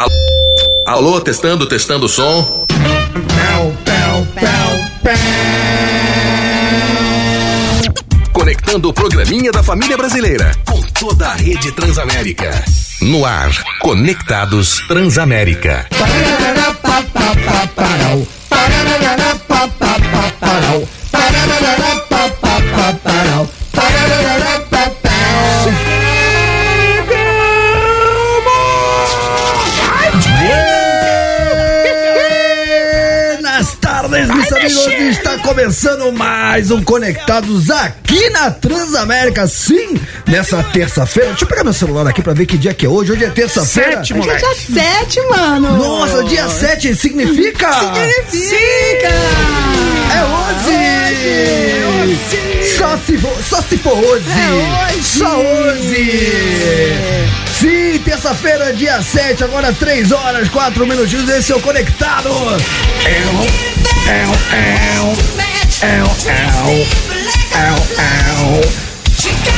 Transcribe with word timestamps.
Alô, 0.00 0.12
alô, 0.86 1.20
testando, 1.20 1.66
testando 1.66 2.06
o 2.06 2.08
som. 2.08 2.64
Conectando 8.32 8.88
o 8.88 8.92
programinha 8.94 9.52
da 9.52 9.62
família 9.62 9.98
brasileira 9.98 10.52
com 10.64 10.80
toda 10.80 11.28
a 11.28 11.34
rede 11.34 11.70
Transamérica. 11.72 12.50
No 13.02 13.26
ar, 13.26 13.50
Conectados 13.80 14.78
Transamérica. 14.88 15.86
Buenas 15.90 16.60
amigos. 34.78 35.16
Está 35.16 35.38
começando 35.38 36.12
mais 36.12 36.70
um 36.70 36.82
Conectados 36.82 37.70
aqui 37.70 38.30
na 38.30 38.50
Transamérica. 38.50 39.46
Sim, 39.46 39.98
nessa 40.26 40.62
terça-feira. 40.62 41.30
Deixa 41.30 41.44
eu 41.44 41.48
pegar 41.48 41.64
meu 41.64 41.72
celular 41.72 42.06
aqui 42.06 42.22
pra 42.22 42.32
ver 42.32 42.46
que 42.46 42.56
dia 42.58 42.72
que 42.74 42.86
é 42.86 42.88
hoje. 42.88 43.12
Hoje 43.12 43.24
é 43.24 43.30
terça-feira. 43.30 43.98
Sete, 43.98 44.12
Hoje 44.14 44.22
é 44.28 44.32
moleque. 44.32 44.46
dia 44.72 44.82
7, 44.82 45.20
mano. 45.28 45.76
Nossa, 45.76 46.24
dia 46.24 46.48
7 46.48 46.94
significa? 46.94 47.72
Significa. 47.72 49.08
É 50.12 50.24
hoje! 50.24 52.18
Só 52.78 52.96
se 53.06 53.18
for, 53.18 53.36
só 53.48 53.62
se 53.62 53.76
for 53.78 53.92
hoje! 53.96 54.24
É 54.30 54.50
hoje. 54.94 55.02
Só 55.02 55.38
hoje! 55.38 56.32
Sim, 57.60 57.98
terça-feira, 57.98 58.72
dia 58.72 59.02
7, 59.02 59.44
agora 59.44 59.70
3 59.70 60.12
horas, 60.12 60.48
4 60.48 60.86
minutinhos, 60.86 61.28
esse 61.28 61.52
é 61.52 61.56
o 61.56 61.60
Conectado! 61.60 62.30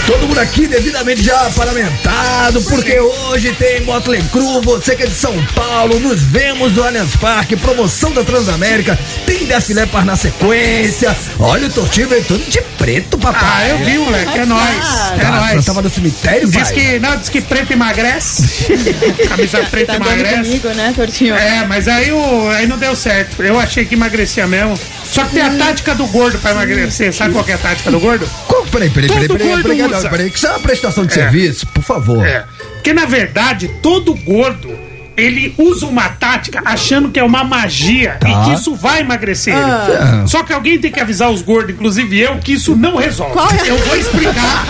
Todo 0.06 0.26
mundo 0.26 0.40
aqui 0.40 0.66
devidamente 0.66 1.22
já 1.22 1.48
paramentado, 1.50 2.60
porque 2.62 2.98
hoje 2.98 3.52
tem 3.52 3.82
Motley 3.82 4.20
Crue, 4.32 4.60
você 4.62 4.96
que 4.96 5.04
é 5.04 5.06
de 5.06 5.14
São 5.14 5.32
Paulo, 5.54 6.00
nos 6.00 6.20
vemos 6.20 6.72
no 6.72 6.82
Allianz 6.82 7.14
Parque, 7.16 7.54
promoção 7.56 8.10
da 8.12 8.24
Transamérica, 8.24 8.98
tem 9.24 9.44
Def 9.46 9.68
Leppard 9.70 10.04
na 10.06 10.16
sequência, 10.16 11.16
olha 11.38 11.68
o 11.68 11.70
Tortinho 11.72 12.08
veio 12.08 12.24
todo 12.24 12.42
de 12.50 12.60
preto, 12.76 13.16
papai. 13.16 13.40
Ah, 13.44 13.68
eu 13.68 13.78
vi, 13.78 13.98
moleque. 13.98 14.38
É 14.38 14.44
nóis. 14.44 14.86
É 15.16 15.20
Tá, 15.22 15.30
nóis. 15.30 15.64
Tava 15.64 15.82
no 15.82 15.90
cemitério, 15.90 16.48
Diz 16.50 16.62
pai? 16.70 16.72
que, 16.72 16.98
não, 16.98 17.16
diz 17.16 17.28
que 17.28 17.40
preto 17.40 17.72
emagrece. 17.72 18.66
Camisa 19.28 19.58
preta 19.70 19.92
Tá 19.92 19.96
emagrece. 19.96 20.42
comigo, 20.42 20.68
né, 20.70 20.92
Tortinho? 20.96 21.34
É, 21.36 21.64
mas 21.66 21.86
aí, 21.86 22.10
o, 22.10 22.48
aí 22.50 22.66
não 22.66 22.76
deu 22.78 22.96
certo. 22.96 23.40
Eu 23.42 23.58
achei 23.60 23.84
que 23.84 23.94
emagrecia 23.94 24.46
mesmo. 24.48 24.74
Só 25.12 25.24
que 25.24 25.34
tem 25.34 25.42
a 25.42 25.50
tática 25.50 25.94
do 25.94 26.06
gordo 26.06 26.38
pra 26.38 26.52
emagrecer. 26.52 27.12
Sabe 27.12 27.34
qual 27.34 27.44
que 27.44 27.52
é 27.52 27.54
a 27.54 27.58
tática 27.58 27.90
do 27.90 28.00
gordo? 28.00 28.26
Peraí, 28.70 28.88
peraí, 28.88 29.08
peraí, 29.08 29.28
peraí, 29.28 29.62
peraí, 29.62 30.08
peraí, 30.08 30.30
que 30.30 30.38
isso 30.38 30.46
é 30.46 30.50
uma 30.50 30.60
prestação 30.60 31.04
de 31.04 31.12
É. 31.12 31.14
serviço, 31.14 31.66
por 31.66 31.84
favor. 31.84 32.26
É. 32.26 32.46
Porque 32.72 32.94
na 32.94 33.04
verdade, 33.04 33.68
todo 33.82 34.14
gordo. 34.14 34.72
Ele 35.16 35.54
usa 35.58 35.86
uma 35.86 36.08
tática 36.08 36.62
achando 36.64 37.10
que 37.10 37.20
é 37.20 37.22
uma 37.24 37.44
magia 37.44 38.16
Tá. 38.18 38.28
e 38.28 38.44
que 38.44 38.54
isso 38.54 38.74
vai 38.74 39.00
emagrecer 39.00 39.54
Ah. 39.54 40.18
ele. 40.20 40.28
Só 40.28 40.42
que 40.42 40.52
alguém 40.52 40.78
tem 40.78 40.90
que 40.90 40.98
avisar 41.00 41.30
os 41.30 41.42
gordos, 41.42 41.74
inclusive 41.74 42.18
eu, 42.18 42.38
que 42.38 42.52
isso 42.54 42.74
não 42.74 42.96
resolve. 42.96 43.32
Qual 43.34 43.48
é? 43.50 43.68
Eu 43.70 43.76
vou 43.78 43.96
explicar. 43.96 44.64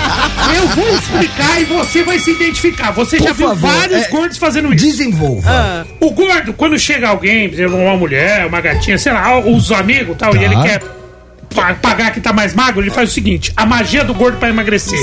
eu 0.57 0.67
vou 0.69 0.89
explicar 0.97 1.61
e 1.61 1.65
você 1.65 2.03
vai 2.03 2.19
se 2.19 2.31
identificar. 2.33 2.91
Você 2.91 3.19
já 3.19 3.27
Por 3.27 3.35
viu 3.35 3.49
favor, 3.51 3.71
vários 3.71 4.03
é, 4.03 4.09
gordos 4.09 4.37
fazendo 4.39 4.75
isso. 4.75 4.85
Desenvolva. 4.85 5.87
O 6.01 6.11
gordo, 6.11 6.53
quando 6.53 6.79
chega 6.79 7.09
alguém, 7.09 7.49
por 7.49 7.55
exemplo, 7.55 7.77
uma 7.79 7.97
mulher, 7.97 8.45
uma 8.47 8.61
gatinha, 8.61 8.99
sei 8.99 9.13
lá, 9.13 9.39
os 9.39 9.71
amigos 9.71 10.15
e 10.17 10.19
tal, 10.19 10.33
Tá. 10.33 10.41
e 10.41 10.45
ele 10.45 10.57
quer 10.63 10.83
pa- 11.55 11.75
pagar 11.75 12.13
que 12.13 12.21
tá 12.21 12.33
mais 12.33 12.53
magro, 12.55 12.81
ele 12.83 12.91
faz 12.91 13.11
o 13.11 13.13
seguinte: 13.13 13.53
a 13.57 13.65
magia 13.65 14.03
do 14.03 14.13
gordo 14.13 14.39
pra 14.39 14.49
emagrecer. 14.49 14.99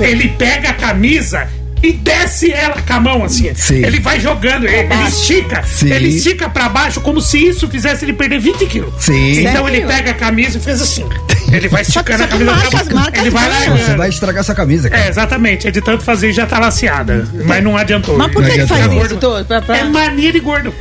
Ele 0.00 0.28
pega 0.36 0.68
a 0.70 0.74
camisa. 0.74 1.48
E 1.82 1.92
desce 1.92 2.52
ela 2.52 2.80
com 2.80 2.92
a 2.92 3.00
mão 3.00 3.24
assim. 3.24 3.52
Sim. 3.54 3.84
Ele 3.84 3.98
vai 3.98 4.20
jogando, 4.20 4.66
ele, 4.66 4.92
ele 4.92 5.08
estica. 5.08 5.62
Sim. 5.64 5.90
Ele 5.90 6.08
estica 6.08 6.48
pra 6.48 6.68
baixo 6.68 7.00
como 7.00 7.20
se 7.20 7.44
isso 7.44 7.68
fizesse 7.68 8.04
ele 8.04 8.12
perder 8.12 8.38
20 8.38 8.66
quilos. 8.66 8.92
Sim. 8.98 9.40
Então 9.40 9.68
ele 9.68 9.80
pega 9.82 10.12
a 10.12 10.14
camisa 10.14 10.58
e 10.58 10.60
fez 10.60 10.80
assim. 10.80 11.04
Ele 11.52 11.68
vai 11.68 11.82
esticando 11.82 12.22
a 12.24 12.26
camisa 12.26 12.50
marca 12.50 12.70
baixo. 12.70 12.94
marca 12.94 13.20
Ele 13.20 13.28
vai 13.28 13.46
largando. 13.46 13.78
Você 13.78 13.94
vai 13.94 14.08
estragar 14.08 14.40
essa 14.40 14.54
camisa, 14.54 14.88
cara. 14.88 15.04
É, 15.04 15.08
exatamente. 15.08 15.68
É 15.68 15.70
de 15.70 15.82
tanto 15.82 16.02
fazer 16.02 16.30
e 16.30 16.32
já 16.32 16.46
tá 16.46 16.58
laceada. 16.58 17.28
Mas 17.44 17.62
não 17.62 17.76
adiantou. 17.76 18.16
Mas 18.16 18.32
por 18.32 18.42
que 18.42 18.52
ele 18.52 18.66
faz 18.66 18.86
adianta. 18.86 19.06
isso, 19.06 19.16
Tô? 19.18 19.44
Pra, 19.44 19.60
pra... 19.60 19.76
É 19.76 19.84
mania 19.84 20.32
de 20.32 20.40
gordo. 20.40 20.72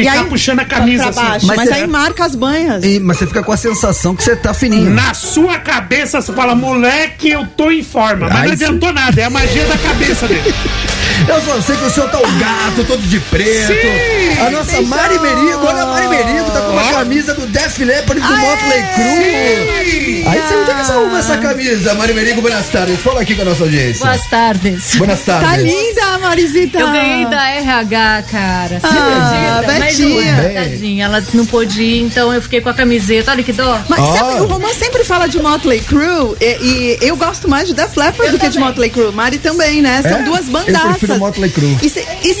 E 0.00 0.04
Ficar 0.04 0.20
aí- 0.20 0.28
puxando 0.28 0.60
a 0.60 0.64
camisa 0.64 1.02
pra 1.04 1.10
assim. 1.10 1.20
baixo. 1.30 1.46
Mas 1.46 1.56
Mas, 1.56 1.70
é- 1.70 1.74
aí 1.74 1.86
marca 1.86 2.24
as 2.24 2.34
banhas. 2.34 2.82
E- 2.84 2.98
mas 3.00 3.18
você 3.18 3.26
fica 3.26 3.42
com 3.42 3.52
a 3.52 3.56
sensação 3.56 4.14
que 4.16 4.22
você 4.22 4.34
tá 4.36 4.52
fininho. 4.54 4.90
Na 4.90 5.14
sua 5.14 5.58
cabeça 5.58 6.20
você 6.20 6.32
fala, 6.32 6.54
moleque, 6.54 7.28
eu 7.30 7.46
tô 7.56 7.70
em 7.70 7.82
forma. 7.82 8.26
Mas 8.28 8.36
Ai, 8.36 8.48
não 8.48 8.56
sim. 8.56 8.64
adiantou 8.64 8.92
nada, 8.92 9.20
é 9.20 9.24
a 9.24 9.30
magia 9.30 9.64
da 9.66 9.76
cabeça 9.78 10.26
dele. 10.26 10.54
Eu 11.28 11.38
só 11.42 11.60
sei 11.60 11.76
que 11.76 11.84
o 11.84 11.90
senhor 11.90 12.08
tá 12.08 12.18
um 12.18 12.38
gato, 12.38 12.82
todo 12.86 13.02
de 13.02 13.20
preto. 13.20 13.66
Sim, 13.66 14.40
a 14.40 14.50
nossa 14.50 14.64
deixa 14.72 14.82
Mari 14.88 15.18
Merigo, 15.18 15.66
olha 15.66 15.82
a 15.82 15.86
Mari 15.86 16.08
Merigo, 16.08 16.50
tá 16.50 16.60
com 16.62 16.72
uma 16.72 16.92
camisa 16.94 17.34
do 17.34 17.46
Def 17.46 17.78
Leppard 17.78 18.22
e 18.22 18.26
do 18.26 18.32
Aê, 18.32 18.40
Motley 18.40 18.82
Crue. 18.94 19.84
Sim. 19.90 20.28
Aí 20.28 20.40
você, 20.40 20.54
onde 20.56 20.70
é 20.70 20.74
que 20.74 20.82
você 20.86 20.92
arruma 20.92 21.18
essa 21.18 21.36
camisa, 21.36 21.94
Mari 21.94 22.14
Merigo? 22.14 22.40
Buenas 22.40 22.66
tardes. 22.68 22.98
Fala 23.00 23.20
aqui 23.20 23.34
com 23.34 23.42
a 23.42 23.44
nossa 23.44 23.64
audiência. 23.64 24.06
Boas 24.06 24.26
tardes. 24.28 24.94
Buenas 24.96 25.20
tardes. 25.20 25.50
Tá 25.50 25.56
linda, 25.58 26.18
Marisita. 26.20 26.78
Eu 26.78 26.90
ganhei 26.90 27.26
da 27.26 27.50
RH, 27.50 28.22
cara. 28.30 28.80
Ah, 28.82 29.58
acredita? 29.60 29.72
Não, 29.98 30.54
tadinha, 30.54 31.04
ela 31.06 31.24
não 31.34 31.46
pôde 31.46 31.82
ir, 31.82 32.02
então 32.02 32.32
eu 32.32 32.40
fiquei 32.42 32.60
com 32.60 32.68
a 32.68 32.74
camiseta. 32.74 33.30
Olha 33.30 33.42
que 33.42 33.52
dó. 33.52 33.78
Mas 33.88 34.00
sabe, 34.18 34.40
o 34.40 34.46
Romã 34.46 34.68
sempre 34.74 35.04
fala 35.04 35.26
de 35.26 35.38
Motley 35.40 35.80
Crue 35.80 36.36
e, 36.40 36.44
e 36.44 36.98
eu 37.02 37.16
gosto 37.16 37.48
mais 37.48 37.68
de 37.68 37.74
Def 37.74 37.96
Leppard 37.96 38.26
Eu 38.26 38.32
do 38.32 38.38
que 38.38 38.48
de 38.48 38.54
também. 38.54 38.68
Motley 38.68 38.90
Crue. 38.90 39.12
Mari 39.12 39.38
também, 39.38 39.82
né? 39.82 40.02
São 40.02 40.18
É? 40.18 40.22
duas 40.22 40.46
Eu 40.46 40.52
bandaças. 40.52 40.90
prefiro 40.98 41.18
Motley 41.18 41.50
Crue. 41.50 41.76
E, 41.82 42.28
e 42.28 42.34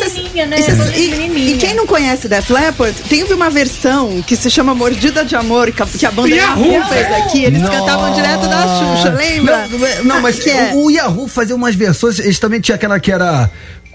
né? 0.46 0.56
e 0.96 1.00
e- 1.00 1.50
e 1.52 1.56
quem 1.58 1.74
não 1.74 1.86
conhece 1.86 2.28
Def 2.28 2.50
Leppard, 2.50 2.94
teve 3.08 3.32
uma 3.34 3.50
versão 3.50 4.22
que 4.26 4.36
se 4.36 4.50
chama 4.50 4.74
Mordida 4.74 5.24
de 5.24 5.34
Amor, 5.36 5.70
que 5.72 6.06
a, 6.06 6.10
banda 6.10 6.28
Yahoo! 6.34 6.84
Fez 6.88 7.06
aqui. 7.12 7.44
Eles 7.44 7.62
cantavam 7.68 8.12
direto 8.14 8.46
da 8.48 8.62
Xuxa, 8.78 9.10
lembra? 9.10 9.66
Não, 9.68 9.78
não 9.78 9.86
é- 9.86 10.02
não, 10.02 10.16
Ah, 10.16 10.20
mas 10.20 10.38
que 10.38 10.50
é. 10.50 10.72
o, 10.74 10.84
o 10.86 10.90
Yahoo 10.90 11.28
fazia 11.28 11.54
umas 11.56 11.74
versões, 11.74 12.18
eles 12.18 12.38
também 12.38 12.60
tinha 12.60 12.74
aquela 12.74 12.98
que 13.00 13.10
era. 13.12 13.50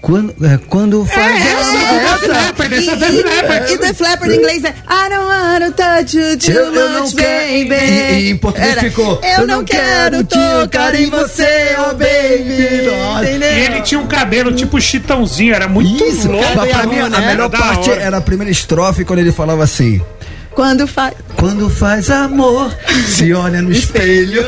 Quando, 0.06 0.32
é, 0.46 0.56
quando 0.68 1.04
faz. 1.04 1.44
essa, 1.44 1.78
a- 1.78 1.98
Def 1.98 2.28
Leppard, 2.28 2.74
essa 2.76 2.92
E- 2.92 2.96
Def 2.96 3.10
e- 3.10 3.22
Leppard. 4.04 4.32
E 4.32 4.36
em 4.36 4.38
inglês 4.38 4.62
é 4.62 4.68
I 4.68 5.08
don't 5.10 5.24
wanna 5.24 5.70
touch 5.72 6.16
you 6.16 6.38
too 6.38 6.52
Eu- 6.52 6.72
eu 6.72 7.00
much, 7.02 7.12
baby. 7.14 7.74
e- 7.74 8.20
e 8.20 8.30
em 8.30 8.36
português 8.36 8.70
Era, 8.72 8.80
ficou, 8.82 9.20
Eu 9.24 9.46
não 9.48 9.64
quero 9.64 10.22
tocar 10.22 10.94
em 10.94 11.10
você, 11.10 11.74
oh 11.80 11.94
baby. 11.94 12.86
Nossa. 12.86 13.24
E 13.28 13.64
ele 13.64 13.80
tinha 13.82 13.98
um 14.00 14.06
cabelo 14.06 14.52
tipo 14.52 14.80
chitãozinho, 14.80 15.52
era 15.52 15.66
muito 15.66 16.04
Isso, 16.04 16.30
louco. 16.30 16.54
mas 16.54 16.70
pra 16.70 16.86
mim 16.86 17.00
a 17.00 17.08
né? 17.08 17.26
melhor 17.26 17.50
parte 17.50 17.90
era 17.90 18.18
a 18.18 18.20
primeira 18.20 18.52
estrofe 18.52 19.04
quando 19.04 19.18
ele 19.18 19.32
falava 19.32 19.64
assim: 19.64 20.00
Quando 20.52 20.86
faz. 20.86 21.14
Quando 21.34 21.68
faz 21.68 22.10
amor, 22.10 22.72
se 23.08 23.32
olha 23.34 23.60
no 23.60 23.72
espelho. 23.72 24.46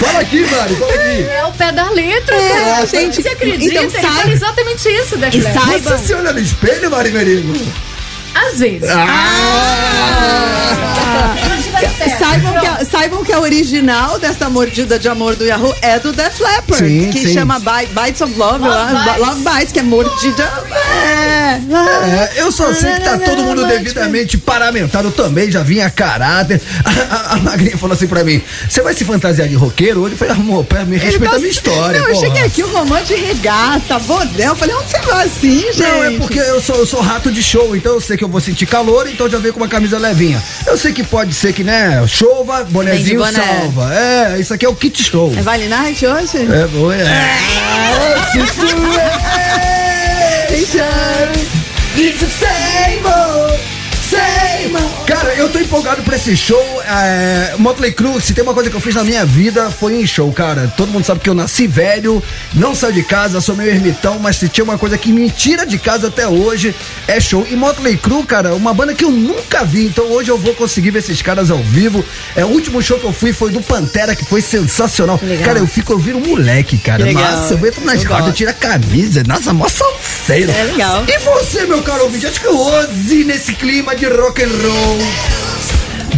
Fala 0.00 0.20
aqui, 0.20 0.40
Mari, 0.46 0.74
fala 0.76 0.92
aqui. 0.94 1.22
É 1.30 1.44
o 1.46 1.52
pé 1.52 1.72
da 1.72 1.90
letra, 1.90 2.36
É, 2.36 2.48
cara. 2.48 2.86
gente, 2.86 3.22
Você 3.22 3.28
acredita? 3.28 3.64
então 3.74 3.82
Ele 3.84 3.90
sai- 3.90 4.02
fala 4.02 4.30
exatamente 4.32 4.88
isso, 4.88 5.14
E 5.14 5.18
Leppard. 5.18 5.52
sai- 5.52 5.80
Você 5.80 6.06
se 6.06 6.14
olha 6.14 6.32
no 6.32 6.38
espelho, 6.40 6.90
Mari 6.90 7.10
Merigo? 7.10 7.52
Às 8.34 8.58
vezes. 8.58 8.88
Saibam 12.18 12.52
que, 12.60 12.66
a, 12.66 12.84
saibam 12.84 13.24
que 13.24 13.32
a 13.32 13.40
original 13.40 14.18
dessa 14.18 14.48
mordida 14.48 14.98
de 14.98 15.08
amor 15.08 15.36
do 15.36 15.44
Yahoo 15.44 15.74
é 15.82 15.98
do 15.98 16.12
Def 16.12 16.40
Leppard, 16.40 16.86
Sim, 16.86 17.10
que 17.10 17.26
sim. 17.26 17.34
chama 17.34 17.58
Bi- 17.58 17.86
Bites 17.88 18.20
of 18.20 18.34
Love, 18.38 18.58
Love 18.60 18.68
lá, 18.68 19.04
Bites. 19.04 19.26
Love 19.26 19.40
Bites, 19.44 19.72
que 19.72 19.78
é 19.78 19.82
mordida. 19.82 20.52
É. 21.04 21.60
É, 21.64 22.32
eu 22.36 22.50
só 22.52 22.72
sei 22.74 22.92
que 22.94 23.00
tá 23.00 23.18
todo 23.18 23.42
mundo 23.42 23.66
devidamente 23.66 24.36
paramentado 24.38 25.10
também, 25.10 25.50
já 25.50 25.62
vinha 25.62 25.86
a 25.86 25.90
caráter. 25.90 26.60
A, 26.84 27.14
a- 27.14 27.32
a 27.34 27.36
Magrinha 27.38 27.76
falou 27.76 27.94
assim 27.94 28.06
pra 28.06 28.22
mim: 28.24 28.42
Você 28.68 28.82
vai 28.82 28.94
se 28.94 29.04
fantasiar 29.04 29.48
de 29.48 29.54
roqueiro 29.54 30.00
hoje? 30.02 30.14
Eu 30.14 30.18
falei, 30.18 30.34
amor, 30.34 30.64
pera, 30.64 30.84
me 30.84 30.96
respeita 30.96 31.30
tá- 31.30 31.36
a 31.36 31.38
minha 31.38 31.50
história. 31.50 32.00
Não, 32.00 32.08
eu 32.08 32.14
porra." 32.14 32.26
cheguei 32.26 32.42
aqui, 32.44 32.62
o 32.62 32.68
romance 32.72 33.06
de 33.06 33.14
regata, 33.14 33.98
bodel. 34.00 34.48
Eu 34.50 34.56
falei, 34.56 34.74
onde 34.74 34.90
você 34.90 34.98
vai 35.00 35.26
assim, 35.26 35.60
gente? 35.72 35.82
Não, 35.82 36.04
é 36.04 36.10
porque 36.18 36.38
eu 36.38 36.60
sou, 36.60 36.76
eu 36.76 36.86
sou 36.86 37.00
rato 37.00 37.30
de 37.32 37.42
show, 37.42 37.74
então 37.74 37.94
eu 37.94 38.00
sei 38.00 38.16
que 38.16 38.24
eu 38.24 38.28
vou 38.28 38.40
sentir 38.40 38.66
calor, 38.66 39.08
então 39.08 39.28
já 39.28 39.38
veio 39.38 39.52
com 39.54 39.60
uma 39.60 39.68
camisa 39.68 39.98
levinha. 39.98 40.42
Eu 40.66 40.76
sei 40.76 40.92
que 40.92 41.02
pode 41.02 41.34
ser 41.34 41.52
que, 41.52 41.63
né, 41.64 42.04
chova, 42.06 42.64
bonezinho 42.64 43.20
boné. 43.20 43.32
salva. 43.32 43.94
É, 43.94 44.38
isso 44.38 44.52
aqui 44.54 44.66
é 44.66 44.68
o 44.68 44.74
kit 44.74 45.02
show. 45.02 45.32
É 45.36 45.42
Vale 45.42 45.66
Night 45.66 46.06
hoje? 46.06 46.38
É, 46.38 46.66
boa. 46.68 46.94
É. 46.94 47.38
Is 51.96 52.18
the 52.20 53.73
same. 54.18 54.74
Cara, 55.06 55.34
eu 55.34 55.48
tô 55.50 55.58
empolgado 55.58 56.02
pra 56.02 56.16
esse 56.16 56.36
show. 56.36 56.82
É, 56.86 57.54
Motley 57.58 57.92
Crue, 57.92 58.20
se 58.20 58.32
tem 58.32 58.42
uma 58.42 58.54
coisa 58.54 58.70
que 58.70 58.76
eu 58.76 58.80
fiz 58.80 58.94
na 58.94 59.04
minha 59.04 59.24
vida, 59.24 59.70
foi 59.70 60.00
em 60.00 60.06
show, 60.06 60.30
cara. 60.32 60.72
Todo 60.76 60.90
mundo 60.90 61.04
sabe 61.04 61.20
que 61.20 61.28
eu 61.28 61.34
nasci 61.34 61.66
velho, 61.66 62.22
não 62.54 62.74
saio 62.74 62.92
de 62.92 63.02
casa, 63.02 63.40
sou 63.40 63.54
meio 63.56 63.70
ermitão, 63.70 64.18
mas 64.18 64.36
se 64.36 64.48
tinha 64.48 64.64
uma 64.64 64.78
coisa 64.78 64.96
que 64.96 65.12
me 65.12 65.30
tira 65.30 65.66
de 65.66 65.78
casa 65.78 66.08
até 66.08 66.26
hoje, 66.26 66.74
é 67.06 67.20
show. 67.20 67.46
E 67.50 67.56
Motley 67.56 67.96
Crue, 67.96 68.24
cara, 68.24 68.54
uma 68.54 68.72
banda 68.72 68.94
que 68.94 69.04
eu 69.04 69.10
nunca 69.10 69.64
vi, 69.64 69.86
então 69.86 70.04
hoje 70.06 70.30
eu 70.30 70.38
vou 70.38 70.54
conseguir 70.54 70.90
ver 70.90 71.00
esses 71.00 71.20
caras 71.20 71.50
ao 71.50 71.58
vivo. 71.58 72.04
É, 72.34 72.44
o 72.44 72.48
último 72.48 72.80
show 72.82 72.98
que 72.98 73.04
eu 73.04 73.12
fui 73.12 73.32
foi 73.32 73.50
do 73.50 73.60
Pantera, 73.60 74.14
que 74.16 74.24
foi 74.24 74.40
sensacional. 74.40 75.18
legal. 75.22 75.44
Cara, 75.44 75.58
eu 75.58 75.66
fico 75.66 75.92
ouvindo 75.92 76.18
um 76.18 76.26
moleque, 76.26 76.78
cara. 76.78 77.04
Nossa, 77.12 77.54
eu 77.54 77.66
entro 77.66 77.84
nas 77.84 78.02
Eu 78.02 78.08
gosto. 78.08 78.32
tiro 78.32 78.50
a 78.50 78.54
camisa. 78.54 79.22
Nossa, 79.26 79.52
mó 79.52 79.68
salseiro. 79.68 80.50
É 80.50 80.64
legal. 80.64 81.04
E 81.06 81.18
você, 81.18 81.64
meu 81.66 81.82
caro 81.82 82.04
ouvinte, 82.04 82.26
acho 82.26 82.40
que 82.40 82.48
hoje, 82.48 83.24
nesse 83.24 83.54
clima 83.54 83.94
de 83.94 84.03
rock 84.08 84.38
and 84.40 84.52
roll, 84.62 84.98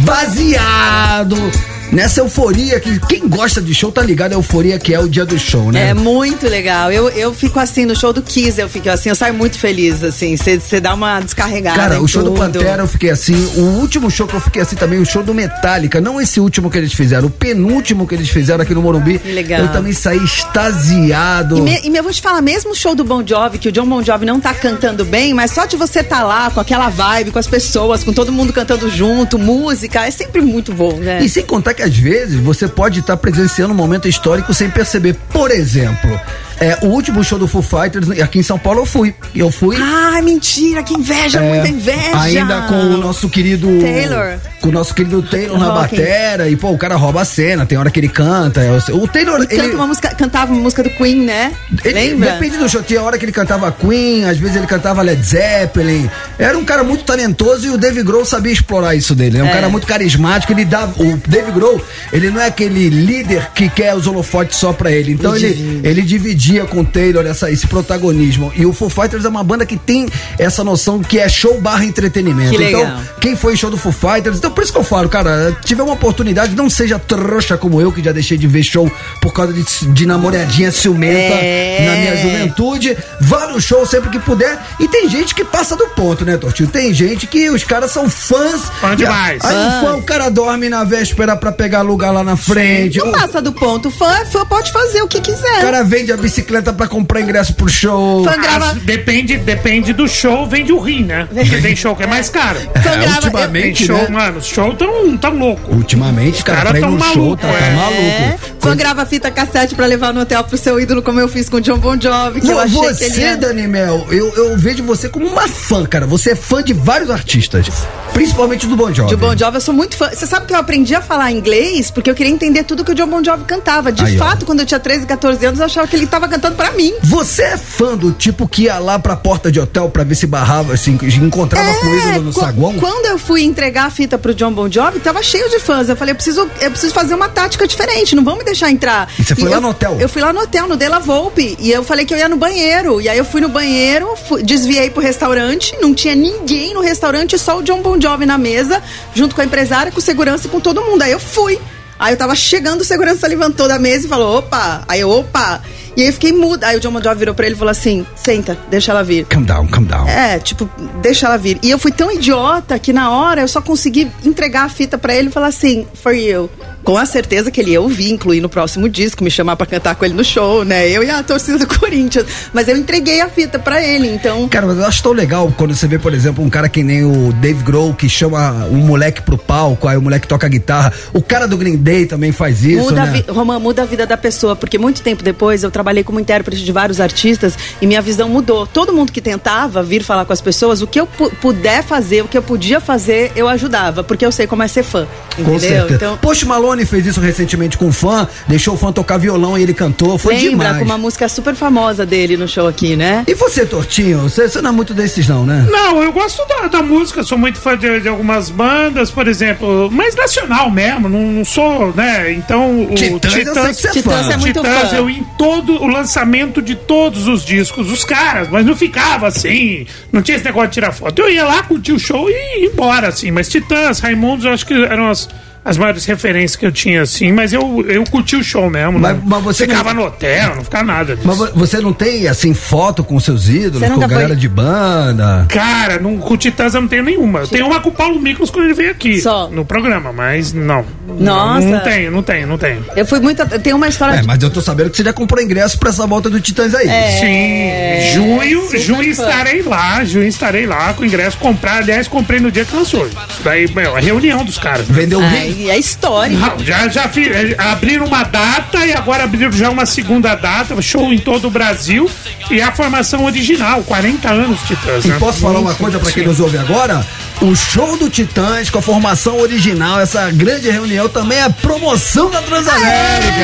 baseado 0.05 1.66
nessa 1.91 2.19
euforia 2.21 2.79
que 2.79 2.99
quem 3.07 3.27
gosta 3.27 3.61
de 3.61 3.73
show 3.73 3.91
tá 3.91 4.01
ligado 4.01 4.33
a 4.33 4.35
euforia 4.35 4.77
que 4.79 4.93
é 4.93 4.99
o 4.99 5.07
dia 5.07 5.25
do 5.25 5.37
show, 5.39 5.71
né? 5.71 5.89
É 5.89 5.93
muito 5.93 6.47
legal. 6.47 6.91
Eu, 6.91 7.09
eu 7.09 7.33
fico 7.33 7.59
assim, 7.59 7.85
no 7.85 7.95
show 7.95 8.11
do 8.13 8.21
Kiss, 8.21 8.59
eu 8.59 8.69
fico 8.69 8.89
assim, 8.89 9.09
eu 9.09 9.15
saio 9.15 9.33
muito 9.33 9.57
feliz, 9.57 10.03
assim. 10.03 10.35
Você 10.37 10.79
dá 10.79 10.93
uma 10.93 11.19
descarregada. 11.19 11.77
Cara, 11.77 12.01
o 12.01 12.07
show 12.07 12.23
do 12.23 12.31
tudo. 12.31 12.39
Pantera 12.39 12.83
eu 12.83 12.87
fiquei 12.87 13.09
assim. 13.09 13.35
O 13.57 13.79
último 13.79 14.09
show 14.11 14.27
que 14.27 14.33
eu 14.35 14.41
fiquei 14.41 14.61
assim 14.61 14.75
também, 14.75 14.99
o 14.99 15.05
show 15.05 15.23
do 15.23 15.33
Metallica. 15.33 15.99
Não 16.01 16.19
esse 16.21 16.39
último 16.39 16.69
que 16.69 16.77
eles 16.77 16.93
fizeram, 16.93 17.27
o 17.27 17.31
penúltimo 17.31 18.07
que 18.07 18.15
eles 18.15 18.29
fizeram 18.29 18.61
aqui 18.63 18.73
no 18.73 18.81
Morumbi. 18.81 19.19
Que 19.19 19.31
legal. 19.31 19.61
Eu 19.61 19.67
também 19.71 19.93
saí 19.93 20.19
extasiado. 20.23 21.57
E, 21.57 21.61
me, 21.61 21.79
e 21.83 21.89
me- 21.89 21.97
eu 21.99 22.03
vou 22.03 22.11
te 22.13 22.21
falar, 22.21 22.41
mesmo 22.41 22.71
o 22.71 22.75
show 22.75 22.93
do 22.95 23.03
Bon 23.03 23.25
Jovi, 23.25 23.57
que 23.57 23.69
o 23.69 23.71
John 23.71 23.85
Bon 23.85 24.01
Jovi 24.03 24.25
não 24.25 24.39
tá 24.39 24.53
cantando 24.53 25.03
bem, 25.05 25.33
mas 25.33 25.51
só 25.51 25.65
de 25.65 25.75
você 25.75 26.03
tá 26.03 26.23
lá 26.23 26.49
com 26.51 26.59
aquela 26.59 26.89
vibe, 26.89 27.31
com 27.31 27.39
as 27.39 27.47
pessoas, 27.47 28.03
com 28.03 28.13
todo 28.13 28.31
mundo 28.31 28.53
cantando 28.53 28.89
junto, 28.89 29.37
música, 29.39 30.05
é 30.05 30.11
sempre 30.11 30.41
muito 30.41 30.73
bom, 30.73 30.93
né? 30.97 31.19
E 31.23 31.29
sem 31.29 31.43
contar 31.45 31.73
que 31.77 31.83
às 31.83 31.95
vezes 31.95 32.39
você 32.39 32.67
pode 32.67 33.01
estar 33.01 33.15
presenciando 33.17 33.71
um 33.71 33.77
momento 33.77 34.07
histórico 34.07 34.51
sem 34.51 34.67
perceber. 34.67 35.15
Por 35.31 35.51
exemplo, 35.51 36.19
é, 36.59 36.77
o 36.83 36.87
último 36.87 37.23
show 37.23 37.37
do 37.37 37.47
Foo 37.47 37.61
Fighters 37.61 38.09
aqui 38.19 38.39
em 38.39 38.43
São 38.43 38.57
Paulo 38.57 38.81
eu 38.81 38.85
fui. 38.85 39.13
Eu 39.35 39.51
fui. 39.51 39.77
Ai, 39.79 40.21
mentira, 40.21 40.81
que 40.83 40.93
inveja, 40.93 41.39
é, 41.39 41.49
muita 41.49 41.67
inveja. 41.69 42.19
Ainda 42.19 42.61
com 42.63 42.75
o 42.75 42.97
nosso 42.97 43.29
querido. 43.29 43.67
Taylor. 43.79 44.37
Com 44.61 44.69
o 44.69 44.71
nosso 44.71 44.93
querido 44.93 45.21
Taylor 45.21 45.57
na 45.59 45.71
batera. 45.71 46.49
E, 46.49 46.55
pô, 46.55 46.71
o 46.71 46.77
cara 46.77 46.95
rouba 46.95 47.21
a 47.21 47.25
cena, 47.25 47.65
tem 47.65 47.77
hora 47.77 47.89
que 47.91 47.99
ele 47.99 48.09
canta. 48.09 48.61
é, 48.61 48.71
O 48.93 49.07
Taylor. 49.07 49.41
E 49.43 49.47
canta 49.47 49.75
uma 49.75 49.87
música, 49.87 50.09
cantava 50.15 50.51
uma 50.51 50.61
música 50.61 50.83
do 50.83 50.89
Queen, 50.89 51.25
né? 51.25 51.51
Ele- 51.85 51.93
Lembra? 52.11 52.31
Depende 52.33 52.57
do 52.57 52.67
show. 52.69 52.81
Tinha 52.81 53.01
hora 53.01 53.17
que 53.17 53.25
ele 53.25 53.31
cantava 53.31 53.71
Queen, 53.71 54.25
às 54.25 54.37
vezes 54.37 54.55
ele 54.55 54.67
cantava 54.67 55.01
Led 55.01 55.21
Zeppelin. 55.23 56.09
Era 56.39 56.57
um 56.57 56.65
cara 56.65 56.83
muito 56.83 57.03
talentoso 57.03 57.67
e 57.67 57.69
o 57.69 57.77
Dave 57.77 58.01
Grohl 58.03 58.25
sabia 58.25 58.51
explorar 58.51 58.95
isso 58.95 59.13
dele. 59.13 59.37
É 59.37 59.43
um 59.43 59.47
É. 59.47 59.51
cara 59.53 59.69
muito 59.69 59.85
carismático. 59.85 60.51
Ele 60.53 60.65
dava. 60.65 60.93
O 61.01 61.17
Dave 61.27 61.51
Grohl, 61.51 61.79
ele 62.11 62.29
não 62.31 62.41
é 62.41 62.47
aquele 62.47 62.89
líder 62.89 63.49
que 63.53 63.69
quer 63.69 63.93
os 63.95 64.07
holofotes 64.07 64.57
só 64.57 64.73
pra 64.73 64.91
ele. 64.91 65.11
Então 65.13 65.35
ele, 65.35 65.81
ele 65.83 66.01
dividia 66.01 66.46
com 66.67 66.81
o 66.81 66.85
Taylor 66.85 67.25
essa, 67.25 67.51
esse 67.51 67.67
protagonismo. 67.67 68.51
E 68.55 68.65
o 68.65 68.73
Foo 68.73 68.89
Fighters 68.89 69.25
é 69.25 69.29
uma 69.29 69.43
banda 69.43 69.65
que 69.65 69.77
tem 69.77 70.07
essa 70.37 70.63
noção 70.63 71.01
que 71.01 71.19
é 71.19 71.27
show 71.27 71.59
barra 71.59 71.85
entretenimento. 71.85 72.51
Que 72.51 72.57
legal. 72.57 72.81
Então, 72.81 73.01
quem 73.19 73.35
foi 73.35 73.53
em 73.53 73.57
show 73.57 73.69
do 73.69 73.77
Foo 73.77 73.91
Fighters. 73.91 74.37
Então, 74.37 74.51
por 74.51 74.63
isso 74.63 74.71
que 74.71 74.79
eu 74.79 74.83
falo, 74.83 75.09
cara, 75.09 75.55
tiver 75.63 75.83
uma 75.83 75.93
oportunidade, 75.93 76.55
não 76.55 76.69
seja 76.69 76.97
trouxa 76.97 77.57
como 77.57 77.81
eu, 77.81 77.91
que 77.91 78.03
já 78.03 78.11
deixei 78.11 78.37
de 78.37 78.47
ver 78.47 78.63
show 78.63 78.89
por 79.21 79.33
causa 79.33 79.51
de, 79.53 79.63
de 79.93 80.05
namoradinha 80.05 80.71
ciumenta 80.71 81.35
É. 81.35 81.85
na 81.85 81.95
minha 81.95 82.17
juventude. 82.17 82.97
Vá 83.21 83.47
no 83.47 83.59
show 83.59 83.85
sempre 83.85 84.09
que 84.09 84.19
puder. 84.19 84.57
E 84.79 84.87
tem 84.87 85.09
gente 85.09 85.35
que 85.35 85.43
passa 85.43 85.75
do 85.75 85.87
ponto, 85.89 86.23
né, 86.25 86.37
Tortinho? 86.37 86.69
Tem 86.69 86.93
gente 86.93 87.27
que 87.27 87.49
os 87.49 87.63
caras 87.63 87.91
são 87.91 88.09
fãs. 88.09 88.61
Fã 88.79 88.95
demais. 88.95 89.43
Aí 89.43 89.55
o 89.55 89.81
fã, 89.81 89.95
o 89.97 90.01
cara 90.03 90.29
dorme 90.29 90.69
na 90.69 90.83
véspera 90.83 91.35
pra 91.35 91.51
pegar 91.51 91.81
lugar 91.81 92.11
lá 92.11 92.23
na 92.23 92.37
frente. 92.37 92.97
Não 92.99 93.09
O 93.09 93.11
passa 93.11 93.41
do 93.41 93.51
ponto. 93.51 93.89
Fã, 93.91 94.25
fã 94.25 94.45
pode 94.45 94.71
fazer 94.71 95.01
o 95.01 95.07
que 95.07 95.19
quiser. 95.19 95.61
cara 95.61 95.83
vende 95.83 96.11
a 96.11 96.17
bicicleta 96.17 96.36
pra 96.43 96.87
comprar 96.87 97.21
ingresso 97.21 97.53
pro 97.53 97.67
show. 97.69 98.23
Fã 98.23 98.37
grava. 98.39 98.65
As- 98.71 98.77
depende, 98.77 99.37
depende 99.37 99.93
do 99.93 100.07
show, 100.07 100.45
vende 100.47 100.71
o 100.71 100.79
rim, 100.79 101.03
né? 101.03 101.27
Porque 101.33 101.57
tem 101.61 101.75
show 101.75 101.95
que 101.95 102.03
é 102.03 102.07
mais 102.07 102.29
caro. 102.29 102.59
É, 102.73 103.07
ultimamente- 103.09 103.77
Tem 103.77 103.87
show, 103.87 103.97
né? 104.03 104.09
mano, 104.09 104.37
os 104.39 104.45
show 104.45 104.73
tão, 104.75 105.17
tão 105.17 105.37
louco. 105.37 105.73
Ultimamente, 105.75 106.43
cara, 106.43 106.57
caras 106.57 106.71
pra 106.71 106.79
ir 106.79 106.81
tão 106.81 106.91
no 106.91 106.99
show, 107.03 107.15
maluco, 107.15 107.37
tá, 107.41 107.47
tá 107.47 107.53
é. 107.59 107.75
maluco. 107.75 108.01
É, 108.01 108.37
fã 108.59 108.75
grava 108.75 109.05
fita 109.05 109.29
cassete 109.31 109.75
pra 109.75 109.85
levar 109.85 110.13
no 110.13 110.21
hotel 110.21 110.43
pro 110.43 110.57
seu 110.57 110.79
ídolo, 110.79 111.01
como 111.01 111.19
eu 111.19 111.27
fiz 111.27 111.49
com 111.49 111.57
o 111.57 111.61
John 111.61 111.77
Bon 111.77 111.99
Jovi, 111.99 112.41
que 112.41 112.47
eu 112.47 112.55
Vo- 112.55 112.59
achei 112.59 112.77
você, 112.93 113.09
que 113.09 113.21
ele. 113.21 113.35
Dani 113.37 113.67
Mel, 113.67 114.05
eu, 114.11 114.33
eu 114.35 114.57
vejo 114.57 114.83
você 114.83 115.09
como 115.09 115.27
uma 115.27 115.47
fã, 115.47 115.85
cara. 115.85 116.05
Você 116.07 116.31
é 116.31 116.35
fã 116.35 116.61
de 116.63 116.73
vários 116.73 117.09
artistas, 117.09 117.67
principalmente 118.13 118.65
do 118.67 118.75
Bon 118.75 118.93
Jovi. 118.93 119.09
De 119.09 119.15
Bon 119.15 119.35
Jovi, 119.37 119.55
eu 119.57 119.61
sou 119.61 119.73
muito 119.73 119.95
fã. 119.95 120.09
Você 120.09 120.25
sabe 120.25 120.45
que 120.45 120.53
eu 120.53 120.57
aprendi 120.57 120.95
a 120.95 121.01
falar 121.01 121.31
inglês 121.31 121.91
porque 121.91 122.09
eu 122.09 122.15
queria 122.15 122.31
entender 122.31 122.63
tudo 122.63 122.83
que 122.83 122.91
o 122.91 122.95
John 122.95 123.07
Bon 123.07 123.23
Jovi 123.23 123.43
cantava. 123.45 123.91
De 123.91 124.03
Aí, 124.03 124.15
ó. 124.15 124.19
fato, 124.19 124.45
quando 124.45 124.59
eu 124.61 124.65
tinha 124.65 124.79
13, 124.79 125.05
14 125.05 125.45
anos, 125.45 125.59
eu 125.59 125.65
achava 125.65 125.87
que 125.87 125.95
ele 125.95 126.07
tava 126.07 126.26
cantando 126.27 126.55
pra 126.55 126.71
mim. 126.71 126.93
Você 127.03 127.41
é 127.43 127.57
fã 127.57 127.95
do 127.95 128.11
tipo 128.11 128.47
que 128.47 128.63
ia 128.63 128.77
lá 128.79 128.97
pra 128.99 129.15
porta 129.15 129.51
de 129.51 129.59
hotel 129.59 129.89
pra 129.89 130.03
ver 130.03 130.15
se 130.15 130.27
barrava, 130.27 130.73
assim, 130.73 130.97
encontrava 131.21 131.73
com 131.79 131.87
ele 131.87 132.19
no 132.19 132.29
É, 132.29 132.33
saguão? 132.33 132.73
Quando 132.79 133.05
eu 133.05 133.17
fui 133.17 133.43
entregar 133.43 133.85
a 133.85 133.89
fita 133.89 134.17
pro 134.17 134.33
John 134.33 134.51
Bon 134.51 134.69
Jovi, 134.69 134.99
tava 134.99 135.21
cheio 135.23 135.49
de 135.49 135.59
fãs. 135.59 135.89
Eu 135.89 135.95
falei, 135.95 136.11
eu 136.11 136.15
preciso, 136.15 136.47
eu 136.61 136.71
preciso 136.71 136.93
fazer 136.93 137.13
uma 137.15 137.29
tática 137.29 137.67
diferente, 137.67 138.15
não 138.15 138.23
vão 138.23 138.37
me 138.37 138.43
deixar 138.43 138.69
entrar. 138.71 139.09
E 139.19 139.23
você 139.23 139.35
foi 139.35 139.49
lá 139.49 139.57
eu- 139.57 139.61
no 139.61 139.69
hotel? 139.69 139.97
Eu 139.99 140.09
fui 140.09 140.21
lá 140.21 140.31
no 140.33 140.41
hotel, 140.41 140.67
no 140.67 140.75
Della 140.75 140.99
Volpe, 140.99 141.55
e 141.59 141.71
eu 141.71 141.83
falei 141.83 142.05
que 142.05 142.13
eu 142.13 142.17
ia 142.17 142.29
no 142.29 142.37
banheiro. 142.37 142.99
E 143.01 143.09
aí 143.09 143.17
eu 143.17 143.25
fui 143.25 143.41
no 143.41 143.49
banheiro, 143.49 144.07
fui- 144.27 144.43
desviei 144.43 144.89
pro 144.89 145.01
restaurante, 145.01 145.75
não 145.81 145.93
tinha 145.93 146.15
ninguém 146.15 146.73
no 146.73 146.81
restaurante, 146.81 147.37
só 147.37 147.57
o 147.59 147.63
John 147.63 147.81
Bon 147.81 147.99
Jovi 147.99 148.25
na 148.25 148.37
mesa, 148.37 148.81
junto 149.13 149.35
com 149.35 149.41
a 149.41 149.45
empresária, 149.45 149.91
com 149.91 150.01
segurança 150.01 150.47
e 150.47 150.49
com 150.49 150.59
todo 150.59 150.81
mundo. 150.81 151.01
Aí 151.01 151.11
eu 151.11 151.19
fui. 151.19 151.59
Aí 151.99 152.13
eu 152.13 152.17
tava 152.17 152.35
chegando, 152.35 152.81
o 152.81 152.85
segurança 152.85 153.27
levantou 153.27 153.67
da 153.67 153.79
mesa 153.79 154.05
e 154.05 154.09
falou, 154.09 154.37
opa! 154.37 154.83
Aí 154.87 154.99
eu, 155.01 155.09
opa! 155.09 155.61
E 155.97 156.01
aí 156.01 156.07
eu 156.07 156.13
fiquei 156.13 156.31
muda. 156.31 156.67
Aí 156.67 156.77
o 156.77 156.79
John 156.79 156.91
Bon 156.91 157.01
Jovi 157.01 157.17
virou 157.17 157.33
pra 157.33 157.47
ele 157.47 157.55
e 157.55 157.57
falou 157.57 157.71
assim, 157.71 158.05
senta, 158.15 158.55
deixa 158.69 158.91
ela 158.91 159.03
vir. 159.03 159.25
Calm 159.25 159.43
down, 159.43 159.67
calm 159.67 159.83
down. 159.83 160.07
É, 160.07 160.37
tipo, 160.37 160.69
deixa 161.01 161.25
ela 161.25 161.37
vir. 161.37 161.57
E 161.63 161.71
eu 161.71 161.79
fui 161.79 161.91
tão 161.91 162.11
idiota 162.11 162.77
que 162.77 162.93
na 162.93 163.09
hora 163.09 163.41
eu 163.41 163.47
só 163.47 163.59
consegui 163.61 164.07
entregar 164.23 164.65
a 164.65 164.69
fita 164.69 164.95
pra 164.95 165.15
ele 165.15 165.29
e 165.29 165.31
falar 165.31 165.47
assim, 165.47 165.87
for 165.95 166.13
you. 166.13 166.51
Com 166.87 166.97
a 166.97 167.05
certeza 167.05 167.51
que 167.51 167.59
ele 167.59 167.71
ia 167.71 167.81
ouvir, 167.81 168.11
incluir 168.11 168.39
no 168.39 168.47
próximo 168.47 168.87
disco, 168.87 169.21
me 169.21 169.29
chamar 169.29 169.57
pra 169.57 169.65
cantar 169.67 169.93
com 169.95 170.05
ele 170.05 170.13
no 170.13 170.23
show, 170.23 170.63
né? 170.63 170.87
Eu 170.89 171.03
e 171.03 171.09
a 171.09 171.21
torcida 171.21 171.57
do 171.57 171.67
Corinthians. 171.77 172.25
Mas 172.53 172.69
eu 172.69 172.77
entreguei 172.77 173.19
a 173.19 173.27
fita 173.27 173.59
pra 173.59 173.83
ele, 173.83 174.07
então. 174.07 174.47
Cara, 174.47 174.65
mas 174.65 174.77
eu 174.77 174.85
acho 174.85 175.03
tão 175.03 175.11
legal 175.11 175.53
quando 175.57 175.75
você 175.75 175.85
vê, 175.85 175.99
por 175.99 176.13
exemplo, 176.13 176.41
um 176.41 176.49
cara 176.49 176.69
que 176.69 176.81
nem 176.83 177.03
o 177.03 177.33
Dave 177.33 177.61
Grohl, 177.61 177.93
que 177.93 178.07
chama 178.07 178.51
um 178.71 178.77
moleque 178.77 179.21
pro 179.21 179.37
palco, 179.37 179.85
aí 179.85 179.97
o 179.97 180.01
moleque 180.01 180.25
toca 180.29 180.47
guitarra. 180.47 180.93
O 181.13 181.21
cara 181.21 181.45
do 181.45 181.57
Green 181.57 181.75
Day 181.75 182.05
também 182.05 182.31
faz 182.31 182.63
isso, 182.63 182.83
Muda 182.85 183.01
a 183.01 183.05
né? 183.07 183.23
Romã, 183.27 183.59
muda 183.59 183.81
a 183.81 183.85
vida 183.85 184.05
da 184.07 184.15
pessoa, 184.15 184.55
porque 184.55 184.77
muito 184.77 185.01
tempo 185.01 185.21
depois 185.21 185.63
eu 185.63 185.69
trabalhei 185.71 186.05
como 186.05 186.21
intérprete 186.21 186.63
de 186.63 186.71
vários 186.71 187.01
artistas 187.01 187.57
e 187.81 187.85
minha 187.85 188.01
visão 188.01 188.29
mudou. 188.29 188.65
Todo 188.65 188.93
mundo 188.93 189.11
que 189.11 189.19
tentava 189.19 189.83
vir 189.83 190.03
falar 190.03 190.23
com 190.23 190.31
as 190.31 190.39
pessoas, 190.39 190.81
o 190.81 190.87
que 190.87 191.01
eu 191.01 191.05
pu- 191.05 191.31
puder 191.41 191.83
fazer, 191.83 192.21
o 192.23 192.29
que 192.29 192.37
eu 192.37 192.41
podia 192.41 192.79
fazer, 192.79 193.33
eu 193.35 193.49
ajudava, 193.49 194.05
porque 194.05 194.25
eu 194.25 194.31
sei 194.31 194.47
como 194.47 194.63
é 194.63 194.69
ser 194.69 194.83
fã. 194.83 195.05
Com 195.35 195.41
Entendeu? 195.41 195.59
certeza. 195.59 195.93
Então, 195.95 196.17
Post 196.17 196.45
Malone 196.45 196.76
fez 196.85 197.05
isso 197.05 197.19
recentemente 197.19 197.77
com 197.77 197.85
um 197.85 197.91
fã, 197.91 198.27
deixou 198.47 198.73
o 198.73 198.77
fã 198.77 198.91
tocar 198.91 199.17
violão 199.17 199.57
e 199.57 199.63
ele 199.63 199.73
cantou, 199.73 200.17
foi 200.17 200.35
lembra 200.35 200.49
demais. 200.49 200.77
com 200.79 200.85
uma 200.85 200.97
música 200.97 201.27
super 201.29 201.55
famosa 201.55 202.05
dele 202.05 202.37
no 202.37 202.47
show 202.47 202.67
aqui, 202.67 202.95
né? 202.95 203.23
E 203.27 203.33
você, 203.33 203.65
Tortinho? 203.65 204.21
Você, 204.23 204.47
você 204.47 204.61
não 204.61 204.69
é 204.69 204.73
muito 204.73 204.93
desses 204.93 205.27
não, 205.27 205.45
né? 205.45 205.65
Não, 205.69 206.01
eu 206.01 206.11
gosto 206.11 206.45
da, 206.47 206.67
da 206.67 206.81
música, 206.81 207.23
sou 207.23 207.37
muito 207.37 207.59
fã 207.59 207.77
de, 207.77 207.99
de 207.99 208.07
algumas 208.07 208.49
bandas, 208.49 209.11
por 209.11 209.27
exemplo, 209.27 209.89
mais 209.91 210.15
nacional 210.15 210.69
mesmo, 210.69 211.09
não, 211.09 211.21
não 211.31 211.45
sou, 211.45 211.93
né? 211.93 212.31
Então 212.33 212.83
o 212.85 212.95
Titãs, 212.95 213.35
eu 213.35 213.53
sei 213.53 213.73
que 213.73 213.81
você 213.81 213.87
é 213.87 213.91
Titãs 213.91 214.27
fã. 214.27 214.33
é 214.33 214.37
muito 214.37 214.61
Titãs, 214.61 214.89
fã. 214.89 214.95
eu 214.95 215.09
ia 215.09 215.19
em 215.19 215.23
todo 215.37 215.81
o 215.81 215.87
lançamento 215.87 216.61
de 216.61 216.75
todos 216.75 217.27
os 217.27 217.43
discos, 217.43 217.91
os 217.91 218.03
caras, 218.03 218.47
mas 218.49 218.65
não 218.65 218.75
ficava 218.75 219.27
assim, 219.27 219.85
não 220.11 220.21
tinha 220.21 220.37
esse 220.37 220.45
negócio 220.45 220.69
de 220.69 220.73
tirar 220.75 220.91
foto. 220.91 221.19
Eu 221.19 221.29
ia 221.29 221.45
lá, 221.45 221.63
curtir 221.63 221.93
o 221.93 221.99
show 221.99 222.29
e 222.29 222.33
ir 222.33 222.65
embora, 222.71 223.07
assim. 223.07 223.31
Mas 223.31 223.49
Titãs, 223.49 223.99
Raimundos, 223.99 224.45
eu 224.45 224.51
acho 224.51 224.65
que 224.65 224.73
eram 224.73 225.09
as, 225.09 225.27
as 225.63 225.77
maiores 225.77 226.05
referências 226.05 226.55
que 226.55 226.65
eu 226.65 226.71
tinha, 226.71 227.01
assim. 227.01 227.31
Mas 227.31 227.51
eu, 227.53 227.83
eu 227.87 228.03
curti 228.05 228.35
o 228.35 228.43
show 228.43 228.69
mesmo. 228.69 228.97
Mas- 228.99 229.17
não, 229.17 229.23
mas 229.25 229.43
você 229.43 229.65
ficava 229.67 229.93
não- 229.93 230.03
no 230.03 230.07
hotel, 230.07 230.55
não 230.55 230.63
ficava 230.63 230.83
nada 230.85 231.15
disso. 231.15 231.27
Mas 231.27 231.37
vo- 231.37 231.49
você 231.53 231.79
não 231.81 231.91
tem, 231.93 232.27
assim, 232.27 232.53
foto 232.53 233.03
com 233.03 233.19
seus 233.19 233.49
ídolos, 233.49 233.79
Você 233.79 233.87
com 233.87 233.93
nunca 233.95 234.07
galera 234.07 234.27
foi- 234.29 234.37
de 234.37 234.47
banda? 234.47 235.45
Cara, 235.49 235.99
não, 235.99 236.17
com 236.17 236.33
o 236.33 236.37
Titãs 236.37 236.73
eu 236.73 236.81
não 236.81 236.87
tenho 236.87 237.03
nenhuma. 237.03 237.39
Eu 237.39 237.47
tenho 237.47 237.65
uma 237.67 237.79
com 237.79 237.89
o 237.89 237.91
Paulo 237.91 238.19
Miklos 238.19 238.49
quando 238.49 238.65
ele 238.65 238.73
veio 238.73 238.91
aqui. 238.91 239.19
Só. 239.21 239.49
No 239.49 239.65
programa, 239.65 240.11
mas 240.13 240.53
não. 240.53 240.85
Nossa. 241.19 241.61
Não, 241.67 241.71
não 241.71 241.79
tenho, 241.81 242.11
não 242.11 242.23
tenho, 242.23 242.47
não 242.47 242.57
tenho. 242.57 242.85
Eu 242.95 243.05
fui 243.05 243.19
muito. 243.19 243.45
Tem 243.59 243.73
uma 243.73 243.87
história. 243.87 244.15
É, 244.17 244.21
de- 244.21 244.27
mas 244.27 244.41
eu 244.41 244.49
tô 244.49 244.61
sabendo 244.61 244.89
que 244.89 244.97
você 244.97 245.03
já 245.03 245.13
comprou 245.13 245.43
ingresso 245.43 245.77
pra 245.79 245.89
essa 245.89 246.05
volta 246.07 246.29
do 246.29 246.39
Titãs 246.39 246.73
aí. 246.75 246.87
É. 246.87 247.11
Sim, 247.19 248.13
junho 248.13 248.61
super 248.63 248.79
junho 248.79 249.15
fã. 249.15 249.23
estarei 249.23 249.61
lá, 249.63 250.03
junho 250.05 250.27
estarei 250.27 250.65
lá 250.65 250.93
com 250.93 251.03
o 251.03 251.05
ingresso 251.05 251.37
comprar. 251.37 251.77
Aliás, 251.77 252.07
comprei 252.07 252.39
no 252.39 252.51
dia 252.51 252.65
que 252.65 252.75
lançou. 252.75 253.07
Daí, 253.43 253.69
meu, 253.73 253.95
a 253.95 253.99
reunião 253.99 254.43
dos 254.45 254.57
caras. 254.57 254.87
né? 254.87 254.95
Vendeu 254.95 255.19
o 255.19 255.23
Ai, 255.47 255.69
é 255.69 255.77
histórico. 255.77 256.39
Não, 256.39 256.59
já, 256.63 256.87
já 256.87 257.03
eh, 257.15 257.55
abriram 257.57 258.05
uma 258.05 258.23
data 258.23 258.85
e 258.85 258.93
agora 258.93 259.23
abriram 259.23 259.51
já 259.51 259.69
uma 259.69 259.85
segunda 259.85 260.35
data, 260.35 260.79
show 260.81 261.13
em 261.13 261.17
todo 261.19 261.47
o 261.47 261.51
Brasil. 261.51 262.09
E 262.49 262.61
a 262.61 262.71
formação 262.71 263.25
original, 263.25 263.83
40 263.83 264.29
anos, 264.29 264.59
Titãs, 264.67 265.05
E 265.05 265.09
né? 265.09 265.17
posso 265.19 265.39
falar 265.39 265.59
uma 265.59 265.73
coisa 265.75 265.99
pra 265.99 266.11
quem 266.11 266.25
nos 266.25 266.39
ouve 266.39 266.57
agora? 266.57 267.05
O 267.41 267.55
show 267.55 267.97
do 267.97 268.09
Titãs 268.09 268.69
com 268.69 268.79
a 268.79 268.81
formação 268.81 269.39
original, 269.39 269.99
essa 269.99 270.29
grande 270.31 270.69
reunião 270.69 271.07
também 271.07 271.37
é 271.39 271.49
promoção 271.49 272.29
da 272.31 272.41
Transamérica. 272.41 273.43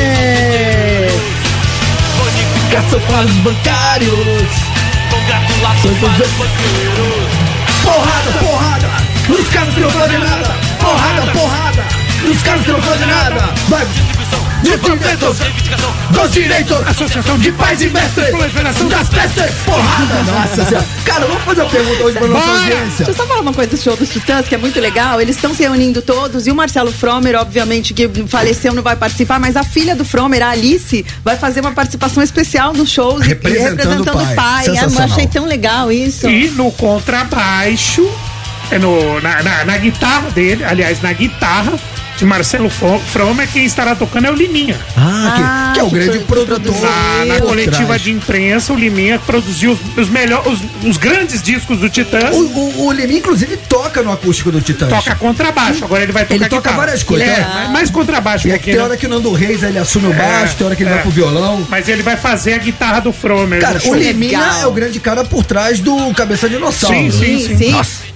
É. 0.00 1.08
Bonificação 2.16 3.00
para 3.00 3.24
os 3.26 3.32
bancários. 3.36 4.10
Porrada, 7.82 8.30
porrada! 8.40 8.88
Nos 9.28 9.48
caras 9.48 9.74
que 9.74 9.80
não 9.80 9.90
fazem 9.90 10.18
nada! 10.18 10.67
Porrada, 10.80 11.32
porrada! 11.32 11.84
Nos 12.24 12.42
caras 12.42 12.62
que 12.64 12.72
não 12.72 12.82
fazem 12.82 13.06
nada! 13.06 13.54
Vai! 13.68 13.86
Direitos! 14.62 15.38
Dos 16.10 16.32
direitos! 16.32 16.76
Associação 16.88 17.38
de 17.38 17.52
Pais 17.52 17.80
e 17.80 17.88
Mestres! 17.88 18.30
Proliferação 18.30 18.88
das 18.88 19.08
pestes! 19.08 19.54
Porrada! 19.64 20.22
Nossa 20.24 20.64
senhora! 20.64 20.86
Cara, 21.04 21.26
vamos 21.26 21.42
fazer 21.44 21.62
uma 21.62 21.70
pergunta 21.70 22.02
hoje 22.04 22.18
pra 22.18 22.26
nossa 22.28 22.46
Bora! 22.46 22.58
audiência. 22.58 23.04
Deixa 23.06 23.10
eu 23.10 23.14
só 23.14 23.26
falar 23.26 23.40
uma 23.40 23.52
coisa 23.54 23.70
do 23.70 23.76
show 23.76 23.96
dos 23.96 24.08
Titãs, 24.08 24.48
que 24.48 24.54
é 24.54 24.58
muito 24.58 24.80
legal. 24.80 25.20
Eles 25.20 25.36
estão 25.36 25.54
se 25.54 25.62
reunindo 25.62 26.02
todos 26.02 26.46
e 26.46 26.50
o 26.50 26.54
Marcelo 26.54 26.90
Fromer, 26.92 27.36
obviamente, 27.36 27.94
que 27.94 28.08
faleceu, 28.26 28.74
não 28.74 28.82
vai 28.82 28.96
participar, 28.96 29.38
mas 29.38 29.56
a 29.56 29.62
filha 29.62 29.94
do 29.94 30.04
Fromer, 30.04 30.42
a 30.42 30.50
Alice, 30.50 31.04
vai 31.24 31.36
fazer 31.36 31.60
uma 31.60 31.72
participação 31.72 32.22
especial 32.22 32.72
nos 32.72 32.90
shows 32.90 33.24
e- 33.24 33.28
Representando 33.28 34.08
o 34.10 34.34
pai. 34.34 34.66
É, 34.66 34.70
eu 34.70 34.74
Sensacional. 34.74 35.08
achei 35.10 35.26
tão 35.28 35.44
legal 35.46 35.90
isso. 35.92 36.28
E 36.28 36.48
no 36.50 36.70
contrabaixo, 36.72 38.08
é 38.70 38.78
no, 38.78 39.20
na, 39.20 39.42
na, 39.42 39.64
na 39.64 39.76
guitarra 39.78 40.30
dele, 40.30 40.64
aliás, 40.64 41.00
na 41.02 41.12
guitarra 41.12 41.72
de 42.16 42.24
Marcelo 42.26 42.68
Fro- 42.68 42.98
Fromer, 43.12 43.46
quem 43.48 43.64
estará 43.64 43.94
tocando 43.94 44.26
é 44.26 44.30
o 44.32 44.34
Liminha. 44.34 44.76
Ah, 44.96 45.70
que, 45.72 45.74
que 45.74 45.80
é 45.80 45.82
o 45.84 45.88
que 45.88 45.94
grande 45.94 46.18
pro- 46.24 46.44
produtor. 46.44 46.74
Na, 46.82 47.24
na 47.34 47.40
coletiva 47.40 47.96
de 47.96 48.10
imprensa, 48.10 48.72
o 48.72 48.76
Liminha 48.76 49.20
produziu 49.20 49.70
os, 49.70 49.78
os 49.96 50.08
melhores, 50.08 50.44
os, 50.52 50.60
os 50.84 50.96
grandes 50.96 51.40
discos 51.40 51.78
do 51.78 51.88
Titãs. 51.88 52.34
O, 52.34 52.40
o, 52.40 52.86
o 52.86 52.92
Liminha, 52.92 53.20
inclusive, 53.20 53.56
toca 53.68 54.02
no 54.02 54.10
acústico 54.10 54.50
do 54.50 54.60
Titãs. 54.60 54.88
Toca 54.88 55.14
contrabaixo, 55.14 55.84
agora 55.84 56.02
ele 56.02 56.10
vai 56.10 56.24
tocar 56.24 56.34
Ele 56.34 56.44
toca 56.48 56.56
guitarra. 56.62 56.76
várias 56.76 57.04
coisas, 57.04 57.28
É, 57.28 57.66
é. 57.66 57.68
mais- 57.68 57.88
contrabaixo 57.88 58.48
E 58.48 58.52
aqui 58.52 58.64
tem 58.64 58.74
pouquinho. 58.74 58.84
hora 58.84 58.96
que 58.96 59.06
o 59.06 59.08
Nando 59.08 59.32
Reis 59.32 59.62
ele 59.62 59.78
assume 59.78 60.08
o 60.08 60.12
baixo, 60.12 60.56
tem 60.56 60.66
hora 60.66 60.74
que 60.74 60.82
ele 60.82 60.90
é. 60.90 60.94
vai 60.94 61.02
pro 61.02 61.12
violão. 61.12 61.64
Mas 61.70 61.88
ele 61.88 62.02
vai 62.02 62.16
fazer 62.16 62.54
a 62.54 62.58
guitarra 62.58 62.98
do 62.98 63.12
Fromer. 63.12 63.60
Cara, 63.60 63.78
no 63.78 63.90
o. 63.92 63.94
Liminha 63.94 64.40
Legal. 64.40 64.62
é 64.62 64.66
o 64.66 64.72
grande 64.72 64.98
cara 64.98 65.22
por 65.22 65.44
trás 65.44 65.78
do 65.78 66.12
Cabeça 66.14 66.48
de 66.48 66.56
Dinossauro. 66.56 66.96
Sim, 66.96 67.10
sim, 67.12 67.38
Sim, 67.46 67.56
sim. 67.58 67.70
Nossa, 67.70 68.08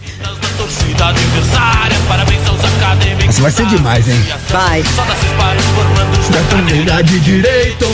torcida 0.63 1.07
adversária, 1.09 1.97
parabéns 2.07 2.49
aos 2.49 2.61
acadêmicos. 2.65 3.29
Essa 3.31 3.43
vai 3.43 3.51
ser 3.51 3.67
demais, 3.67 4.09
hein? 4.09 4.25
Vai. 4.49 4.85
Só 4.95 5.03
das 5.03 5.21
disparos 5.21 5.65
formando 5.65 6.21
os 6.21 6.29
da 6.29 6.41
comunidade 6.55 7.09
de 7.09 7.21
direito. 7.21 7.87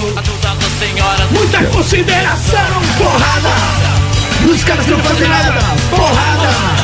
Muita 1.31 1.65
consideração! 1.65 2.59
Porrada! 2.99 4.53
Os 4.53 4.65
caras 4.65 4.87
não 4.87 4.99
fazem 4.99 5.29
nada! 5.29 5.55
Porrada! 5.91 6.78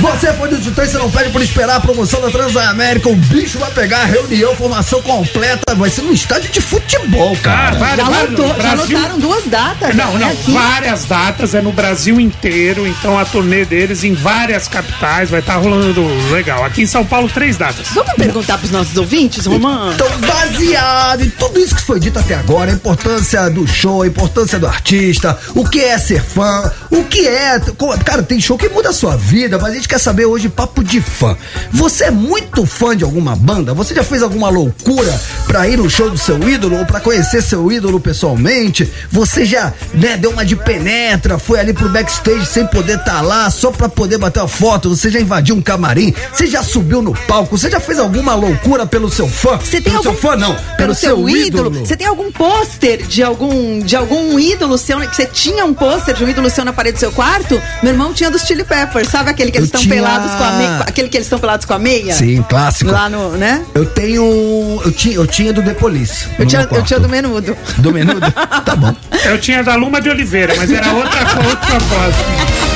Você 0.00 0.32
foi 0.34 0.48
do 0.48 0.58
Titãs, 0.60 0.90
você 0.90 0.98
não 0.98 1.10
pede 1.10 1.30
por 1.30 1.40
esperar 1.42 1.76
a 1.76 1.80
promoção 1.80 2.20
da 2.20 2.30
Transamérica. 2.30 3.08
O 3.08 3.14
bicho 3.14 3.58
vai 3.58 3.70
pegar 3.70 3.98
a 4.02 4.04
reunião, 4.04 4.54
formação 4.56 5.00
completa. 5.02 5.74
Vai 5.74 5.88
ser 5.90 6.02
num 6.02 6.12
estádio 6.12 6.50
de 6.50 6.60
futebol, 6.60 7.32
Ah, 7.38 7.42
cara. 7.42 7.78
Já, 7.96 8.04
várias- 8.04 8.30
lotou, 8.30 8.48
já 8.48 8.54
Brasil- 8.54 8.96
lotaram 8.98 9.18
duas 9.18 9.44
datas. 9.44 9.94
Não, 9.94 10.12
né, 10.14 10.18
não, 10.26 10.28
aqui. 10.32 10.52
várias 10.52 11.04
datas, 11.04 11.54
é 11.54 11.60
no 11.62 11.72
Brasil 11.72 12.18
inteiro, 12.20 12.86
então 12.86 13.18
a 13.18 13.24
turnê 13.24 13.64
deles 13.64 14.02
em 14.04 14.14
várias 14.14 14.66
capitais 14.68 15.30
vai 15.30 15.40
estar 15.40 15.56
rolando 15.56 16.02
legal. 16.32 16.64
Aqui 16.64 16.82
em 16.82 16.86
São 16.86 17.04
Paulo, 17.04 17.28
três 17.28 17.56
datas. 17.56 17.88
Vamos 17.94 18.12
perguntar 18.14 18.58
pros 18.58 18.70
nossos 18.70 18.96
ouvintes, 18.96 19.46
Romã? 19.46 19.92
Então, 19.94 20.08
baseado 20.20 21.24
em 21.24 21.30
tudo 21.30 21.58
isso 21.60 21.74
que 21.74 21.82
foi 21.82 22.00
dito 22.00 22.18
até 22.18 22.34
agora, 22.34 22.70
a 22.70 22.74
importância 22.74 23.48
do 23.50 23.66
show, 23.66 24.02
a 24.02 24.06
importância 24.06 24.58
do 24.58 24.66
artista, 24.66 25.38
o 25.54 25.64
que 25.68 25.80
é 25.80 25.98
ser 25.98 26.22
fã, 26.22 26.70
o 26.90 27.04
que 27.04 27.26
é. 27.28 27.60
Cara, 28.04 28.22
tem 28.22 28.40
show 28.40 28.56
que 28.58 28.68
muda 28.68 28.88
a 28.90 28.92
sua 28.92 29.16
vida, 29.20 29.58
mas 29.58 29.72
a 29.72 29.74
gente 29.74 29.88
quer 29.88 29.98
saber 29.98 30.24
hoje 30.24 30.48
papo 30.48 30.82
de 30.82 31.00
fã. 31.00 31.36
Você 31.70 32.04
é 32.04 32.10
muito 32.10 32.66
fã 32.66 32.96
de 32.96 33.04
alguma 33.04 33.36
banda? 33.36 33.74
Você 33.74 33.94
já 33.94 34.02
fez 34.02 34.22
alguma 34.22 34.48
loucura 34.48 35.20
pra 35.46 35.68
ir 35.68 35.76
no 35.76 35.88
show 35.88 36.10
do 36.10 36.18
seu 36.18 36.48
ídolo 36.48 36.78
ou 36.78 36.86
pra 36.86 37.00
conhecer 37.00 37.42
seu 37.42 37.70
ídolo 37.70 38.00
pessoalmente? 38.00 38.90
Você 39.12 39.44
já, 39.44 39.72
né, 39.94 40.16
deu 40.16 40.30
uma 40.30 40.44
de 40.44 40.56
penetra, 40.56 41.38
foi 41.38 41.60
ali 41.60 41.72
pro 41.72 41.88
backstage 41.88 42.46
sem 42.46 42.66
poder 42.66 42.98
estar 42.98 43.20
lá, 43.20 43.50
só 43.50 43.70
pra 43.70 43.88
poder 43.88 44.18
bater 44.18 44.40
uma 44.40 44.48
foto? 44.48 44.88
Você 44.90 45.10
já 45.10 45.20
invadiu 45.20 45.54
um 45.54 45.62
camarim? 45.62 46.14
Você 46.32 46.46
já 46.46 46.62
subiu 46.62 47.02
no 47.02 47.14
palco? 47.14 47.56
Você 47.56 47.70
já 47.70 47.78
fez 47.78 47.98
alguma 47.98 48.34
loucura 48.34 48.86
pelo 48.86 49.10
seu 49.10 49.28
fã? 49.28 49.58
Você 49.58 49.80
tem 49.80 49.92
pelo 49.92 49.96
algum 49.98 50.10
seu 50.10 50.14
fã, 50.14 50.36
não. 50.36 50.56
Pelo, 50.76 50.94
seu, 50.94 51.28
ídolo. 51.28 51.70
Você 51.70 51.96
tem 51.96 52.06
algum 52.06 52.32
pôster 52.32 53.06
de 53.06 53.22
algum 53.22 53.80
de 53.80 53.94
algum 53.96 54.38
ídolo 54.38 54.78
seu? 54.78 54.98
Que 55.00 55.16
você 55.16 55.26
tinha 55.26 55.64
um 55.64 55.74
pôster 55.74 56.14
de 56.14 56.24
um 56.24 56.28
ídolo 56.28 56.48
seu 56.48 56.64
na 56.64 56.72
parede 56.72 56.96
do 56.96 57.00
seu 57.00 57.12
quarto? 57.12 57.60
Meu 57.82 57.92
irmão 57.92 58.12
tinha 58.12 58.30
dos 58.30 58.42
Chili 58.42 58.64
Peppers, 58.64 59.09
sabe 59.10 59.30
aquele 59.30 59.50
que 59.50 59.58
eles 59.58 59.68
estão 59.68 59.80
tinha- 59.80 59.94
pelados 59.94 60.30
com 60.32 60.44
a 60.44 60.52
meia, 60.52 60.78
aquele 60.86 61.08
que 61.08 61.16
eles 61.16 61.26
estão 61.26 61.38
pelados 61.38 61.66
com 61.66 61.74
a 61.74 61.78
meia? 61.78 62.14
Sim, 62.14 62.42
clássico. 62.48 62.90
Lá 62.90 63.08
no, 63.08 63.30
né? 63.30 63.64
Eu 63.74 63.86
tenho. 63.86 64.80
Eu 64.84 64.92
tinha, 64.92 65.14
eu 65.16 65.26
tinha 65.26 65.52
do 65.52 65.62
The 65.62 65.74
Police. 65.74 66.26
Eu 66.38 66.46
tinha, 66.46 66.66
eu 66.70 66.82
tinha 66.82 67.00
do 67.00 67.08
menudo. 67.08 67.56
Do 67.78 67.92
menudo? 67.92 68.20
tá 68.64 68.76
bom. 68.76 68.94
Eu 69.24 69.38
tinha 69.38 69.62
da 69.62 69.74
Luma 69.74 70.00
de 70.00 70.08
Oliveira, 70.08 70.54
mas 70.56 70.70
era 70.70 70.92
outra, 70.92 71.20
outra 71.48 71.66
propósito. 71.66 72.70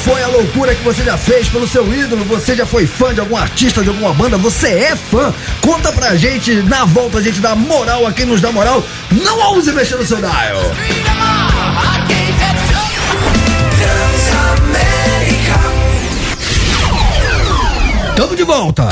Foi 0.04 0.22
a 0.22 0.28
loucura 0.28 0.74
que 0.74 0.82
você 0.82 1.02
já 1.04 1.18
fez 1.18 1.48
pelo 1.48 1.68
seu 1.68 1.92
ídolo? 1.92 2.24
Você 2.24 2.56
já 2.56 2.64
foi 2.64 2.86
fã 2.86 3.12
de 3.12 3.20
algum 3.20 3.36
artista, 3.36 3.82
de 3.82 3.90
alguma 3.90 4.14
banda? 4.14 4.38
Você 4.38 4.68
é 4.68 4.96
fã? 4.96 5.32
Conta 5.60 5.92
pra 5.92 6.16
gente. 6.16 6.54
Na 6.62 6.86
volta 6.86 7.18
a 7.18 7.22
gente 7.22 7.38
dá 7.38 7.54
moral 7.54 8.06
a 8.06 8.12
quem 8.12 8.24
nos 8.24 8.40
dá 8.40 8.50
moral. 8.50 8.82
Não 9.12 9.38
ouse 9.38 9.70
mexer 9.72 9.96
no 9.96 10.06
seu 10.06 10.16
dial. 10.16 10.74
Tamo 18.16 18.36
de 18.36 18.42
volta. 18.42 18.88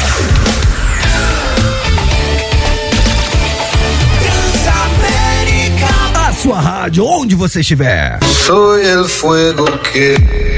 A 6.15 6.33
sua 6.35 6.61
rádio, 6.61 7.05
onde 7.07 7.35
você 7.35 7.61
estiver. 7.61 8.19
Soy 8.45 8.87
el 8.87 9.09
fuego 9.09 9.67
que 9.79 10.58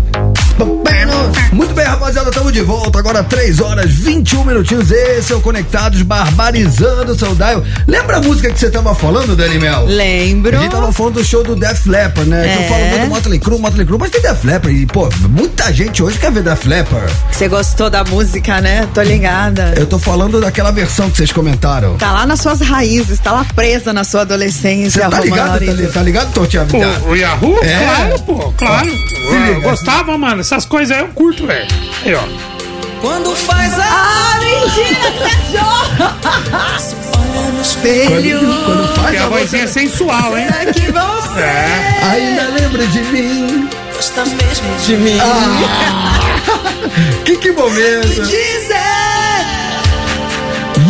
rapaziada, 2.11 2.29
estamos 2.29 2.51
de 2.51 2.61
volta. 2.61 2.99
Agora 2.99 3.23
3 3.23 3.59
horas 3.61 3.89
21 3.91 4.43
minutinhos. 4.43 4.91
Esse 4.91 5.31
é 5.31 5.35
o 5.35 5.41
Conectados 5.41 6.01
Barbarizando 6.01 7.13
o 7.13 7.17
seu 7.17 7.33
Dial. 7.35 7.63
Lembra 7.87 8.17
a 8.17 8.21
música 8.21 8.51
que 8.51 8.59
você 8.59 8.69
tava 8.69 8.93
falando, 8.93 9.35
Dani 9.35 9.57
Mel? 9.57 9.85
Lembro. 9.85 10.57
A 10.57 10.61
gente 10.61 10.71
tava 10.71 10.91
falando 10.91 11.15
do 11.15 11.23
show 11.23 11.43
do 11.43 11.55
Def 11.55 11.85
Leppard, 11.85 12.29
né? 12.29 12.41
Que 12.43 12.57
eu 12.59 12.61
É. 12.63 12.67
falo 12.67 12.85
muito 12.85 13.01
do 13.03 13.09
Motley 13.09 13.39
Crue, 13.39 13.59
Motley 13.59 13.85
Crue, 13.85 13.97
mas 13.99 14.09
tem 14.11 14.21
Def 14.21 14.43
Leppard. 14.43 14.77
E, 14.77 14.85
pô, 14.85 15.09
muita 15.29 15.71
gente 15.73 16.03
hoje 16.03 16.17
quer 16.19 16.31
ver 16.31 16.43
Def 16.43 16.65
Leppard. 16.65 17.11
Você 17.31 17.47
gostou 17.47 17.89
da 17.89 18.03
música, 18.03 18.59
né? 18.61 18.87
Tô 18.93 19.01
ligada. 19.01 19.73
Eu 19.77 19.85
tô 19.85 19.97
falando 19.97 20.41
daquela 20.41 20.71
versão 20.71 21.09
que 21.09 21.17
vocês 21.17 21.31
comentaram. 21.31 21.95
Tá 21.97 22.11
lá 22.11 22.25
nas 22.25 22.41
suas 22.41 22.59
raízes, 22.59 23.19
tá 23.19 23.31
lá 23.31 23.45
presa 23.55 23.93
na 23.93 24.03
sua 24.03 24.21
adolescência, 24.21 25.03
Você 25.03 25.09
tá 25.09 25.19
ligado, 25.21 25.65
tá, 25.65 25.91
tá 25.93 26.01
ligado, 26.03 26.33
Tortinha? 26.33 26.67
O, 27.05 27.09
o 27.11 27.15
Yahoo? 27.15 27.57
É. 27.63 27.79
Claro, 27.85 28.19
pô, 28.23 28.53
claro. 28.57 28.87
Eu 28.87 29.45
liga. 29.55 29.59
gostava, 29.61 30.17
mano. 30.17 30.41
Essas 30.41 30.65
coisas 30.65 30.95
aí 30.95 31.03
eu 31.03 31.07
curto, 31.09 31.47
velho. 31.47 31.67
Aí, 32.03 32.13
ó. 32.15 32.23
Quando 33.01 33.35
faz 33.35 33.77
a 33.79 33.83
Ah, 33.83 34.39
mentira, 34.39 34.99
olha 37.17 37.51
no 37.51 37.61
espelho. 37.61 38.39
Quando, 38.39 38.65
quando 38.65 38.95
faz 38.95 39.13
E 39.13 39.17
a 39.17 39.23
a 39.23 39.29
vozinha 39.29 39.63
é 39.63 39.67
você... 39.67 39.79
sensual, 39.79 40.37
hein? 40.37 40.47
É 40.61 40.65
que 40.71 40.91
você 40.91 41.41
É. 41.41 41.99
Ainda 42.11 42.43
lembra 42.49 42.85
de 42.87 43.01
mim? 43.03 43.69
Gosta 43.95 44.23
mesmo 44.25 44.75
de 44.85 44.97
mim. 44.97 45.17
Que, 47.23 47.37
que 47.37 47.51
momento! 47.51 48.07
Dizer. 48.07 48.75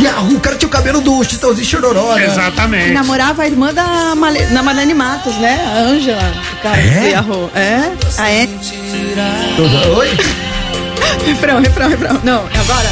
Yahoo, 0.02 0.36
o 0.36 0.40
cara 0.40 0.56
tinha 0.56 0.68
o 0.68 0.72
cabelo 0.72 1.02
do 1.02 1.24
Chitãozinho 1.24 1.66
Chororó, 1.68 2.16
né? 2.16 2.24
E 2.24 2.26
Exatamente. 2.26 2.92
namorava 2.94 3.44
a 3.44 3.48
irmã 3.48 3.72
da, 3.74 4.16
Male, 4.16 4.44
da 4.46 4.64
Marlene 4.64 4.94
Matos, 4.94 5.36
né? 5.36 5.60
A 5.76 5.80
Ângela. 5.82 6.34
O 6.54 6.64
cara 6.64 6.78
É? 6.78 7.00
do 7.02 7.08
Yahoo. 7.08 7.52
É? 7.54 7.92
A 8.18 8.32
é. 8.32 8.48
Oi? 9.98 10.18
Refrão, 11.26 11.62
refrão, 11.62 11.90
refrão. 11.90 12.22
Não, 12.24 12.46
agora. 12.46 12.90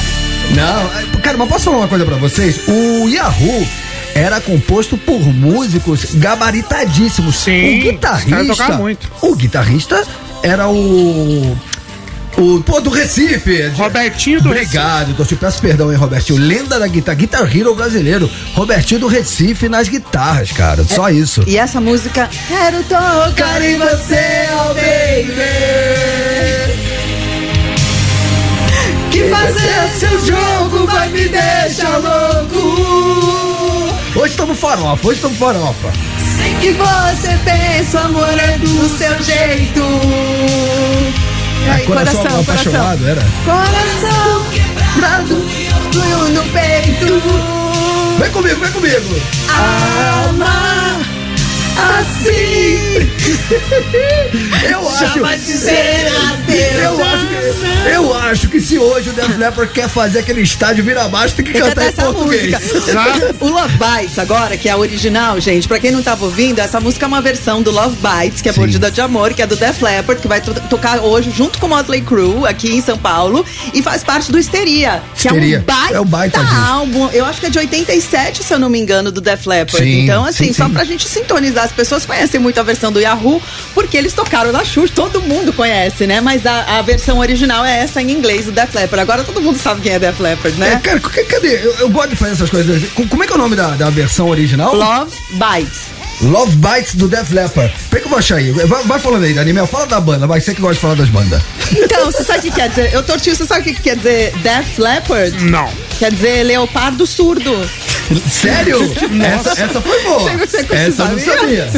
Não, 0.56 1.18
é, 1.18 1.22
cara, 1.22 1.38
mas 1.38 1.48
posso 1.48 1.66
falar 1.66 1.78
uma 1.78 1.88
coisa 1.88 2.06
pra 2.06 2.16
vocês? 2.16 2.62
O 2.68 3.08
Yahoo 3.08 3.68
era 4.16 4.42
composto 4.42 4.98
por 4.98 5.20
músicos 5.22 6.16
gabaritadíssimos. 6.16 7.36
Sim, 7.36 7.80
o 7.80 7.82
guitarrista. 7.84 8.78
muito. 8.78 9.12
O 9.22 9.36
guitarrista 9.36 10.04
era 10.44 10.68
o. 10.68 11.58
O, 12.38 12.62
pô, 12.64 12.80
do 12.80 12.90
Recife. 12.90 13.68
Robertinho 13.70 14.42
do 14.42 14.50
Obrigado, 14.50 15.14
Tô 15.16 15.26
te 15.26 15.36
peço 15.36 15.60
perdão, 15.62 15.92
hein, 15.92 15.98
Robertinho. 15.98 16.40
Lenda 16.40 16.80
da 16.80 16.88
guitarra, 16.88 17.18
Guitar 17.18 17.58
Hero 17.58 17.76
brasileiro. 17.76 18.30
Robertinho 18.54 19.02
do 19.02 19.08
Recife 19.08 19.68
nas 19.68 19.90
guitarras, 19.90 20.52
cara. 20.52 20.84
Só 20.86 21.10
isso. 21.10 21.44
E 21.46 21.58
essa 21.58 21.82
música. 21.82 22.30
Quero 22.48 22.82
tocar 22.84 23.62
em 23.62 23.78
você, 23.78 24.48
oh 24.54 24.74
baby. 24.74 26.59
Que 29.12 29.24
fazer 29.30 29.90
seu 29.98 30.26
jogo 30.26 30.86
vai 30.86 31.10
me 31.10 31.28
deixar 31.28 31.98
louco. 31.98 33.94
Hoje 34.16 34.32
estamos 34.32 34.60
farofa, 34.60 35.08
hoje 35.08 35.16
estamos 35.18 35.38
farofa. 35.38 35.92
Que 36.62 36.72
você 36.74 37.40
pensa, 37.46 38.02
amor, 38.02 38.38
é 38.38 38.58
do 38.58 38.90
seu 38.98 39.24
jeito. 39.24 39.82
Aí, 41.72 41.84
É 41.84 41.86
coração, 41.86 42.40
apaixonado, 42.42 43.08
era? 43.08 43.22
Coração 43.46 44.46
quebrado, 44.52 45.46
doeu 45.92 46.30
no 46.30 46.44
peito. 46.52 47.22
Vem 48.20 48.32
comigo, 48.32 48.60
vem 48.60 48.72
comigo. 48.72 49.22
Amar 50.28 51.00
assim. 52.00 53.19
Eu 54.70 54.90
acho. 54.90 55.18
Eu 55.20 55.26
acho, 55.26 55.46
que, 57.26 57.90
eu 57.94 58.14
acho 58.14 58.48
que 58.50 58.60
se 58.62 58.78
hoje 58.78 59.10
o 59.10 59.14
Def 59.14 59.38
Leppard 59.38 59.72
quer 59.74 59.88
fazer 59.88 60.20
aquele 60.20 60.42
estádio 60.42 60.84
vira 60.84 61.08
baixo, 61.08 61.36
tem 61.36 61.46
que 61.46 61.52
Tem 61.54 61.62
cantar 61.62 61.86
cantar 61.86 61.86
em 61.86 61.90
essa 61.90 62.14
português. 62.14 62.74
música. 62.74 63.36
O 63.40 63.48
Love 63.50 63.78
Bites 63.78 64.20
agora, 64.20 64.58
que 64.58 64.68
é 64.68 64.72
a 64.72 64.78
original, 64.78 65.40
gente, 65.40 65.68
pra 65.68 65.80
quem 65.80 65.92
não 65.92 66.04
tava 66.04 66.26
ouvindo, 66.26 66.60
essa 66.60 66.80
música 66.80 67.06
é 67.06 67.08
uma 67.08 67.22
versão 67.22 67.62
do 67.62 67.72
Love 67.72 67.96
Bites, 67.98 68.42
que 68.42 68.50
é. 68.50 68.54
Mordida 68.54 68.92
de 68.92 69.00
Amor, 69.02 69.34
que 69.34 69.42
é 69.42 69.48
do 69.48 69.56
Def 69.56 69.82
Leppard, 69.82 70.22
que 70.22 70.28
vai 70.28 70.42
to- 70.42 70.54
tocar 70.70 71.00
hoje 71.00 71.32
junto 71.32 71.58
com 71.60 71.68
o 71.68 71.70
Motley 71.70 72.02
Crue 72.02 72.46
aqui 72.48 72.76
em 72.76 72.82
São 72.82 72.98
Paulo 72.98 73.46
e 73.74 73.82
faz 73.82 74.04
parte 74.04 74.32
do 74.32 74.38
Histeria, 74.38 75.02
que 75.16 75.28
Histeria. 75.28 75.58
é 75.58 75.60
um 75.60 75.64
baita, 75.64 75.94
É 75.96 76.00
um 76.02 76.06
baita 76.06 76.40
álbum. 76.70 77.10
Eu 77.14 77.26
acho 77.26 77.40
que 77.40 77.46
é 77.46 77.50
de 77.50 77.60
87, 77.60 78.44
se 78.44 78.54
eu 78.54 78.60
não 78.60 78.70
me 78.70 78.80
engano, 78.80 79.12
do 79.12 79.22
Def 79.22 79.46
Leppard. 79.46 79.86
Sim, 79.86 80.04
então, 80.04 80.26
assim, 80.26 80.48
sim, 80.48 80.54
só 80.54 80.66
sim. 80.66 80.74
pra 80.74 80.84
gente 80.84 81.08
sintonizar, 81.08 81.64
as 81.64 81.72
pessoas 81.72 82.06
conhecem 82.06 82.40
muito 82.40 82.60
a 82.60 82.64
versão 82.64 82.92
do 82.92 83.00
Yahoo, 83.00 83.19
porque 83.74 83.98
eles 83.98 84.14
tocaram 84.14 84.52
na 84.52 84.64
Xuxa, 84.64 84.94
todo 84.96 85.22
mundo 85.22 85.52
conhece, 85.54 86.08
né? 86.08 86.22
Mas 86.22 86.46
a, 86.46 86.80
a 86.80 86.82
versão 86.82 87.20
original 87.20 87.66
é 87.66 87.80
essa 87.80 88.02
em 88.02 88.12
inglês 88.12 88.46
do 88.46 88.52
Def 88.52 88.74
Leppard. 88.74 89.02
Agora 89.02 89.24
todo 89.24 89.42
mundo 89.42 89.58
sabe 89.60 89.82
quem 89.82 89.92
é 89.94 90.00
Def 90.00 90.20
Leppard, 90.20 90.58
né? 90.58 90.74
É, 90.74 90.76
cara, 90.78 91.00
cadê? 91.00 91.56
Eu, 91.64 91.76
eu 91.80 91.90
gosto 91.90 92.10
de 92.10 92.16
fazer 92.16 92.32
essas 92.34 92.50
coisas. 92.50 92.82
Co- 92.94 93.08
Como 93.08 93.24
é 93.24 93.28
que 93.28 93.34
é 93.34 93.36
o 93.36 93.40
nome 93.40 93.56
da, 93.56 93.70
da 93.72 93.90
versão 93.90 94.28
original? 94.30 94.74
Love 94.74 95.12
Bites. 95.32 95.99
Love 96.22 96.56
Bites 96.58 96.96
do 96.96 97.08
Def 97.08 97.32
Leppard. 97.32 97.74
Peraí 97.90 98.02
que 98.02 98.08
eu 98.08 98.10
vou 98.10 98.20
achar 98.20 98.36
aí. 98.38 98.52
Vai, 98.52 98.84
vai 98.84 99.00
falando 99.00 99.24
aí, 99.24 99.34
Daniel. 99.34 99.66
Fala 99.68 99.88
da 99.88 100.00
banda, 100.02 100.28
vai 100.28 100.42
ser 100.42 100.54
que 100.54 100.62
gosta 100.62 100.76
de 100.76 100.82
falar 100.82 100.96
das 100.96 101.10
bandas. 101.10 101.42
Então, 101.72 102.06
você 102.06 102.24
sabe 102.24 102.40
o 102.40 102.42
que 102.44 102.52
quer 102.52 102.70
dizer? 102.70 102.94
Eu 102.94 103.04
tortinho, 103.04 103.36
você 103.36 103.46
sabe 103.46 103.62
o 103.62 103.64
que 103.64 103.74
que 103.76 103.82
quer 103.82 103.96
dizer 103.96 104.34
Def 104.38 104.78
Leopard? 104.78 105.44
Não. 105.46 105.70
Quer 105.98 106.12
dizer 106.12 106.44
leopardo 106.44 107.06
surdo. 107.08 107.54
Sério? 108.30 108.80
essa, 109.24 109.52
essa 109.62 109.82
foi 109.82 110.02
boa. 110.04 110.20
Você- 110.20 110.64
você 110.64 110.76
Essa 110.76 111.04
eu 111.04 111.08
não 111.10 111.20
sabia? 111.20 111.70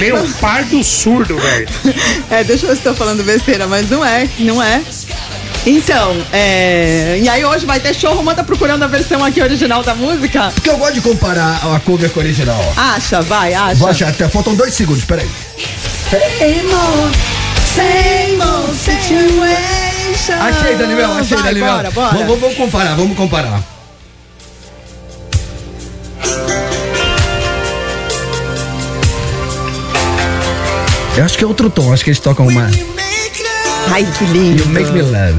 Leopardo 0.00 0.82
surdo, 0.84 1.36
velho. 1.38 1.68
É, 2.30 2.42
deixa 2.44 2.64
eu 2.66 2.70
ver 2.70 2.76
se 2.76 2.82
tô 2.82 2.94
falando 2.94 3.22
besteira, 3.22 3.66
mas 3.66 3.88
não 3.88 4.04
é, 4.04 4.28
não 4.40 4.62
é. 4.62 4.82
Então, 5.66 6.16
é. 6.32 7.18
E 7.22 7.28
aí 7.28 7.44
hoje 7.44 7.66
vai 7.66 7.78
ter 7.78 7.94
show, 7.94 8.14
Romã 8.14 8.34
tá 8.34 8.42
procurando 8.42 8.82
a 8.82 8.86
versão 8.86 9.22
aqui 9.22 9.42
original 9.42 9.82
da 9.82 9.94
música? 9.94 10.50
Porque 10.54 10.70
eu 10.70 10.78
gosto 10.78 10.94
de 10.94 11.00
comparar 11.02 11.60
a 11.74 11.78
cover 11.80 12.10
com 12.10 12.20
a 12.20 12.22
original. 12.22 12.72
Acha, 12.76 13.20
vai, 13.20 13.52
acha. 13.52 13.74
Vou 13.76 13.88
achar 13.88 14.08
até. 14.08 14.26
Faltam 14.28 14.54
dois 14.54 14.72
segundos, 14.72 15.04
peraí. 15.04 15.28
Same 16.10 16.72
old, 16.74 17.16
same 17.76 18.42
old 18.42 18.74
situation. 18.76 20.34
Achei, 20.40 20.76
Daniel, 20.76 21.12
achei, 21.12 21.36
vai, 21.36 21.54
Daniel. 21.54 21.66
Bora, 21.76 21.90
bora. 21.90 22.08
Vamos, 22.12 22.26
vamos- 22.26 22.40
vamos 22.40 22.56
comparar, 22.56 22.94
vamos 22.96 23.16
comparar. 23.16 23.62
Eu 31.16 31.24
acho 31.24 31.36
que 31.36 31.44
é 31.44 31.46
outro 31.46 31.68
tom, 31.68 31.92
acho 31.92 32.02
que 32.04 32.10
eles 32.10 32.20
tocam 32.20 32.46
uma. 32.46 32.70
Ai, 33.90 34.06
que 34.18 34.24
lindo. 34.26 34.62
You 34.62 34.68
make 34.70 34.90
me 34.92 35.02
love. 35.02 35.34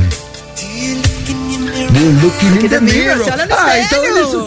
You 1.94 2.12
look 2.22 2.44
in 2.44 2.68
the 2.70 2.80
mirror. 2.82 3.18
Você 3.24 3.32
olha 3.32 3.46
no 3.46 3.56
Ah, 3.56 3.80
espelho. 3.80 4.06
então 4.06 4.22
isso. 4.22 4.40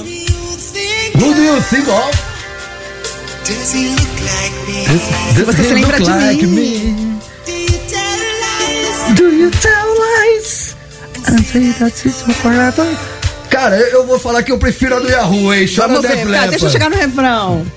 Who 1.19 1.35
do 1.35 1.43
you 1.43 1.63
think 1.63 1.89
of? 1.89 2.19
Does 5.35 5.47
Você 5.47 5.63
he 5.63 5.65
se 5.65 5.75
lembra 5.75 5.99
look 5.99 6.05
de 6.05 6.11
like 6.11 6.47
mim? 6.47 6.79
me? 6.81 7.21
Do 9.15 9.25
you 9.29 9.51
tell 9.51 9.87
lies? 9.95 10.75
And 11.29 11.45
say 11.45 11.73
that 11.79 12.07
it's 12.07 12.23
forever? 12.43 12.87
Cara, 13.51 13.77
eu 13.77 14.07
vou 14.07 14.19
falar 14.19 14.43
que 14.43 14.51
eu 14.51 14.59
prefiro 14.59 14.97
a 14.97 15.01
do 15.01 15.09
Yahoo, 15.09 15.53
hein? 15.55 15.67
Chora 15.73 15.89
Vamos 15.89 16.03
ver, 16.03 16.27
cara, 16.27 16.49
deixa 16.49 16.67
eu 16.67 16.71
chegar 16.71 16.91
no 16.91 16.97
refrão. 16.97 17.65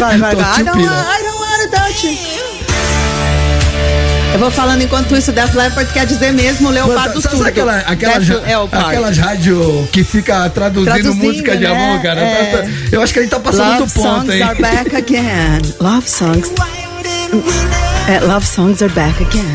Vai, 0.00 0.18
vai, 0.18 0.34
vai. 0.34 0.60
I 0.60 0.64
don't, 0.64 0.80
I 0.80 1.22
don't 1.22 1.38
wanna 1.38 1.68
touch 1.70 2.04
you. 2.06 2.51
Eu 4.32 4.38
vou 4.38 4.50
falando 4.50 4.80
enquanto 4.82 5.14
isso, 5.14 5.30
Def 5.30 5.54
Leppard 5.54 5.92
quer 5.92 6.06
dizer 6.06 6.32
mesmo 6.32 6.70
leopardo 6.70 7.20
Sabe 7.20 7.36
surdo. 7.36 7.48
aquela, 7.48 7.78
aquelas, 7.80 8.26
Leopard. 8.28 8.86
aquelas 8.86 9.18
rádio 9.18 9.88
que 9.92 10.02
fica 10.02 10.48
traduzindo, 10.48 10.90
Traduzindo, 10.92 11.24
música 11.24 11.54
de 11.56 11.64
né? 11.64 11.70
amor, 11.70 12.00
cara? 12.02 12.20
É. 12.22 12.44
Tá- 12.46 12.58
tá- 12.62 12.68
Eu 12.90 13.02
acho 13.02 13.12
que 13.12 13.18
a 13.18 13.22
gente 13.22 13.30
tá 13.30 13.40
passando 13.40 13.68
Love 13.68 13.84
do 13.84 13.90
ponto, 13.92 14.08
songs 14.08 14.34
hein? 14.34 14.42
are 14.42 14.60
back 14.60 14.96
again. 14.96 15.60
Love 15.80 16.08
songs. 16.08 16.50
É, 18.08 18.20
love 18.20 18.46
songs 18.46 18.82
are 18.82 18.92
back 18.94 19.22
again. 19.22 19.54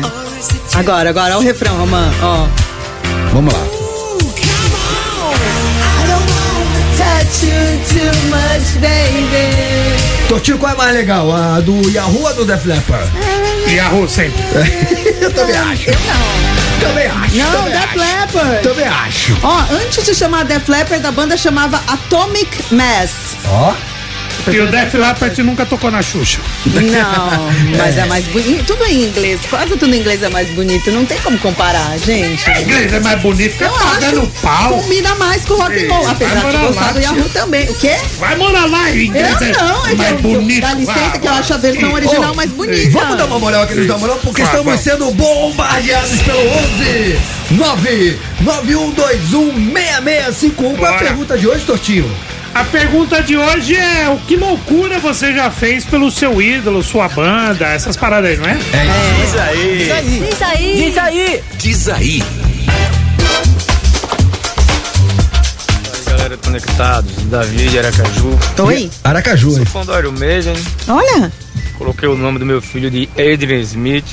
Agora, 0.74 1.10
agora, 1.10 1.36
ó 1.36 1.38
o 1.40 1.42
refrão, 1.42 1.76
Romã, 1.76 2.08
ó. 2.22 2.46
Vamos 3.32 3.52
lá. 3.52 3.60
Tortinho, 10.28 10.58
qual 10.58 10.72
é 10.72 10.76
mais 10.76 10.94
legal? 10.94 11.32
A 11.32 11.60
do 11.60 11.88
Yahoo 11.90 12.22
ou 12.22 12.34
do 12.34 12.44
Def 12.44 12.64
Leppard? 12.66 13.10
Yahoo 13.70 14.08
sempre. 14.08 14.40
Eu 15.20 15.32
também 15.32 15.56
acho. 15.56 15.90
Eu 15.90 15.94
não. 15.94 16.88
Também 16.88 17.06
acho. 17.06 17.36
Não, 17.36 17.52
também 17.52 17.72
Def 17.72 17.84
acho. 17.84 17.98
Leppard. 17.98 18.62
Também 18.62 18.86
acho. 18.86 19.38
Ó, 19.42 19.64
antes 19.72 20.04
de 20.04 20.14
chamar 20.14 20.44
Def 20.44 20.68
Leppard, 20.68 21.04
a 21.06 21.10
banda 21.12 21.36
chamava 21.36 21.82
Atomic 21.88 22.74
Mass. 22.74 23.36
Ó. 23.46 23.74
E 24.52 24.60
o 24.60 24.66
Def 24.68 24.94
Leppard 24.94 25.42
nunca 25.42 25.66
tocou 25.66 25.90
na 25.90 26.02
Xuxa. 26.02 26.40
Não, 26.66 27.50
mas 27.78 27.96
é 27.98 28.04
mais 28.06 28.24
bonito. 28.26 28.64
Tudo 28.64 28.84
em 28.86 29.04
inglês, 29.04 29.40
quase 29.48 29.76
tudo 29.76 29.94
em 29.94 29.98
inglês 29.98 30.22
é 30.22 30.28
mais 30.28 30.48
bonito. 30.50 30.90
Não 30.90 31.04
tem 31.04 31.18
como 31.20 31.38
comparar, 31.38 31.96
gente. 31.98 32.48
O 32.48 32.60
inglês 32.60 32.92
é 32.92 33.00
mais 33.00 33.20
bonito, 33.20 33.62
Eu 33.62 33.70
pagando 33.70 34.20
acho 34.22 34.30
pau. 34.42 34.80
combina 34.80 35.14
mais 35.16 35.44
com 35.44 35.54
rock 35.54 35.84
and 35.84 35.92
roll, 35.92 36.08
apesar 36.08 36.40
vai 36.40 36.52
de 36.52 36.58
gostar 36.58 36.80
lá, 36.86 36.92
do 36.92 37.00
Yahoo 37.00 37.28
também. 37.30 37.68
O 37.68 37.74
quê? 37.74 37.96
Vai 38.18 38.36
morar 38.36 38.66
lá 38.66 38.90
em 38.90 39.06
inglês. 39.06 39.40
Eu 39.40 39.46
é 39.46 39.52
não, 39.52 39.86
é 39.86 39.94
mais 39.94 40.10
eu, 40.12 40.18
bonito. 40.18 40.60
dá 40.60 40.74
licença 40.74 41.00
Ah, 41.14 41.18
que 41.18 41.26
eu 41.26 41.32
acho 41.32 41.54
a 41.54 41.56
versão 41.58 41.92
original 41.92 42.34
mais 42.34 42.50
bonita. 42.50 42.90
Vamos 42.90 43.16
dar 43.16 43.24
uma 43.26 43.38
moral 43.38 43.62
aqui 43.62 43.74
no 43.74 43.86
Dá 43.86 43.98
Moral, 43.98 44.18
porque 44.22 44.42
Vai, 44.42 44.50
estamos 44.50 44.74
vai. 44.74 44.82
sendo 44.82 45.10
bombardeados 45.12 46.22
pelo 46.22 46.38
11 46.40 47.18
9 47.50 48.18
9121 48.40 49.72
6651. 49.72 50.76
Qual 50.76 50.92
é 50.92 50.94
a 50.94 50.98
pergunta 50.98 51.38
de 51.38 51.46
hoje, 51.46 51.64
Tortinho? 51.64 52.10
A 52.54 52.64
pergunta 52.64 53.22
de 53.22 53.36
hoje 53.36 53.76
é: 53.76 54.08
o 54.08 54.18
que 54.18 54.36
loucura 54.36 54.98
você 54.98 55.32
já 55.32 55.50
fez 55.50 55.84
pelo 55.84 56.10
seu 56.10 56.40
ídolo, 56.42 56.82
sua 56.82 57.08
banda, 57.08 57.66
essas 57.66 57.96
paradas 57.96 58.30
aí, 58.30 58.36
não 58.36 58.46
é? 58.46 58.54
Diz 58.54 59.36
aí. 59.36 59.78
Diz 59.78 60.42
aí. 60.42 60.74
Diz 60.76 60.98
aí. 60.98 61.42
Diz 61.58 61.88
aí. 61.88 62.22
Galera 66.06 66.36
conectados, 66.38 67.12
Davi 67.24 67.68
de 67.68 67.78
Aracaju. 67.78 68.38
Oi? 68.60 68.90
Aracaju, 69.04 69.58
hein? 69.58 69.64
Fã 69.64 69.84
do 69.84 69.96
Iron 69.98 70.12
Maiden, 70.12 70.56
Olha, 70.88 71.32
coloquei 71.76 72.08
o 72.08 72.16
nome 72.16 72.38
do 72.38 72.46
meu 72.46 72.60
filho 72.60 72.90
de 72.90 73.08
Adrian 73.12 73.60
Smith. 73.60 74.06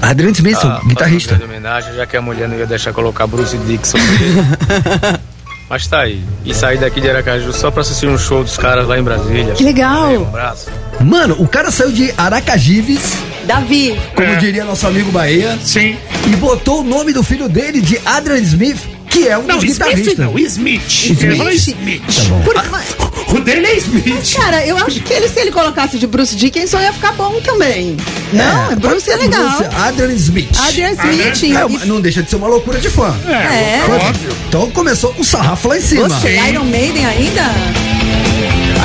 Adriano 0.00 0.34
Smith, 0.34 0.58
ah, 0.62 0.80
guitarrista. 0.86 1.40
homenagem, 1.42 1.94
já 1.94 2.06
que 2.06 2.16
a 2.16 2.22
mulher 2.22 2.48
não 2.48 2.56
ia 2.56 2.66
deixar 2.66 2.92
colocar 2.92 3.26
Bruce 3.26 3.56
Dixon. 3.58 3.98
Mas 5.68 5.86
tá 5.86 6.00
aí. 6.00 6.22
E 6.44 6.54
saí 6.54 6.78
daqui 6.78 7.00
de 7.00 7.10
Aracaju 7.10 7.52
só 7.52 7.70
pra 7.70 7.82
assistir 7.82 8.06
um 8.08 8.16
show 8.16 8.42
dos 8.42 8.56
caras 8.56 8.86
lá 8.86 8.98
em 8.98 9.02
Brasília. 9.02 9.52
que 9.54 9.62
legal. 9.62 10.10
Um 10.12 10.22
abraço. 10.28 10.70
Mano, 11.04 11.36
o 11.38 11.46
cara 11.46 11.70
saiu 11.70 11.92
de 11.92 12.12
Aracajives, 12.16 13.18
Davi, 13.44 13.98
como 14.14 14.26
É. 14.28 14.36
diria 14.36 14.64
nosso 14.64 14.86
amigo 14.86 15.10
Bahia, 15.12 15.58
Sim. 15.62 15.96
e 16.26 16.36
botou 16.36 16.80
o 16.80 16.84
nome 16.84 17.12
do 17.12 17.22
filho 17.22 17.48
dele 17.48 17.80
de 17.80 18.00
Adrian 18.04 18.38
Smith. 18.38 18.80
Que 19.18 19.28
é 19.28 19.36
um 19.38 19.42
Não, 19.42 19.56
dos 19.58 19.64
Smith 19.64 19.78
guitarristas. 19.78 20.18
não, 20.18 20.38
Smith. 20.38 21.16
Ele 21.20 21.36
falou 21.36 21.52
Smith. 21.52 22.02
Tá 22.06 22.22
bom. 22.28 22.42
Por- 22.42 23.36
O 23.36 23.40
dele 23.40 23.66
é 23.66 23.76
Smith. 23.76 24.36
Cara, 24.36 24.64
eu 24.64 24.76
acho 24.78 25.00
que 25.00 25.12
ele, 25.12 25.28
se 25.28 25.38
ele 25.40 25.50
colocasse 25.50 25.98
de 25.98 26.06
Bruce 26.06 26.34
Dickinson, 26.36 26.80
ia 26.80 26.92
ficar 26.92 27.12
bom 27.12 27.40
também. 27.42 27.96
Não, 28.32 28.72
é, 28.72 28.76
Bruce 28.76 29.10
é 29.10 29.16
legal. 29.16 29.48
Bruce, 29.50 29.64
Adrian 29.76 30.12
Smith. 30.14 30.48
Adrian 30.58 30.92
Smith. 30.92 31.56
É, 31.56 31.64
uma- 31.64 31.84
não 31.84 32.00
deixa 32.00 32.22
de 32.22 32.30
ser 32.30 32.36
uma 32.36 32.46
loucura 32.48 32.78
de 32.80 32.88
fã. 32.88 33.14
É. 33.28 33.82
óbvio. 34.08 34.30
Então 34.48 34.70
começou 34.70 35.12
com 35.12 35.22
o 35.22 35.24
sarrafo 35.24 35.68
lá 35.68 35.76
em 35.76 35.80
cima. 35.82 36.08
Você, 36.08 36.36
Iron 36.48 36.64
Maiden 36.64 37.04
ainda? 37.04 37.42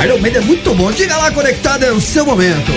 Iron 0.04 0.18
Maiden 0.18 0.42
é 0.42 0.44
muito 0.44 0.74
bom. 0.74 0.90
Diga 0.92 1.16
lá, 1.16 1.30
conectado, 1.30 1.84
é 1.84 1.92
o 1.92 2.00
seu 2.00 2.26
momento. 2.26 2.70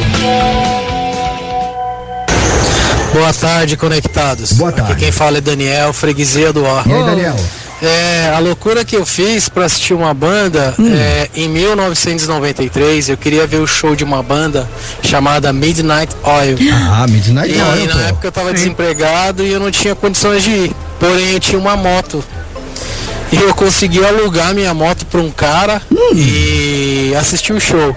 Boa 3.14 3.34
tarde, 3.34 3.76
conectados. 3.78 4.54
Boa 4.54 4.72
tarde. 4.72 4.92
Aqui 4.92 5.02
quem 5.02 5.12
fala 5.12 5.38
é 5.38 5.42
Daniel, 5.42 5.92
freguesia 5.94 6.54
do 6.54 6.66
Ar. 6.66 6.86
E 6.88 6.94
aí, 6.94 7.04
Daniel? 7.04 7.36
É, 7.82 8.34
a 8.36 8.40
loucura 8.40 8.84
que 8.84 8.96
eu 8.96 9.06
fiz 9.06 9.48
pra 9.50 9.66
assistir 9.66 9.94
uma 9.94 10.12
banda 10.14 10.74
Hum. 10.80 10.92
é, 10.96 11.30
em 11.36 11.48
1993, 11.48 13.10
eu 13.10 13.18
queria 13.18 13.46
ver 13.46 13.58
o 13.58 13.68
show 13.68 13.96
de 13.96 14.04
uma 14.04 14.22
banda 14.24 14.68
chamada 15.04 15.54
Midnight 15.54 16.12
Oil. 16.24 16.58
Ah, 16.92 17.06
Midnight 17.08 17.50
E 17.50 17.62
Oil, 17.62 17.72
aí, 17.74 17.88
na 17.88 17.94
pô. 17.94 18.00
época 18.00 18.28
eu 18.28 18.32
tava 18.32 18.54
desempregado 18.54 19.44
e 19.44 19.52
eu 19.52 19.60
não 19.60 19.70
tinha 19.72 19.94
condições 19.96 20.44
de 20.44 20.50
ir. 20.50 20.72
Porém, 21.00 21.34
eu 21.34 21.40
tinha 21.40 21.60
uma 21.60 21.76
moto. 21.76 22.24
E 23.32 23.36
eu 23.36 23.54
consegui 23.54 24.04
alugar 24.04 24.54
minha 24.56 24.74
moto 24.74 25.06
pra 25.06 25.20
um 25.22 25.30
cara 25.30 25.82
Hum. 25.92 26.12
e 26.16 27.14
assistir 27.20 27.54
o 27.54 27.60
show. 27.60 27.96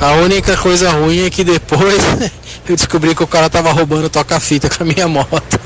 A 0.00 0.12
única 0.14 0.56
coisa 0.56 0.90
ruim 0.90 1.24
é 1.26 1.30
que 1.30 1.44
depois 1.44 2.02
eu 2.68 2.76
descobri 2.76 3.14
que 3.14 3.22
o 3.22 3.26
cara 3.26 3.48
tava 3.50 3.72
roubando 3.72 4.08
toca-fita 4.08 4.68
com 4.68 4.82
a 4.82 4.86
minha 4.86 5.08
moto. 5.08 5.60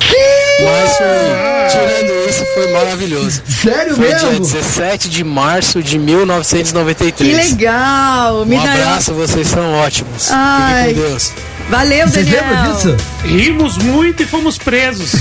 Mas 0.61 0.97
foi, 0.97 1.69
tirando 1.71 2.29
isso, 2.31 2.45
foi 2.55 2.73
maravilhoso. 2.73 3.43
Sério 3.49 3.97
Foi 3.97 4.07
dia 4.09 4.19
mesmo? 4.31 4.41
17 4.41 5.09
de 5.09 5.25
março 5.25 5.83
de 5.83 5.99
1993. 5.99 7.15
Que 7.15 7.35
legal. 7.55 8.43
Um 8.43 8.45
Midnight 8.45 8.77
Oil. 8.77 8.83
abraço, 8.87 9.15
vocês 9.15 9.49
são 9.49 9.73
ótimos. 9.75 10.29
Ai. 10.31 10.89
Fiquem 10.89 11.03
com 11.03 11.09
Deus. 11.11 11.33
Valeu, 11.71 12.07
Vocês 12.09 12.27
Daniel. 12.27 12.45
lembram 12.51 12.73
disso? 12.75 12.97
Rimos 13.25 13.79
muito 13.79 14.23
e 14.23 14.27
fomos 14.27 14.59
presos. 14.59 15.15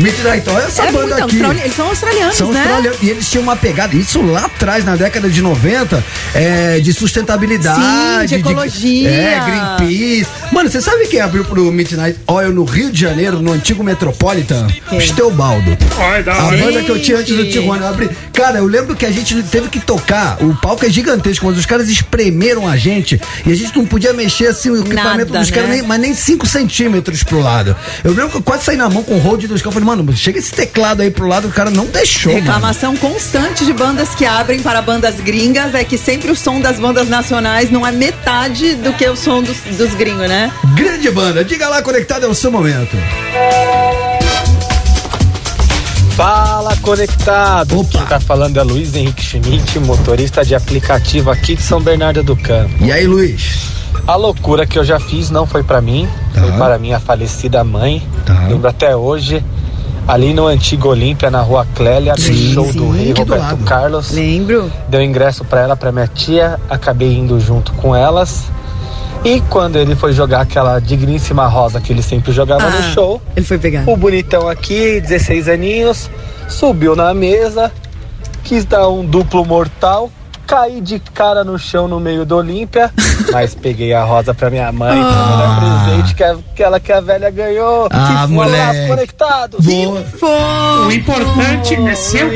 Midnight 0.00 0.48
Oil 0.48 0.58
é 0.58 0.64
essa 0.64 0.82
É 0.84 0.92
banda 0.92 0.98
muito 1.06 1.12
aqui. 1.14 1.22
australi- 1.36 1.60
Eles 1.60 1.74
são 1.76 1.86
australianos, 1.86 2.36
São 2.36 2.52
né? 2.52 2.60
australianos. 2.60 2.98
E 3.02 3.10
eles 3.10 3.30
tinham 3.30 3.42
uma 3.42 3.56
pegada, 3.56 3.94
isso 3.96 4.22
lá 4.22 4.46
atrás, 4.46 4.84
na 4.84 4.96
década 4.96 5.28
de 5.28 5.42
90, 5.42 6.02
é, 6.34 6.80
de 6.80 6.92
sustentabilidade. 6.92 7.80
Sim, 7.80 8.26
de 8.26 8.34
ecologia. 8.36 9.10
é, 9.10 9.40
Greenpeace. 9.78 10.26
Mano, 10.52 10.70
você 10.70 10.80
sabe 10.80 11.06
quem 11.06 11.20
abriu 11.20 11.44
pro 11.44 11.70
Midnight 11.70 12.18
Oil 12.26 12.52
no 12.52 12.64
Rio 12.64 12.90
de 12.90 13.00
Janeiro, 13.00 13.40
no 13.40 13.52
antigo 13.52 13.82
Metropolitan? 13.84 14.66
Olha, 15.98 16.22
da 16.22 16.32
A 16.34 16.44
hora. 16.46 16.56
banda 16.56 16.82
que 16.82 16.88
eu 16.90 17.00
tinha 17.00 17.18
antes 17.18 17.36
do 17.36 17.42
Gente. 17.44 17.52
Tijuana. 17.58 17.86
eu 17.86 17.88
abri- 17.90 18.10
Cara, 18.32 18.58
eu 18.58 18.66
lembro 18.66 18.96
que 18.96 19.04
a 19.04 19.10
gente 19.10 19.42
teve 19.44 19.68
que 19.68 19.78
tocar. 19.80 20.38
O 20.42 20.54
palco 20.54 20.84
é 20.86 20.88
gigantesco, 20.88 21.44
mas 21.46 21.58
os 21.58 21.66
caras 21.66 21.88
espremeram 21.90 22.66
a 22.66 22.76
gente 22.76 23.20
e 23.44 23.52
a 23.52 23.54
gente 23.54 23.76
não 23.76 23.84
podia 23.84 24.12
mexer 24.14 24.46
assim 24.46 24.70
o 24.70 24.76
equipamento 24.80 25.30
Nada, 25.32 25.40
dos 25.40 25.50
caras, 25.50 25.68
né? 25.68 25.76
nem, 25.76 25.82
mas 25.86 26.00
nem 26.00 26.14
5 26.14 26.46
centímetros 26.46 27.22
pro 27.22 27.40
lado. 27.40 27.76
Eu 28.02 28.12
lembro 28.12 28.30
que 28.30 28.36
eu 28.38 28.42
quase 28.42 28.64
saí 28.64 28.76
na 28.76 28.88
mão 28.88 29.02
com 29.02 29.14
o 29.14 29.18
hold 29.18 29.44
dos 29.46 29.60
caras. 29.60 29.74
Falei, 29.74 29.86
mano, 29.96 30.16
chega 30.16 30.38
esse 30.38 30.52
teclado 30.52 31.02
aí 31.02 31.10
pro 31.10 31.26
lado, 31.26 31.48
o 31.48 31.50
cara 31.50 31.68
não 31.70 31.86
deixou, 31.86 32.32
mano. 32.32 32.44
Reclamação 32.44 32.96
constante 32.96 33.64
de 33.64 33.72
bandas 33.72 34.14
que 34.14 34.24
abrem 34.24 34.60
para 34.60 34.80
bandas 34.80 35.16
gringas 35.20 35.74
é 35.74 35.82
que 35.84 35.98
sempre 35.98 36.30
o 36.30 36.36
som 36.36 36.60
das 36.60 36.78
bandas 36.78 37.08
nacionais 37.08 37.70
não 37.70 37.84
é 37.86 37.90
metade 37.90 38.74
do 38.76 38.92
que 38.92 39.08
o 39.08 39.16
som 39.16 39.42
dos, 39.42 39.56
dos 39.76 39.94
gringos, 39.94 40.28
né? 40.28 40.52
Grande 40.74 41.10
banda, 41.10 41.44
diga 41.44 41.68
lá, 41.68 41.82
conectado 41.82 42.24
é 42.24 42.28
o 42.28 42.34
seu 42.34 42.50
momento. 42.52 42.96
Fala 46.16 46.76
conectado! 46.82 47.80
Opa. 47.80 47.90
Quem 47.90 48.06
tá 48.06 48.20
falando 48.20 48.58
é 48.58 48.62
Luiz 48.62 48.94
Henrique 48.94 49.22
Schmidt, 49.24 49.78
motorista 49.80 50.44
de 50.44 50.54
aplicativo 50.54 51.30
aqui 51.30 51.56
de 51.56 51.62
São 51.62 51.80
Bernardo 51.80 52.22
do 52.22 52.36
Campo. 52.36 52.84
E 52.84 52.92
aí, 52.92 53.06
Luiz? 53.06 53.70
A 54.06 54.16
loucura 54.16 54.66
que 54.66 54.78
eu 54.78 54.84
já 54.84 55.00
fiz 55.00 55.30
não 55.30 55.46
foi 55.46 55.62
pra 55.62 55.80
mim, 55.80 56.08
Tá. 56.34 56.42
foi 56.42 56.52
para 56.52 56.78
minha 56.78 57.00
falecida 57.00 57.64
mãe. 57.64 58.06
Tá. 58.26 58.46
Lembro 58.48 58.68
até 58.68 58.94
hoje, 58.94 59.42
ali 60.10 60.34
no 60.34 60.46
antigo 60.46 60.88
Olímpia, 60.88 61.30
na 61.30 61.40
rua 61.40 61.64
Clélia, 61.74 62.14
no 62.14 62.18
show 62.34 62.66
sim, 62.66 62.78
do 62.78 62.90
rei 62.90 63.12
Roberto 63.16 63.40
lado. 63.40 63.64
Carlos. 63.64 64.10
Lembro. 64.10 64.70
Deu 64.88 65.00
ingresso 65.02 65.44
pra 65.44 65.60
ela, 65.60 65.76
pra 65.76 65.92
minha 65.92 66.08
tia, 66.08 66.58
acabei 66.68 67.16
indo 67.16 67.38
junto 67.38 67.72
com 67.74 67.94
elas. 67.94 68.44
E 69.24 69.40
quando 69.42 69.76
ele 69.76 69.94
foi 69.94 70.12
jogar 70.12 70.40
aquela 70.40 70.80
digníssima 70.80 71.46
rosa 71.46 71.80
que 71.80 71.92
ele 71.92 72.02
sempre 72.02 72.32
jogava 72.32 72.64
Ah, 72.64 72.70
no 72.70 72.82
show, 72.94 73.22
Ele 73.36 73.44
foi 73.46 73.58
pegar. 73.58 73.84
o 73.86 73.96
bonitão 73.96 74.48
aqui, 74.48 75.00
16 75.00 75.46
aninhos, 75.46 76.10
subiu 76.48 76.96
na 76.96 77.12
mesa, 77.14 77.70
quis 78.42 78.64
dar 78.64 78.88
um 78.88 79.04
duplo 79.04 79.44
mortal, 79.44 80.10
caí 80.50 80.80
de 80.80 80.98
cara 80.98 81.44
no 81.44 81.56
chão 81.56 81.86
no 81.86 82.00
meio 82.00 82.26
do 82.26 82.36
Olímpia, 82.36 82.90
mas 83.32 83.54
peguei 83.54 83.94
a 83.94 84.02
rosa 84.02 84.34
pra 84.34 84.50
minha 84.50 84.72
mãe, 84.72 85.00
foi 85.00 85.00
o 85.00 85.26
melhor 85.28 85.84
presente 85.84 86.14
que, 86.16 86.24
a- 86.24 86.36
que 86.56 86.62
ela 86.62 86.80
que 86.80 86.92
a 86.92 87.00
velha 87.00 87.30
ganhou. 87.30 87.86
Ah, 87.92 88.24
que 88.26 88.32
moleque. 88.32 88.88
conectados. 88.88 89.64
Boa. 89.64 90.04
O 90.88 90.92
importante 90.92 91.74
é 91.76 91.94
se 91.94 92.18
eu, 92.18 92.30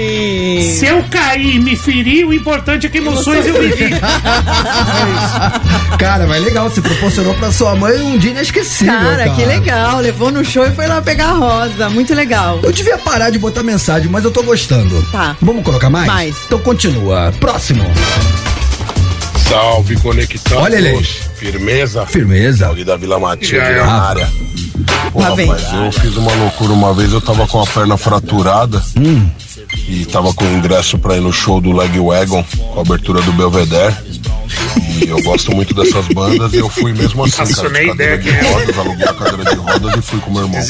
se 0.62 0.86
eu 0.86 1.02
cair 1.10 1.56
e 1.56 1.58
me 1.58 1.74
ferir, 1.74 2.24
o 2.24 2.32
importante 2.32 2.86
é 2.86 2.88
que 2.88 2.98
emoções 2.98 3.44
eu 3.46 3.60
vivi. 3.60 3.90
Cara, 5.98 6.26
mas 6.26 6.42
legal, 6.44 6.70
você 6.70 6.80
proporcionou 6.80 7.34
pra 7.34 7.50
sua 7.50 7.74
mãe 7.74 8.00
um 8.00 8.16
dia 8.18 8.30
inesquecível. 8.30 8.94
Cara, 8.94 9.28
que 9.30 9.44
legal. 9.44 9.98
Levou 10.00 10.30
no 10.30 10.44
show 10.44 10.64
e 10.66 10.70
foi 10.70 10.86
lá 10.86 11.00
pegar 11.02 11.30
a 11.30 11.32
rosa. 11.32 11.88
Muito 11.90 12.14
legal. 12.14 12.60
Eu 12.62 12.70
devia 12.72 12.96
parar 12.98 13.30
de 13.30 13.38
botar 13.38 13.62
mensagem, 13.64 14.08
mas 14.08 14.24
eu 14.24 14.30
tô 14.30 14.42
gostando. 14.42 15.02
Tá. 15.10 15.36
Vamos 15.40 15.64
colocar 15.64 15.90
mais? 15.90 16.06
Mais. 16.06 16.36
Então 16.46 16.58
continua. 16.60 17.32
Próximo. 17.40 17.84
Salve 19.48 19.96
conectados. 20.00 20.62
Olha 20.64 20.76
ele 20.76 20.88
aí. 20.88 21.04
Firmeza. 21.04 22.06
Firmeza. 22.06 22.66
Alguém 22.66 22.84
da 22.84 22.96
Vila 22.96 23.16
é. 23.16 23.76
na 23.84 24.02
área. 24.02 24.28
Pô, 25.12 25.20
Lá 25.20 25.34
vem. 25.34 25.46
rapaz, 25.48 25.72
eu 25.72 25.92
fiz 25.92 26.16
uma 26.16 26.32
loucura 26.34 26.72
uma 26.72 26.92
vez, 26.92 27.12
eu 27.12 27.20
tava 27.20 27.46
com 27.46 27.62
a 27.62 27.66
perna 27.66 27.96
fraturada 27.96 28.82
e 29.88 30.04
tava 30.06 30.32
com 30.34 30.44
ingresso 30.46 30.98
pra 30.98 31.16
ir 31.16 31.20
no 31.20 31.32
show 31.32 31.60
do 31.60 31.72
Leg 31.72 31.98
Wagon, 31.98 32.42
com 32.72 32.78
a 32.78 32.82
abertura 32.82 33.22
do 33.22 33.32
Belvedere. 33.32 33.94
E 35.02 35.08
eu 35.08 35.22
gosto 35.22 35.54
muito 35.54 35.74
dessas 35.74 36.06
bandas 36.08 36.52
e 36.52 36.58
eu 36.58 36.68
fui 36.68 36.92
mesmo 36.92 37.24
assim, 37.24 37.36
cara, 37.36 37.50
Acionei 37.50 37.82
de 37.82 37.88
cadeira 37.90 38.14
ideia 38.14 38.18
de 38.18 38.40
que 38.40 38.46
é. 38.46 38.52
rodas, 38.52 38.78
aluguei 38.78 39.06
a 39.06 39.12
cadeira 39.14 39.44
de 39.44 39.56
rodas 39.56 39.94
e 39.96 40.02
fui 40.02 40.20
com 40.20 40.30
meu 40.32 40.42
irmão. 40.42 40.60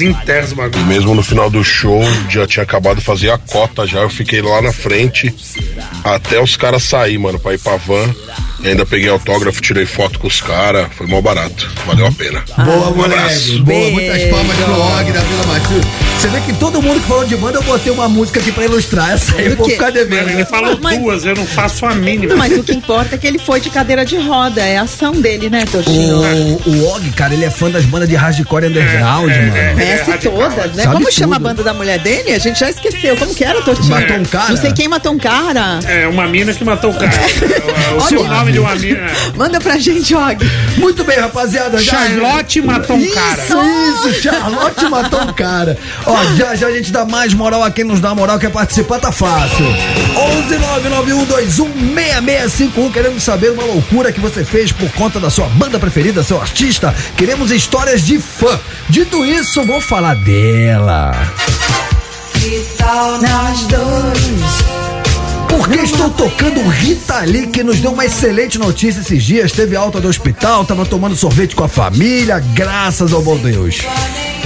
E 0.78 0.84
mesmo 0.84 1.14
no 1.14 1.22
final 1.22 1.50
do 1.50 1.62
show, 1.62 2.02
já 2.28 2.46
tinha 2.46 2.62
acabado 2.62 2.98
de 2.98 3.04
fazer 3.04 3.30
a 3.30 3.38
cota 3.38 3.86
já, 3.86 4.00
eu 4.00 4.10
fiquei 4.10 4.42
lá 4.42 4.60
na 4.62 4.72
frente 4.72 5.34
até 6.04 6.38
os 6.40 6.54
caras 6.56 6.82
sair, 6.82 7.18
mano, 7.18 7.40
pra 7.40 7.54
ir 7.54 7.58
pra 7.58 7.76
van. 7.76 8.14
E 8.64 8.68
ainda 8.68 8.86
peguei 8.86 9.10
autógrafo, 9.10 9.60
tirei 9.60 9.84
foto 9.84 10.18
com 10.18 10.26
os 10.26 10.40
caras, 10.40 10.88
foi 10.96 11.06
mó 11.06 11.20
barato, 11.20 11.70
valeu 11.86 12.06
a 12.06 12.12
pena. 12.12 12.42
Boa, 12.56 12.88
Um 12.88 12.94
moleque. 12.94 13.20
abraço. 13.20 13.62
Boa, 13.62 13.90
muitas 13.90 14.22
palmas 14.30 14.56
pro 14.56 14.72
Og 14.80 15.12
da 15.12 15.20
Vila 15.20 15.46
Matilde. 15.46 15.86
Você 16.18 16.28
vê 16.28 16.40
que 16.40 16.52
todo 16.54 16.80
mundo 16.80 16.98
que 17.02 17.06
falou 17.06 17.26
de 17.26 17.36
banda, 17.36 17.58
eu 17.58 17.62
botei 17.62 17.92
uma 17.92 18.08
música 18.08 18.40
aqui 18.40 18.50
pra 18.50 18.64
ilustrar. 18.64 19.10
Essa 19.12 19.36
aí 19.36 19.48
eu 19.48 19.56
vou 19.56 19.68
ficar 19.68 19.90
devendo. 19.90 20.30
Ele 20.30 20.46
falou 20.46 20.78
Mas- 20.80 20.98
duas, 20.98 21.24
eu 21.26 21.34
não 21.36 21.44
faço 21.44 21.84
a 21.84 21.94
mínima. 21.94 22.34
Mas 22.36 22.56
o 22.56 22.62
que 22.62 22.72
importa 22.72 23.16
é 23.16 23.18
que 23.18 23.26
ele 23.26 23.38
foi 23.38 23.60
de 23.60 23.68
cadeira 23.68 24.02
de 24.06 24.16
roda. 24.16 24.62
É 24.62 24.78
a 24.78 24.82
ação 24.82 25.12
dele, 25.12 25.50
né, 25.50 25.64
Totinho? 25.70 26.16
O, 26.20 26.70
o 26.70 26.88
Og, 26.94 27.10
cara, 27.10 27.34
ele 27.34 27.44
é 27.44 27.50
fã 27.50 27.70
das 27.70 27.84
bandas 27.84 28.08
de 28.08 28.14
hardcore 28.16 28.64
underground, 28.68 29.30
É, 29.30 29.34
é, 29.34 29.42
mano. 29.42 29.56
é. 29.58 29.72
Conhece 29.74 30.10
radical, 30.10 30.32
todas, 30.38 30.72
né? 30.74 30.82
sabe 30.84 30.94
Como 30.96 31.12
chama 31.12 31.36
a 31.36 31.38
tudo. 31.38 31.48
banda 31.48 31.62
da 31.62 31.74
mulher 31.74 31.98
dele? 31.98 32.32
A 32.32 32.38
gente 32.38 32.58
já 32.58 32.70
esqueceu. 32.70 33.14
Como 33.18 33.34
que 33.34 33.44
era, 33.44 33.60
Totinho? 33.60 33.90
Matou 33.90 34.16
um 34.16 34.24
cara? 34.24 34.48
Não 34.48 34.56
sei 34.56 34.72
quem 34.72 34.88
matou 34.88 35.12
um 35.12 35.18
cara. 35.18 35.80
É, 35.86 36.06
uma 36.08 36.26
mina 36.26 36.54
que 36.54 36.64
matou 36.64 36.90
o 36.90 36.94
cara. 36.94 37.12
O 37.98 38.00
seu 38.00 38.24
nome 38.24 38.52
de 38.54 38.60
uma 38.60 38.74
mina. 38.76 39.10
Manda 39.36 39.60
pra 39.60 39.76
gente, 39.78 40.14
Og. 40.14 40.36
Muito 40.78 41.04
bem, 41.04 41.18
rapaziada. 41.18 41.78
já- 41.82 41.92
Charlotte 41.92 42.60
matou 42.62 42.96
um 42.96 43.10
cara. 43.10 43.42
Isso, 43.44 44.08
isso, 44.08 44.22
Charlotte 44.22 44.84
matou 44.88 45.20
um 45.22 45.32
cara. 45.32 45.76
Ó, 46.06 46.16
já 46.36 46.54
já 46.54 46.66
a 46.68 46.72
gente 46.72 46.90
dá 46.92 47.04
mais 47.04 47.34
moral 47.34 47.62
a 47.62 47.70
quem 47.70 47.84
nos 47.84 48.00
dá 48.00 48.14
moral, 48.14 48.38
quer 48.38 48.50
participar, 48.50 48.98
tá 49.00 49.10
fácil. 49.12 49.66
11991216651, 51.54 52.90
queremos 52.92 53.22
saber 53.22 53.50
uma 53.50 53.64
loucura 53.64 54.12
que 54.12 54.20
você 54.20 54.44
fez 54.44 54.70
por 54.72 54.90
conta 54.92 55.18
da 55.20 55.30
sua 55.30 55.46
banda 55.48 55.78
preferida, 55.78 56.22
seu 56.22 56.40
artista. 56.40 56.94
Queremos 57.16 57.50
histórias 57.50 58.02
de 58.02 58.18
fã. 58.18 58.58
Dito 58.88 59.24
isso, 59.24 59.62
vou 59.64 59.80
falar 59.80 60.14
dela. 60.16 61.12
Porque 65.56 65.78
estou 65.78 66.10
tocando 66.10 66.60
Rita 66.68 67.20
Lee, 67.20 67.46
que 67.46 67.62
nos 67.62 67.78
deu 67.80 67.92
uma 67.92 68.04
excelente 68.04 68.58
notícia 68.58 69.00
esses 69.00 69.22
dias. 69.22 69.52
Teve 69.52 69.76
alta 69.76 70.00
do 70.00 70.08
hospital, 70.08 70.64
tava 70.64 70.84
tomando 70.84 71.14
sorvete 71.14 71.54
com 71.54 71.62
a 71.62 71.68
família, 71.68 72.40
graças 72.40 73.12
ao 73.12 73.22
bom 73.22 73.36
Deus. 73.36 73.78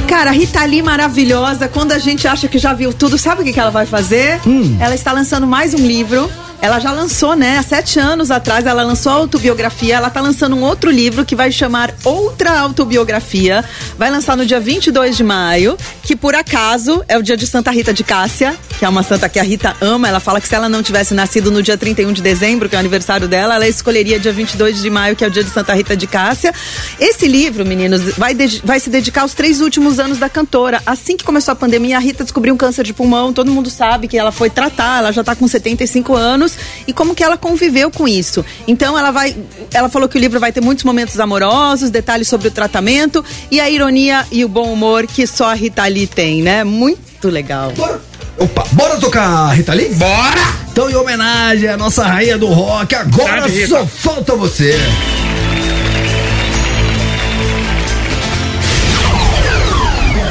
Cara, 0.06 0.30
Rita 0.30 0.62
Lee 0.64 0.82
maravilhosa. 0.82 1.66
Quando 1.66 1.92
a 1.92 1.98
gente 1.98 2.28
acha 2.28 2.46
que 2.46 2.58
já 2.58 2.74
viu 2.74 2.92
tudo, 2.92 3.16
sabe 3.16 3.40
o 3.40 3.44
que, 3.44 3.54
que 3.54 3.60
ela 3.60 3.70
vai 3.70 3.86
fazer? 3.86 4.38
Ela 4.78 4.94
está 4.94 5.10
lançando 5.10 5.46
mais 5.46 5.72
um 5.72 5.78
livro. 5.78 6.30
Ela 6.60 6.80
já 6.80 6.90
lançou, 6.90 7.36
né? 7.36 7.58
Há 7.58 7.62
sete 7.62 8.00
anos 8.00 8.32
atrás, 8.32 8.66
ela 8.66 8.82
lançou 8.82 9.12
a 9.12 9.14
autobiografia. 9.14 9.94
Ela 9.94 10.10
tá 10.10 10.20
lançando 10.20 10.56
um 10.56 10.62
outro 10.62 10.90
livro 10.90 11.24
que 11.24 11.36
vai 11.36 11.52
chamar 11.52 11.94
Outra 12.04 12.58
Autobiografia. 12.58 13.64
Vai 13.96 14.10
lançar 14.10 14.36
no 14.36 14.44
dia 14.44 14.58
22 14.58 15.16
de 15.16 15.22
maio, 15.22 15.78
que 16.02 16.16
por 16.16 16.34
acaso 16.34 17.04
é 17.06 17.16
o 17.16 17.22
dia 17.22 17.36
de 17.36 17.46
Santa 17.46 17.70
Rita 17.70 17.92
de 17.92 18.02
Cássia. 18.02 18.56
que 18.78 18.84
é 18.84 18.88
uma 18.88 19.02
santa 19.02 19.28
que 19.28 19.40
a 19.40 19.42
Rita 19.42 19.76
ama. 19.80 20.08
Ela 20.08 20.20
fala 20.20 20.40
que 20.40 20.46
se 20.46 20.54
ela 20.54 20.68
não 20.68 20.82
tivesse 20.82 21.12
nascido 21.12 21.50
no 21.50 21.62
dia 21.62 21.76
31 21.76 22.12
de 22.12 22.22
dezembro, 22.22 22.68
que 22.68 22.76
é 22.76 22.78
o 22.78 22.80
aniversário 22.80 23.26
dela, 23.26 23.56
ela 23.56 23.66
escolheria 23.66 24.20
dia 24.20 24.32
22 24.32 24.80
de 24.80 24.88
maio, 24.88 25.16
que 25.16 25.24
é 25.24 25.28
o 25.28 25.30
dia 25.30 25.42
de 25.42 25.50
Santa 25.50 25.74
Rita 25.74 25.96
de 25.96 26.06
Cássia. 26.06 26.52
Esse 26.98 27.26
livro, 27.26 27.64
meninos, 27.66 28.14
vai, 28.16 28.36
vai 28.64 28.78
se 28.78 28.88
dedicar 28.88 29.22
aos 29.22 29.34
três 29.34 29.60
últimos 29.60 29.98
anos 29.98 30.18
da 30.18 30.28
cantora. 30.28 30.80
Assim 30.86 31.16
que 31.16 31.24
começou 31.24 31.52
a 31.52 31.56
pandemia, 31.56 31.96
a 31.96 32.00
Rita 32.00 32.22
descobriu 32.22 32.54
um 32.54 32.56
câncer 32.56 32.84
de 32.84 32.92
pulmão. 32.92 33.32
Todo 33.32 33.50
mundo 33.50 33.68
sabe 33.68 34.06
que 34.06 34.16
ela 34.16 34.30
foi 34.30 34.48
tratar, 34.48 34.98
ela 34.98 35.12
já 35.12 35.24
tá 35.24 35.34
com 35.34 35.46
75 35.48 36.14
anos. 36.14 36.47
E 36.86 36.92
como 36.92 37.14
que 37.14 37.22
ela 37.22 37.36
conviveu 37.36 37.90
com 37.90 38.06
isso. 38.06 38.44
Então 38.66 38.98
ela 38.98 39.10
vai. 39.10 39.36
Ela 39.72 39.88
falou 39.88 40.08
que 40.08 40.16
o 40.16 40.20
livro 40.20 40.38
vai 40.38 40.52
ter 40.52 40.60
muitos 40.60 40.84
momentos 40.84 41.18
amorosos, 41.20 41.90
detalhes 41.90 42.28
sobre 42.28 42.48
o 42.48 42.50
tratamento 42.50 43.24
e 43.50 43.60
a 43.60 43.68
ironia 43.68 44.24
e 44.30 44.44
o 44.44 44.48
bom 44.48 44.72
humor 44.72 45.06
que 45.06 45.26
só 45.26 45.46
a 45.50 45.54
Rita 45.54 45.86
Lee 45.86 46.06
tem, 46.06 46.42
né? 46.42 46.64
Muito 46.64 47.28
legal. 47.28 47.72
Bora. 47.72 48.00
Opa, 48.38 48.64
bora 48.70 48.96
tocar 48.98 49.48
Rita 49.50 49.74
Lee? 49.74 49.92
Bora! 49.94 50.40
Então, 50.70 50.88
em 50.88 50.94
homenagem 50.94 51.68
à 51.68 51.76
nossa 51.76 52.04
rainha 52.04 52.38
do 52.38 52.46
rock, 52.46 52.94
agora 52.94 53.40
Grande 53.40 53.62
Rita. 53.62 53.68
só 53.68 53.86
falta 53.86 54.36
você. 54.36 54.78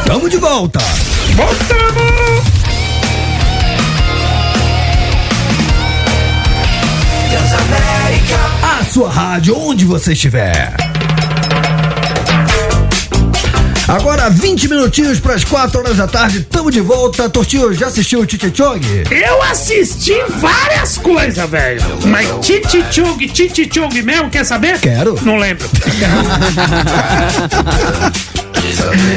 Tamo 0.05 0.29
de 0.29 0.37
volta. 0.37 0.79
Voltamos! 1.35 2.06
Sua 8.97 9.11
rádio, 9.11 9.55
onde 9.55 9.85
você 9.85 10.13
estiver. 10.13 10.73
Agora, 13.87 14.27
20 14.27 14.67
minutinhos 14.69 15.19
para 15.19 15.35
as 15.35 15.43
4 15.43 15.79
horas 15.79 15.97
da 15.97 16.07
tarde, 16.07 16.41
tamo 16.41 16.71
de 16.71 16.81
volta. 16.81 17.29
Tortinho, 17.29 17.71
já 17.75 17.87
assistiu 17.87 18.21
o 18.21 18.25
Titi 18.25 18.51
Chong? 18.51 18.81
Eu 19.11 19.43
assisti 19.43 20.15
várias 20.39 20.97
coisas, 20.97 21.47
velho. 21.47 21.83
Mas 22.07 22.27
Titi 22.43 22.83
Chung, 22.89 23.19
Titi 23.27 23.69
Chung 23.71 24.01
mesmo, 24.01 24.31
quer 24.31 24.43
saber? 24.43 24.79
Quero. 24.79 25.19
Não 25.23 25.37
lembro. 25.37 25.69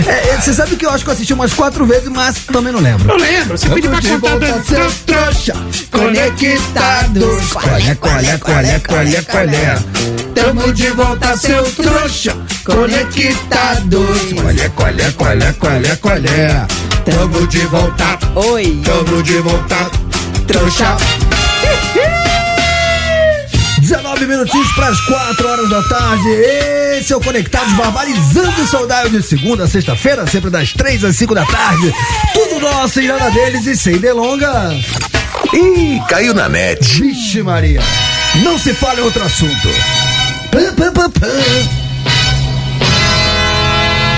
É, 0.06 0.34
é, 0.34 0.40
você 0.40 0.52
sabe 0.52 0.76
que 0.76 0.84
eu 0.84 0.90
acho 0.90 1.04
que 1.04 1.10
eu 1.10 1.14
assisti 1.14 1.32
umas 1.32 1.52
quatro 1.52 1.86
vezes, 1.86 2.08
mas 2.08 2.38
também 2.46 2.72
não 2.72 2.80
lembro. 2.80 3.06
Não 3.06 3.16
lembro. 3.16 3.56
Você 3.56 3.68
pediu 3.68 3.90
pra 3.90 4.00
Tamo 4.00 4.14
de 4.14 4.20
contar 4.20 4.46
volta, 4.46 4.58
do 4.58 4.66
seu 4.66 4.92
trouxa, 5.06 5.54
conectados. 5.90 7.50
Colé, 7.50 7.94
colé, 7.94 8.38
colé, 8.38 8.80
colé, 8.80 9.22
colé. 9.22 9.78
Tamo 10.34 10.72
de 10.72 10.90
volta, 10.90 11.36
seu 11.36 11.62
trouxa, 11.72 12.36
conectados. 12.64 14.20
Colé, 14.42 14.68
colé, 14.70 15.12
colé, 15.12 15.52
colé, 15.54 15.96
colé. 15.96 16.66
Tamo 17.04 17.46
de 17.46 17.66
volta, 17.66 18.18
Oi. 18.34 18.82
tamo 18.84 19.22
de 19.22 19.38
volta, 19.40 19.90
trouxa. 20.46 20.96
19 23.90 24.24
minutinhos 24.24 24.70
para 24.70 24.86
as 24.86 25.00
4 25.00 25.48
horas 25.48 25.68
da 25.68 25.82
tarde. 25.82 26.28
Esse 26.28 27.12
é 27.12 27.16
o 27.16 27.20
Conectados 27.20 27.72
Barbarizando 27.72 28.62
o 28.62 28.66
Saudável 28.68 29.10
de 29.10 29.20
segunda 29.20 29.64
a 29.64 29.68
sexta-feira, 29.68 30.24
sempre 30.28 30.48
das 30.48 30.72
3 30.72 31.02
às 31.02 31.16
5 31.16 31.34
da 31.34 31.44
tarde. 31.44 31.92
Tudo 32.32 32.60
nosso 32.60 33.00
e 33.00 33.08
nada 33.08 33.28
deles 33.30 33.66
e 33.66 33.76
sem 33.76 33.98
delongas. 33.98 34.84
Ih, 35.52 36.00
caiu 36.08 36.32
na 36.32 36.48
net. 36.48 37.02
Vixe 37.02 37.42
Maria, 37.42 37.80
não 38.44 38.56
se 38.56 38.72
fala 38.72 39.00
em 39.00 39.02
outro 39.02 39.24
assunto. 39.24 39.68
Pã, 40.52 40.72
pã, 40.72 40.92
pã, 40.92 41.10
pã. 41.10 41.79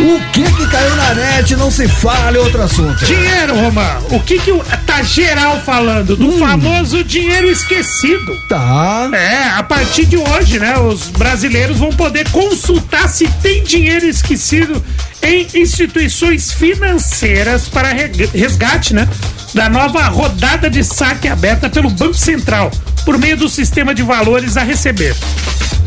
O 0.02 0.20
que 0.32 0.42
que 0.42 0.66
caiu 0.66 0.96
na 0.96 1.14
net 1.14 1.54
não 1.54 1.70
se 1.70 1.86
fala 1.86 2.36
em 2.36 2.40
outro 2.40 2.60
assunto. 2.60 3.04
Dinheiro, 3.04 3.54
Romão. 3.54 4.06
O 4.10 4.18
que 4.18 4.36
que 4.40 4.52
tá 4.84 5.00
geral 5.00 5.60
falando? 5.60 6.16
Do 6.16 6.38
famoso 6.38 7.04
dinheiro 7.04 7.48
esquecido. 7.48 8.36
Tá. 8.48 9.08
É, 9.12 9.44
a 9.56 9.62
partir 9.62 10.06
de 10.06 10.16
hoje, 10.16 10.58
né, 10.58 10.76
os 10.76 11.08
brasileiros 11.10 11.78
vão 11.78 11.90
poder 11.90 12.28
consultar 12.30 13.08
se 13.08 13.28
tem 13.40 13.62
dinheiro 13.62 14.04
esquecido 14.04 14.82
em 15.22 15.46
instituições 15.54 16.50
financeiras 16.50 17.68
para 17.68 17.92
resgate, 18.34 18.92
né, 18.92 19.08
da 19.54 19.68
nova 19.68 20.02
rodada 20.08 20.68
de 20.68 20.82
saque 20.82 21.28
aberta 21.28 21.70
pelo 21.70 21.90
Banco 21.90 22.14
Central 22.14 22.72
por 23.04 23.18
meio 23.18 23.36
do 23.36 23.48
sistema 23.48 23.94
de 23.94 24.02
valores 24.02 24.56
a 24.56 24.62
receber. 24.62 25.14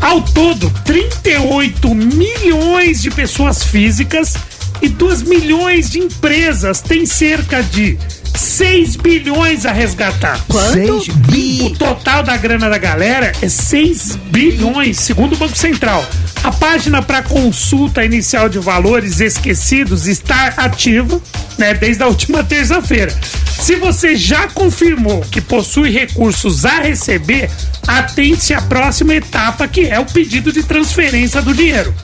Ao 0.00 0.20
todo, 0.20 0.70
38 0.84 1.94
milhões 1.94 3.00
de 3.00 3.10
pessoas 3.10 3.62
físicas 3.62 4.34
e 4.82 4.88
2 4.88 5.22
milhões 5.22 5.90
de 5.90 5.98
empresas 5.98 6.80
têm 6.80 7.06
cerca 7.06 7.62
de 7.62 7.98
6 8.36 8.96
bilhões 8.96 9.64
a 9.64 9.72
resgatar. 9.72 10.38
Seis 10.72 11.08
bi. 11.08 11.62
O 11.62 11.70
total 11.70 12.22
da 12.22 12.36
grana 12.36 12.68
da 12.68 12.78
galera 12.78 13.32
é 13.40 13.48
6 13.48 14.16
bilhões, 14.30 14.98
segundo 14.98 15.34
o 15.34 15.36
Banco 15.36 15.56
Central. 15.56 16.04
A 16.44 16.52
página 16.52 17.02
para 17.02 17.22
consulta 17.22 18.04
inicial 18.04 18.48
de 18.48 18.58
valores 18.58 19.20
esquecidos 19.20 20.06
está 20.06 20.54
ativa 20.56 21.20
né, 21.58 21.74
desde 21.74 22.02
a 22.02 22.06
última 22.06 22.44
terça-feira. 22.44 23.12
Se 23.60 23.74
você 23.76 24.14
já 24.14 24.46
confirmou 24.48 25.22
que 25.22 25.40
possui 25.40 25.90
recursos 25.90 26.64
a 26.64 26.80
receber, 26.80 27.50
atente-se 27.86 28.54
à 28.54 28.60
próxima 28.60 29.14
etapa, 29.14 29.66
que 29.66 29.86
é 29.86 29.98
o 29.98 30.04
pedido 30.04 30.52
de 30.52 30.62
transferência 30.62 31.40
do 31.40 31.54
dinheiro. 31.54 31.94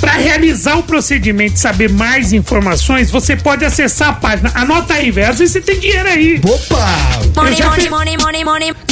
Para 0.00 0.12
realizar 0.12 0.76
o 0.78 0.82
procedimento 0.82 1.54
e 1.54 1.58
saber 1.58 1.90
mais 1.90 2.32
informações, 2.32 3.10
você 3.10 3.34
pode 3.36 3.64
acessar 3.64 4.10
a 4.10 4.12
página. 4.12 4.52
Anota 4.54 4.94
aí, 4.94 5.10
velho. 5.10 5.30
Às 5.30 5.38
vezes 5.38 5.52
você 5.54 5.60
tem 5.60 5.78
dinheiro 5.80 6.08
aí. 6.08 6.40
Opa! 6.44 6.86
Eu 7.50 7.56
já, 7.56 7.64
pe- 7.76 7.82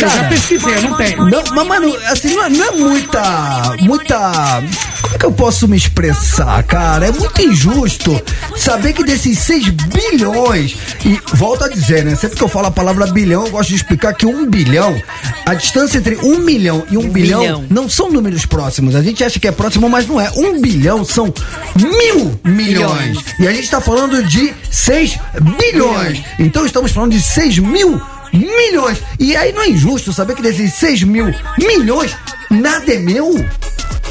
eu 0.03 0.09
já 0.09 0.25
pesquisei, 0.25 0.75
eu 0.77 0.83
não 0.83 0.97
tenho. 0.97 1.25
Não, 1.31 1.43
mas, 1.55 1.67
mano, 1.67 1.97
assim, 2.11 2.35
não 2.35 2.45
é, 2.45 2.49
não 2.49 2.65
é 2.67 2.71
muita. 2.73 3.77
Muita. 3.83 4.63
Como 5.03 5.19
que 5.19 5.27
eu 5.27 5.33
posso 5.33 5.69
me 5.69 5.77
expressar, 5.77 6.63
cara? 6.65 7.07
É 7.07 7.13
muito 7.13 7.41
injusto 7.43 8.21
saber 8.57 8.93
que 8.95 9.05
desses 9.05 9.39
6 9.41 9.69
bilhões. 9.69 10.75
E 11.05 11.19
volto 11.35 11.65
a 11.65 11.69
dizer, 11.69 12.05
né? 12.05 12.17
Sempre 12.17 12.37
que 12.39 12.43
eu 12.45 12.49
falo 12.49 12.67
a 12.67 12.71
palavra 12.71 13.07
bilhão, 13.07 13.45
eu 13.45 13.51
gosto 13.51 13.69
de 13.69 13.77
explicar 13.77 14.15
que 14.15 14.25
um 14.27 14.47
bilhão, 14.49 15.01
a 15.45 15.55
distância 15.55 15.99
entre 15.99 16.17
um 16.17 16.39
milhão 16.39 16.85
e 16.91 16.97
um, 16.97 17.09
bilhão, 17.09 17.41
bilhão. 17.41 17.65
não 17.71 17.89
são 17.89 18.11
números 18.11 18.47
próximos. 18.47 18.95
A 18.97 19.03
gente 19.03 19.23
acha 19.23 19.39
que 19.39 19.47
é 19.47 19.53
próximo, 19.53 19.89
mas 19.89 20.07
não 20.07 20.21
é. 20.21 20.31
Um 20.37 20.61
bilhão 20.61 20.94
são 21.03 21.33
mil 21.81 22.39
milhões. 22.45 23.19
E 23.41 23.49
a 23.49 23.53
gente 23.53 23.71
tá 23.71 23.81
falando 23.81 24.23
de 24.23 24.53
6 24.71 25.19
bilhões. 25.59 26.23
Então 26.39 26.67
estamos 26.67 26.93
falando 26.93 27.13
de 27.13 27.23
6 27.23 27.59
mil 27.61 28.01
milhões. 28.35 29.03
E 29.19 29.35
aí 29.35 29.53
não 29.53 29.63
é 29.63 29.69
injusto 29.71 30.13
saber 30.13 30.35
que 30.35 30.43
desses 30.43 30.75
6 30.75 31.05
mil 31.05 31.35
milhões, 31.59 32.15
nada 32.51 32.93
é 32.93 32.99
meu? 32.99 33.35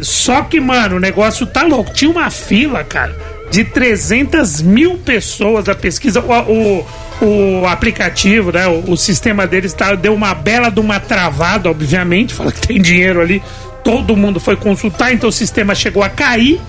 Só 0.01 0.41
que, 0.43 0.59
mano, 0.59 0.95
o 0.95 0.99
negócio 0.99 1.45
tá 1.45 1.63
louco. 1.63 1.93
Tinha 1.93 2.09
uma 2.09 2.29
fila, 2.29 2.83
cara, 2.83 3.15
de 3.51 3.63
300 3.63 4.61
mil 4.61 4.97
pessoas 4.97 5.69
a 5.69 5.75
pesquisa. 5.75 6.21
O, 6.21 6.85
o, 7.21 7.61
o 7.61 7.67
aplicativo, 7.67 8.51
né? 8.51 8.67
O, 8.67 8.91
o 8.91 8.97
sistema 8.97 9.45
deles 9.45 9.73
tá, 9.73 9.93
deu 9.93 10.13
uma 10.13 10.33
bela 10.33 10.69
de 10.69 10.79
uma 10.79 10.99
travada, 10.99 11.69
obviamente. 11.69 12.33
Fala 12.33 12.51
que 12.51 12.67
tem 12.67 12.81
dinheiro 12.81 13.21
ali. 13.21 13.41
Todo 13.83 14.17
mundo 14.17 14.39
foi 14.39 14.55
consultar, 14.55 15.13
então 15.13 15.29
o 15.29 15.33
sistema 15.33 15.75
chegou 15.75 16.03
a 16.03 16.09
cair. 16.09 16.59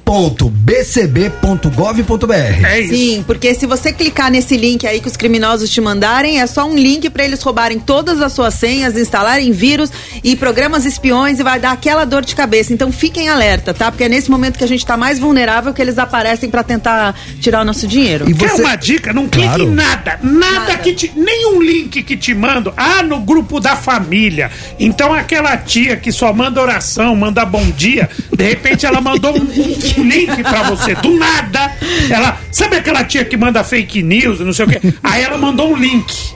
www.valoresareceber.bcb.gov.br. 0.06 2.64
É 2.66 2.80
isso. 2.80 2.94
Sim, 2.94 3.24
porque 3.26 3.54
se 3.54 3.66
você 3.66 3.92
clicar 3.92 4.30
nesse 4.30 4.56
link 4.56 4.86
aí 4.86 5.00
que 5.00 5.08
os 5.08 5.16
criminosos 5.16 5.68
te 5.68 5.80
mandarem, 5.80 6.40
é 6.40 6.46
só 6.46 6.64
um 6.66 6.74
link 6.76 7.10
pra 7.10 7.24
eles 7.24 7.42
roubarem 7.42 7.78
todas 7.80 8.20
as 8.22 8.32
suas 8.32 8.54
senhas, 8.54 8.96
instalarem 8.96 9.50
vírus 9.52 9.90
e 10.22 10.36
programas 10.36 10.86
espiões 10.86 11.40
e 11.40 11.42
vai 11.42 11.58
dar 11.58 11.72
aquela 11.72 12.04
dor 12.04 12.24
de 12.24 12.34
cabeça. 12.36 12.72
Então 12.72 12.92
fiquem 12.92 13.28
alerta, 13.28 13.74
tá? 13.74 13.90
Porque 13.90 14.04
é 14.04 14.08
nesse 14.08 14.30
momento 14.30 14.56
que 14.58 14.64
a 14.64 14.68
gente 14.68 14.86
tá 14.86 14.96
mais 14.96 15.18
vulnerável 15.18 15.74
que 15.74 15.82
eles 15.82 15.98
aparecem 15.98 16.48
pra 16.48 16.62
tentar 16.62 17.14
tirar 17.40 17.62
o 17.62 17.64
nosso 17.64 17.86
dinheiro. 17.86 18.28
E 18.30 18.34
Quer 18.34 18.50
você- 18.50 18.62
uma 18.62 18.76
dica? 18.76 19.12
Não 19.12 19.28
clique 19.28 19.46
Claro. 19.48 19.64
em 19.64 19.70
nada. 19.70 20.18
Nada, 20.22 20.50
Nada. 20.60 20.76
que 20.78 20.94
te. 20.94 21.12
Nenhum 21.16 21.60
link 21.60 22.02
que 22.02 22.16
te 22.16 22.32
mando. 22.34 22.72
Ah, 22.76 23.02
no 23.02 23.18
grupo 23.20 23.58
da 23.60 23.74
família. 23.76 24.50
Então 24.78 25.12
aquela 25.12 25.56
tia 25.56 25.96
que 25.96 26.12
só 26.12 26.32
manda 26.32 26.60
oração, 26.60 27.14
manda 27.16 27.44
bom 27.44 27.64
dia, 27.76 28.08
de 28.36 28.44
repente 28.44 28.86
ela 28.86 29.00
mandou 29.00 29.36
um, 29.36 29.46
um 30.00 30.04
link 30.04 30.42
pra 30.42 30.62
você. 30.64 30.94
Do 30.94 31.16
nada. 31.18 31.76
Ela. 32.10 32.40
Sabe 32.50 32.76
aquela 32.76 33.04
tia 33.04 33.24
que 33.24 33.36
manda 33.36 33.62
fake 33.62 34.02
news, 34.02 34.40
não 34.40 34.52
sei 34.52 34.64
o 34.64 34.68
quê? 34.68 34.80
Aí 35.02 35.22
ela 35.22 35.38
mandou 35.38 35.72
um 35.72 35.76
link. 35.76 36.34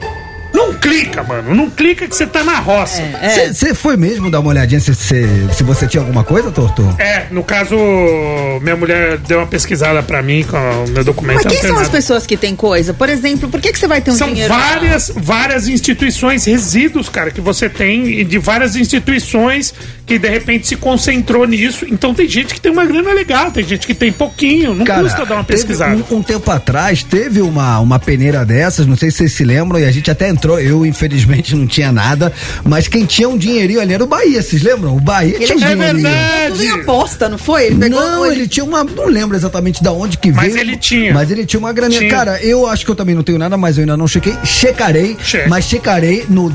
Não 0.60 0.74
clica, 0.74 1.22
mano. 1.22 1.54
Não 1.54 1.70
clica 1.70 2.06
que 2.06 2.14
você 2.14 2.26
tá 2.26 2.44
na 2.44 2.58
roça. 2.58 3.00
É. 3.00 3.52
Você 3.52 3.74
foi 3.74 3.96
mesmo 3.96 4.30
dar 4.30 4.40
uma 4.40 4.50
olhadinha 4.50 4.80
se, 4.80 4.94
se, 4.94 5.24
se 5.54 5.62
você 5.62 5.86
tinha 5.86 6.02
alguma 6.02 6.22
coisa, 6.22 6.50
Torto? 6.50 6.82
É, 6.98 7.26
no 7.30 7.42
caso, 7.42 7.76
minha 8.60 8.76
mulher 8.76 9.16
deu 9.18 9.38
uma 9.38 9.46
pesquisada 9.46 10.02
pra 10.02 10.22
mim 10.22 10.44
com 10.44 10.56
o 10.56 10.90
meu 10.90 11.02
documento. 11.02 11.44
Mas 11.44 11.52
quem 11.52 11.62
são 11.62 11.78
as 11.78 11.88
pessoas 11.88 12.26
que 12.26 12.36
têm 12.36 12.54
coisa? 12.54 12.92
Por 12.92 13.08
exemplo, 13.08 13.48
por 13.48 13.60
que, 13.60 13.72
que 13.72 13.78
você 13.78 13.86
vai 13.86 14.00
ter 14.00 14.10
um 14.10 14.16
São 14.16 14.28
dinheiro? 14.28 14.52
várias, 14.52 15.10
várias 15.16 15.66
instituições, 15.66 16.44
resíduos, 16.44 17.08
cara, 17.08 17.30
que 17.30 17.40
você 17.40 17.68
tem 17.68 18.24
de 18.24 18.38
várias 18.38 18.76
instituições 18.76 19.72
que 20.10 20.18
de 20.18 20.28
repente 20.28 20.66
se 20.66 20.76
concentrou 20.76 21.46
nisso. 21.46 21.86
Então 21.88 22.12
tem 22.12 22.28
gente 22.28 22.52
que 22.52 22.60
tem 22.60 22.72
uma 22.72 22.84
grana 22.84 23.12
legal, 23.12 23.52
tem 23.52 23.64
gente 23.64 23.86
que 23.86 23.94
tem 23.94 24.10
pouquinho, 24.10 24.74
não 24.74 24.84
custa 24.84 25.24
dar 25.24 25.36
uma 25.36 25.44
teve 25.44 25.60
pesquisada. 25.60 26.04
Um, 26.10 26.16
um 26.16 26.22
tempo 26.22 26.50
atrás 26.50 27.04
teve 27.04 27.40
uma, 27.40 27.78
uma 27.78 27.98
peneira 27.98 28.44
dessas, 28.44 28.86
não 28.86 28.96
sei 28.96 29.10
se 29.12 29.18
vocês 29.18 29.32
se 29.32 29.44
lembram, 29.44 29.78
e 29.78 29.84
a 29.84 29.92
gente 29.92 30.10
até 30.10 30.28
entrou, 30.28 30.49
eu 30.58 30.84
infelizmente 30.86 31.54
não 31.54 31.66
tinha 31.66 31.92
nada, 31.92 32.32
mas 32.64 32.88
quem 32.88 33.04
tinha 33.04 33.28
um 33.28 33.36
dinheirinho 33.36 33.80
ali 33.80 33.94
era 33.94 34.02
o 34.02 34.06
Bahia, 34.06 34.42
vocês 34.42 34.62
lembram? 34.62 34.96
O 34.96 35.00
Bahia 35.00 35.36
Ele 35.36 35.46
tinha 35.46 35.58
um 35.58 35.62
é 35.62 35.74
dinheirinho. 35.74 36.02
verdade. 36.02 36.52
Tudo 36.52 36.64
em 36.64 36.70
aposta, 36.70 37.28
não 37.28 37.38
foi? 37.38 37.66
Ele 37.66 37.76
pegou 37.76 38.00
Não, 38.00 38.26
ele 38.26 38.48
tinha 38.48 38.64
uma. 38.64 38.82
Não 38.84 39.06
lembro 39.06 39.36
exatamente 39.36 39.82
da 39.82 39.92
onde 39.92 40.16
que 40.18 40.32
Mas 40.32 40.52
veio. 40.52 40.58
ele 40.64 40.76
tinha. 40.76 41.12
Mas 41.14 41.30
ele 41.30 41.44
tinha 41.46 41.60
uma 41.60 41.72
graninha. 41.72 42.00
Tinha. 42.00 42.10
Cara, 42.10 42.42
eu 42.42 42.66
acho 42.66 42.84
que 42.84 42.90
eu 42.90 42.94
também 42.96 43.14
não 43.14 43.22
tenho 43.22 43.38
nada, 43.38 43.56
mas 43.56 43.76
eu 43.76 43.82
ainda 43.82 43.96
não 43.96 44.08
chequei. 44.08 44.34
Checarei, 44.44 45.16
Cheque. 45.22 45.48
mas 45.48 45.64
checarei 45.64 46.24
no 46.28 46.48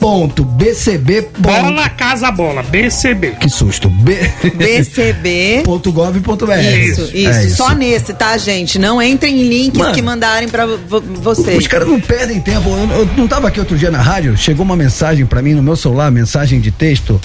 www.valoresareceber.bcb. 0.00 1.28
Bola, 1.38 1.88
casa, 1.90 2.30
bola. 2.30 2.62
BCB. 2.62 3.32
Que 3.32 3.48
susto. 3.48 3.88
B... 3.88 4.16
BCB. 4.54 5.62
.gov.br. 5.90 6.52
Isso, 6.58 7.10
isso, 7.14 7.28
É 7.28 7.48
Só 7.50 7.74
nesse, 7.74 8.14
tá, 8.14 8.36
gente? 8.38 8.78
Não 8.78 9.00
entrem 9.02 9.40
em 9.40 9.48
links 9.48 9.78
Mano. 9.78 9.94
que 9.94 10.02
mandarem 10.02 10.48
pra 10.48 10.66
vo- 10.66 11.00
vocês. 11.00 11.58
Os 11.58 11.66
caras 11.66 11.86
não 11.88 12.00
perdem 12.00 12.40
tempo. 12.40 12.68
Eu, 12.70 13.00
eu 13.00 13.06
não 13.16 13.28
tava 13.28 13.48
aqui 13.48 13.60
outro 13.60 13.76
dia 13.76 13.90
na 13.90 14.00
rádio, 14.00 14.36
chegou 14.36 14.64
uma 14.64 14.76
mensagem 14.76 15.26
pra 15.26 15.42
mim 15.42 15.54
no 15.54 15.62
meu 15.62 15.76
celular, 15.76 16.10
mensagem 16.10 16.60
de 16.60 16.70
texto 16.70 17.20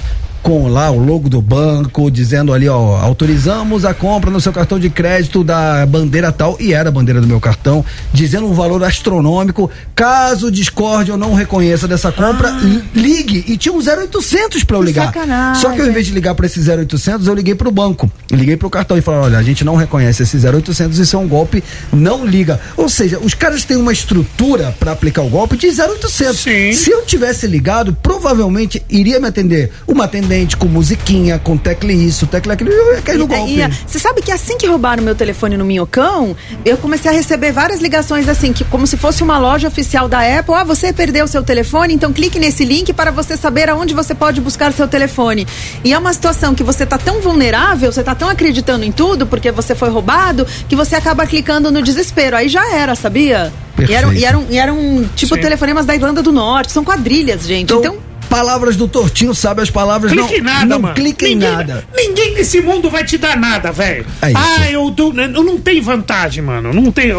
com 0.45 0.67
lá 0.67 0.91
o 0.91 1.03
logo 1.03 1.27
do 1.27 1.41
banco, 1.41 2.11
dizendo 2.11 2.53
ali, 2.53 2.69
ó, 2.69 2.97
autorizamos 3.01 3.83
a 3.83 3.95
compra 3.95 4.29
no 4.29 4.39
seu 4.39 4.53
cartão 4.53 4.77
de 4.79 4.91
crédito 4.91 5.43
da 5.43 5.83
bandeira 5.87 6.31
tal, 6.31 6.55
e 6.59 6.71
era 6.71 6.89
a 6.89 6.91
bandeira 6.91 7.19
do 7.19 7.25
meu 7.25 7.39
cartão, 7.39 7.83
dizendo 8.13 8.45
um 8.45 8.53
valor 8.53 8.83
astronômico. 8.83 9.71
Caso 9.95 10.51
discorde 10.51 11.11
ou 11.11 11.17
não 11.17 11.33
reconheça 11.33 11.87
dessa 11.87 12.11
compra, 12.11 12.51
li- 12.61 12.83
ligue. 12.93 13.43
E 13.47 13.57
tinha 13.57 13.73
um 13.73 13.79
0800 13.79 14.63
pra 14.63 14.77
eu 14.77 14.83
ligar. 14.83 15.07
sacanagem. 15.07 15.59
Só 15.63 15.71
que 15.71 15.81
ao 15.81 15.87
invés 15.87 16.05
de 16.05 16.11
ligar 16.13 16.35
pra 16.35 16.45
esse 16.45 16.59
0800, 16.59 17.25
eu 17.27 17.33
liguei 17.33 17.55
pro 17.55 17.71
banco. 17.71 18.07
Liguei 18.29 18.55
pro 18.55 18.69
cartão 18.69 18.95
e 18.95 19.01
falei: 19.01 19.21
olha, 19.21 19.39
a 19.39 19.43
gente 19.43 19.63
não 19.65 19.75
reconhece 19.75 20.21
esse 20.21 20.37
0800, 20.37 20.99
isso 20.99 21.15
é 21.15 21.19
um 21.19 21.27
golpe, 21.27 21.63
não 21.91 22.23
liga. 22.23 22.59
Ou 22.77 22.87
seja, 22.87 23.17
os 23.17 23.33
caras 23.33 23.65
têm 23.65 23.77
uma 23.77 23.91
estrutura 23.91 24.75
pra 24.79 24.91
aplicar 24.91 25.23
o 25.23 25.29
golpe 25.29 25.57
de 25.57 25.69
0800. 25.69 26.37
Sim. 26.39 26.71
Se 26.73 26.91
eu 26.91 27.03
tivesse 27.03 27.47
ligado, 27.47 27.97
provavelmente 28.03 28.79
iria 28.87 29.19
me 29.19 29.27
atender 29.27 29.71
uma 29.87 30.03
atendente 30.03 30.34
com 30.57 30.67
musiquinha, 30.67 31.39
com 31.39 31.55
tecla 31.57 31.91
isso, 31.91 32.27
tecla 32.27 32.53
aquilo, 32.53 32.71
eu 32.71 32.95
ia 32.95 33.01
cair 33.01 33.17
no 33.17 33.27
golpe. 33.27 33.53
E, 33.59 33.67
Você 33.87 33.99
sabe 33.99 34.21
que 34.21 34.31
assim 34.31 34.57
que 34.57 34.67
roubaram 34.67 35.01
meu 35.03 35.15
telefone 35.15 35.55
no 35.55 35.63
Minhocão, 35.63 36.35
eu 36.65 36.77
comecei 36.77 37.09
a 37.09 37.13
receber 37.13 37.51
várias 37.51 37.79
ligações 37.79 38.27
assim, 38.27 38.51
que 38.51 38.63
como 38.65 38.85
se 38.85 38.97
fosse 38.97 39.23
uma 39.23 39.37
loja 39.37 39.67
oficial 39.67 40.07
da 40.09 40.19
Apple. 40.19 40.53
Ah, 40.55 40.63
você 40.63 40.91
perdeu 40.91 41.27
seu 41.27 41.43
telefone, 41.43 41.93
então 41.93 42.11
clique 42.11 42.39
nesse 42.39 42.65
link 42.65 42.91
para 42.91 43.11
você 43.11 43.37
saber 43.37 43.69
aonde 43.69 43.93
você 43.93 44.13
pode 44.13 44.41
buscar 44.41 44.73
seu 44.73 44.87
telefone. 44.87 45.47
E 45.83 45.93
é 45.93 45.97
uma 45.97 46.11
situação 46.13 46.53
que 46.53 46.63
você 46.63 46.85
tá 46.85 46.97
tão 46.97 47.21
vulnerável, 47.21 47.91
você 47.91 48.03
tá 48.03 48.15
tão 48.15 48.27
acreditando 48.27 48.83
em 48.83 48.91
tudo, 48.91 49.25
porque 49.25 49.51
você 49.51 49.75
foi 49.75 49.89
roubado, 49.89 50.45
que 50.67 50.75
você 50.75 50.95
acaba 50.95 51.25
clicando 51.25 51.71
no 51.71 51.81
desespero. 51.81 52.35
Aí 52.35 52.49
já 52.49 52.73
era, 52.73 52.95
sabia? 52.95 53.53
E 53.77 53.93
eram, 53.93 54.13
e 54.13 54.23
eram, 54.25 54.45
e 54.49 54.57
eram 54.57 55.05
tipo 55.15 55.35
Sim. 55.35 55.41
telefonemas 55.41 55.85
da 55.85 55.93
Irlanda 55.93 56.23
do 56.23 56.31
Norte, 56.31 56.71
são 56.71 56.83
quadrilhas, 56.83 57.45
gente. 57.45 57.73
Então, 57.73 57.79
Então, 57.79 57.97
palavras 58.35 58.75
do 58.75 58.85
Tortinho, 58.85 59.33
sabe 59.33 59.61
as 59.61 59.69
palavras 59.69 60.11
Clique 60.11 60.27
não. 60.33 60.37
em 60.37 60.41
nada, 60.41 60.65
não 60.65 60.79
mano. 60.81 60.93
clique 60.93 61.25
em 61.25 61.35
ninguém, 61.35 61.51
nada. 61.51 61.85
Ninguém 61.95 62.33
nesse 62.33 62.59
mundo 62.61 62.89
vai 62.89 63.05
te 63.05 63.17
dar 63.17 63.37
nada, 63.37 63.71
velho. 63.71 64.05
É 64.21 64.33
ah, 64.35 64.69
eu, 64.69 64.89
dou- 64.91 65.13
eu 65.15 65.41
não 65.43 65.57
tenho 65.57 65.81
vantagem, 65.81 66.43
mano. 66.43 66.73
Não 66.73 66.91
tem. 66.91 67.11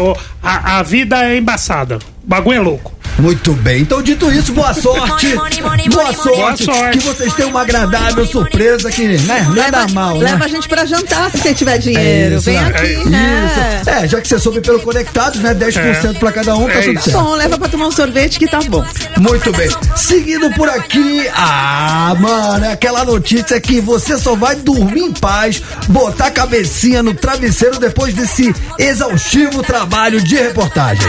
a, 0.43 0.77
a 0.77 0.83
vida 0.83 1.23
é 1.25 1.37
embaçada. 1.37 1.97
O 1.97 2.27
bagulho 2.27 2.57
é 2.57 2.59
louco. 2.61 2.96
Muito 3.19 3.53
bem. 3.53 3.81
Então, 3.81 4.01
dito 4.01 4.31
isso, 4.31 4.53
boa 4.53 4.73
sorte. 4.73 5.27
boa, 5.35 5.49
sorte, 5.49 5.89
Boa 5.89 6.55
sorte. 6.57 6.97
Que 6.99 7.03
vocês 7.03 7.33
tenham 7.33 7.49
uma 7.49 7.61
agradável 7.61 8.25
surpresa 8.27 8.91
que, 8.91 9.07
né, 9.07 9.47
não 9.49 9.63
é 9.63 9.71
da 9.71 9.87
mal, 9.87 10.17
leva 10.17 10.37
né? 10.39 10.45
a 10.45 10.47
gente 10.47 10.67
pra 10.67 10.85
jantar 10.85 11.31
se 11.31 11.39
você 11.39 11.53
tiver 11.53 11.77
dinheiro. 11.79 12.35
isso, 12.35 12.45
Vem 12.45 12.55
né? 12.61 12.67
aqui, 12.67 12.93
Isso. 12.93 13.09
né? 13.09 13.81
É, 13.87 14.07
já 14.07 14.21
que 14.21 14.27
você 14.27 14.37
soube 14.39 14.61
pelo 14.61 14.79
Conectados, 14.81 15.39
né? 15.41 15.53
10% 15.55 16.19
pra 16.19 16.31
cada 16.31 16.55
um, 16.55 16.67
tá 16.67 16.73
É 16.73 16.81
tudo 16.81 16.93
isso. 16.93 17.03
certo. 17.09 17.23
Bom, 17.23 17.33
leva 17.35 17.57
pra 17.57 17.67
tomar 17.67 17.87
um 17.87 17.91
sorvete 17.91 18.37
que 18.37 18.47
tá 18.47 18.59
bom. 18.67 18.85
Muito 19.17 19.51
bem. 19.51 19.69
Seguindo 19.95 20.51
por 20.51 20.69
aqui, 20.69 21.27
ah, 21.35 22.15
mano, 22.19 22.65
é 22.65 22.71
aquela 22.73 23.03
notícia 23.03 23.59
que 23.59 23.81
você 23.81 24.17
só 24.17 24.35
vai 24.35 24.55
dormir 24.55 25.01
em 25.01 25.11
paz, 25.13 25.61
botar 25.89 26.27
a 26.27 26.31
cabecinha 26.31 27.01
no 27.01 27.13
travesseiro 27.13 27.79
depois 27.79 28.13
desse 28.13 28.53
exaustivo 28.77 29.63
trabalho 29.63 30.21
de 30.21 30.35
reportagem. 30.35 31.07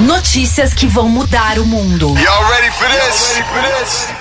Notícias 0.00 0.74
que 0.74 0.86
vão 0.86 1.08
mudar 1.08 1.58
o 1.58 1.66
mundo. 1.66 2.08
Y'all 2.18 2.48
ready 2.50 2.70
for 2.72 2.88
this? 2.88 3.36
Ready 3.36 3.44
for 3.48 3.62
this? 3.78 4.14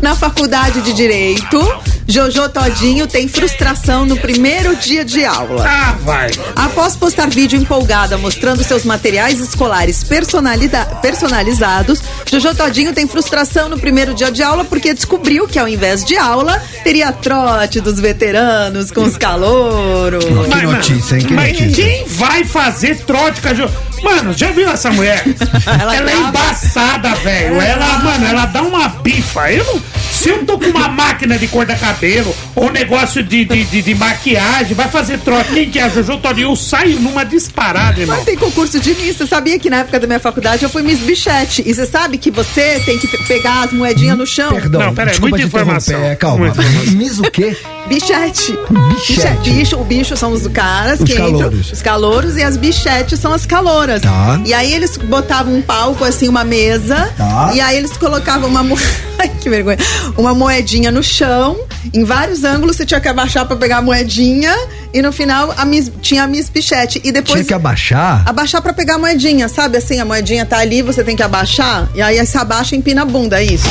Na 0.00 0.14
faculdade 0.14 0.80
de 0.82 0.92
Direito, 0.92 1.58
Jojo 2.06 2.48
Todinho 2.50 3.06
tem 3.06 3.26
frustração 3.28 4.04
no 4.04 4.16
primeiro 4.16 4.76
dia 4.76 5.04
de 5.04 5.24
aula. 5.24 5.64
Ah, 5.66 5.96
vai. 6.04 6.28
Após 6.54 6.94
postar 6.94 7.28
vídeo 7.30 7.58
empolgada 7.58 8.18
mostrando 8.18 8.62
seus 8.62 8.84
materiais 8.84 9.40
escolares 9.40 10.04
personalizados, 11.00 12.00
Jojo 12.30 12.54
Todinho 12.54 12.92
tem 12.92 13.06
frustração 13.08 13.68
no 13.68 13.78
primeiro 13.78 14.12
dia 14.14 14.30
de 14.30 14.42
aula 14.42 14.64
porque 14.64 14.92
descobriu 14.92 15.48
que 15.48 15.58
ao 15.58 15.66
invés 15.66 16.04
de 16.04 16.16
aula, 16.16 16.62
teria 16.82 17.10
trote 17.10 17.80
dos 17.80 17.98
veteranos 17.98 18.90
com 18.90 19.02
os 19.02 19.16
calouros. 19.16 20.24
Que 20.24 20.66
notícia, 20.66 21.16
hein? 21.16 21.24
Que 21.24 21.32
mas 21.34 21.58
notícia. 21.58 21.84
quem 21.84 22.04
vai 22.06 22.44
fazer 22.44 22.96
trote 23.04 23.40
com 23.40 23.48
a 23.48 23.54
Jo- 23.54 23.70
Mano, 24.02 24.34
já 24.34 24.50
viu 24.50 24.68
essa 24.68 24.90
mulher? 24.90 25.24
Ela 25.80 25.96
ela 25.96 26.10
é 26.10 26.14
tava- 26.14 26.28
embaçada, 26.28 27.14
velho. 27.14 27.58
Ela, 27.58 27.98
mano, 28.00 28.26
ela 28.26 28.44
dá 28.46 28.60
uma 28.62 28.86
bifa. 28.88 29.50
Eu 29.50 29.64
não, 29.64 29.82
se 30.24 30.30
eu 30.30 30.42
tô 30.46 30.58
com 30.58 30.64
uma 30.70 30.88
máquina 30.88 31.36
de 31.38 31.46
cor 31.48 31.66
da 31.66 31.76
cabelo 31.76 32.34
ou 32.54 32.72
negócio 32.72 33.22
de, 33.22 33.44
de, 33.44 33.62
de, 33.64 33.82
de 33.82 33.94
maquiagem, 33.94 34.72
vai 34.74 34.88
fazer 34.88 35.18
trote. 35.18 35.52
Quem 35.52 35.68
que 35.70 35.78
é 35.78 35.82
a 35.82 35.88
Jojo 35.90 36.16
Todinho? 36.16 36.48
Eu 36.48 36.56
saio 36.56 36.98
numa 36.98 37.24
disparada, 37.26 38.00
irmão. 38.00 38.16
Mas 38.16 38.24
tem 38.24 38.34
concurso 38.34 38.80
de 38.80 38.94
Miss. 38.94 39.16
Você 39.18 39.26
sabia 39.26 39.58
que 39.58 39.68
na 39.68 39.80
época 39.80 40.00
da 40.00 40.06
minha 40.06 40.18
faculdade 40.18 40.62
eu 40.62 40.70
fui 40.70 40.80
Miss 40.80 41.00
Bichette. 41.00 41.62
E 41.66 41.74
você 41.74 41.84
sabe 41.84 42.16
que 42.16 42.30
você 42.30 42.80
tem 42.86 42.98
que 42.98 43.06
pe- 43.06 43.18
pegar 43.24 43.64
as 43.64 43.72
moedinhas 43.72 44.16
no 44.16 44.26
chão? 44.26 44.50
Perdão, 44.54 44.80
Não, 44.80 44.94
peraí, 44.94 45.20
muita 45.20 45.42
informação. 45.42 46.16
Calma. 46.16 46.46
Muita 46.46 46.62
informação. 46.62 46.92
Miss 46.94 47.18
o 47.18 47.30
quê? 47.30 47.54
Bichete. 47.88 48.58
Bichete. 48.96 49.50
Bicho, 49.50 49.76
o 49.76 49.84
bicho 49.84 50.16
são 50.16 50.32
os 50.32 50.46
caras 50.48 50.98
Os 51.00 51.04
que 51.06 51.12
entram. 51.12 51.32
calouros. 51.32 51.72
Os 51.72 51.82
calouros 51.82 52.36
e 52.36 52.42
as 52.42 52.56
bichetes 52.56 53.18
são 53.20 53.32
as 53.32 53.44
caloras. 53.44 54.02
Tá. 54.02 54.40
E 54.44 54.54
aí 54.54 54.72
eles 54.72 54.96
botavam 54.96 55.54
um 55.54 55.62
palco, 55.62 56.04
assim, 56.04 56.28
uma 56.28 56.44
mesa. 56.44 57.12
Tá. 57.16 57.52
E 57.54 57.60
aí 57.60 57.76
eles 57.76 57.96
colocavam 57.96 58.48
uma. 58.48 58.62
mo- 58.62 58.78
Ai, 59.18 59.28
que 59.40 59.48
vergonha. 59.50 59.78
Uma 60.16 60.34
moedinha 60.34 60.90
no 60.90 61.02
chão. 61.02 61.56
Em 61.92 62.04
vários 62.04 62.42
ângulos 62.42 62.76
você 62.76 62.86
tinha 62.86 63.00
que 63.00 63.08
abaixar 63.08 63.46
pra 63.46 63.56
pegar 63.56 63.78
a 63.78 63.82
moedinha. 63.82 64.54
E 64.92 65.02
no 65.02 65.12
final 65.12 65.52
a 65.56 65.64
miss- 65.64 65.90
tinha 66.00 66.24
a 66.24 66.26
Miss 66.26 66.48
Bichete. 66.48 67.00
E 67.04 67.12
depois. 67.12 67.32
Tinha 67.34 67.44
que 67.44 67.54
abaixar? 67.54 68.22
Abaixar 68.26 68.62
pra 68.62 68.72
pegar 68.72 68.94
a 68.94 68.98
moedinha, 68.98 69.48
sabe? 69.48 69.76
Assim, 69.78 70.00
a 70.00 70.04
moedinha 70.04 70.46
tá 70.46 70.58
ali, 70.58 70.82
você 70.82 71.04
tem 71.04 71.14
que 71.16 71.22
abaixar. 71.22 71.88
E 71.94 72.00
aí 72.02 72.24
você 72.24 72.38
abaixa 72.38 72.74
e 72.74 72.78
empina 72.78 73.02
a 73.02 73.04
bunda, 73.04 73.40
é 73.40 73.44
isso. 73.44 73.66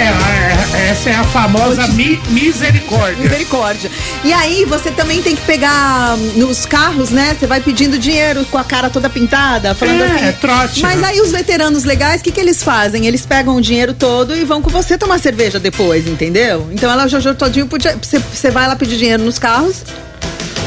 É, 0.00 0.76
é, 0.86 0.90
essa 0.90 1.10
é 1.10 1.14
a 1.14 1.24
famosa 1.24 1.86
mi- 1.88 2.20
misericórdia. 2.30 3.16
Misericórdia. 3.22 3.90
E 4.24 4.32
aí 4.32 4.64
você 4.64 4.90
também 4.90 5.22
tem 5.22 5.36
que 5.36 5.42
pegar 5.42 6.16
hum, 6.16 6.32
nos 6.36 6.64
carros, 6.64 7.10
né? 7.10 7.36
Você 7.38 7.46
vai 7.46 7.60
pedindo 7.60 7.98
dinheiro 7.98 8.44
com 8.46 8.56
a 8.58 8.64
cara 8.64 8.88
toda 8.88 9.08
pintada, 9.10 9.74
falando 9.74 10.02
É, 10.02 10.06
assim. 10.06 10.24
é 10.26 10.32
trote, 10.32 10.82
Mas 10.82 11.00
né? 11.00 11.08
aí 11.08 11.20
os 11.20 11.30
veteranos 11.32 11.84
legais, 11.84 12.20
o 12.20 12.24
que, 12.24 12.30
que 12.32 12.40
eles 12.40 12.62
fazem? 12.62 13.06
Eles 13.06 13.26
pegam 13.26 13.56
o 13.56 13.60
dinheiro 13.60 13.92
todo 13.94 14.34
e 14.36 14.44
vão 14.44 14.62
com 14.62 14.70
você 14.70 14.96
tomar 14.96 15.18
cerveja 15.18 15.58
depois, 15.60 16.06
entendeu? 16.06 16.68
Então 16.72 16.90
ela 16.90 17.06
Jojo 17.06 17.34
todinho 17.34 17.66
podia. 17.66 17.96
Você, 18.00 18.18
você 18.18 18.50
vai 18.50 18.66
lá 18.68 18.76
pedir 18.76 18.96
dinheiro 18.96 19.22
nos 19.22 19.38
carros. 19.38 19.84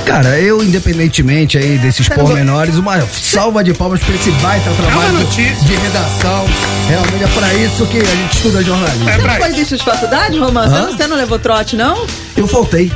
Cara, 0.06 0.38
eu, 0.40 0.62
independentemente 0.64 1.58
aí 1.58 1.78
desses 1.78 2.08
pormenores, 2.10 2.76
uma 2.76 3.02
salva 3.08 3.64
de 3.64 3.74
palmas 3.74 4.02
pra 4.02 4.14
esse 4.16 4.30
baita 4.32 4.70
trabalho 4.72 5.14
notícia. 5.20 5.56
de 5.66 5.76
redação. 5.76 6.46
Realmente 6.90 7.24
é 7.24 7.28
pra 7.28 7.54
isso 7.56 7.86
que 7.88 7.98
a 8.00 8.04
gente 8.06 8.36
estuda 8.36 8.62
jornalismo. 8.64 9.10
É 9.10 9.14
Você 9.18 9.28
não 9.28 9.36
foi 9.36 9.52
bicho 9.54 9.78
de 9.78 9.84
faculdade, 9.84 10.38
Romano? 10.40 10.70
Você 10.70 10.76
Hã? 10.78 10.82
não- 10.88 10.98
Você 10.98 11.08
não 11.08 11.18
levou 11.18 11.40
trote, 11.40 11.76
não? 11.76 12.06
Eu 12.36 12.48
faltei. 12.48 12.92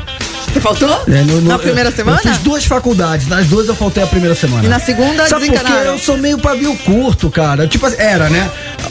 Você 0.52 0.62
faltou? 0.62 0.90
É, 1.08 1.22
no- 1.24 1.42
no- 1.42 1.50
Na 1.50 1.60
primeira 1.60 1.90
eu- 1.90 1.96
semana? 1.96 2.20
Eu 2.24 2.30
fiz 2.32 2.38
duas 2.40 2.66
faculdades, 2.66 3.28
nas 3.28 3.46
duas 3.48 3.68
eu 3.68 3.76
faltei 3.76 4.02
a 4.04 4.08
primeira 4.08 4.34
semana. 4.36 4.64
E 4.66 4.68
na 4.68 4.80
segunda 4.80 5.28
Sabe 5.28 5.46
por 5.46 5.52
quê? 5.54 5.58
desencanaram? 5.60 5.92
Eu 5.94 6.00
sou 6.00 6.18
meio 6.18 6.38
pavio 6.38 6.76
curto, 6.86 7.30
cara. 7.30 7.68
Tipo 7.68 7.86
assim, 7.86 7.98
era, 8.00 8.30
né? 8.30 8.50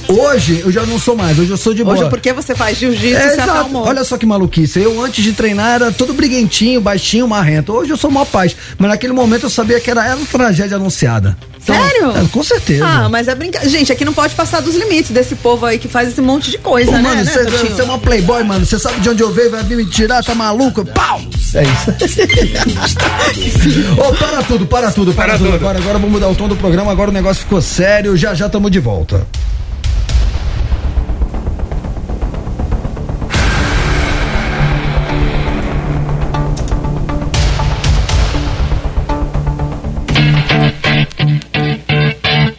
Hoje 0.09 0.61
eu 0.65 0.71
já 0.71 0.87
não 0.87 0.99
sou 1.01 1.17
mais, 1.17 1.37
hoje 1.39 1.51
eu 1.51 1.57
sou 1.57 1.75
de 1.75 1.83
boa. 1.83 1.97
Hoje, 1.99 2.09
porque 2.09 2.33
você 2.33 2.55
faz 2.55 2.79
jiu-jitsu, 2.79 3.17
É, 3.17 3.21
você 3.29 3.33
exato. 3.35 3.51
acalmou. 3.51 3.85
Olha 3.87 4.05
só 4.05 4.17
que 4.17 4.25
maluquice. 4.25 4.81
Eu, 4.81 5.03
antes 5.03 5.23
de 5.25 5.33
treinar, 5.33 5.75
era 5.75 5.91
todo 5.93 6.15
briguentinho, 6.15 6.81
baixinho, 6.81 7.27
marrento. 7.27 7.73
Hoje 7.73 7.91
eu 7.91 7.97
sou 7.97 8.09
mó 8.11 8.25
paz. 8.25 8.55
Mas 8.79 8.89
naquele 8.91 9.13
momento 9.13 9.47
eu 9.47 9.51
sabia 9.51 9.81
que 9.81 9.91
era, 9.91 10.07
era 10.07 10.17
uma 10.17 10.27
tragédia 10.27 10.77
anunciada. 10.77 11.37
Então, 11.63 11.75
Sério? 11.75 12.11
é, 12.17 12.25
com 12.31 12.45
certeza. 12.45 12.87
Ah, 12.87 13.09
mas 13.09 13.27
é 13.27 13.35
brincadeira. 13.35 13.69
Gente, 13.77 13.91
aqui 13.91 14.05
não 14.05 14.15
pode 14.15 14.35
passar 14.37 14.61
dos 14.63 14.77
limites 14.77 15.11
desse 15.11 15.35
povo 15.35 15.67
aí 15.67 15.77
que 15.79 15.89
faz 15.89 16.09
esse 16.11 16.21
monte 16.21 16.53
de 16.53 16.59
coisa, 16.59 16.93
Pô, 16.93 16.97
né? 16.99 17.03
mano, 17.03 17.17
né, 17.17 17.25
você 17.25 17.45
Totinho? 17.45 17.81
é 17.81 17.83
uma 17.83 17.99
playboy, 17.99 18.45
mano. 18.45 18.65
Você 18.65 18.79
sabe 18.79 19.01
de 19.01 19.09
onde 19.11 19.23
eu 19.25 19.33
veio, 19.33 19.51
vai 19.51 19.65
vir 19.65 19.77
me 19.77 19.85
tirar, 19.87 20.23
tá 20.23 20.33
maluco? 20.35 20.85
Pau! 20.85 21.21
É 21.55 21.63
isso. 21.65 21.91
Ô, 24.01 24.13
para 24.15 24.43
tudo, 24.45 24.65
para 24.67 24.93
tudo, 24.93 25.13
para, 25.13 25.27
Para 25.31 25.39
tudo. 25.39 25.47
tudo. 25.47 25.57
Agora, 25.57 25.79
agora 25.79 25.95
vamos 25.99 26.13
mudar 26.13 26.29
o 26.29 26.35
tom 26.37 26.47
do 26.49 26.55
programa, 26.55 26.93
agora 26.93 27.11
o 27.11 27.13
negócio 27.13 27.43
ficou 27.43 27.61
sério, 27.61 28.17
já 28.17 28.33
já 28.35 28.47
estamos 28.47 28.71
de 28.71 28.79
volta. 28.79 29.27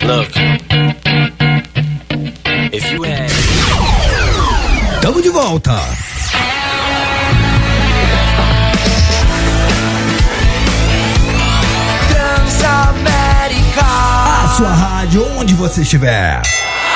Look. 0.08 0.32
If 2.72 2.91
you 2.93 3.03
had 3.03 3.30
Tamo 5.01 5.20
de 5.20 5.30
volta. 5.30 6.16
Onde 15.48 15.56
você 15.56 15.82
estiver. 15.82 16.41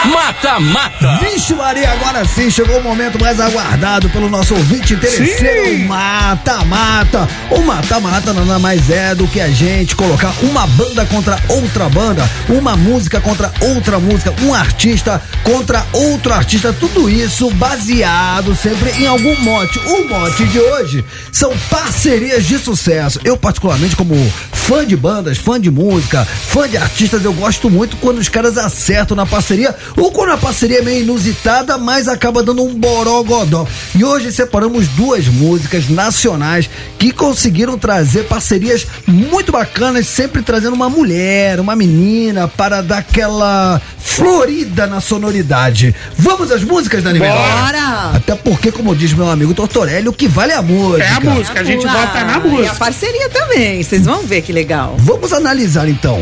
Mata, 0.04 0.60
mata. 0.60 1.20
Vixe 1.22 1.54
Maria, 1.54 1.92
agora 1.92 2.26
sim 2.26 2.50
chegou 2.50 2.80
o 2.80 2.84
momento 2.84 3.22
mais 3.22 3.40
aguardado 3.40 4.10
pelo 4.10 4.30
nosso 4.30 4.56
ouvinte 4.56 4.96
interesseiro, 4.96 5.70
Sim. 5.70 5.86
o 5.86 5.88
Mata 5.88 6.66
Mata. 6.66 7.30
O 7.52 7.60
Mata 7.60 8.00
Mata 8.00 8.34
nada 8.34 8.58
mais 8.58 8.90
é 8.90 9.14
do 9.14 9.28
que 9.28 9.40
a 9.40 9.50
gente 9.50 9.96
colocar 9.96 10.34
uma 10.42 10.66
banda 10.66 11.06
contra 11.06 11.40
outra 11.48 11.88
banda, 11.88 12.28
uma 12.50 12.76
música 12.76 13.22
contra 13.22 13.54
outra 13.62 14.00
música, 14.00 14.34
um 14.42 14.56
artista 14.56 15.22
contra 15.44 15.86
outro 15.94 16.34
artista, 16.34 16.74
tudo 16.74 17.08
isso 17.08 17.52
baseado 17.52 18.56
sempre 18.56 18.90
em 19.00 19.06
algum 19.06 19.40
mote. 19.40 19.78
O 19.78 20.10
mote 20.10 20.46
de 20.46 20.60
hoje 20.60 21.06
são 21.32 21.56
parcerias 21.70 22.44
de 22.46 22.58
sucesso. 22.58 23.20
Eu 23.24 23.38
particularmente 23.38 23.96
como 23.96 24.16
fã 24.52 24.84
de 24.86 24.96
bandas, 24.96 25.38
fã 25.38 25.62
de 25.62 25.70
música, 25.70 26.26
fã 26.26 26.68
de 26.68 26.78
artistas, 26.78 27.24
eu 27.24 27.34
gosto 27.34 27.70
muito 27.70 27.98
quando 27.98 28.18
os 28.18 28.30
caras 28.30 28.41
acertam 28.58 29.16
na 29.16 29.26
parceria 29.26 29.76
ou 29.98 30.12
quando 30.12 30.32
a 30.32 30.38
parceria 30.38 30.80
é 30.80 30.82
meio 30.82 31.02
inusitada, 31.04 31.78
mas 31.78 32.08
acaba 32.08 32.44
dando 32.44 32.64
um 32.64 32.74
borogodó. 32.74 33.68
E 33.96 34.04
hoje 34.04 34.32
separamos 34.32 34.88
duas 34.90 35.28
músicas 35.28 35.90
nacionais 35.90 36.70
que 36.98 37.12
conseguiram 37.12 37.78
trazer 37.78 38.24
parcerias 38.26 38.86
muito 39.08 39.52
bacanas, 39.52 40.08
sempre 40.08 40.42
trazendo 40.42 40.74
uma 40.74 40.90
mulher, 40.90 41.60
uma 41.60 41.76
menina 41.76 42.48
para 42.48 42.82
dar 42.82 42.98
aquela 43.00 43.82
florida 43.98 44.88
na 44.88 45.00
sonoridade. 45.02 45.96
Vamos 46.18 46.52
às 46.52 46.64
músicas, 46.64 47.04
Dani 47.04 47.20
Melhor? 47.20 47.38
Bora! 47.38 48.12
Até 48.16 48.36
porque, 48.36 48.72
como 48.72 48.96
diz 48.96 49.14
meu 49.14 49.30
amigo 49.30 49.54
Tortorelli, 49.54 50.08
o 50.08 50.14
que 50.14 50.28
vale 50.28 50.52
é 50.52 50.56
a 50.56 50.62
música. 50.62 51.04
É 51.04 51.10
a 51.14 51.20
música, 51.20 51.60
a 51.60 51.64
gente 51.64 51.86
bota 51.86 52.24
na 52.24 52.34
E 52.34 52.36
a 52.36 52.40
música. 52.40 52.76
parceria 52.76 53.30
também, 53.30 53.84
vocês 53.84 54.06
vão 54.06 54.24
ver 54.24 54.42
que 54.42 54.52
legal. 54.52 54.96
Vamos 55.00 55.32
analisar 55.34 55.88
então. 55.88 56.22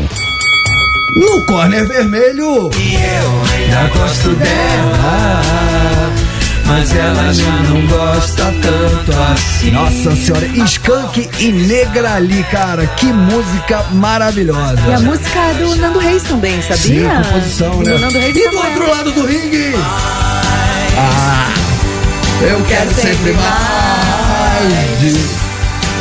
No 1.16 1.44
corner 1.44 1.86
vermelho. 1.86 2.70
Já 3.70 3.86
gosto 3.88 4.30
dela, 4.34 5.52
mas 6.66 6.94
ela 6.94 7.32
já 7.32 7.50
não 7.68 7.86
gosta 7.86 8.44
tanto 8.62 9.12
assim. 9.32 9.70
Nossa 9.72 10.16
senhora, 10.16 10.46
Skank 10.46 11.28
e 11.38 11.52
Negrali, 11.52 12.44
cara, 12.50 12.86
que 12.86 13.06
música 13.06 13.84
maravilhosa. 13.92 14.80
E 14.88 14.92
a 14.92 15.00
música 15.00 15.38
é 15.38 15.54
do 15.54 15.76
Nando 15.76 15.98
Reis 15.98 16.22
também, 16.22 16.62
sabia? 16.62 16.76
Sim, 16.78 17.08
composição, 17.08 17.82
né? 17.82 17.92
Do 17.92 17.98
Nando 17.98 18.18
Reis 18.18 18.36
E 18.36 18.48
do 18.48 18.56
outro 18.56 18.90
lado 18.90 19.12
do 19.12 19.26
ringue. 19.26 19.74
Ah, 20.96 21.52
eu 22.42 22.64
quero 22.66 22.94
sempre 22.94 23.32
mais. 23.32 23.50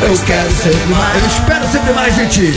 Eu 0.02 0.18
quero 0.26 0.52
sempre 0.52 0.86
mais. 0.96 1.22
Eu 1.22 1.28
espero 1.28 1.68
sempre 1.72 1.94
mais 1.94 2.16
de 2.16 2.28
ti. 2.28 2.54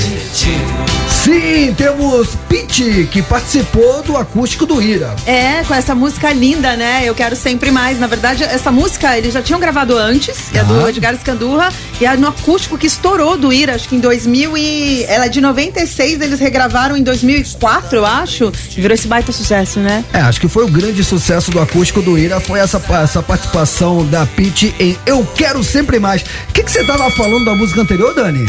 Sim, 1.25 1.73
temos 1.77 2.31
Pete, 2.49 3.09
que 3.09 3.23
participou 3.23 4.03
do 4.03 4.17
acústico 4.17 4.67
do 4.67 4.83
Ira. 4.83 5.15
É, 5.25 5.63
com 5.63 5.73
essa 5.73 5.95
música 5.95 6.33
linda, 6.33 6.75
né? 6.77 7.03
Eu 7.05 7.15
quero 7.15 7.37
sempre 7.37 7.71
mais. 7.71 8.01
Na 8.01 8.09
verdade, 8.09 8.43
essa 8.43 8.73
música 8.73 9.17
eles 9.17 9.33
já 9.33 9.41
tinham 9.41 9.61
gravado 9.61 9.97
antes, 9.97 10.53
é 10.53 10.59
Ah. 10.59 10.63
do 10.65 10.89
Edgar 10.89 11.15
Escandurra, 11.15 11.73
e 12.01 12.07
é 12.07 12.17
no 12.17 12.27
acústico 12.27 12.77
que 12.77 12.89
estourou 12.89 13.37
do 13.39 13.53
Ira, 13.53 13.77
acho 13.77 13.89
que 13.89 13.95
em 13.95 14.01
2000 14.01 14.57
e... 14.59 15.05
Ela 15.05 15.27
é 15.27 15.29
de 15.29 15.41
96, 15.41 16.21
eles 16.21 16.41
regravaram 16.41 16.97
em 16.97 17.05
2004, 17.05 17.99
eu 17.99 18.05
acho. 18.07 18.53
E 18.77 18.81
virou 18.81 18.95
esse 18.95 19.07
baita 19.07 19.31
sucesso, 19.31 19.79
né? 19.79 20.05
É, 20.13 20.19
acho 20.23 20.41
que 20.41 20.49
foi 20.49 20.65
o 20.65 20.69
grande 20.69 21.05
sucesso 21.05 21.53
do 21.53 21.61
acústico 21.61 22.03
do 22.03 22.19
Ira, 22.19 22.41
foi 22.41 22.59
essa, 22.59 22.83
essa 23.01 23.23
participação 23.23 24.05
da 24.07 24.27
Pete 24.27 24.75
em 24.81 24.99
Eu 25.07 25.25
Quero 25.37 25.63
Sempre 25.63 26.01
Mais. 26.01 26.23
O 26.23 26.53
que 26.53 26.65
que 26.65 26.73
você 26.73 26.83
tava 26.83 27.09
falando 27.13 27.45
da 27.45 27.55
música 27.55 27.81
anterior, 27.83 28.13
Dani? 28.13 28.45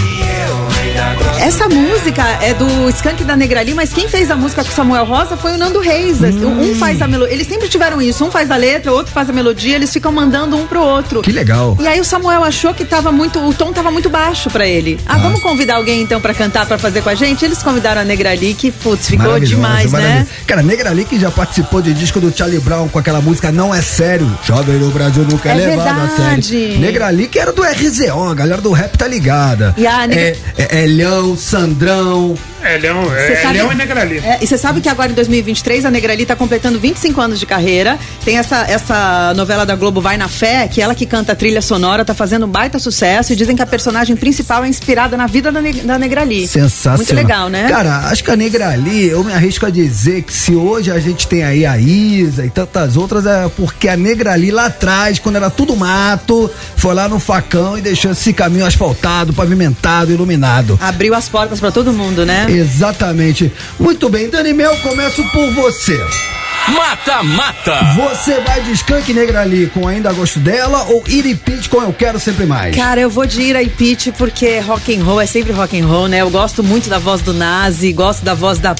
Essa 1.39 1.67
música 1.67 2.23
é 2.41 2.53
do 2.53 2.87
Skank 2.89 3.23
da 3.23 3.35
Negrali, 3.35 3.73
mas 3.73 3.91
quem 3.91 4.07
fez 4.07 4.29
a 4.31 4.35
música 4.35 4.63
com 4.63 4.69
o 4.69 4.73
Samuel 4.73 5.03
Rosa 5.05 5.35
foi 5.35 5.53
o 5.53 5.57
Nando 5.57 5.79
Reis. 5.79 6.21
Hum. 6.21 6.61
Um 6.71 6.75
faz 6.75 7.01
a 7.01 7.07
melodia. 7.07 7.33
Eles 7.33 7.47
sempre 7.47 7.67
tiveram 7.67 8.01
isso. 8.01 8.23
Um 8.23 8.31
faz 8.31 8.49
a 8.51 8.55
letra, 8.55 8.91
o 8.91 8.95
outro 8.95 9.11
faz 9.11 9.29
a 9.29 9.33
melodia, 9.33 9.75
eles 9.75 9.91
ficam 9.91 10.11
mandando 10.11 10.55
um 10.55 10.65
pro 10.67 10.81
outro. 10.81 11.21
Que 11.21 11.31
legal. 11.31 11.75
E 11.81 11.87
aí 11.87 11.99
o 11.99 12.05
Samuel 12.05 12.43
achou 12.43 12.73
que 12.73 12.85
tava 12.85 13.11
muito, 13.11 13.39
o 13.45 13.53
tom 13.53 13.73
tava 13.73 13.91
muito 13.91 14.09
baixo 14.09 14.49
pra 14.49 14.65
ele. 14.67 14.99
Ah, 15.05 15.17
vamos 15.17 15.41
convidar 15.41 15.75
alguém 15.75 16.01
então 16.01 16.21
pra 16.21 16.33
cantar, 16.33 16.65
pra 16.65 16.77
fazer 16.77 17.01
com 17.01 17.09
a 17.09 17.15
gente? 17.15 17.43
Eles 17.43 17.61
convidaram 17.61 18.01
a 18.01 18.05
Negrali, 18.05 18.53
que 18.53 18.71
putz, 18.71 19.09
ficou 19.09 19.39
demais, 19.39 19.91
né? 19.91 20.25
Cara, 20.47 20.61
Negrali 20.61 21.03
que 21.05 21.19
já 21.19 21.31
participou 21.31 21.81
de 21.81 21.93
disco 21.93 22.19
do 22.21 22.35
Charlie 22.35 22.59
Brown 22.59 22.87
com 22.87 22.99
aquela 22.99 23.19
música 23.21 23.51
Não 23.51 23.73
É 23.73 23.81
Sério. 23.81 24.31
Jovem 24.43 24.75
no 24.77 24.91
Brasil 24.91 25.25
nunca 25.29 25.49
é, 25.49 25.51
É 25.51 25.55
levado 25.55 25.87
a 25.87 26.05
verdade. 26.05 26.45
sério. 26.47 26.79
Negrali 26.79 27.27
que 27.27 27.37
era 27.39 27.51
do 27.51 27.63
RZO, 27.63 28.29
a 28.29 28.33
galera 28.33 28.61
do 28.61 28.71
rap 28.71 28.97
tá 28.97 29.07
ligada. 29.07 29.73
E 29.77 29.85
a 29.85 30.07
Neg- 30.07 30.37
é, 30.57 30.63
é, 30.82 30.82
Elhão, 30.83 31.35
Sandrão. 31.37 32.35
É 32.65 32.79
Você 32.79 32.87
é, 33.33 33.35
sabe- 33.41 33.53
Leão 33.57 33.71
e 33.73 33.75
Negrali. 33.75 34.17
É, 34.19 34.39
e 34.41 34.47
você 34.47 34.57
sabe 34.57 34.79
que 34.79 34.87
agora 34.87 35.11
em 35.11 35.13
2023 35.15 35.83
a 35.85 35.91
Negrali 35.91 36.25
tá 36.25 36.33
completando 36.33 36.79
25 36.79 37.19
anos 37.19 37.37
de 37.37 37.45
carreira. 37.45 37.99
Tem 38.23 38.37
essa, 38.37 38.61
essa 38.69 39.33
novela 39.35 39.65
da 39.65 39.75
Globo 39.75 39.99
Vai 39.99 40.15
na 40.15 40.29
Fé, 40.29 40.65
que 40.69 40.81
ela 40.81 40.95
que 40.95 41.05
canta 41.05 41.33
a 41.33 41.35
trilha 41.35 41.61
sonora, 41.61 42.05
tá 42.05 42.13
fazendo 42.13 42.45
um 42.45 42.49
baita 42.49 42.79
sucesso. 42.79 43.33
E 43.33 43.35
dizem 43.35 43.53
que 43.53 43.61
a 43.61 43.65
personagem 43.65 44.15
principal 44.15 44.63
é 44.63 44.69
inspirada 44.69 45.17
na 45.17 45.27
vida 45.27 45.51
da, 45.51 45.61
Ne- 45.61 45.73
da 45.73 45.99
Negrali. 45.99 46.47
Sensacional. 46.47 46.97
Muito 46.97 47.13
legal, 47.13 47.49
né? 47.49 47.67
Cara, 47.67 47.97
acho 48.09 48.23
que 48.23 48.31
a 48.31 48.35
Negra 48.35 48.69
ali, 48.69 49.09
eu 49.09 49.21
me 49.25 49.33
arrisco 49.33 49.65
a 49.65 49.69
dizer 49.69 50.21
que 50.21 50.31
se 50.33 50.55
hoje 50.55 50.89
a 50.89 50.99
gente 50.99 51.27
tem 51.27 51.43
aí 51.43 51.65
a 51.65 51.77
Isa 51.77 52.45
e 52.45 52.49
tantas 52.49 52.95
outras, 52.95 53.25
é 53.25 53.49
porque 53.57 53.89
a 53.89 53.97
Negra 53.97 54.31
ali 54.31 54.51
lá 54.51 54.67
atrás, 54.67 55.19
quando 55.19 55.35
era 55.35 55.49
tudo 55.49 55.75
mato, 55.75 56.49
foi 56.77 56.93
lá 56.93 57.09
no 57.09 57.19
facão 57.19 57.77
e 57.77 57.81
deixou 57.81 58.11
esse 58.11 58.31
caminho 58.31 58.65
asfaltado, 58.65 59.33
pavimentado, 59.33 60.13
iluminado. 60.13 60.72
Abriu 60.79 61.13
as 61.13 61.29
portas 61.29 61.59
pra 61.59 61.71
todo 61.71 61.93
mundo, 61.93 62.25
né? 62.25 62.45
Exatamente. 62.49 63.51
Muito 63.79 64.09
bem, 64.09 64.29
Dani 64.29 64.53
Mel, 64.53 64.75
começo 64.77 65.23
por 65.31 65.51
você. 65.51 65.99
Mata 66.69 67.21
Mata. 67.23 67.77
Você 67.95 68.39
vai 68.39 68.61
de 68.61 68.71
Skank 68.71 69.13
Negra 69.13 69.41
ali 69.41 69.67
com 69.67 69.85
Ainda 69.87 70.13
Gosto 70.13 70.39
Dela 70.39 70.83
ou 70.89 71.03
Iripit 71.07 71.67
com 71.67 71.81
Eu 71.81 71.91
Quero 71.91 72.19
Sempre 72.19 72.45
Mais? 72.45 72.73
Cara, 72.75 73.01
eu 73.01 73.09
vou 73.09 73.25
de 73.25 73.41
Ira 73.41 73.61
e 73.61 73.69
Pitch 73.69 74.07
porque 74.17 74.59
rock 74.59 74.95
and 74.95 75.03
roll 75.03 75.19
é 75.19 75.25
sempre 75.25 75.51
rock 75.51 75.79
and 75.79 75.85
roll, 75.85 76.07
né? 76.07 76.19
Eu 76.21 76.29
gosto 76.29 76.63
muito 76.63 76.89
da 76.89 76.97
voz 76.99 77.21
do 77.21 77.33
Nazi, 77.33 77.91
gosto 77.91 78.23
da 78.23 78.33
voz 78.33 78.59
da, 78.59 78.75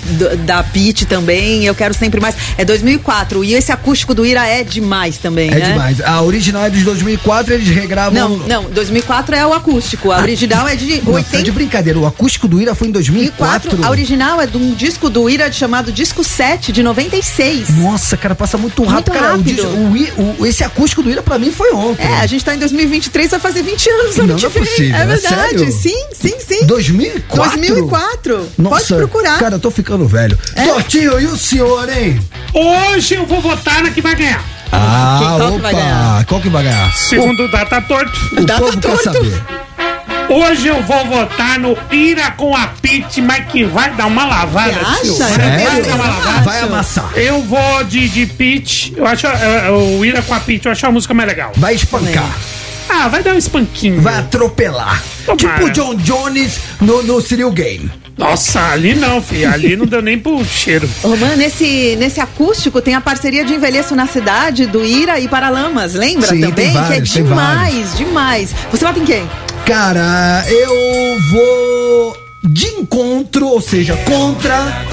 da 0.45 0.63
Pitch 0.63 1.03
também. 1.03 1.65
Eu 1.65 1.75
quero 1.75 1.93
sempre 1.93 2.21
mais. 2.21 2.35
É 2.57 2.63
2004 2.63 3.43
e 3.43 3.53
esse 3.53 3.71
acústico 3.71 4.13
do 4.13 4.25
Ira 4.25 4.47
é 4.47 4.63
demais 4.63 5.17
também, 5.17 5.49
É 5.51 5.55
né? 5.55 5.71
demais. 5.73 5.99
A 6.01 6.21
original 6.21 6.65
é 6.65 6.69
de 6.69 6.83
2004, 6.83 7.53
eles 7.53 7.67
regravam. 7.67 8.13
Não, 8.13 8.37
não, 8.47 8.63
2004 8.71 9.35
é 9.35 9.45
o 9.45 9.53
acústico. 9.53 10.11
A 10.11 10.19
original 10.19 10.67
é 10.67 10.75
de 10.75 10.97
Nossa, 11.03 11.11
80. 11.17 11.43
de 11.43 11.51
brincadeira. 11.51 11.99
O 11.99 12.05
acústico 12.05 12.47
do 12.47 12.61
Ira 12.61 12.73
foi 12.73 12.87
em 12.87 12.91
2004. 12.91 13.71
2004. 13.71 13.85
A 13.85 13.89
original 13.91 14.39
é 14.41 14.47
de 14.47 14.57
um 14.57 14.73
disco 14.73 15.09
do 15.09 15.29
Ira 15.29 15.51
chamado 15.51 15.91
Disco 15.91 16.23
7 16.23 16.71
de 16.71 16.81
96. 16.81 17.72
Nossa, 17.77 18.15
cara, 18.17 18.35
passa 18.35 18.57
muito 18.57 18.83
rápido. 18.83 18.93
Muito 18.93 19.11
cara, 19.11 19.33
o 19.35 19.37
rápido. 19.37 19.67
o 19.67 20.41
o- 20.41 20.45
esse 20.45 20.63
acústico 20.63 21.01
do 21.03 21.09
Ira 21.09 21.21
pra 21.23 21.37
mim 21.39 21.51
foi 21.51 21.71
ontem. 21.73 22.03
É, 22.05 22.19
a 22.21 22.27
gente 22.27 22.43
tá 22.43 22.53
em 22.55 22.59
2023, 22.59 23.31
vai 23.31 23.39
fazer 23.39 23.61
20 23.63 23.89
anos 23.89 24.17
ano 24.19 24.27
Não, 24.27 24.35
que 24.35 24.41
não 24.43 24.49
é 24.49 24.53
possível, 24.53 24.95
É 24.95 25.01
é 25.01 25.05
verdade. 25.05 25.35
sério? 25.35 25.71
sim, 25.71 26.05
sim, 26.13 26.33
sim. 26.39 26.65
2004? 26.65 27.57
2004. 27.59 28.49
Nossa, 28.57 28.75
Pode 28.75 28.87
procurar. 28.95 29.39
Cara, 29.39 29.55
eu 29.55 29.59
tô 29.59 29.71
ficando 29.71 30.07
velho. 30.07 30.37
É? 30.55 30.65
Tortinho, 30.67 31.19
e 31.19 31.25
o 31.25 31.37
senhor, 31.37 31.87
hein? 31.89 32.19
Hoje 32.53 33.15
eu 33.15 33.25
vou 33.25 33.41
votar 33.41 33.81
na 33.83 33.89
que 33.91 34.01
vai 34.01 34.15
ganhar. 34.15 34.43
Ah, 34.71 35.19
qual 35.37 35.37
que 35.37 35.53
opa. 35.53 35.61
vai 35.61 35.73
ganhar? 35.73 36.25
Qual 36.25 36.41
que 36.41 36.49
vai 36.49 36.63
ganhar? 36.63 36.93
Segundo 36.95 37.43
o 37.43 37.51
Data 37.51 37.79
Torto. 37.81 38.11
O 38.35 38.43
Data 38.45 38.59
povo 38.61 38.71
quer 38.79 38.89
torto. 38.89 39.03
saber. 39.03 39.43
Hoje 40.29 40.67
eu 40.67 40.81
vou 40.83 41.05
votar 41.05 41.59
no 41.59 41.77
Ira 41.91 42.31
com 42.31 42.55
a 42.55 42.67
Pit, 42.67 43.21
mas 43.21 43.45
que 43.51 43.63
vai 43.65 43.91
dar 43.93 44.07
uma 44.07 44.25
lavada. 44.25 44.73
Você 44.73 45.01
tio. 45.03 45.23
acha? 45.23 45.37
Vai 45.37 45.45
É 45.47 45.57
mesmo? 45.75 45.89
dar 45.89 45.95
uma 45.95 46.05
Eu 46.05 46.09
lavada. 46.11 46.41
Vai 46.41 46.59
amassar. 46.61 47.11
Eu 47.15 47.41
vou 47.41 47.83
de, 47.83 48.07
de 48.09 48.25
Pit. 48.25 48.93
Eu 48.95 49.05
acho 49.05 49.27
é, 49.27 49.69
o 49.71 50.03
Ira 50.03 50.21
com 50.21 50.33
a 50.33 50.39
Pit, 50.39 50.65
eu 50.65 50.71
acho 50.71 50.85
a 50.87 50.91
música 50.91 51.13
mais 51.13 51.29
legal. 51.29 51.51
Vai 51.57 51.75
espancar. 51.75 52.29
Ah, 52.89 53.07
vai 53.07 53.21
dar 53.23 53.33
um 53.33 53.37
espanquinho. 53.37 54.01
Vai 54.01 54.17
atropelar. 54.17 55.01
Tomara. 55.25 55.37
Tipo 55.37 55.69
John 55.71 55.95
Jones 55.95 56.59
no, 56.81 57.03
no 57.03 57.21
Serial 57.21 57.51
Game. 57.51 57.89
Nossa, 58.17 58.59
ali 58.71 58.93
não, 58.93 59.21
filho. 59.21 59.51
Ali 59.51 59.75
não 59.75 59.85
deu 59.85 60.01
nem 60.01 60.17
pro 60.19 60.43
cheiro. 60.45 60.87
Ô, 61.03 61.09
mano, 61.15 61.35
nesse, 61.35 61.95
nesse 61.97 62.19
acústico 62.19 62.81
tem 62.81 62.93
a 62.95 63.01
parceria 63.01 63.43
de 63.43 63.53
Envelheço 63.55 63.95
na 63.95 64.05
Cidade, 64.07 64.65
do 64.67 64.83
Ira 64.85 65.19
e 65.19 65.27
Paralamas, 65.27 65.93
lembra 65.95 66.27
Sim, 66.27 66.41
também? 66.41 66.53
tem 66.53 66.73
vários, 66.73 67.11
que 67.11 67.19
é 67.19 67.21
tem 67.21 67.29
demais, 67.29 67.97
demais. 67.97 68.55
Você 68.71 68.85
vota 68.85 68.99
em 68.99 69.05
quem? 69.05 69.29
Cara, 69.65 70.43
eu 70.49 71.19
vou 71.31 72.22
de 72.45 72.67
encontro, 72.67 73.47
ou 73.47 73.61
seja, 73.61 73.95
contra 74.05 74.85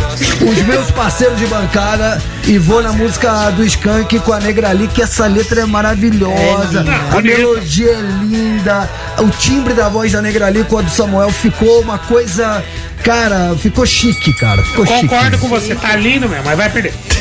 os 0.48 0.58
meus 0.66 0.90
parceiros 0.92 1.36
de 1.38 1.46
bancada 1.46 2.22
e 2.46 2.58
vou 2.58 2.80
na 2.82 2.92
música 2.92 3.50
do 3.50 3.64
Skank 3.64 4.18
com 4.20 4.32
a 4.32 4.38
Negra 4.40 4.68
ali, 4.70 4.86
que 4.88 5.02
essa 5.02 5.26
letra 5.26 5.62
é 5.62 5.66
maravilhosa, 5.66 6.84
É, 6.86 7.18
a 7.18 7.20
melodia 7.20 7.90
é 7.90 8.00
linda, 8.24 8.88
o 9.18 9.28
timbre 9.30 9.74
da 9.74 9.88
voz 9.88 10.12
da 10.12 10.22
Negra 10.22 10.46
ali 10.46 10.62
com 10.64 10.78
a 10.78 10.82
do 10.82 10.90
Samuel 10.90 11.30
ficou 11.30 11.80
uma 11.80 11.98
coisa, 11.98 12.62
cara, 13.02 13.54
ficou 13.58 13.84
chique, 13.84 14.32
cara, 14.34 14.62
ficou 14.62 14.86
Concordo 14.86 15.24
chique. 15.32 15.38
com 15.38 15.48
você, 15.48 15.74
tá 15.74 15.96
lindo 15.96 16.28
mesmo, 16.28 16.44
mas 16.44 16.56
vai 16.56 16.70
perder. 16.70 16.94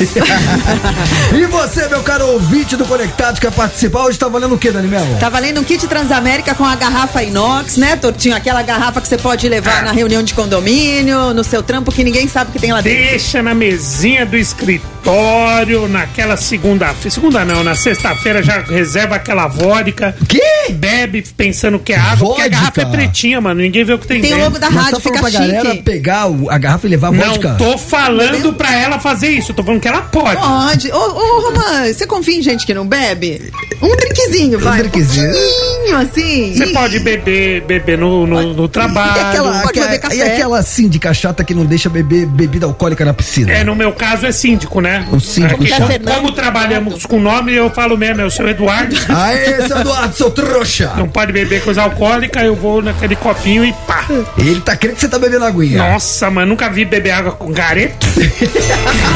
E 1.32 1.46
você, 1.46 1.86
meu 1.88 2.02
caro 2.02 2.26
ouvinte 2.26 2.76
do 2.76 2.84
Conectados, 2.84 3.38
quer 3.38 3.52
participar? 3.52 4.04
Hoje 4.04 4.18
tá 4.18 4.28
valendo 4.28 4.54
o 4.54 4.58
que, 4.58 4.70
Dani 4.70 4.88
Mel? 4.88 5.04
Tá 5.20 5.28
valendo 5.28 5.60
um 5.60 5.64
kit 5.64 5.86
Transamérica 5.86 6.54
com 6.54 6.64
a 6.64 6.74
garrafa 6.74 7.22
inox, 7.22 7.76
né, 7.76 7.96
Tortinho? 7.96 8.34
Aquela 8.34 8.62
garrafa 8.62 9.00
que 9.00 9.08
você 9.08 9.16
pode 9.18 9.48
levar 9.48 9.82
na 9.82 9.92
reunião 9.92 10.19
de 10.22 10.34
condomínio, 10.34 11.32
no 11.34 11.42
seu 11.44 11.62
trampo, 11.62 11.90
que 11.92 12.02
ninguém 12.04 12.26
sabe 12.28 12.50
o 12.50 12.52
que 12.52 12.58
tem 12.58 12.72
lá 12.72 12.80
dentro. 12.80 12.98
Deixa 12.98 13.42
na 13.42 13.54
mesinha 13.54 14.24
do 14.26 14.36
escritório, 14.36 15.88
naquela 15.88 16.36
segunda 16.36 16.94
Segunda 17.08 17.44
não, 17.44 17.64
na 17.64 17.74
sexta-feira 17.74 18.42
já 18.42 18.60
reserva 18.60 19.16
aquela 19.16 19.46
vodka. 19.48 20.14
Que? 20.28 20.72
Bebe 20.72 21.22
pensando 21.36 21.78
que 21.78 21.92
é 21.92 21.96
água, 21.96 22.16
porque 22.28 22.42
a 22.42 22.44
Vodka? 22.44 22.48
garrafa 22.48 22.82
é 22.82 22.84
pretinha, 22.84 23.40
mano. 23.40 23.60
Ninguém 23.60 23.84
vê 23.84 23.92
o 23.94 23.98
que 23.98 24.06
tem, 24.06 24.20
Tem 24.20 24.30
o 24.32 24.34
dentro. 24.36 24.44
logo 24.50 24.58
da 24.58 24.70
Mas 24.70 24.84
rádio, 24.84 24.98
tá 24.98 25.00
fica 25.00 25.20
pra 25.20 25.30
galera 25.30 25.70
chique. 25.70 25.82
pegar 25.82 26.26
o- 26.28 26.50
a 26.50 26.58
garrafa 26.58 26.86
e 26.86 26.90
levar 26.90 27.10
Não 27.12 27.24
vodka? 27.24 27.54
tô 27.58 27.76
falando 27.78 28.52
pra 28.52 28.74
ela 28.76 28.98
fazer 28.98 29.28
isso, 29.30 29.52
tô 29.54 29.62
falando 29.62 29.80
que 29.80 29.88
ela 29.88 30.02
pode. 30.02 30.40
Pode. 30.40 30.92
Ô, 30.92 30.96
ô, 30.96 31.40
Romã, 31.48 31.92
você 31.92 32.06
confia 32.06 32.36
em 32.38 32.42
gente 32.42 32.64
que 32.66 32.72
não 32.74 32.86
bebe? 32.86 33.50
Um 33.82 33.96
drinkzinho, 33.96 34.58
vai. 34.58 34.78
drinkzinho. 34.82 35.30
Um 35.30 35.69
pouquinho, 35.80 35.96
assim. 35.98 36.54
Você 36.54 36.64
E- 36.64 36.72
pode 36.72 36.98
beber, 37.00 37.60
beber 37.62 37.98
no, 37.98 38.26
no, 38.26 38.54
no 38.54 38.68
trabalho. 38.68 39.16
E 39.16 39.20
aquela, 39.20 39.60
pode 39.62 39.80
beber 39.80 39.94
aquela- 39.96 40.14
e 40.14 40.18
café. 40.18 40.32
aquela 40.34 40.62
síndica 40.62 41.14
chata 41.14 41.42
que 41.44 41.54
não 41.54 41.64
deixa 41.64 41.88
beber 41.88 42.26
bebida 42.26 42.66
alcoólica 42.66 43.04
na 43.04 43.12
piscina? 43.14 43.52
É, 43.52 43.64
no 43.64 43.74
meu 43.74 43.92
caso 43.92 44.26
é 44.26 44.32
síndico, 44.32 44.80
né? 44.80 45.06
O 45.12 45.20
síndico 45.20 45.62
É 45.64 45.66
chato. 45.66 45.80
como, 45.80 46.00
como 46.04 46.32
trabalhamos 46.32 47.06
com 47.06 47.18
nome, 47.20 47.54
eu 47.54 47.70
falo 47.70 47.96
mesmo, 47.96 48.20
é 48.20 48.24
o 48.24 48.30
seu 48.30 48.48
Eduardo. 48.48 48.96
Aê, 49.08 49.66
seu 49.66 49.78
Eduardo, 49.78 50.16
seu 50.16 50.30
trouxa! 50.30 50.92
Não 50.96 51.08
pode 51.08 51.32
beber 51.32 51.62
coisa 51.62 51.82
alcoólica, 51.82 52.42
eu 52.42 52.54
vou 52.54 52.82
naquele 52.82 53.16
copinho 53.16 53.64
e 53.64 53.72
pá. 53.86 54.04
Ele 54.38 54.60
tá 54.60 54.76
crendo 54.76 54.94
que 54.96 55.00
você 55.00 55.08
tá 55.08 55.18
bebendo 55.18 55.44
aguinha. 55.44 55.78
Nossa, 55.78 56.30
mano, 56.30 56.46
nunca 56.48 56.68
vi 56.68 56.84
beber 56.84 57.10
água 57.12 57.32
com 57.32 57.52
gareto. 57.52 58.06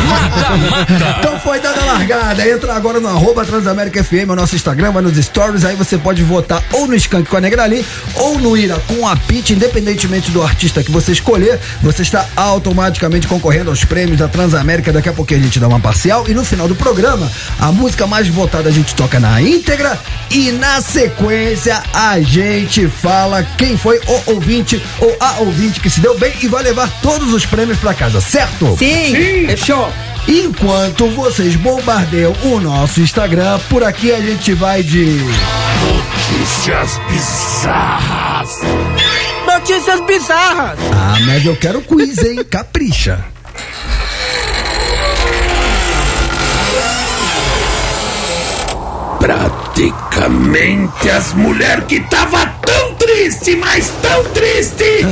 Mata 0.08 0.56
Mata. 0.56 1.16
Então 1.18 1.38
foi 1.40 1.58
dada 1.60 1.80
a 1.80 1.84
largada. 1.84 2.48
Entra 2.48 2.74
agora 2.74 3.00
no 3.00 3.08
arroba 3.08 3.44
Transamérica 3.44 4.02
FM, 4.02 4.30
o 4.30 4.36
nosso 4.36 4.54
Instagram, 4.54 4.92
vai 4.92 5.02
nos 5.02 5.16
stories. 5.16 5.64
Aí 5.64 5.74
você 5.76 5.96
pode 5.98 6.22
votar 6.22 6.53
ou 6.72 6.86
no 6.86 6.94
Skank 6.94 7.28
com 7.28 7.36
a 7.36 7.40
Negra 7.40 7.64
ali, 7.64 7.84
ou 8.14 8.38
no 8.38 8.56
Ira 8.56 8.80
com 8.86 9.06
a 9.06 9.16
Pit, 9.16 9.52
independentemente 9.52 10.30
do 10.30 10.42
artista 10.42 10.82
que 10.82 10.90
você 10.90 11.12
escolher. 11.12 11.58
Você 11.82 12.02
está 12.02 12.26
automaticamente 12.36 13.26
concorrendo 13.26 13.70
aos 13.70 13.84
prêmios 13.84 14.18
da 14.18 14.28
Transamérica. 14.28 14.92
Daqui 14.92 15.08
a 15.08 15.12
pouquinho 15.12 15.40
a 15.40 15.42
gente 15.42 15.58
dá 15.58 15.68
uma 15.68 15.80
parcial. 15.80 16.24
E 16.28 16.34
no 16.34 16.44
final 16.44 16.68
do 16.68 16.74
programa, 16.74 17.30
a 17.58 17.72
música 17.72 18.06
mais 18.06 18.28
votada 18.28 18.68
a 18.68 18.72
gente 18.72 18.94
toca 18.94 19.18
na 19.18 19.40
íntegra. 19.40 19.98
E 20.30 20.52
na 20.52 20.80
sequência, 20.80 21.82
a 21.92 22.20
gente 22.20 22.86
fala 22.88 23.42
quem 23.56 23.76
foi 23.76 23.98
o 24.06 24.32
ouvinte 24.32 24.80
ou 25.00 25.16
a 25.20 25.40
ouvinte 25.40 25.80
que 25.80 25.90
se 25.90 26.00
deu 26.00 26.18
bem 26.18 26.32
e 26.42 26.48
vai 26.48 26.62
levar 26.62 26.90
todos 27.00 27.32
os 27.32 27.46
prêmios 27.46 27.78
pra 27.78 27.94
casa, 27.94 28.20
certo? 28.20 28.76
Sim, 28.78 29.46
fechou. 29.46 29.92
Enquanto 30.26 31.08
vocês 31.10 31.54
bombardeiam 31.56 32.34
o 32.44 32.58
nosso 32.58 33.00
Instagram, 33.00 33.58
por 33.68 33.84
aqui 33.84 34.10
a 34.10 34.20
gente 34.20 34.54
vai 34.54 34.82
de. 34.82 35.18
Notícias 35.82 36.98
bizarras. 37.10 38.60
Notícias 39.46 40.00
bizarras. 40.06 40.78
Ah, 40.92 41.16
mas 41.26 41.44
eu 41.44 41.54
quero 41.56 41.82
quiz, 41.82 42.18
hein? 42.18 42.42
Capricha. 42.48 43.22
Praticamente 49.20 51.10
as 51.10 51.34
mulheres 51.34 51.84
que 51.84 52.00
tava 52.00 52.46
tão 52.46 52.94
triste, 52.94 53.56
mas 53.56 53.90
tão 54.02 54.24
triste, 54.32 55.04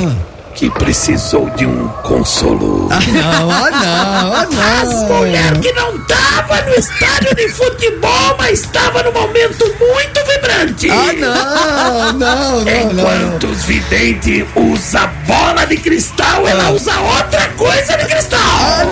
que 0.54 0.70
precisou 0.70 1.48
de 1.50 1.66
um 1.66 1.88
consolo. 2.02 2.88
Ah, 2.90 3.00
não, 3.00 3.50
ah, 3.50 3.70
não, 3.70 4.60
ah, 4.60 4.82
As 4.82 4.88
não. 4.88 5.08
mulheres 5.08 5.58
que 5.60 5.72
não 5.72 5.98
tava 6.04 6.60
no 6.62 6.74
estádio 6.74 7.34
de 7.34 7.48
futebol, 7.48 8.36
mas 8.38 8.60
estava 8.60 9.02
num 9.02 9.12
momento 9.12 9.64
muito 9.78 10.24
vibrante. 10.26 10.90
Ah, 10.90 11.12
não, 11.14 12.12
não, 12.12 12.12
não, 12.12 12.62
não. 12.62 12.90
Enquanto 12.90 13.46
os 13.46 13.64
videntes 13.64 14.44
usam 14.54 15.10
bola 15.26 15.64
de 15.66 15.76
cristal, 15.76 16.46
ela 16.46 16.70
usa 16.70 16.98
outra 17.00 17.48
coisa 17.56 17.96
de 17.96 18.04
cristal. 18.06 18.38
Ah, 18.40 18.84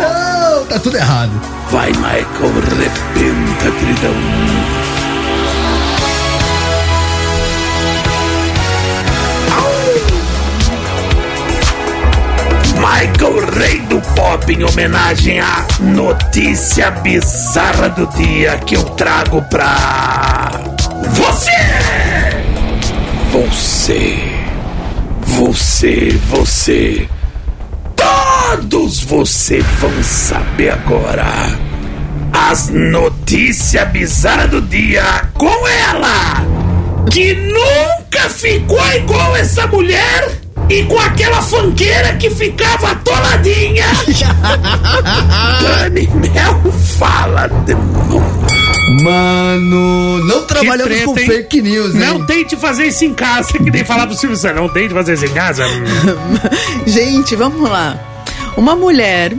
não, 0.53 0.67
tá 0.67 0.79
tudo 0.79 0.97
errado. 0.97 1.33
Vai, 1.71 1.91
Michael, 1.93 2.25
arrebenta, 2.41 3.71
queridão. 3.79 4.60
Michael, 12.91 13.47
rei 13.53 13.79
do 13.83 14.01
pop, 14.17 14.53
em 14.53 14.65
homenagem 14.65 15.39
à 15.39 15.65
notícia 15.79 16.91
bizarra 16.91 17.89
do 17.89 18.05
dia 18.17 18.59
que 18.59 18.75
eu 18.75 18.83
trago 18.83 19.41
pra 19.43 20.51
você! 21.15 21.51
Você, 23.31 24.19
você, 25.21 26.21
você, 26.29 27.09
Todos 27.95 29.05
vocês 29.05 29.65
vão 29.79 30.03
saber 30.03 30.71
agora 30.71 31.27
as 32.33 32.71
notícias 32.71 33.89
bizarras 33.91 34.51
do 34.51 34.61
dia 34.61 35.29
com 35.35 35.69
ela, 35.69 36.45
que 37.09 37.35
nunca 37.35 38.29
ficou 38.29 38.85
igual 38.95 39.37
essa 39.37 39.69
mulher 39.69 40.41
e 40.71 40.85
com 40.85 40.99
aquela 40.99 41.43
fanqueira 41.43 42.15
que 42.15 42.31
ficava 42.31 42.93
atoladinha. 42.93 43.85
Dani 45.61 46.09
Mel 46.09 46.73
fala 46.97 47.49
de 47.49 47.75
Mano, 49.03 50.19
não 50.25 50.45
trabalhamos 50.47 50.85
treta, 50.85 51.05
com 51.05 51.19
hein? 51.19 51.27
fake 51.27 51.63
news, 51.63 51.95
hein? 51.95 52.01
Não 52.01 52.27
tente 52.27 52.57
fazer 52.57 52.87
isso 52.87 53.05
em 53.05 53.15
casa, 53.15 53.53
que 53.53 53.71
nem 53.71 53.85
falar 53.85 54.07
pro 54.07 54.17
Silvio 54.17 54.37
Santos. 54.37 54.61
Não 54.61 54.69
tente 54.69 54.93
fazer 54.93 55.15
isso 55.15 55.27
em 55.27 55.33
casa. 55.33 55.65
Gente, 56.87 57.37
vamos 57.37 57.69
lá. 57.69 57.99
Uma 58.57 58.75
mulher 58.75 59.33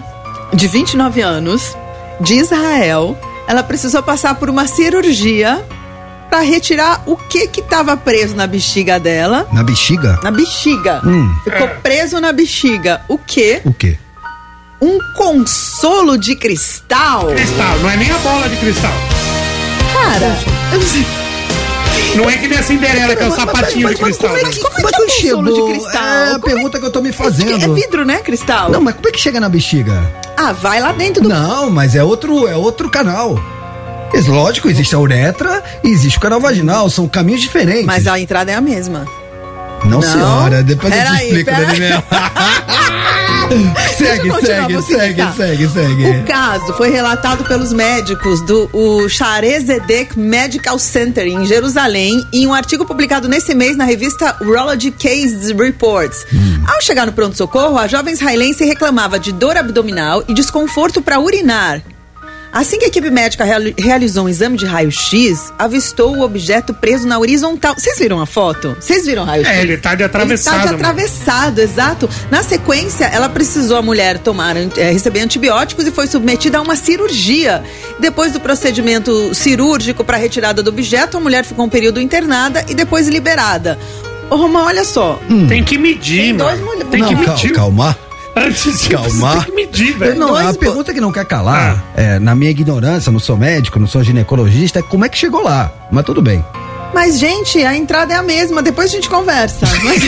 de 0.54 0.68
29 0.68 1.22
anos, 1.22 1.76
de 2.22 2.36
Israel, 2.36 3.18
ela 3.48 3.62
precisou 3.62 4.02
passar 4.02 4.36
por 4.36 4.50
uma 4.50 4.68
cirurgia 4.68 5.62
para 6.32 6.40
retirar 6.40 7.04
o 7.06 7.18
que 7.18 7.46
que 7.48 7.60
estava 7.60 7.98
preso 7.98 8.38
na 8.38 8.48
bexiga 8.48 8.98
dela. 8.98 9.46
Na 9.52 9.62
bexiga? 9.64 10.18
Na 10.24 10.32
bexiga. 10.32 11.02
Hum. 11.06 11.30
Ficou 11.44 11.68
preso 11.84 12.22
na 12.22 12.32
bexiga. 12.32 13.02
O 13.10 13.18
quê? 13.18 13.62
O 13.66 13.74
quê? 13.74 13.98
Um 14.82 14.98
consolo 15.18 16.18
de 16.18 16.34
cristal. 16.38 17.28
Cristal, 17.28 17.78
não 17.80 17.90
é 17.90 17.98
nem 17.98 18.10
a 18.10 18.18
bola 18.20 18.48
de 18.48 18.56
cristal. 18.56 18.94
Cara, 19.94 20.38
eu 20.72 20.80
não 20.80 20.88
sei. 20.88 21.06
Não 22.16 22.30
é 22.30 22.38
que 22.38 22.48
nem 22.48 22.58
a 22.58 22.64
Cinderela, 22.64 23.14
que 23.16 23.24
é 23.24 23.28
o 23.28 23.36
sapatinho 23.36 23.90
de 23.90 23.96
cristal. 23.96 24.32
Mas 24.42 24.58
como 24.58 24.80
é 24.80 24.82
Mas 24.84 24.92
que 24.96 25.28
é 25.28 25.32
não 25.34 25.42
um 25.42 25.44
consolo 25.44 25.56
chegou. 25.56 25.68
de 25.68 25.74
cristal? 25.82 26.04
É 26.04 26.24
a 26.24 26.40
Como 26.40 26.42
pergunta 26.42 26.80
que 26.80 26.86
eu 26.86 26.92
tô 26.92 27.02
me 27.02 27.10
É 27.10 27.14
fazendo. 27.14 27.74
vidro, 27.76 28.06
né, 28.06 28.18
cristal? 28.20 28.70
Não, 28.72 28.80
mas 28.80 28.96
como 28.96 29.10
é 29.10 29.12
que 29.12 29.20
chega 29.20 29.40
na 29.42 29.50
bexiga? 29.50 30.02
Ah, 30.38 30.54
vai 30.54 30.80
lá 30.80 30.94
dentro 30.94 31.24
do. 31.24 31.28
Não, 31.30 31.70
mas 31.70 31.94
é 31.94 32.04
outro, 32.04 32.48
é 32.48 32.56
outro 32.56 32.90
canal. 32.90 33.38
Lógico, 34.28 34.70
existe 34.70 34.96
a 34.96 35.00
uretra 35.00 35.64
e 35.84 35.90
existe 35.90 36.18
o 36.18 36.22
canal 36.22 36.40
vaginal, 36.40 36.90
são 36.90 37.08
caminhos 37.08 37.42
diferentes. 37.42 37.86
Mas 37.86 38.08
a 38.08 38.20
entrada 38.20 38.52
é 38.52 38.56
a 38.56 38.62
mesma. 38.62 39.06
Não, 39.84 40.00
Não? 40.00 40.02
senhora, 40.02 40.62
depois 40.64 40.94
eu 40.94 41.02
te 41.06 41.24
explico. 41.24 41.52
Daniel. 41.52 42.04
Segue, 43.98 44.32
segue, 44.32 44.46
segue, 44.46 44.74
explicar. 44.76 45.34
segue, 45.36 45.68
segue. 45.68 46.10
O 46.10 46.24
caso 46.24 46.74
foi 46.74 46.90
relatado 46.90 47.44
pelos 47.44 47.74
médicos 47.74 48.40
do 48.46 48.70
o 48.72 49.10
Charezedek 49.10 50.18
Medical 50.18 50.80
Center 50.80 51.28
em 51.28 51.46
Jerusalém 51.46 52.24
em 52.32 52.48
um 52.48 52.54
artigo 52.54 52.86
publicado 52.86 53.28
nesse 53.28 53.54
mês 53.54 53.76
na 53.76 53.84
revista 53.84 54.38
Urology 54.42 54.92
Case 54.92 55.54
Reports. 55.54 56.26
Ao 56.66 56.82
chegar 56.82 57.06
no 57.06 57.12
pronto-socorro, 57.12 57.78
a 57.78 57.88
jovem 57.88 58.14
israelense 58.14 58.64
reclamava 58.64 59.20
de 59.20 59.34
dor 59.34 59.58
abdominal 59.58 60.24
e 60.30 60.34
desconforto 60.34 61.02
para 61.02 61.20
urinar. 61.20 61.82
Assim 62.54 62.78
que 62.78 62.84
a 62.86 62.88
equipe 62.90 63.10
médica 63.10 63.46
reali- 63.46 63.74
realizou 63.80 64.26
um 64.26 64.30
exame 64.30 64.58
de 64.58 64.66
raio-x, 64.66 65.54
avistou 65.58 66.18
o 66.18 66.22
objeto 66.22 66.74
preso 66.74 67.08
na 67.08 67.18
horizontal. 67.18 67.76
Vocês 67.78 67.98
viram 67.98 68.20
a 68.20 68.26
foto? 68.26 68.76
Vocês 68.80 69.06
viram 69.06 69.24
o 69.24 69.26
raio-x? 69.26 69.50
É, 69.58 69.62
ele 69.62 69.78
tá 69.78 69.96
de 69.96 70.04
atravessado, 70.04 70.56
Ele 70.56 70.62
tá 70.64 70.68
de 70.68 70.74
mano. 70.74 70.86
atravessado, 70.90 71.60
exato. 71.60 72.10
Na 72.30 72.44
sequência, 72.44 73.06
ela 73.06 73.30
precisou, 73.30 73.78
a 73.78 73.82
mulher, 73.82 74.18
tomar, 74.20 74.56
eh, 74.58 74.92
receber 74.92 75.22
antibióticos 75.22 75.88
e 75.88 75.92
foi 75.92 76.08
submetida 76.08 76.58
a 76.58 76.62
uma 76.62 76.76
cirurgia. 76.76 77.64
Depois 78.00 78.34
do 78.34 78.40
procedimento 78.42 79.34
cirúrgico 79.34 80.04
para 80.04 80.18
retirada 80.18 80.62
do 80.62 80.70
objeto, 80.70 81.16
a 81.16 81.20
mulher 81.22 81.46
ficou 81.46 81.64
um 81.66 81.70
período 81.70 82.02
internada 82.02 82.66
e 82.68 82.76
depois 82.76 83.08
liberada. 83.08 83.80
Ô, 84.30 84.36
Romão, 84.36 84.66
olha 84.66 84.84
só. 84.84 85.20
Tem 85.48 85.64
que 85.64 85.78
medir, 85.78 86.22
Tem 86.24 86.36
dois 86.38 86.60
mano. 86.60 86.84
Tem 86.86 87.04
que 87.06 87.16
Não, 87.16 87.24
cal- 87.24 87.36
medir. 87.36 87.52
calma. 87.54 87.90
Antes 87.90 88.11
de 88.36 88.90
Calma. 88.90 89.32
Tem 89.34 89.42
que 89.44 89.52
medir, 89.52 89.98
velho. 89.98 90.20
Não, 90.20 90.36
a 90.36 90.44
Dois- 90.44 90.58
pergunta 90.58 90.94
que 90.94 91.02
não 91.02 91.12
quer 91.12 91.26
calar, 91.26 91.84
Ah. 91.96 92.02
é, 92.02 92.20
na 92.20 92.34
minha 92.36 92.52
ignorância, 92.52 93.12
não 93.12 93.20
sou 93.20 93.38
médico, 93.38 93.80
não 93.80 93.88
sou 93.88 94.04
ginecologista, 94.04 94.80
é 94.80 94.82
como 94.82 95.06
é 95.06 95.10
que 95.10 95.18
chegou 95.18 95.44
lá? 95.44 95.72
Mas 95.92 96.06
tudo 96.06 96.22
bem. 96.22 96.44
Mas, 96.94 97.18
gente, 97.20 97.64
a 97.64 97.76
entrada 97.76 98.14
é 98.14 98.18
a 98.18 98.24
mesma, 98.24 98.62
depois 98.62 98.90
a 98.92 98.96
gente 98.96 99.10
conversa. 99.10 99.66
Mas- 99.84 100.04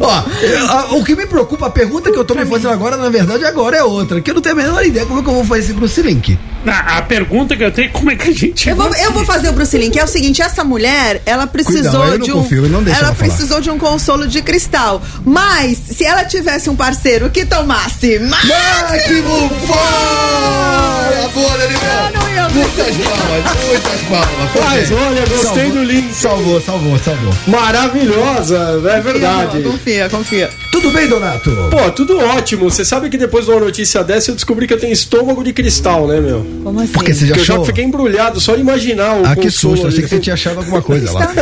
Ó, 0.00 0.96
o 0.96 1.04
que 1.04 1.14
me 1.16 1.26
preocupa, 1.26 1.66
a 1.66 1.70
pergunta 1.70 2.10
que 2.10 2.18
eu 2.18 2.24
tô 2.24 2.34
me 2.34 2.44
fazendo 2.46 2.70
agora, 2.70 2.96
na 2.96 3.08
verdade, 3.08 3.44
agora 3.44 3.76
é 3.76 3.82
outra, 3.82 4.20
que 4.20 4.30
eu 4.30 4.34
não 4.34 4.42
tenho 4.42 4.54
a 4.54 4.58
menor 4.58 4.84
ideia 4.84 5.04
como 5.06 5.20
é 5.20 5.22
que 5.22 5.28
eu 5.28 5.34
vou 5.34 5.44
fazer 5.44 5.60
esse 5.64 5.72
Bruce 5.72 6.00
Link. 6.02 6.38
A, 6.66 6.98
a 6.98 7.02
pergunta 7.02 7.56
que 7.56 7.62
eu 7.62 7.70
tenho 7.70 7.88
é 7.88 7.90
como 7.90 8.10
é 8.10 8.16
que 8.16 8.28
a 8.28 8.32
gente. 8.32 8.68
Eu 8.68 8.76
vou, 8.76 8.92
eu 8.96 9.12
vou 9.12 9.24
fazer 9.24 9.48
o 9.48 9.52
Bruce 9.52 9.76
que 9.90 9.98
é 9.98 10.04
o 10.04 10.08
seguinte, 10.08 10.42
essa 10.42 10.64
mulher, 10.64 11.22
ela 11.26 11.46
precisou 11.46 11.82
Cuidado, 12.00 12.12
eu 12.12 12.18
não 12.18 12.26
de 12.26 12.32
um. 12.32 12.42
confio, 12.42 12.68
não 12.68 12.82
deixa 12.82 12.98
ela 13.00 13.08
ela 13.08 13.14
falar. 13.16 13.28
precisou 13.28 13.60
de 13.60 13.70
um 13.70 13.78
consolo 13.78 14.26
de 14.26 14.42
cristal. 14.42 15.00
Mas, 15.24 15.78
se 15.78 16.04
ela 16.04 16.24
tivesse 16.24 16.68
um 16.70 16.76
parceiro 16.76 17.30
que 17.30 17.44
tomasse 17.46 18.18
mais. 18.18 18.44
Máximo 18.46 19.48
Fora! 19.66 21.28
Boa, 21.34 21.50
Daniel! 21.58 21.80
Eu 22.14 22.20
não 22.20 22.30
ia 22.34 22.46
Muitas 22.56 22.96
palmas, 22.96 23.66
muitas 23.66 24.00
palmas. 24.08 24.88
Bem. 24.88 24.98
olha, 24.98 25.26
gostei 25.36 25.64
Salvou- 25.66 25.72
do 25.72 25.84
link. 25.84 26.14
Salvou, 26.14 26.60
salvou, 26.60 26.98
salvou. 26.98 27.32
Maravilhosa, 27.46 28.80
é 28.90 29.00
verdade. 29.00 29.62
Confia, 29.62 30.08
confia. 30.08 30.50
Tudo 30.76 30.90
bem, 30.90 31.08
Donato? 31.08 31.50
Pô, 31.70 31.90
tudo 31.90 32.18
ótimo. 32.18 32.68
Você 32.70 32.84
sabe 32.84 33.08
que 33.08 33.16
depois 33.16 33.46
de 33.46 33.50
uma 33.50 33.60
notícia 33.60 34.04
dessa 34.04 34.30
eu 34.30 34.34
descobri 34.34 34.66
que 34.66 34.74
eu 34.74 34.78
tenho 34.78 34.92
estômago 34.92 35.42
de 35.42 35.50
cristal, 35.52 36.06
né, 36.06 36.20
meu? 36.20 36.46
Como 36.62 36.78
assim? 36.80 36.92
Porque 36.92 37.14
você 37.14 37.26
já 37.26 37.34
Que 37.34 37.40
eu 37.40 37.44
já 37.44 37.54
achou? 37.54 37.64
fiquei 37.64 37.82
embrulhado 37.84 38.38
só 38.40 38.54
de 38.54 38.60
imaginar 38.60 39.14
o 39.16 39.24
Ah, 39.24 39.34
que 39.34 39.50
susto, 39.50 39.86
achei 39.86 40.02
que 40.02 40.08
você 40.08 40.18
tinha 40.18 40.34
achado 40.34 40.58
alguma 40.58 40.82
coisa 40.82 41.10
lá. 41.12 41.32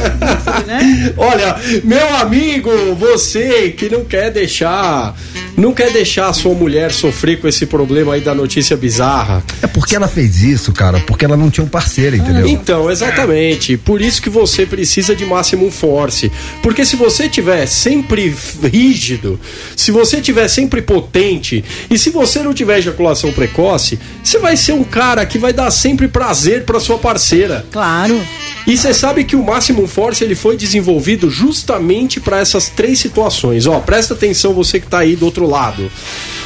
né? 0.67 1.13
Olha, 1.19 1.57
meu 1.83 2.15
amigo, 2.17 2.71
você 2.95 3.71
que 3.77 3.89
não 3.89 4.05
quer 4.05 4.31
deixar, 4.31 5.17
não 5.57 5.73
quer 5.75 5.91
deixar 5.91 6.29
a 6.29 6.33
sua 6.33 6.55
mulher 6.55 6.93
sofrer 6.93 7.41
com 7.41 7.49
esse 7.49 7.67
problema 7.67 8.15
aí 8.15 8.21
da 8.21 8.35
notícia 8.37 8.77
bizarra. 8.77 9.43
É 9.61 9.67
porque 9.67 9.97
ela 9.97 10.07
fez 10.07 10.43
isso, 10.43 10.73
cara, 10.73 11.01
porque 11.01 11.25
ela 11.25 11.37
não 11.37 11.51
tinha 11.51 11.65
um 11.65 11.69
parceiro, 11.69 12.15
entendeu? 12.15 12.47
Então, 12.47 12.89
exatamente. 12.91 13.77
Por 13.77 14.01
isso 14.01 14.23
que 14.23 14.31
você 14.31 14.65
precisa 14.65 15.15
de 15.17 15.25
Maximum 15.27 15.73
Force. 15.73 16.31
Porque 16.63 16.85
se 16.85 16.95
você 16.95 17.29
tiver 17.29 17.67
sempre 17.67 18.33
rígido, 18.63 19.24
se 19.77 19.91
você 19.91 20.21
tiver 20.21 20.49
sempre 20.49 20.83
potente 20.83 21.65
e 21.91 21.99
se 21.99 22.11
você 22.11 22.43
não 22.43 22.55
tiver 22.55 22.79
ejaculação 22.79 23.33
precoce, 23.33 23.99
você 24.23 24.39
vai 24.39 24.57
ser 24.57 24.73
um 24.73 24.85
cara 24.85 25.25
que 25.27 25.39
vai 25.39 25.53
dar 25.53 25.71
sempre 25.71 26.09
prazer 26.09 26.65
pra 26.65 26.81
sua 26.81 26.99
parceira. 26.99 27.65
Claro. 27.71 28.21
E 28.67 28.77
você 28.77 28.95
sabe 28.95 29.25
que 29.25 29.37
o 29.37 29.43
Maximum 29.43 29.87
Force 29.87 30.25
ele 30.25 30.35
foi 30.35 30.57
desenvolvido 30.57 31.29
justamente 31.31 32.21
para 32.21 32.39
essas 32.39 32.69
três 32.69 32.99
situações. 32.99 33.67
Ó, 33.67 33.79
presta 33.81 34.15
atenção 34.15 34.55
você 34.55 34.81
que 34.81 34.87
tá 34.87 34.99
aí 34.99 35.17
do 35.17 35.27
outro 35.27 35.47
lado. 35.47 35.91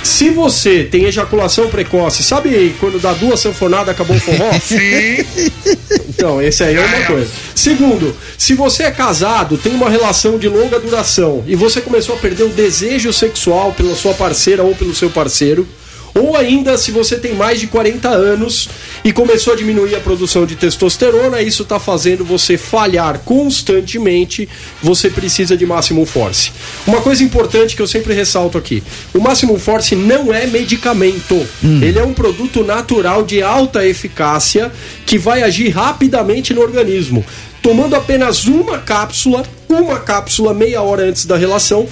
Se 0.03 0.31
você 0.31 0.85
tem 0.85 1.05
ejaculação 1.05 1.69
precoce, 1.69 2.23
sabe 2.23 2.75
quando 2.81 3.01
dá 3.01 3.13
duas 3.13 3.41
sanfonadas 3.41 3.91
acabou 3.91 4.17
o 4.17 4.21
forró? 4.21 4.51
Sim. 4.63 5.25
Então, 6.09 6.41
esse 6.41 6.65
aí 6.65 6.77
é 6.77 6.81
uma 6.81 7.07
coisa. 7.07 7.31
Segundo, 7.55 8.17
se 8.37 8.55
você 8.55 8.85
é 8.85 8.91
casado, 8.91 9.59
tem 9.59 9.75
uma 9.75 9.91
relação 9.91 10.39
de 10.39 10.49
longa 10.49 10.79
duração 10.81 11.45
e 11.47 11.55
você 11.55 11.81
começou 11.81 12.15
a 12.15 12.19
perder 12.19 12.45
o 12.45 12.49
desejo 12.49 12.68
sexual 13.13 13.73
pela 13.73 13.95
sua 13.95 14.15
parceira 14.15 14.63
ou 14.63 14.75
pelo 14.75 14.95
seu 14.95 15.11
parceiro, 15.11 15.67
ou 16.15 16.37
ainda 16.37 16.77
se 16.77 16.91
você 16.91 17.17
tem 17.17 17.35
mais 17.35 17.61
de 17.61 17.67
40 17.67 18.09
anos 18.09 18.69
e 19.05 19.13
começou 19.13 19.53
a 19.53 19.57
diminuir 19.57 19.95
a 19.95 20.01
produção 20.01 20.45
de 20.45 20.57
testosterona, 20.57 21.41
isso 21.41 21.63
está 21.63 21.79
fazendo 21.79 22.25
você 22.25 22.57
falhar 22.57 23.21
constantemente, 23.21 24.49
você 24.83 25.09
precisa 25.09 25.57
de 25.57 25.65
Maximum 25.65 26.05
Force. 26.05 26.51
Uma 26.87 27.01
coisa 27.01 27.23
importante 27.23 27.77
que 27.77 27.83
eu 27.83 27.87
sempre 27.87 28.15
ressalto 28.15 28.59
aqui: 28.59 28.83
o 29.15 29.21
Maximum 29.21 29.59
Force 29.59 29.95
não 29.95 30.33
é 30.33 30.47
medicamento, 30.47 31.47
ele 31.63 31.99
é 31.99 32.05
um 32.05 32.15
produto 32.15 32.65
natural 32.65 33.23
de 33.23 33.43
alta 33.43 33.87
eficácia 33.87 34.73
que 35.07 35.19
vai 35.19 35.43
agir 35.43 35.69
rapidamente 35.69 36.53
no 36.53 36.61
organismo. 36.61 37.25
Tomando 37.63 37.95
apenas 37.95 38.47
uma 38.47 38.79
cápsula, 38.79 39.45
uma 39.69 39.99
cápsula 39.99 40.55
meia 40.55 40.81
hora 40.81 41.03
antes 41.05 41.27
da 41.27 41.37
relação, 41.37 41.87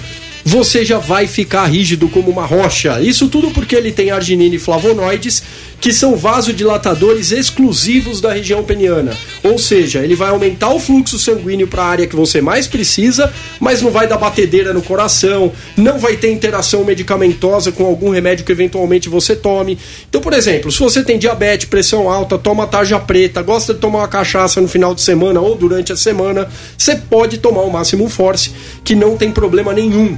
você 0.47 0.85
já 0.85 0.97
vai 0.97 1.27
ficar 1.27 1.65
rígido 1.65 2.07
como 2.07 2.31
uma 2.31 2.45
rocha. 2.45 3.01
Isso 3.01 3.27
tudo 3.27 3.51
porque 3.51 3.75
ele 3.75 3.91
tem 3.91 4.11
arginina 4.11 4.55
e 4.55 4.57
flavonoides, 4.57 5.43
que 5.81 5.91
são 5.91 6.15
vasodilatadores 6.15 7.33
exclusivos 7.33 8.21
da 8.21 8.31
região 8.31 8.63
peniana. 8.63 9.11
Ou 9.43 9.59
seja, 9.59 9.99
ele 9.99 10.15
vai 10.15 10.29
aumentar 10.29 10.69
o 10.69 10.79
fluxo 10.79 11.19
sanguíneo 11.19 11.67
para 11.67 11.83
a 11.83 11.87
área 11.87 12.07
que 12.07 12.15
você 12.15 12.39
mais 12.39 12.65
precisa, 12.65 13.31
mas 13.59 13.81
não 13.81 13.91
vai 13.91 14.07
dar 14.07 14.17
batedeira 14.17 14.71
no 14.71 14.81
coração, 14.81 15.51
não 15.75 15.99
vai 15.99 16.15
ter 16.15 16.31
interação 16.31 16.85
medicamentosa 16.85 17.69
com 17.73 17.85
algum 17.85 18.09
remédio 18.09 18.45
que 18.45 18.51
eventualmente 18.53 19.09
você 19.09 19.35
tome. 19.35 19.77
Então, 20.07 20.21
por 20.21 20.31
exemplo, 20.31 20.71
se 20.71 20.79
você 20.79 21.03
tem 21.03 21.19
diabetes, 21.19 21.67
pressão 21.67 22.09
alta, 22.09 22.37
toma 22.37 22.65
tarja 22.65 22.97
preta, 22.97 23.41
gosta 23.41 23.73
de 23.73 23.81
tomar 23.81 23.99
uma 23.99 24.07
cachaça 24.07 24.61
no 24.61 24.67
final 24.69 24.95
de 24.95 25.01
semana 25.01 25.41
ou 25.41 25.55
durante 25.55 25.91
a 25.91 25.97
semana, 25.97 26.47
você 26.77 26.95
pode 26.95 27.37
tomar 27.37 27.63
o 27.63 27.69
Máximo 27.69 28.07
Force, 28.07 28.53
que 28.85 28.95
não 28.95 29.17
tem 29.17 29.29
problema 29.29 29.73
nenhum. 29.73 30.17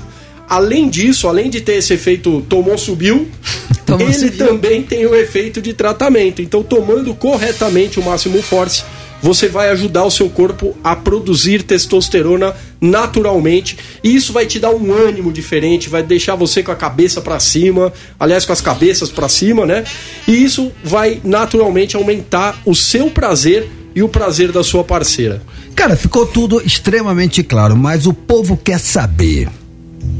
Além 0.50 0.90
disso, 0.90 1.28
além 1.28 1.50
de 1.50 1.62
ter 1.62 1.74
esse 1.74 1.94
efeito 1.94 2.44
tomou, 2.50 2.76
subiu, 2.76 3.30
ele 4.00 4.32
também 4.32 4.82
tem 4.82 5.06
o 5.06 5.14
efeito 5.14 5.62
de 5.62 5.74
tratamento. 5.74 6.42
Então, 6.42 6.64
tomando 6.64 7.14
corretamente 7.14 8.00
o 8.00 8.04
Máximo 8.04 8.42
Force, 8.42 8.84
você 9.22 9.48
vai 9.48 9.70
ajudar 9.70 10.06
o 10.06 10.12
seu 10.12 10.30
corpo 10.30 10.76
a 10.84 10.96
produzir 10.96 11.64
testosterona 11.64 12.56
naturalmente 12.80 13.78
e 14.04 14.16
isso 14.16 14.32
vai 14.32 14.46
te 14.46 14.60
dar 14.60 14.70
um 14.70 14.94
ânimo 14.94 15.32
diferente, 15.32 15.90
vai 15.90 16.02
deixar 16.02 16.36
você 16.36 16.64
com 16.64 16.72
a 16.72 16.76
cabeça 16.76 17.22
para 17.22 17.40
cima, 17.40 17.92
aliás 18.20 18.46
com 18.46 18.54
as 18.54 18.62
cabeças 18.62 19.10
para 19.12 19.28
cima, 19.28 19.66
né? 19.66 19.84
E 20.28 20.44
isso 20.44 20.72
vai 20.84 21.20
naturalmente 21.24 21.96
aumentar 21.96 22.60
o 22.66 22.74
seu 22.74 23.10
prazer 23.12 23.70
e 23.94 24.02
o 24.02 24.10
prazer 24.10 24.52
da 24.52 24.64
sua 24.64 24.84
parceira. 24.84 25.42
Cara, 25.76 25.96
ficou 25.96 26.26
tudo 26.26 26.62
extremamente 26.66 27.44
claro, 27.44 27.76
mas 27.76 28.06
o 28.06 28.14
povo 28.14 28.56
quer 28.56 28.80
saber. 28.80 29.50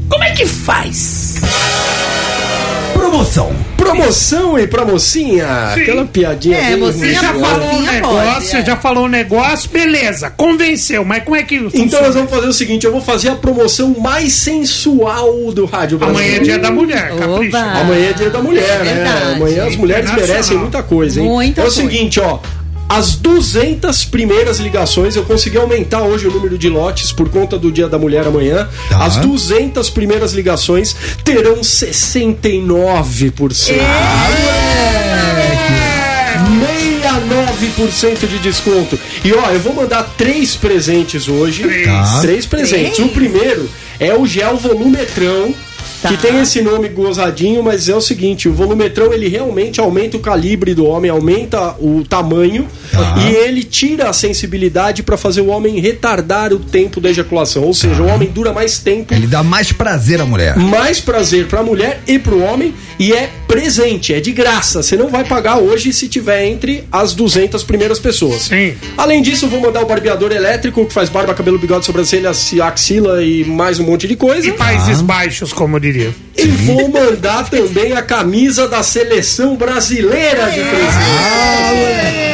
Como 0.08 0.24
é 0.24 0.30
que 0.32 0.46
faz? 0.46 1.36
Promoção. 2.92 3.52
Promoção 3.76 4.58
e 4.58 4.66
pra 4.66 4.84
mocinha, 4.84 5.72
Sim. 5.74 5.80
aquela 5.82 6.04
piadinha 6.04 6.56
É, 6.58 6.66
bem 6.70 6.76
mocinha, 6.76 7.14
Já 7.14 7.30
ruim. 7.32 7.40
falou 7.40 7.66
um 7.66 7.70
Fofinha 7.70 7.92
negócio, 7.92 8.32
pode, 8.50 8.56
é. 8.56 8.64
já 8.64 8.76
falou 8.76 9.04
um 9.04 9.08
negócio, 9.08 9.70
beleza, 9.70 10.30
convenceu, 10.30 11.04
mas 11.04 11.24
como 11.24 11.34
é 11.34 11.42
que 11.42 11.56
Então 11.56 11.70
funciona? 11.70 12.06
nós 12.06 12.14
vamos 12.14 12.30
fazer 12.30 12.46
o 12.46 12.52
seguinte, 12.52 12.84
eu 12.84 12.92
vou 12.92 13.00
fazer 13.00 13.30
a 13.30 13.36
promoção 13.36 13.96
mais 13.98 14.32
sensual 14.34 15.50
do 15.52 15.64
Rádio 15.64 15.98
Brasil. 15.98 16.16
Amanhã 16.16 16.36
é 16.36 16.38
dia 16.40 16.58
da 16.58 16.70
mulher, 16.70 17.12
Oba. 17.14 17.26
capricha. 17.26 17.58
Amanhã 17.58 18.10
é 18.10 18.12
dia 18.12 18.30
da 18.30 18.38
mulher, 18.42 18.78
né? 18.84 18.94
verdade. 18.94 19.32
Amanhã 19.34 19.66
as 19.66 19.76
mulheres 19.76 20.04
Internacional. 20.04 20.28
merecem 20.34 20.58
muita 20.58 20.82
coisa, 20.82 21.20
hein? 21.20 21.26
Muita 21.28 21.60
é 21.60 21.64
o 21.64 21.66
coisa. 21.66 21.80
seguinte, 21.82 22.20
ó. 22.20 22.38
As 22.90 23.14
200 23.14 24.04
primeiras 24.06 24.58
ligações, 24.58 25.14
eu 25.14 25.22
consegui 25.22 25.56
aumentar 25.56 26.02
hoje 26.02 26.26
o 26.26 26.32
número 26.32 26.58
de 26.58 26.68
lotes 26.68 27.12
por 27.12 27.28
conta 27.28 27.56
do 27.56 27.70
Dia 27.70 27.88
da 27.88 27.96
Mulher 27.96 28.26
amanhã. 28.26 28.68
Tá. 28.88 29.04
As 29.04 29.16
200 29.18 29.88
primeiras 29.90 30.32
ligações 30.32 30.96
terão 31.24 31.60
69%. 31.60 33.74
69% 37.30 38.26
de 38.26 38.40
desconto. 38.40 38.98
E 39.24 39.32
ó, 39.32 39.50
eu 39.50 39.60
vou 39.60 39.72
mandar 39.72 40.02
três 40.16 40.56
presentes 40.56 41.28
hoje. 41.28 41.62
Três. 41.62 41.86
Tá. 41.86 42.18
Três 42.22 42.44
presentes. 42.44 42.98
O 42.98 43.08
primeiro 43.10 43.70
é 44.00 44.12
o 44.14 44.26
gel 44.26 44.56
volumetrão. 44.56 45.54
Que 46.02 46.16
Tá. 46.16 46.22
tem 46.22 46.40
esse 46.40 46.62
nome 46.62 46.88
gozadinho, 46.88 47.62
mas 47.62 47.88
é 47.88 47.94
o 47.94 48.00
seguinte: 48.00 48.48
o 48.48 48.52
volumetrão 48.54 49.12
ele 49.12 49.28
realmente 49.28 49.80
aumenta 49.80 50.16
o 50.16 50.20
calibre 50.20 50.74
do 50.74 50.86
homem, 50.86 51.10
aumenta 51.10 51.74
o 51.78 52.02
tamanho 52.08 52.66
Tá. 52.90 53.16
e 53.18 53.34
ele 53.34 53.62
tira 53.62 54.08
a 54.08 54.12
sensibilidade 54.12 55.02
para 55.02 55.16
fazer 55.16 55.42
o 55.42 55.48
homem 55.48 55.78
retardar 55.78 56.52
o 56.52 56.58
tempo 56.58 57.00
da 57.00 57.10
ejaculação. 57.10 57.64
Ou 57.64 57.74
seja, 57.74 58.02
o 58.02 58.06
homem 58.06 58.28
dura 58.30 58.52
mais 58.52 58.78
tempo 58.78 59.12
Ele 59.12 59.26
dá 59.26 59.42
mais 59.42 59.72
prazer 59.72 60.20
à 60.20 60.24
mulher. 60.24 60.56
mais 60.56 61.00
prazer 61.00 61.46
pra 61.46 61.62
mulher 61.62 62.00
e 62.06 62.18
pro 62.18 62.42
homem 62.42 62.74
e 62.98 63.12
é 63.12 63.28
presente, 63.46 64.14
é 64.14 64.20
de 64.20 64.32
graça. 64.32 64.82
Você 64.82 64.96
não 64.96 65.08
vai 65.08 65.24
pagar 65.24 65.58
hoje 65.58 65.92
se 65.92 66.08
tiver 66.08 66.46
entre 66.46 66.84
as 66.90 67.12
200 67.14 67.62
primeiras 67.64 67.98
pessoas. 67.98 68.42
Sim. 68.42 68.74
Além 68.96 69.20
disso, 69.22 69.48
vou 69.48 69.60
mandar 69.60 69.82
o 69.82 69.86
barbeador 69.86 70.32
elétrico 70.32 70.86
que 70.86 70.92
faz 70.94 71.08
barba, 71.08 71.34
cabelo, 71.34 71.58
bigode, 71.58 71.84
sobrancelha, 71.84 72.30
axila 72.62 73.22
e 73.22 73.44
mais 73.44 73.78
um 73.78 73.84
monte 73.84 74.06
de 74.08 74.16
coisa. 74.16 74.46
E 74.48 74.52
Países 74.52 75.00
Baixos, 75.02 75.52
como 75.52 75.76
eu 75.76 75.80
diria. 75.92 76.14
E 76.36 76.46
vou 76.46 76.88
mandar 76.88 77.48
também 77.50 77.92
a 77.92 78.02
camisa 78.02 78.66
da 78.68 78.82
seleção 78.82 79.56
brasileira 79.56 80.50
de 80.50 80.60
presente. 80.60 81.90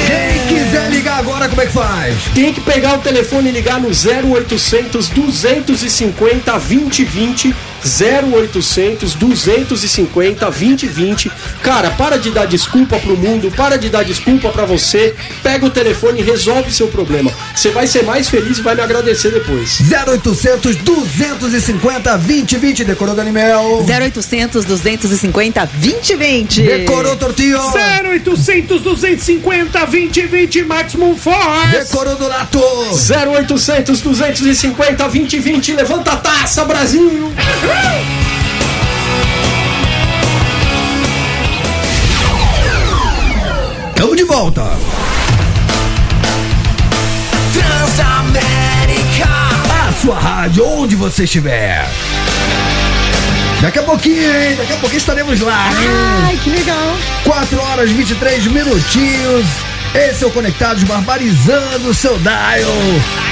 Quem 0.06 0.58
quiser 0.58 0.90
ligar 0.90 1.18
agora, 1.18 1.48
como 1.48 1.60
é 1.60 1.66
que 1.66 1.72
faz? 1.72 2.14
Tem 2.34 2.52
que 2.52 2.60
pegar 2.60 2.94
o 2.94 2.98
telefone 2.98 3.48
e 3.48 3.52
ligar 3.52 3.80
no 3.80 3.88
0800 3.88 5.08
250 5.08 6.52
2020. 6.52 7.54
0800 7.86 9.14
250 9.14 10.46
2020. 10.50 11.30
Cara, 11.62 11.90
para 11.90 12.18
de 12.18 12.30
dar 12.30 12.46
desculpa 12.46 12.98
pro 12.98 13.16
mundo, 13.16 13.50
para 13.56 13.76
de 13.76 13.88
dar 13.88 14.04
desculpa 14.04 14.50
pra 14.50 14.64
você. 14.64 15.14
Pega 15.42 15.64
o 15.66 15.70
telefone 15.70 16.20
e 16.20 16.24
resolve 16.24 16.72
seu 16.72 16.88
problema. 16.88 17.30
Você 17.54 17.70
vai 17.70 17.86
ser 17.86 18.02
mais 18.04 18.28
feliz 18.28 18.58
e 18.58 18.62
vai 18.62 18.74
me 18.74 18.82
agradecer 18.82 19.30
depois. 19.30 19.80
0800 19.80 20.76
250 20.76 22.16
2020. 22.18 22.84
Decorou, 22.84 23.14
Ganimel? 23.14 23.84
0800 23.88 24.64
250 24.64 25.66
2020. 25.66 26.62
Decorou, 26.62 27.16
Tortinho? 27.16 27.58
0800 27.58 28.82
250 28.82 29.78
2020 29.86 30.62
Maximum 30.64 31.16
Force. 31.16 31.70
Decorou, 31.70 32.16
Donato? 32.16 32.60
0800 32.60 34.00
250 34.00 35.04
2020. 35.04 35.72
Levanta 35.72 36.12
a 36.12 36.16
taça, 36.16 36.64
Brasil! 36.64 37.32
Tamo 43.94 44.14
de 44.14 44.24
volta. 44.24 44.62
Transamérica. 47.52 49.26
A 49.88 49.92
sua 49.92 50.18
rádio, 50.18 50.66
onde 50.66 50.94
você 50.94 51.24
estiver. 51.24 51.88
Daqui 53.60 53.78
a 53.78 53.82
pouquinho, 53.82 54.42
hein? 54.42 54.54
Daqui 54.56 54.72
a 54.74 54.76
pouquinho 54.76 54.98
estaremos 54.98 55.40
lá? 55.40 55.70
Ai, 56.24 56.38
que 56.44 56.50
legal. 56.50 56.96
4 57.24 57.60
horas 57.60 57.90
23 57.90 58.46
minutinhos. 58.48 59.46
Esse 59.94 60.24
é 60.24 60.26
o 60.26 60.30
Conectados 60.30 60.84
Barbarizando 60.84 61.88
o 61.88 61.94
seu 61.94 62.18
dial. 62.18 63.25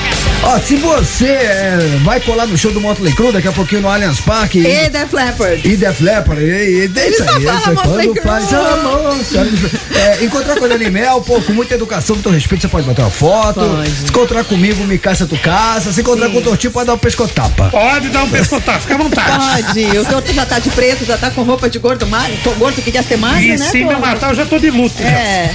Ó, 0.47 0.59
se 0.59 0.77
você 0.77 1.27
é, 1.27 1.99
vai 2.03 2.21
colar 2.21 2.47
no 2.47 2.57
show 2.57 2.71
do 2.71 2.79
Motley 2.81 3.15
Crue 3.15 3.33
daqui 3.33 3.49
a 3.49 3.53
pouquinho 3.53 3.81
no 3.81 3.89
Allianz 3.89 4.21
Parque 4.21 4.59
E 4.59 4.91
Def 4.91 5.13
Leppard. 5.13 5.67
e 5.67 5.77
Def 5.77 6.01
Leppard, 6.01 6.43
e, 6.43 6.47
e, 6.47 6.93
é 6.99 7.09
isso 7.09 7.25
só 7.25 7.37
aí, 7.37 7.45
fala 7.45 7.61
é 7.65 7.73
Motley 7.75 8.07
quando 8.09 8.47
Crue. 8.47 9.95
É, 9.95 10.25
encontrar 10.25 10.59
com 10.59 10.67
a 10.67 10.69
Dani 10.69 10.91
Mel, 10.91 11.23
pô, 11.23 11.41
com 11.41 11.53
muita 11.55 11.75
educação, 11.75 12.17
muito 12.17 12.29
respeito, 12.29 12.61
você 12.61 12.69
pode 12.69 12.87
botar 12.87 13.05
uma 13.05 13.11
foto. 13.11 13.61
Pode. 13.61 13.91
Se 13.91 14.05
encontrar 14.05 14.45
comigo, 14.45 14.85
me 14.85 14.99
caça, 14.99 15.27
tu 15.27 15.37
caça. 15.39 15.93
Se 15.93 16.03
encontrar 16.03 16.29
com 16.29 16.39
o 16.39 16.43
Tortinho, 16.43 16.73
pode 16.73 16.87
dar 16.89 16.95
um 16.95 16.99
pescotapa. 16.99 17.71
Pode 17.71 18.09
dar 18.09 18.25
um 18.25 18.29
pescotapo, 18.29 18.81
fica 18.81 18.95
à 18.95 18.99
vontade. 18.99 19.63
Pode. 19.65 19.99
O 19.99 20.05
Torto 20.05 20.33
já 20.33 20.45
tá 20.45 20.59
de 20.59 20.69
preto, 20.71 21.05
já 21.07 21.17
tá 21.17 21.31
com 21.31 21.43
roupa 21.43 21.71
de 21.71 21.79
gordo 21.79 22.07
magro. 22.07 22.37
Tô 22.45 22.51
gordo 22.53 22.83
que 22.83 22.93
quer 22.93 23.03
ser 23.03 23.17
magro, 23.17 23.41
E 23.43 23.57
né? 23.57 23.57
se 23.57 23.83
me 23.83 23.97
matar, 23.97 24.31
eu 24.31 24.35
já 24.35 24.45
tô 24.45 24.59
de 24.59 24.71
luto. 24.71 25.03
É. 25.03 25.55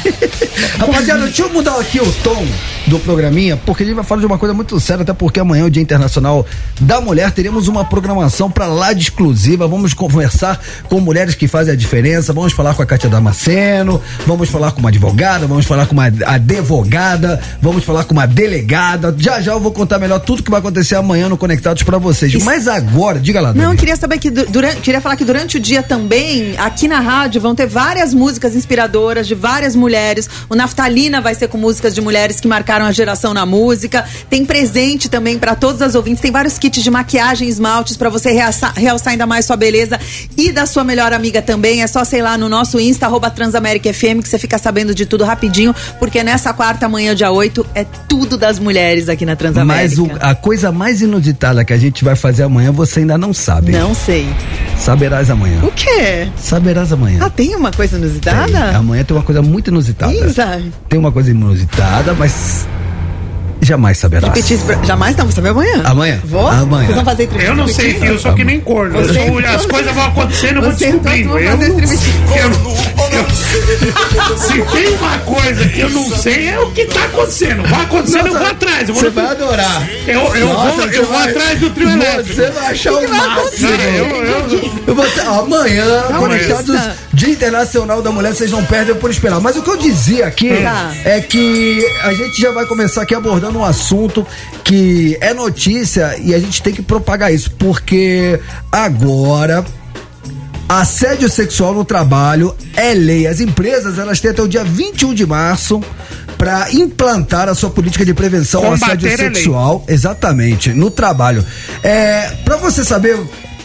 Rapaziada, 0.80 1.26
deixa 1.26 1.44
eu 1.44 1.50
mudar 1.50 1.80
aqui 1.80 2.00
o 2.00 2.12
tom 2.24 2.48
do 2.90 3.00
programinha, 3.00 3.56
porque 3.56 3.84
a 3.84 3.86
gente 3.86 3.96
vai 3.96 4.04
falar 4.04 4.20
de 4.22 4.26
uma 4.26 4.38
coisa 4.38 4.54
muito 4.54 4.80
séria, 4.80 5.04
até 5.04 5.14
porque 5.14 5.40
amanhã 5.40 5.64
é 5.64 5.66
o 5.66 5.70
Dia 5.70 5.82
Internacional 5.84 6.46
da 6.82 7.00
Mulher. 7.00 7.32
Teremos 7.32 7.68
uma 7.68 7.86
programação 7.86 8.50
pra 8.50 8.68
lá 8.68 8.92
de 8.94 9.04
exclusiva. 9.04 9.68
Vamos 9.68 9.94
conversar 9.94 10.60
com 10.90 11.00
mulheres 11.00 11.36
que 11.36 11.48
fazem 11.48 11.74
a 11.74 11.78
diferença. 11.78 12.34
Vamos 12.34 12.52
falar 12.54 12.74
com 12.74 12.82
a 12.82 12.86
Cátia 12.86 13.10
Damasceno, 13.10 14.02
vamos 14.26 14.50
falar 14.50 14.72
com 14.72 14.80
uma 14.80 14.90
advogada, 14.90 15.46
vamos 15.48 15.66
falar 15.66 15.86
com 15.86 15.94
uma 15.94 16.06
advogada, 16.06 17.40
vamos 17.62 17.84
falar 17.84 18.04
com 18.04 18.14
uma 18.14 18.26
delegada. 18.26 19.14
Já 19.18 19.40
já 19.42 19.52
eu 19.54 19.60
vou 19.60 19.72
contar 19.72 20.00
melhor 20.00 20.20
tudo 20.20 20.42
que 20.44 20.50
vai 20.52 20.60
acontecer 20.60 20.96
amanhã 20.96 21.30
no 21.30 21.38
Conectados 21.38 21.84
pra 21.84 21.98
vocês. 21.98 22.34
Mas 22.44 22.68
agora, 22.68 23.20
diga 23.20 23.40
lá, 23.40 23.54
Não, 23.54 23.66
Dani. 23.68 23.78
queria 23.78 23.96
saber 23.96 24.18
que 24.18 24.30
du- 24.30 24.46
durante, 24.48 24.78
queria 24.82 25.00
falar 25.00 25.16
que 25.16 25.24
durante 25.26 25.58
o 25.58 25.60
dia 25.60 25.84
também, 25.84 26.56
aqui 26.58 26.88
na 26.88 27.00
rádio, 27.00 27.40
vão 27.40 27.54
ter 27.56 27.68
várias 27.68 28.14
músicas 28.14 28.56
inspiradoras 28.56 29.28
de 29.28 29.36
várias 29.36 29.76
mulheres. 29.76 30.30
O 30.50 30.56
Naftalina 30.56 31.22
vai 31.22 31.36
ser 31.36 31.48
com 31.48 31.58
músicas 31.58 31.94
de 31.94 32.02
mulheres 32.02 32.40
que 32.40 32.48
marcaram 32.48 32.79
a 32.86 32.92
geração 32.92 33.34
na 33.34 33.46
música. 33.46 34.06
Tem 34.30 34.46
presente 34.46 35.10
também 35.10 35.38
pra 35.38 35.56
todas 35.56 35.82
as 35.82 35.96
ouvintes. 35.96 36.22
Tem 36.22 36.32
vários 36.32 36.58
kits 36.58 36.82
de 36.84 36.90
maquiagem, 36.92 37.48
esmaltes 37.48 37.98
pra 37.98 38.10
você 38.10 38.32
realçar, 38.32 38.74
realçar 38.76 39.12
ainda 39.12 39.26
mais 39.26 39.46
sua 39.46 39.56
beleza 39.56 40.00
e 40.38 40.52
da 40.52 40.66
sua 40.66 40.84
melhor 40.84 41.14
amiga 41.14 41.42
também. 41.42 41.82
É 41.82 41.88
só, 41.88 42.04
sei 42.04 42.22
lá, 42.22 42.38
no 42.38 42.48
nosso 42.50 42.80
Insta, 42.80 43.06
arroba 43.06 43.30
Transamérica 43.30 43.94
FM, 43.94 44.22
que 44.22 44.30
você 44.30 44.38
fica 44.40 44.58
sabendo 44.58 44.94
de 44.96 45.06
tudo 45.06 45.24
rapidinho, 45.24 45.74
porque 46.00 46.24
nessa 46.24 46.54
quarta 46.54 46.88
manhã, 46.90 47.16
dia 47.16 47.32
8, 47.32 47.66
é 47.76 47.86
tudo 48.08 48.38
das 48.38 48.60
mulheres 48.60 49.10
aqui 49.10 49.26
na 49.26 49.36
Transamérica. 49.36 49.90
Mas 49.90 50.00
o- 50.00 50.10
a 50.20 50.36
coisa 50.36 50.72
mais 50.72 51.02
inusitada 51.02 51.64
que 51.66 51.74
a 51.74 51.78
gente 51.78 52.04
vai 52.04 52.16
fazer 52.16 52.44
amanhã 52.44 52.72
você 52.72 53.00
ainda 53.02 53.18
não 53.18 53.34
sabe. 53.34 53.72
Não 53.72 53.94
sei. 53.96 54.28
Saberás 54.80 55.30
amanhã. 55.30 55.60
O 55.64 55.72
quê? 55.72 56.28
Saberás 56.38 56.92
amanhã. 56.94 57.20
Ah, 57.22 57.30
tem 57.30 57.54
uma 57.54 57.70
coisa 57.72 57.98
Tem. 57.98 58.06
inusitada? 58.06 58.78
Amanhã 58.78 59.04
tem 59.04 59.16
uma 59.16 59.24
coisa 59.24 59.42
muito 59.42 59.70
inusitada. 59.70 60.14
Isa. 60.14 60.62
Tem 60.88 60.98
uma 60.98 61.12
coisa 61.12 61.32
inusitada, 61.32 62.14
mas 62.14 62.66
jamais 63.62 63.97
saberás. 63.97 64.34
Pra- 64.66 64.84
jamais 64.84 65.16
não, 65.16 65.26
vou 65.26 65.34
saber 65.34 65.49
amanhã. 65.49 65.82
Amanhã. 65.86 66.20
Vou? 66.24 66.47
Amanhã. 66.47 66.86
Vocês 66.86 66.95
vão 66.95 67.05
fazer 67.05 67.24
entrevista 67.24 67.51
Eu 67.51 67.55
não 67.55 67.68
sei, 67.68 67.99
eu 68.01 68.20
sou 68.20 68.34
que 68.34 68.43
nem 68.43 68.60
corno. 68.60 68.99
Sou- 69.14 69.39
as 69.39 69.66
coisas 69.66 69.93
vão 69.93 70.05
acontecendo, 70.05 70.55
eu 70.57 70.62
vou 70.64 70.72
descobrindo. 70.74 71.38
Eu 71.39 71.51
fazer 71.51 71.70
não, 71.70 71.80
eu, 71.80 71.89
eu- 71.89 73.30
se 74.38 74.62
tem 74.72 74.93
uma 74.95 75.18
coisa 75.20 75.68
que 75.68 75.80
eu 75.80 75.89
não 75.89 76.10
sei, 76.16 76.49
é 76.49 76.60
o 76.60 76.72
que 76.72 76.86
tá 76.86 77.03
acontecendo. 77.05 77.64
Vai 77.68 77.82
acontecendo, 77.82 78.28
eu 78.28 78.34
vou 78.38 78.47
atrás. 78.47 78.88
Eu 78.89 78.93
vou, 78.95 79.03
Você 79.03 79.10
vai 79.10 79.26
adorar. 79.28 79.89
eu, 80.07 80.36
eu 80.36 80.47
Nossa, 80.47 80.72
vou, 80.72 80.88
você 80.89 80.97
eu 80.99 81.05
vou 81.05 81.14
vai- 81.18 81.30
atrás 81.30 81.60
do 81.60 81.70
trio 81.72 81.89
elétrico. 81.89 82.34
Você 82.36 82.49
vai 82.51 82.68
achar 82.68 82.93
o 82.93 83.10
máximo. 83.10 83.70
Cara, 83.70 83.84
eu, 83.84 84.05
eu, 84.05 84.72
Eu 84.88 84.95
vou 84.95 85.05
ter- 85.05 85.22
amanhã, 85.22 86.01
conectados 86.18 86.70
isso. 86.76 86.89
Dia 87.14 87.30
Internacional 87.30 88.01
da 88.01 88.12
Mulher, 88.12 88.34
vocês 88.34 88.51
não 88.51 88.64
perdem 88.64 88.95
por 88.95 89.10
esperar. 89.10 89.39
Mas 89.39 89.55
o 89.57 89.62
que 89.62 89.70
eu 89.70 89.78
dizia 89.78 90.28
aqui 90.28 90.49
Tá. 90.62 90.91
é 91.05 91.20
que 91.22 91.86
a 92.03 92.14
gente 92.14 92.39
já 92.41 92.51
vai 92.51 92.66
começar 92.66 93.01
aqui 93.01 93.14
abordando 93.16 93.49
um 93.58 93.64
assunto 93.64 94.26
que 94.64 95.18
é 95.22 95.34
notícia 95.34 96.18
e 96.22 96.34
a 96.34 96.39
gente 96.39 96.62
tem 96.62 96.74
que 96.74 96.82
propagar 96.82 97.34
isso, 97.34 97.52
porque 97.52 98.39
agora 98.72 99.66
assédio 100.68 101.28
sexual 101.28 101.74
no 101.74 101.84
trabalho 101.84 102.56
é 102.76 102.93
lei. 102.93 103.26
As 103.26 103.39
empresas, 103.39 103.97
elas 103.97 104.20
têm 104.20 104.30
até 104.30 104.41
o 104.41 104.47
dia 104.47 104.64
21 104.64 105.16
de 105.16 105.26
março 105.26 105.82
para 106.38 106.72
implantar 106.72 107.50
a 107.50 107.56
sua 107.56 107.70
política 107.70 108.06
de 108.06 108.14
prevenção 108.14 108.64
ao 108.64 108.72
Combater 108.74 108.86
assédio 108.86 109.08
a 109.08 109.16
lei. 109.18 109.36
sexual, 109.36 109.84
exatamente, 109.88 110.72
no 110.72 110.91
trabalho. 110.91 111.43
É, 111.84 112.30
para 112.45 112.56
você 112.58 112.86
saber 112.86 113.20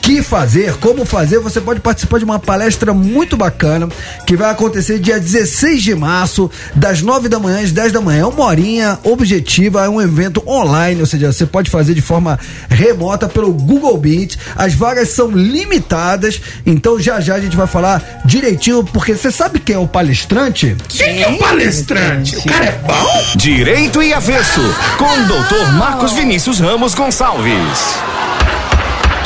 que 0.05 0.23
fazer, 0.23 0.75
como 0.75 1.07
fazer, 1.07 1.39
você 1.39 1.63
pode 1.63 1.81
participar 1.81 2.19
de 2.19 2.27
uma 2.27 2.39
palestra 2.39 2.93
muito 2.93 3.39
bacana 3.39 3.89
que 4.27 4.37
vai 4.37 4.51
acontecer 4.51 4.99
dia 4.99 5.19
16 5.19 5.83
de 5.83 5.95
março, 5.95 6.51
das 6.75 7.01
9 7.01 7.27
da 7.27 7.39
manhã 7.39 7.63
às 7.63 7.73
10 7.73 7.91
da 7.91 8.03
manhã. 8.03 8.27
Uma 8.27 8.45
horinha 8.45 8.99
objetiva, 9.03 9.83
é 9.83 9.89
um 9.89 10.03
evento 10.03 10.43
online, 10.47 11.01
ou 11.01 11.07
seja, 11.07 11.33
você 11.33 11.47
pode 11.47 11.71
fazer 11.71 11.95
de 11.95 12.03
forma 12.03 12.39
remota 12.69 13.27
pelo 13.27 13.51
Google 13.51 13.99
Meet. 13.99 14.37
As 14.55 14.75
vagas 14.75 15.09
são 15.09 15.31
limitadas, 15.31 16.39
então 16.67 17.01
já 17.01 17.19
já 17.19 17.37
a 17.37 17.41
gente 17.41 17.57
vai 17.57 17.67
falar 17.67 18.21
direitinho, 18.27 18.85
porque 18.85 19.15
você 19.15 19.31
sabe 19.31 19.59
quem 19.59 19.77
é 19.77 19.79
o 19.79 19.89
palestrante? 19.89 20.77
Quem 20.87 21.23
é 21.23 21.29
o 21.29 21.39
palestrante? 21.39 22.37
O 22.37 22.45
cara 22.45 22.67
é 22.67 22.79
bom? 22.87 23.39
Direito 23.39 24.03
e 24.03 24.13
Avesso, 24.13 24.61
com 24.99 25.23
o 25.23 25.25
doutor 25.25 25.73
Marcos 25.73 26.13
Vinícius 26.13 26.61
Ramos 26.61 26.93
Gonçalves. 26.93 27.95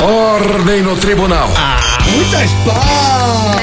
Ordem 0.00 0.82
no 0.82 0.96
tribunal. 0.96 1.48
Muitas 2.12 2.50
palmas! 2.64 3.58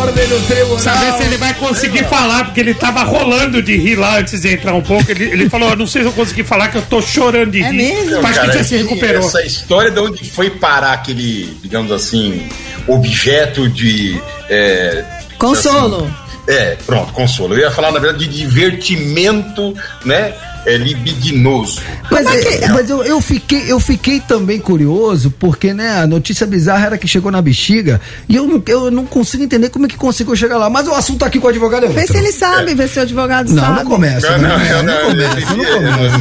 Ordem 0.00 0.26
no 0.26 0.40
tribunal! 0.40 0.78
Saber 0.80 1.12
se 1.12 1.22
ele 1.22 1.36
vai 1.36 1.54
conseguir 1.54 2.04
falar, 2.06 2.46
porque 2.46 2.58
ele 2.58 2.74
tava 2.74 3.04
rolando 3.04 3.62
de 3.62 3.76
rir 3.76 3.94
lá 3.94 4.18
antes 4.18 4.40
de 4.40 4.52
entrar 4.52 4.74
um 4.74 4.82
pouco. 4.82 5.08
Ele, 5.10 5.24
ele 5.24 5.48
falou: 5.48 5.70
"Eu 5.70 5.76
não 5.76 5.86
sei 5.86 6.02
se 6.02 6.08
eu 6.08 6.12
consegui 6.12 6.42
falar, 6.42 6.68
que 6.68 6.78
eu 6.78 6.82
tô 6.82 7.00
chorando 7.00 7.52
de 7.52 7.62
rir. 7.62 8.04
Não, 8.10 8.20
Mas 8.20 8.36
que 8.38 8.52
já 8.52 8.64
se 8.64 8.76
recuperou. 8.78 9.20
Essa 9.24 9.42
história 9.42 9.92
de 9.92 10.00
onde 10.00 10.28
foi 10.28 10.50
parar 10.50 10.92
aquele, 10.94 11.56
digamos 11.62 11.92
assim, 11.92 12.48
objeto 12.88 13.68
de. 13.68 14.20
É, 14.48 15.04
Consolo. 15.38 16.04
assim, 16.04 16.30
é, 16.48 16.76
pronto, 16.84 17.12
consolo. 17.12 17.54
Eu 17.54 17.60
ia 17.60 17.70
falar, 17.70 17.92
na 17.92 18.00
verdade, 18.00 18.26
de 18.26 18.38
divertimento, 18.40 19.72
né? 20.04 20.34
É, 20.66 20.76
libidinoso. 20.76 21.80
Mas, 22.10 22.26
é- 22.26 22.68
mas 22.68 22.90
eu, 22.90 23.02
eu 23.02 23.20
fiquei, 23.20 23.64
eu 23.66 23.80
fiquei 23.80 24.20
também 24.20 24.58
curioso, 24.60 25.32
porque 25.38 25.72
né, 25.72 25.98
a 26.00 26.06
notícia 26.06 26.46
bizarra 26.46 26.86
era 26.86 26.98
que 26.98 27.08
chegou 27.08 27.32
na 27.32 27.40
bexiga 27.40 28.00
e 28.28 28.36
eu 28.36 28.46
não, 28.46 28.62
eu 28.66 28.90
não 28.90 29.06
consigo 29.06 29.42
entender 29.42 29.70
como 29.70 29.86
é 29.86 29.88
que 29.88 29.96
conseguiu 29.96 30.36
chegar 30.36 30.58
lá. 30.58 30.68
Mas 30.68 30.86
o 30.86 30.92
assunto 30.92 31.24
aqui 31.24 31.38
com 31.40 31.46
o 31.46 31.50
advogado 31.50 31.84
é 31.86 31.88
Vê 31.88 32.00
outro. 32.00 32.12
se 32.12 32.18
ele 32.18 32.32
sabe, 32.32 32.74
vê 32.74 32.86
se 32.88 32.98
o 32.98 33.02
advogado 33.02 33.50
Não, 33.52 33.62
sabe. 33.62 33.78
não 33.78 33.86
começa. 33.86 34.36
Não, 34.36 34.48
não, 34.48 34.58
não 34.82 35.10
começa, 35.10 35.54
não 35.56 35.64
começa. 35.64 36.18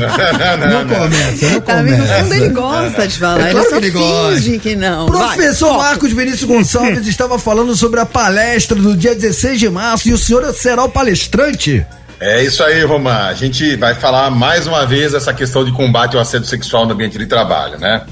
Não 0.67 0.85
começa, 0.85 1.49
não 1.51 1.61
Tá 1.61 1.81
vendo? 1.81 1.97
No 1.97 2.07
fundo 2.07 2.15
começa. 2.21 2.35
ele 2.35 2.49
gosta 2.49 3.07
de 3.07 3.17
falar, 3.17 3.39
É 3.41 3.43
ele 3.43 3.51
claro 3.51 3.69
só 3.69 3.79
que 3.79 3.85
ele 3.85 3.91
gosta. 3.91 4.35
finge 4.41 4.59
que 4.59 4.75
não. 4.75 5.05
Professor 5.07 5.69
Vai. 5.69 5.77
Marcos 5.89 6.11
Vinícius 6.13 6.43
Gonçalves 6.43 7.05
estava 7.07 7.37
falando 7.37 7.75
sobre 7.75 7.99
a 7.99 8.05
palestra 8.05 8.77
do 8.79 8.95
dia 8.95 9.13
16 9.13 9.59
de 9.59 9.69
março 9.69 10.07
e 10.07 10.13
o 10.13 10.17
senhor 10.17 10.51
será 10.53 10.83
o 10.83 10.89
palestrante? 10.89 11.85
É 12.20 12.43
isso 12.43 12.61
aí, 12.63 12.84
Romã. 12.84 13.28
A 13.28 13.34
gente 13.34 13.76
vai 13.78 13.95
falar 13.95 14.30
mais 14.30 14.67
uma 14.67 14.86
vez 14.86 15.13
essa 15.13 15.34
questão 15.34 15.63
de 15.63 15.72
combate 15.72 16.15
ao 16.15 16.22
assédio 16.22 16.47
sexual 16.47 16.86
no 16.86 16.93
ambiente 16.93 17.17
de 17.17 17.26
trabalho, 17.26 17.80
né? 17.80 18.05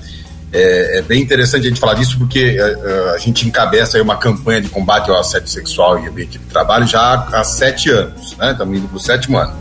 É, 0.54 1.00
é 1.00 1.02
bem 1.02 1.22
interessante 1.22 1.66
a 1.66 1.70
gente 1.70 1.80
falar 1.80 1.96
disso 1.96 2.18
porque 2.18 2.58
é, 2.58 2.62
é, 2.62 3.10
a 3.14 3.18
gente 3.18 3.46
encabeça 3.46 4.02
uma 4.02 4.16
campanha 4.16 4.62
de 4.62 4.70
combate 4.70 5.10
ao 5.12 5.20
assédio 5.20 5.50
sexual 5.50 6.00
em 6.00 6.08
ambiente 6.08 6.40
de 6.40 6.46
trabalho 6.46 6.88
já 6.88 7.02
há, 7.02 7.42
há 7.42 7.44
sete 7.44 7.90
anos, 7.90 8.36
né? 8.38 8.52
Estamos 8.52 8.78
indo 8.78 8.88
para 8.88 8.98
o 8.98 9.00
sétimo 9.00 9.38
ano. 9.38 9.54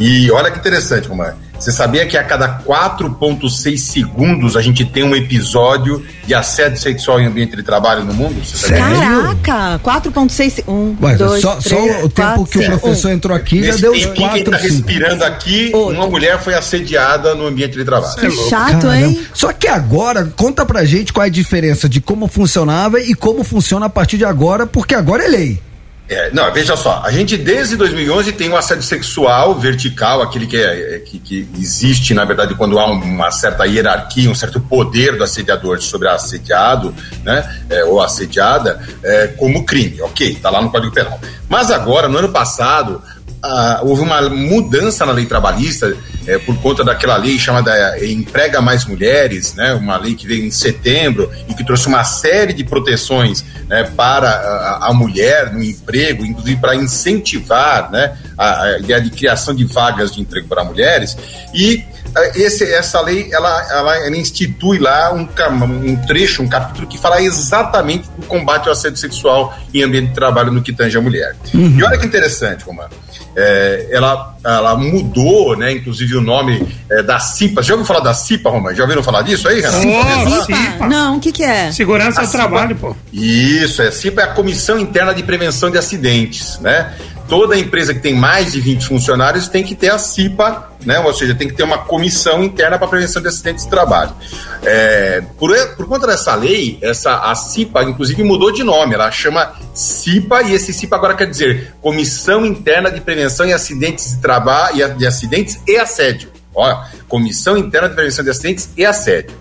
E 0.00 0.30
olha 0.30 0.50
que 0.50 0.58
interessante, 0.58 1.06
Romã. 1.06 1.34
Você 1.62 1.70
sabia 1.70 2.04
que 2.04 2.16
a 2.16 2.24
cada 2.24 2.58
4,6 2.58 3.78
segundos 3.78 4.56
a 4.56 4.60
gente 4.60 4.84
tem 4.84 5.04
um 5.04 5.14
episódio 5.14 6.04
de 6.26 6.34
assédio 6.34 6.76
sexual 6.76 7.20
em 7.20 7.26
ambiente 7.26 7.54
de 7.54 7.62
trabalho 7.62 8.04
no 8.04 8.12
mundo? 8.12 8.44
Você 8.44 8.56
sabia 8.56 8.82
disso? 8.84 9.36
Caraca, 9.44 10.10
4.6. 10.10 10.64
Um, 10.66 10.96
Ué, 11.00 11.14
dois, 11.14 11.40
só, 11.40 11.54
três, 11.54 11.68
só 11.68 12.04
o 12.04 12.08
tempo 12.08 12.34
quatro, 12.34 12.46
que 12.46 12.58
o 12.58 12.66
professor 12.66 13.08
um. 13.08 13.14
entrou 13.14 13.36
aqui 13.36 13.60
já 13.60 13.66
Nesse 13.68 13.80
deu 13.80 13.92
os 13.92 14.06
quem 14.06 14.26
4, 14.26 14.50
tá 14.50 14.58
5. 14.58 14.72
respirando 14.72 15.24
aqui, 15.24 15.70
uma 15.72 16.08
mulher 16.08 16.40
foi 16.42 16.54
assediada 16.54 17.36
no 17.36 17.46
ambiente 17.46 17.78
de 17.78 17.84
trabalho. 17.84 18.16
Que 18.16 18.30
chato, 18.48 18.92
hein? 18.92 19.24
Só 19.32 19.52
que 19.52 19.68
agora, 19.68 20.32
conta 20.34 20.66
pra 20.66 20.84
gente 20.84 21.12
qual 21.12 21.22
é 21.22 21.28
a 21.28 21.30
diferença 21.30 21.88
de 21.88 22.00
como 22.00 22.26
funcionava 22.26 22.98
e 22.98 23.14
como 23.14 23.44
funciona 23.44 23.86
a 23.86 23.88
partir 23.88 24.18
de 24.18 24.24
agora, 24.24 24.66
porque 24.66 24.96
agora 24.96 25.24
é 25.24 25.28
lei. 25.28 25.62
É, 26.14 26.30
não, 26.30 26.52
veja 26.52 26.76
só, 26.76 27.02
a 27.04 27.10
gente 27.10 27.36
desde 27.36 27.76
2011 27.76 28.32
tem 28.32 28.50
o 28.50 28.56
assédio 28.56 28.82
sexual 28.82 29.54
vertical, 29.54 30.20
aquele 30.20 30.46
que, 30.46 30.56
é, 30.56 30.96
é, 30.96 30.98
que, 30.98 31.18
que 31.18 31.48
existe, 31.58 32.12
na 32.12 32.24
verdade, 32.24 32.54
quando 32.54 32.78
há 32.78 32.84
uma 32.84 33.30
certa 33.30 33.64
hierarquia, 33.64 34.30
um 34.30 34.34
certo 34.34 34.60
poder 34.60 35.16
do 35.16 35.24
assediador 35.24 35.80
sobre 35.80 36.08
a 36.08 36.14
assediado, 36.14 36.94
né, 37.24 37.64
é, 37.70 37.84
ou 37.84 38.00
assediada, 38.00 38.80
é, 39.02 39.28
como 39.28 39.64
crime, 39.64 40.02
ok, 40.02 40.34
tá 40.36 40.50
lá 40.50 40.60
no 40.60 40.70
Código 40.70 40.92
Penal. 40.92 41.18
Mas 41.48 41.70
agora, 41.70 42.08
no 42.08 42.18
ano 42.18 42.28
passado, 42.30 43.02
ah, 43.42 43.80
houve 43.82 44.02
uma 44.02 44.22
mudança 44.28 45.04
na 45.04 45.12
lei 45.12 45.26
trabalhista 45.26 45.96
eh, 46.26 46.38
por 46.38 46.56
conta 46.58 46.84
daquela 46.84 47.16
lei 47.16 47.38
chamada 47.38 47.72
eh, 47.98 48.12
Emprega 48.12 48.60
Mais 48.60 48.84
Mulheres, 48.84 49.54
né, 49.54 49.74
uma 49.74 49.96
lei 49.96 50.14
que 50.14 50.26
veio 50.26 50.44
em 50.44 50.50
setembro 50.50 51.28
e 51.48 51.54
que 51.54 51.64
trouxe 51.64 51.88
uma 51.88 52.04
série 52.04 52.52
de 52.52 52.62
proteções 52.62 53.44
né, 53.68 53.84
para 53.96 54.30
a, 54.30 54.88
a 54.90 54.92
mulher 54.92 55.52
no 55.52 55.62
emprego, 55.62 56.24
inclusive 56.24 56.60
para 56.60 56.76
incentivar 56.76 57.90
né, 57.90 58.16
a, 58.38 58.62
a 58.62 58.78
ideia 58.78 59.00
de 59.00 59.10
criação 59.10 59.54
de 59.54 59.64
vagas 59.64 60.14
de 60.14 60.20
emprego 60.20 60.46
para 60.46 60.62
mulheres. 60.62 61.16
E 61.52 61.84
eh, 62.16 62.32
esse, 62.36 62.64
essa 62.72 63.00
lei 63.00 63.28
ela, 63.32 63.72
ela, 63.72 63.96
ela 64.06 64.16
institui 64.16 64.78
lá 64.78 65.12
um, 65.12 65.26
um 65.84 65.96
trecho, 66.06 66.42
um 66.42 66.48
capítulo 66.48 66.86
que 66.86 66.98
fala 66.98 67.20
exatamente 67.20 68.08
do 68.16 68.26
combate 68.26 68.66
ao 68.68 68.72
assédio 68.72 68.98
sexual 68.98 69.56
em 69.74 69.82
ambiente 69.82 70.08
de 70.08 70.14
trabalho 70.14 70.52
no 70.52 70.62
que 70.62 70.72
tange 70.72 70.96
a 70.96 71.00
mulher. 71.00 71.34
E 71.52 71.82
olha 71.82 71.98
que 71.98 72.06
interessante, 72.06 72.64
Romano. 72.64 72.90
É, 73.34 73.88
ela, 73.90 74.36
ela 74.44 74.76
mudou, 74.76 75.56
né, 75.56 75.72
inclusive 75.72 76.16
o 76.16 76.20
nome 76.20 76.66
é, 76.90 77.02
da 77.02 77.18
CIPA. 77.18 77.62
Já 77.62 77.74
ouviu 77.74 77.86
falar 77.86 78.00
da 78.00 78.12
CIPA, 78.12 78.50
Romano? 78.50 78.76
Já 78.76 78.82
ouviram 78.82 79.02
falar 79.02 79.22
disso 79.22 79.48
aí, 79.48 79.60
Renato? 79.60 79.86
Oh, 79.86 80.30
Cipa? 80.30 80.56
Cipa. 80.56 80.86
Não, 80.86 81.16
o 81.16 81.20
que 81.20 81.32
que 81.32 81.42
é? 81.42 81.72
Segurança 81.72 82.20
A 82.20 82.24
do 82.24 82.30
CIPA 82.30 82.38
trabalho, 82.38 82.76
pô. 82.76 82.94
Isso, 83.12 83.80
é, 83.82 83.90
CIPA 83.90 84.20
é 84.20 84.24
a 84.24 84.28
Comissão 84.28 84.78
Interna 84.78 85.14
de 85.14 85.22
Prevenção 85.22 85.70
de 85.70 85.78
Acidentes, 85.78 86.58
né? 86.60 86.92
Toda 87.32 87.58
empresa 87.58 87.94
que 87.94 88.00
tem 88.00 88.14
mais 88.14 88.52
de 88.52 88.60
20 88.60 88.88
funcionários 88.88 89.48
tem 89.48 89.64
que 89.64 89.74
ter 89.74 89.90
a 89.90 89.96
CIPA, 89.96 90.70
né? 90.84 91.00
Ou 91.00 91.14
seja, 91.14 91.34
tem 91.34 91.48
que 91.48 91.54
ter 91.54 91.62
uma 91.62 91.78
comissão 91.78 92.44
interna 92.44 92.78
para 92.78 92.86
prevenção 92.86 93.22
de 93.22 93.28
acidentes 93.28 93.64
de 93.64 93.70
trabalho. 93.70 94.12
É, 94.62 95.22
por, 95.38 95.50
por 95.74 95.88
conta 95.88 96.06
dessa 96.06 96.34
lei, 96.34 96.78
essa, 96.82 97.20
a 97.20 97.34
CIPA, 97.34 97.84
inclusive, 97.84 98.22
mudou 98.22 98.52
de 98.52 98.62
nome. 98.62 98.92
Ela 98.92 99.10
chama 99.10 99.54
CIPA 99.72 100.42
e 100.42 100.52
esse 100.52 100.74
CIPA 100.74 100.94
agora 100.94 101.14
quer 101.14 101.24
dizer 101.24 101.72
Comissão 101.80 102.44
Interna 102.44 102.90
de 102.90 103.00
Prevenção 103.00 103.46
e 103.46 103.52
Acidentes 103.54 104.10
de 104.10 104.18
Trabalho 104.18 104.94
de 104.94 105.06
Acidentes 105.06 105.58
e 105.66 105.78
Assédio. 105.78 106.30
Ó, 106.54 106.84
Comissão 107.08 107.56
Interna 107.56 107.88
de 107.88 107.94
Prevenção 107.94 108.22
de 108.22 108.30
Acidentes 108.30 108.68
e 108.76 108.84
Assédio. 108.84 109.34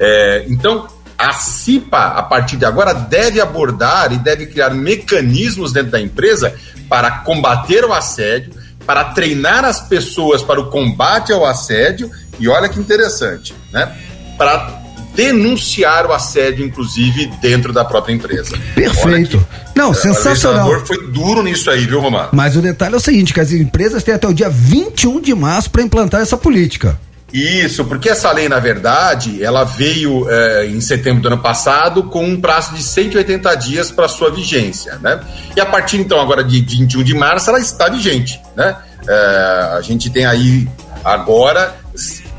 É, 0.00 0.46
então, 0.48 0.88
a 1.18 1.32
CIPA, 1.32 1.98
a 2.08 2.22
partir 2.22 2.56
de 2.56 2.64
agora, 2.64 2.92
deve 2.92 3.40
abordar 3.40 4.12
e 4.12 4.18
deve 4.18 4.46
criar 4.46 4.70
mecanismos 4.70 5.72
dentro 5.72 5.90
da 5.92 6.00
empresa 6.00 6.54
para 6.88 7.10
combater 7.10 7.84
o 7.84 7.92
assédio, 7.92 8.52
para 8.86 9.04
treinar 9.04 9.64
as 9.64 9.80
pessoas 9.80 10.42
para 10.42 10.60
o 10.60 10.70
combate 10.70 11.32
ao 11.32 11.44
assédio 11.44 12.10
e 12.38 12.48
olha 12.48 12.68
que 12.68 12.78
interessante, 12.78 13.54
né? 13.72 13.92
Para 14.36 14.82
denunciar 15.14 16.06
o 16.06 16.12
assédio, 16.12 16.64
inclusive, 16.64 17.26
dentro 17.40 17.72
da 17.72 17.84
própria 17.84 18.12
empresa. 18.12 18.56
Perfeito. 18.74 19.44
Não, 19.74 19.90
O 19.90 19.94
sensacional. 19.94 20.68
legislador 20.68 20.86
foi 20.86 21.10
duro 21.10 21.42
nisso 21.42 21.70
aí, 21.70 21.86
viu, 21.86 22.00
Romano? 22.00 22.28
Mas 22.32 22.54
o 22.54 22.60
detalhe 22.60 22.94
é 22.94 22.96
o 22.98 23.00
seguinte, 23.00 23.32
que 23.32 23.40
as 23.40 23.50
empresas 23.50 24.02
têm 24.02 24.14
até 24.14 24.28
o 24.28 24.34
dia 24.34 24.50
21 24.50 25.20
de 25.20 25.34
março 25.34 25.70
para 25.70 25.82
implantar 25.82 26.20
essa 26.20 26.36
política. 26.36 26.98
Isso, 27.32 27.84
porque 27.84 28.08
essa 28.08 28.30
lei, 28.30 28.48
na 28.48 28.60
verdade, 28.60 29.42
ela 29.42 29.64
veio 29.64 30.30
eh, 30.30 30.66
em 30.66 30.80
setembro 30.80 31.22
do 31.22 31.28
ano 31.28 31.38
passado 31.38 32.04
com 32.04 32.24
um 32.24 32.40
prazo 32.40 32.74
de 32.74 32.82
180 32.82 33.54
dias 33.56 33.90
para 33.90 34.06
sua 34.06 34.30
vigência, 34.30 34.96
né? 35.02 35.20
E 35.56 35.60
a 35.60 35.66
partir, 35.66 35.98
então, 35.98 36.20
agora 36.20 36.44
de 36.44 36.60
21 36.60 37.02
de 37.02 37.14
março, 37.14 37.50
ela 37.50 37.58
está 37.58 37.88
vigente, 37.88 38.40
né? 38.54 38.76
Eh, 39.08 39.70
a 39.76 39.80
gente 39.82 40.08
tem 40.08 40.24
aí, 40.24 40.68
agora, 41.04 41.76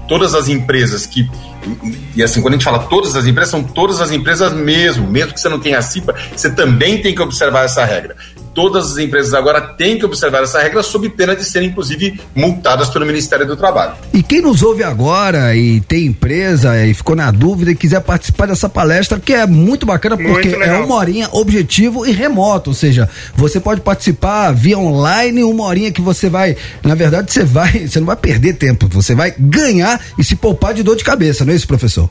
todas 0.07 0.33
as 0.33 0.47
empresas 0.47 1.05
que... 1.05 1.29
e- 2.15 2.23
assim, 2.23 2.41
quando 2.41 2.53
a 2.53 2.57
gente 2.57 2.65
fala 2.65 2.79
todas 2.79 3.15
as 3.17 3.25
empresas, 3.25 3.51
são 3.51 3.63
todas 3.63 3.99
as 3.99 4.11
empresas 4.11 4.53
mesmo. 4.53 5.05
Mesmo 5.05 5.33
que 5.33 5.39
você 5.41 5.49
não 5.49 5.59
tenha 5.59 5.81
CIPA, 5.81 6.15
você 6.33 6.49
também 6.49 7.01
tem 7.01 7.13
que 7.13 7.21
observar 7.21 7.65
essa 7.65 7.83
regra. 7.83 8.15
Todas 8.57 8.93
as 8.93 8.97
empresas 8.97 9.35
agora 9.35 9.61
têm 9.61 9.99
que 9.99 10.05
observar 10.05 10.41
essa 10.41 10.59
regra 10.59 10.81
sob 10.81 11.07
pena 11.09 11.35
de 11.35 11.45
serem, 11.45 11.69
inclusive, 11.69 12.19
multadas 12.33 12.89
pelo 12.89 13.05
Ministério 13.05 13.45
do 13.45 13.55
Trabalho. 13.55 13.93
E 14.11 14.23
quem 14.23 14.41
nos 14.41 14.63
ouve 14.63 14.81
agora 14.81 15.55
e 15.55 15.79
tem 15.81 16.07
empresa 16.07 16.83
e 16.83 16.91
ficou 16.91 17.15
na 17.15 17.29
dúvida 17.29 17.69
e 17.69 17.75
quiser 17.75 18.01
participar 18.01 18.47
dessa 18.47 18.67
palestra, 18.67 19.19
que 19.19 19.31
é 19.31 19.45
muito 19.45 19.85
bacana 19.85 20.17
porque 20.17 20.49
Muito 20.49 20.63
é 20.63 20.75
uma 20.79 20.95
horinha 20.95 21.29
objetivo 21.33 22.03
e 22.03 22.11
remoto, 22.11 22.71
ou 22.71 22.73
seja, 22.73 23.07
você 23.35 23.59
pode 23.59 23.81
participar 23.81 24.51
via 24.53 24.79
online, 24.79 25.43
uma 25.43 25.65
horinha 25.65 25.91
que 25.91 26.01
você 26.01 26.27
vai, 26.27 26.57
na 26.81 26.95
verdade, 26.95 27.31
você 27.31 27.43
vai, 27.43 27.85
você 27.87 27.99
não 27.99 28.07
vai 28.07 28.15
perder 28.15 28.53
tempo, 28.53 28.87
você 28.87 29.13
vai 29.13 29.35
ganhar 29.37 30.01
e 30.17 30.23
se 30.23 30.35
poupar 30.35 30.73
de 30.73 30.81
dor 30.81 30.95
de 30.95 31.03
cabeça, 31.03 31.45
não 31.45 31.53
é 31.53 31.55
isso, 31.55 31.67
professor? 31.67 32.09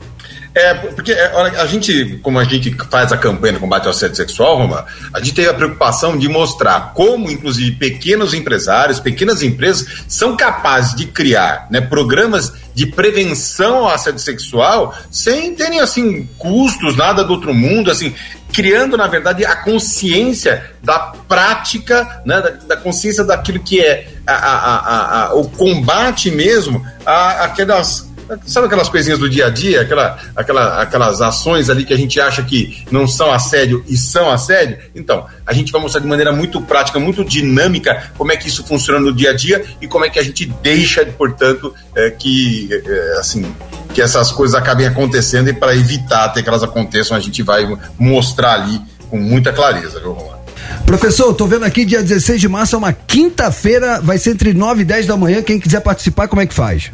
É, 0.57 0.73
porque 0.73 1.11
é, 1.11 1.27
a 1.61 1.67
gente, 1.67 2.19
como 2.23 2.39
a 2.39 2.43
gente 2.43 2.75
faz 2.89 3.11
a 3.11 3.17
campanha 3.17 3.53
de 3.53 3.59
combate 3.59 3.85
ao 3.85 3.91
assédio 3.91 4.15
sexual, 4.15 4.57
Roma, 4.57 4.87
a 5.13 5.19
gente 5.19 5.35
teve 5.35 5.47
a 5.47 5.53
preocupação 5.53 6.17
de 6.17 6.27
mostrar 6.27 6.93
como, 6.95 7.29
inclusive, 7.29 7.75
pequenos 7.75 8.33
empresários, 8.33 8.99
pequenas 8.99 9.43
empresas 9.43 10.03
são 10.07 10.35
capazes 10.35 10.95
de 10.95 11.05
criar 11.05 11.67
né, 11.69 11.79
programas 11.79 12.51
de 12.73 12.87
prevenção 12.87 13.85
ao 13.85 13.89
assédio 13.89 14.19
sexual 14.19 14.97
sem 15.11 15.53
terem, 15.53 15.79
assim, 15.79 16.27
custos, 16.39 16.97
nada 16.97 17.23
do 17.23 17.33
outro 17.33 17.53
mundo, 17.53 17.91
assim, 17.91 18.15
criando, 18.51 18.97
na 18.97 19.05
verdade, 19.05 19.45
a 19.45 19.57
consciência 19.57 20.71
da 20.81 20.97
prática, 21.27 22.23
né, 22.25 22.41
da, 22.41 22.49
da 22.49 22.77
consciência 22.77 23.23
daquilo 23.23 23.59
que 23.59 23.79
é 23.79 24.07
a, 24.25 24.33
a, 24.33 25.25
a, 25.25 25.33
o 25.35 25.47
combate 25.49 26.31
mesmo 26.31 26.83
a, 27.05 27.43
aquelas 27.43 28.06
Sabe 28.45 28.67
aquelas 28.67 28.89
coisinhas 28.89 29.19
do 29.19 29.29
dia 29.29 29.47
a 29.47 29.49
dia, 29.49 29.81
aquela, 29.81 30.17
aquela, 30.35 30.81
aquelas 30.81 31.21
ações 31.21 31.69
ali 31.69 31.85
que 31.85 31.93
a 31.93 31.97
gente 31.97 32.19
acha 32.19 32.43
que 32.43 32.85
não 32.91 33.07
são 33.07 33.31
assédio 33.31 33.83
e 33.87 33.97
são 33.97 34.29
assédio? 34.29 34.79
Então, 34.93 35.25
a 35.45 35.53
gente 35.53 35.71
vai 35.71 35.81
mostrar 35.81 36.01
de 36.01 36.07
maneira 36.07 36.31
muito 36.31 36.61
prática, 36.61 36.99
muito 36.99 37.23
dinâmica, 37.23 38.11
como 38.17 38.31
é 38.31 38.37
que 38.37 38.47
isso 38.47 38.65
funciona 38.65 38.99
no 38.99 39.13
dia 39.13 39.31
a 39.31 39.33
dia 39.33 39.63
e 39.81 39.87
como 39.87 40.05
é 40.05 40.09
que 40.09 40.19
a 40.19 40.23
gente 40.23 40.45
deixa, 40.61 41.05
portanto, 41.05 41.73
é, 41.95 42.11
que, 42.11 42.69
é, 42.71 43.17
assim, 43.19 43.45
que 43.93 44.01
essas 44.01 44.31
coisas 44.31 44.55
acabem 44.55 44.85
acontecendo 44.85 45.49
e 45.49 45.53
para 45.53 45.75
evitar 45.75 46.25
até 46.25 46.41
que 46.41 46.49
elas 46.49 46.63
aconteçam, 46.63 47.15
a 47.15 47.19
gente 47.19 47.41
vai 47.41 47.65
mostrar 47.97 48.53
ali 48.53 48.81
com 49.09 49.17
muita 49.17 49.53
clareza, 49.53 49.99
viu, 49.99 50.11
Romano? 50.11 50.37
Professor, 50.85 51.33
tô 51.33 51.47
vendo 51.47 51.65
aqui 51.65 51.85
dia 51.85 52.01
16 52.01 52.41
de 52.41 52.47
março, 52.47 52.75
é 52.75 52.77
uma 52.77 52.93
quinta-feira, 52.93 54.01
vai 54.01 54.17
ser 54.17 54.31
entre 54.31 54.53
9 54.53 54.81
e 54.81 54.85
10 54.85 55.05
da 55.05 55.17
manhã. 55.17 55.41
Quem 55.41 55.59
quiser 55.59 55.81
participar, 55.81 56.27
como 56.27 56.41
é 56.41 56.45
que 56.45 56.53
faz? 56.53 56.91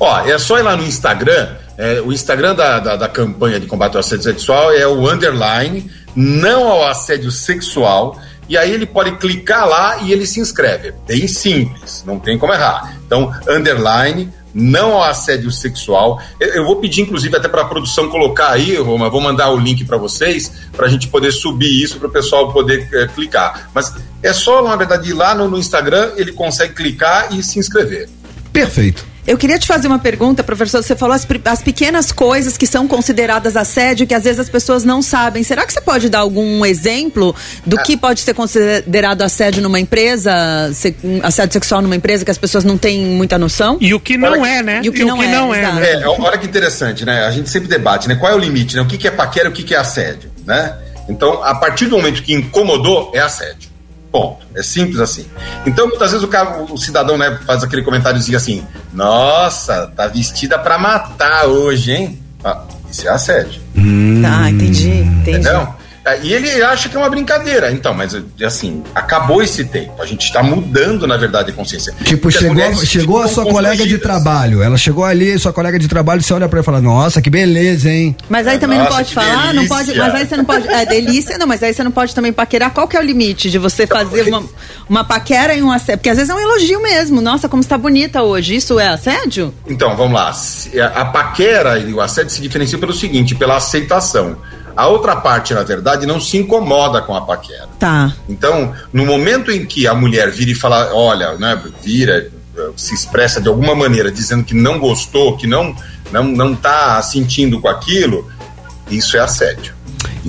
Ó, 0.00 0.20
é 0.20 0.38
só 0.38 0.58
ir 0.58 0.62
lá 0.62 0.76
no 0.76 0.84
Instagram. 0.84 1.56
É, 1.76 2.00
o 2.00 2.12
Instagram 2.12 2.54
da, 2.54 2.80
da, 2.80 2.96
da, 2.96 3.08
campanha 3.08 3.60
de 3.60 3.66
combate 3.66 3.94
ao 3.94 4.00
assédio 4.00 4.24
sexual 4.24 4.72
é 4.72 4.86
o 4.86 5.08
underline, 5.08 5.90
não 6.14 6.68
ao 6.68 6.86
assédio 6.86 7.30
sexual. 7.30 8.20
E 8.48 8.56
aí 8.56 8.72
ele 8.72 8.86
pode 8.86 9.12
clicar 9.18 9.68
lá 9.68 9.98
e 9.98 10.12
ele 10.12 10.26
se 10.26 10.40
inscreve. 10.40 10.88
É 10.88 10.94
bem 11.06 11.28
simples, 11.28 12.02
não 12.06 12.18
tem 12.18 12.38
como 12.38 12.52
errar. 12.52 12.96
Então, 13.06 13.32
underline, 13.46 14.32
não 14.54 14.94
ao 14.94 15.04
assédio 15.04 15.50
sexual. 15.50 16.20
Eu, 16.40 16.48
eu 16.48 16.64
vou 16.64 16.76
pedir, 16.76 17.02
inclusive, 17.02 17.36
até 17.36 17.46
para 17.46 17.62
a 17.62 17.66
produção 17.66 18.08
colocar 18.08 18.50
aí, 18.50 18.76
Roma, 18.76 19.10
vou 19.10 19.20
mandar 19.20 19.50
o 19.50 19.58
link 19.58 19.84
para 19.84 19.96
vocês, 19.96 20.50
para 20.72 20.86
a 20.86 20.88
gente 20.88 21.08
poder 21.08 21.30
subir 21.32 21.82
isso, 21.82 21.98
para 21.98 22.08
o 22.08 22.10
pessoal 22.10 22.52
poder 22.52 22.88
é, 22.92 23.06
clicar. 23.06 23.68
Mas 23.74 23.94
é 24.22 24.32
só, 24.32 24.62
na 24.62 24.76
verdade, 24.76 25.10
ir 25.10 25.14
lá 25.14 25.34
no, 25.34 25.48
no 25.48 25.58
Instagram, 25.58 26.12
ele 26.16 26.32
consegue 26.32 26.74
clicar 26.74 27.34
e 27.34 27.42
se 27.42 27.58
inscrever. 27.58 28.08
Perfeito. 28.52 29.04
Eu 29.28 29.36
queria 29.36 29.58
te 29.58 29.66
fazer 29.66 29.86
uma 29.88 29.98
pergunta, 29.98 30.42
professor. 30.42 30.82
Você 30.82 30.96
falou 30.96 31.14
as, 31.14 31.26
as, 31.44 31.62
pequenas 31.62 32.10
coisas 32.10 32.56
que 32.56 32.66
são 32.66 32.88
consideradas 32.88 33.58
assédio 33.58 34.06
que 34.06 34.14
às 34.14 34.24
vezes 34.24 34.40
as 34.40 34.48
pessoas 34.48 34.84
não 34.84 35.02
sabem. 35.02 35.42
Será 35.42 35.66
que 35.66 35.72
você 35.74 35.82
pode 35.82 36.08
dar 36.08 36.20
algum 36.20 36.64
exemplo 36.64 37.36
do 37.66 37.76
que 37.82 37.94
pode 37.94 38.20
ser 38.20 38.32
considerado 38.32 39.20
assédio 39.20 39.60
numa 39.62 39.78
empresa, 39.78 40.32
assédio 41.22 41.52
sexual 41.52 41.82
numa 41.82 41.94
empresa 41.94 42.24
que 42.24 42.30
as 42.30 42.38
pessoas 42.38 42.64
não 42.64 42.78
têm 42.78 43.04
muita 43.04 43.36
noção? 43.36 43.76
E 43.82 43.92
o 43.92 44.00
que 44.00 44.16
não 44.16 44.46
é, 44.46 44.62
né? 44.62 44.80
E 44.82 44.88
o 44.88 44.92
que, 44.94 45.02
e 45.02 45.04
não, 45.04 45.16
o 45.16 45.20
que 45.20 45.26
é, 45.26 45.30
não, 45.30 45.54
é, 45.54 45.72
né? 45.74 45.92
é, 45.92 46.08
Olha 46.08 46.38
que 46.38 46.46
interessante, 46.46 47.04
né? 47.04 47.26
A 47.26 47.30
gente 47.30 47.50
sempre 47.50 47.68
debate, 47.68 48.08
né? 48.08 48.14
Qual 48.14 48.32
é 48.32 48.34
o 48.34 48.38
limite, 48.38 48.76
né? 48.76 48.80
O 48.80 48.86
que, 48.86 48.96
que 48.96 49.06
é 49.06 49.10
paquera 49.10 49.48
e 49.48 49.50
o 49.50 49.52
que, 49.52 49.62
que 49.62 49.74
é 49.74 49.78
assédio, 49.78 50.30
né? 50.46 50.74
Então, 51.06 51.44
a 51.44 51.54
partir 51.54 51.84
do 51.84 51.98
momento 51.98 52.22
que 52.22 52.32
incomodou, 52.32 53.12
é 53.14 53.20
assédio. 53.20 53.68
Ponto. 54.10 54.46
É 54.54 54.62
simples 54.62 55.00
assim. 55.00 55.26
Então, 55.66 55.86
muitas 55.86 56.10
vezes 56.10 56.24
o, 56.24 56.28
cara, 56.28 56.62
o 56.62 56.78
cidadão 56.78 57.18
né, 57.18 57.38
faz 57.46 57.62
aquele 57.62 57.82
comentáriozinho 57.82 58.36
assim: 58.36 58.66
Nossa, 58.92 59.86
tá 59.94 60.06
vestida 60.06 60.58
para 60.58 60.78
matar 60.78 61.46
hoje, 61.46 61.92
hein? 61.92 62.22
Ah, 62.42 62.62
isso 62.90 63.06
é 63.06 63.10
assédio. 63.10 63.60
Hum. 63.76 64.22
Tá, 64.22 64.50
entendi, 64.50 64.88
entendi. 64.88 65.30
Entendeu? 65.30 65.68
É, 66.08 66.20
e 66.22 66.32
ele 66.32 66.62
acha 66.62 66.88
que 66.88 66.96
é 66.96 66.98
uma 66.98 67.10
brincadeira. 67.10 67.70
Então, 67.70 67.92
mas 67.92 68.16
assim, 68.42 68.82
acabou 68.94 69.42
esse 69.42 69.64
tempo. 69.64 70.00
A 70.00 70.06
gente 70.06 70.24
está 70.24 70.42
mudando, 70.42 71.06
na 71.06 71.16
verdade, 71.16 71.50
a 71.50 71.54
consciência. 71.54 71.92
Tipo, 72.02 72.30
chegou, 72.30 72.74
chegou 72.84 73.22
a 73.22 73.28
sua 73.28 73.44
colega 73.44 73.86
de 73.86 73.98
trabalho. 73.98 74.62
Ela 74.62 74.78
chegou 74.78 75.04
ali, 75.04 75.38
sua 75.38 75.52
colega 75.52 75.78
de 75.78 75.86
trabalho, 75.86 76.22
você 76.22 76.32
olha 76.32 76.48
pra 76.48 76.58
ela 76.58 76.62
e 76.62 76.64
fala, 76.64 76.80
nossa, 76.80 77.20
que 77.20 77.28
beleza, 77.28 77.90
hein? 77.90 78.16
Mas 78.28 78.46
aí 78.46 78.58
também 78.58 78.78
nossa, 78.78 78.90
não 78.90 78.96
pode 78.96 79.14
falar, 79.14 79.52
delícia. 79.52 79.52
não 79.52 79.66
pode. 79.66 79.98
Mas 79.98 80.14
aí 80.14 80.26
você 80.26 80.36
não 80.36 80.44
pode. 80.44 80.68
É 80.68 80.86
delícia, 80.86 81.38
não, 81.38 81.46
mas 81.46 81.62
aí 81.62 81.74
você 81.74 81.84
não 81.84 81.90
pode 81.90 82.14
também 82.14 82.32
paquerar. 82.32 82.70
Qual 82.72 82.88
que 82.88 82.96
é 82.96 83.00
o 83.00 83.02
limite 83.02 83.50
de 83.50 83.58
você 83.58 83.86
fazer 83.86 84.28
uma, 84.28 84.42
uma 84.88 85.04
paquera 85.04 85.54
e 85.54 85.62
um 85.62 85.70
assédio? 85.70 85.98
Porque 85.98 86.10
às 86.10 86.16
vezes 86.16 86.30
é 86.30 86.34
um 86.34 86.40
elogio 86.40 86.82
mesmo. 86.82 87.20
Nossa, 87.20 87.48
como 87.48 87.60
está 87.60 87.76
bonita 87.76 88.22
hoje. 88.22 88.56
Isso 88.56 88.78
é 88.80 88.88
assédio? 88.88 89.52
Então, 89.66 89.94
vamos 89.96 90.14
lá. 90.14 90.34
A 90.94 91.04
paquera 91.04 91.78
e 91.78 91.92
o 91.92 92.00
assédio 92.00 92.30
se 92.30 92.40
diferenciam 92.40 92.80
pelo 92.80 92.92
seguinte, 92.92 93.34
pela 93.34 93.56
aceitação. 93.56 94.36
A 94.78 94.86
outra 94.86 95.16
parte, 95.16 95.52
na 95.52 95.64
verdade, 95.64 96.06
não 96.06 96.20
se 96.20 96.36
incomoda 96.36 97.02
com 97.02 97.12
a 97.12 97.20
paquera. 97.20 97.68
Tá. 97.80 98.14
Então, 98.28 98.72
no 98.92 99.04
momento 99.04 99.50
em 99.50 99.66
que 99.66 99.88
a 99.88 99.92
mulher 99.92 100.30
vira 100.30 100.52
e 100.52 100.54
fala, 100.54 100.94
olha, 100.94 101.34
né, 101.34 101.60
vira, 101.82 102.30
se 102.76 102.94
expressa 102.94 103.40
de 103.40 103.48
alguma 103.48 103.74
maneira 103.74 104.08
dizendo 104.08 104.44
que 104.44 104.54
não 104.54 104.78
gostou, 104.78 105.36
que 105.36 105.48
não 105.48 105.74
não 106.12 106.22
não 106.22 106.54
tá 106.54 107.02
sentindo 107.02 107.60
com 107.60 107.66
aquilo, 107.66 108.30
isso 108.88 109.16
é 109.16 109.20
assédio. 109.20 109.74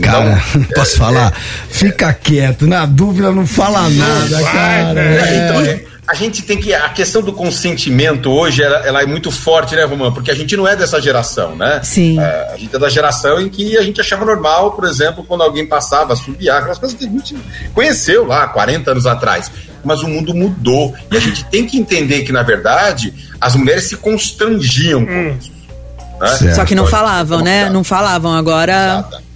Cara, 0.02 0.41
então, 0.56 0.64
posso 0.74 0.95
é, 0.95 0.97
falar? 0.97 1.32
É, 1.32 1.34
Fica 1.72 2.10
é, 2.10 2.14
quieto, 2.14 2.66
na 2.66 2.88
dúvida 2.88 3.32
não 3.32 3.45
fala 3.45 3.88
nada, 3.88 4.41
vai, 4.41 4.54
cara. 4.54 4.93
Né? 4.95 5.45
Então, 5.45 5.62
é, 5.62 5.86
a 6.10 6.16
gente 6.16 6.41
tem 6.41 6.57
que. 6.57 6.74
A 6.74 6.89
questão 6.89 7.22
do 7.22 7.32
consentimento 7.32 8.32
hoje, 8.32 8.64
ela, 8.64 8.78
ela, 8.78 9.03
é 9.03 9.05
muito 9.05 9.30
forte, 9.30 9.76
né, 9.76 9.84
Romano? 9.84 10.12
Porque 10.12 10.32
a 10.32 10.34
gente 10.34 10.57
não 10.57 10.68
é 10.68 10.76
dessa 10.76 10.99
geração, 10.99 11.55
né? 11.55 11.82
Sim. 11.84 12.20
É, 12.20 12.49
a 12.51 12.57
gente 12.57 12.76
é 12.76 12.80
da 12.80 12.89
geração 12.89 13.39
em 13.39 13.47
que 13.47 13.78
a 13.78 13.84
gente 13.84 14.01
achava 14.01 14.26
normal, 14.26 14.72
por 14.72 14.86
exemplo, 14.86 15.24
quando 15.24 15.43
alguém 15.43 15.68
passava, 15.68 16.16
subiar, 16.16 16.57
aquelas 16.57 16.80
coisas 16.80 16.97
que 16.97 17.05
a 17.05 17.07
gente 17.07 17.38
conheceu 17.76 18.26
lá 18.26 18.47
40 18.47 18.89
anos 18.89 19.05
atrás. 19.05 19.51
Mas 19.86 20.01
o 20.01 20.07
mundo 20.07 20.34
mudou. 20.34 20.95
E 21.12 21.16
a 21.16 21.20
gente 21.20 21.45
tem 21.45 21.68
que 21.68 21.78
entender 21.78 22.24
que, 22.24 22.32
na 22.32 22.41
verdade, 22.41 23.14
as 23.39 23.55
mulheres 23.55 23.84
se 23.84 23.95
constrangiam 23.95 25.05
com 25.05 25.12
hum. 25.12 25.38
isso. 25.39 25.51
Né? 26.43 26.53
Só 26.55 26.66
que 26.66 26.74
não 26.74 26.88
falavam, 26.88 27.43
né? 27.43 27.70
Não 27.70 27.84
falavam. 27.84 28.34
Agora. 28.34 29.05
Exato. 29.07 29.29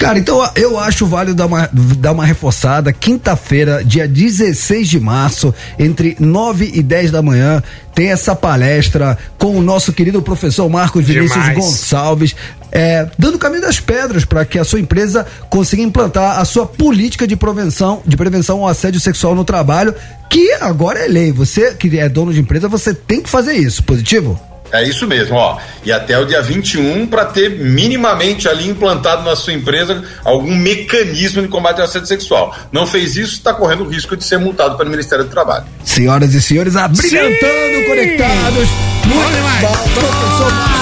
Cara, 0.00 0.18
então 0.18 0.42
eu 0.56 0.78
acho 0.78 1.04
válido 1.04 1.34
dar 1.34 1.44
uma, 1.44 1.68
dar 1.98 2.12
uma 2.12 2.24
reforçada. 2.24 2.90
Quinta-feira, 2.90 3.84
dia 3.84 4.08
16 4.08 4.88
de 4.88 4.98
março, 4.98 5.54
entre 5.78 6.16
9 6.18 6.70
e 6.72 6.82
10 6.82 7.10
da 7.10 7.20
manhã, 7.20 7.62
tem 7.94 8.10
essa 8.10 8.34
palestra 8.34 9.18
com 9.36 9.54
o 9.58 9.60
nosso 9.60 9.92
querido 9.92 10.22
professor 10.22 10.66
Marcos 10.70 11.04
Vinícius 11.04 11.34
Demais. 11.34 11.54
Gonçalves. 11.54 12.34
É, 12.72 13.10
dando 13.18 13.38
caminho 13.38 13.60
das 13.60 13.78
pedras 13.78 14.24
para 14.24 14.42
que 14.46 14.58
a 14.58 14.64
sua 14.64 14.80
empresa 14.80 15.26
consiga 15.50 15.82
implantar 15.82 16.38
a 16.38 16.46
sua 16.46 16.64
política 16.64 17.26
de 17.26 17.36
prevenção, 17.36 18.00
de 18.06 18.16
prevenção 18.16 18.60
ao 18.60 18.68
assédio 18.68 19.00
sexual 19.00 19.34
no 19.34 19.44
trabalho, 19.44 19.94
que 20.30 20.50
agora 20.62 21.00
é 21.00 21.08
lei. 21.08 21.30
Você 21.30 21.74
que 21.74 21.98
é 21.98 22.08
dono 22.08 22.32
de 22.32 22.40
empresa, 22.40 22.68
você 22.68 22.94
tem 22.94 23.20
que 23.20 23.28
fazer 23.28 23.52
isso. 23.52 23.84
Positivo? 23.84 24.40
É 24.72 24.82
isso 24.82 25.06
mesmo, 25.06 25.36
ó. 25.36 25.58
E 25.84 25.92
até 25.92 26.18
o 26.18 26.24
dia 26.24 26.42
21 26.42 27.06
para 27.06 27.24
ter 27.24 27.50
minimamente 27.50 28.48
ali 28.48 28.68
implantado 28.68 29.22
na 29.22 29.34
sua 29.34 29.52
empresa 29.52 30.02
algum 30.24 30.54
mecanismo 30.54 31.42
de 31.42 31.48
combate 31.48 31.80
ao 31.80 31.84
assédio 31.84 32.06
sexual. 32.08 32.54
Não 32.70 32.86
fez 32.86 33.16
isso, 33.16 33.34
está 33.34 33.52
correndo 33.52 33.84
o 33.84 33.88
risco 33.88 34.16
de 34.16 34.24
ser 34.24 34.38
multado 34.38 34.76
pelo 34.76 34.90
Ministério 34.90 35.24
do 35.24 35.30
Trabalho. 35.30 35.64
Senhoras 35.84 36.34
e 36.34 36.40
senhores, 36.40 36.76
abrilhantando, 36.76 37.86
conectados. 37.86 38.68
Muito 39.06 39.60
bom, 39.60 39.90
professor 39.94 40.80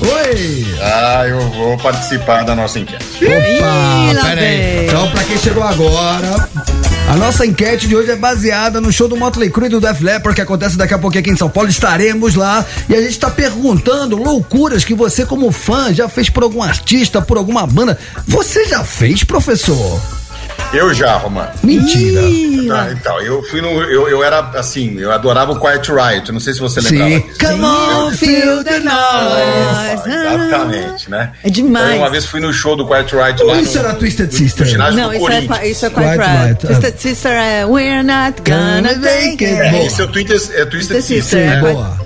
Oi! 0.00 0.66
Ah, 0.80 1.26
eu 1.26 1.40
vou 1.50 1.76
participar 1.78 2.44
da 2.44 2.54
nossa 2.54 2.78
enquete. 2.78 3.04
Opa, 3.24 4.24
peraí. 4.24 4.86
Então, 4.86 5.10
para 5.10 5.24
quem 5.24 5.38
chegou 5.38 5.62
agora, 5.62 6.48
a 7.10 7.16
nossa 7.16 7.44
enquete 7.44 7.88
de 7.88 7.96
hoje 7.96 8.12
é 8.12 8.14
baseada 8.14 8.80
no 8.80 8.92
show 8.92 9.08
do 9.08 9.16
Motley 9.16 9.50
Crue 9.50 9.66
e 9.66 9.68
do 9.68 9.80
Def 9.80 10.00
Leppard 10.00 10.32
que 10.32 10.40
acontece 10.40 10.78
daqui 10.78 10.94
a 10.94 10.98
pouquinho 10.98 11.22
aqui 11.22 11.30
em 11.30 11.36
São 11.36 11.50
Paulo. 11.50 11.68
Estaremos 11.68 12.36
lá 12.36 12.64
e 12.88 12.94
a 12.94 13.00
gente 13.00 13.10
está 13.10 13.28
perguntando 13.28 14.16
loucuras 14.16 14.84
que 14.84 14.94
você 14.94 15.26
como 15.26 15.50
fã 15.50 15.92
já 15.92 16.08
fez 16.08 16.30
por 16.30 16.44
algum 16.44 16.62
artista, 16.62 17.20
por 17.20 17.36
alguma 17.36 17.66
banda. 17.66 17.98
Você 18.28 18.64
já 18.66 18.84
fez, 18.84 19.24
professor? 19.24 20.00
Eu 20.72 20.94
já, 20.94 21.16
Romano. 21.16 21.50
Mentira. 21.64 22.20
Ah, 22.72 22.92
então, 22.92 23.20
eu 23.20 23.42
fui 23.42 23.60
no. 23.60 23.68
Eu, 23.68 24.08
eu 24.08 24.22
era 24.22 24.38
assim, 24.54 24.96
eu 24.98 25.10
adorava 25.10 25.50
o 25.50 25.58
Quiet 25.58 25.90
Riot. 25.90 26.30
Não 26.30 26.38
sei 26.38 26.54
se 26.54 26.60
você 26.60 26.80
lembrava 26.80 27.10
Sim. 27.10 27.20
disso. 27.20 27.38
Come 27.40 27.64
on, 27.64 28.10
feel 28.12 28.62
the 28.62 28.78
noise. 28.78 30.08
Exatamente, 30.08 31.10
né? 31.10 31.32
É 31.42 31.50
demais. 31.50 31.88
Então, 31.88 31.98
uma 31.98 32.10
vez 32.10 32.24
fui 32.24 32.40
no 32.40 32.52
show 32.52 32.76
do 32.76 32.86
Quiet 32.86 33.12
Riot 33.12 33.42
lá. 33.42 33.60
Isso 33.60 33.78
no, 33.78 33.84
era 33.84 33.94
Twisted 33.94 34.30
Sister. 34.30 34.64
No 34.64 34.70
ginásio 34.70 35.00
Não, 35.00 35.12
isso 35.12 35.28
é, 35.28 35.68
isso 35.68 35.86
é 35.86 35.90
Quiet, 35.90 36.16
Quiet 36.16 36.44
Riot. 36.44 36.66
Twisted 36.66 36.98
Sister 36.98 37.32
é 37.32 37.66
We're 37.66 38.02
not 38.04 38.40
gonna 38.48 38.96
make 38.96 39.44
it. 39.44 39.60
É, 39.60 39.86
esse 39.86 40.00
é 40.00 40.04
o 40.04 40.08
Twisted, 40.08 40.54
é 40.54 40.64
Twisted 40.66 41.02
Sister. 41.02 41.40
Sim, 41.40 41.46
né? 41.46 41.60
boa. 41.60 41.98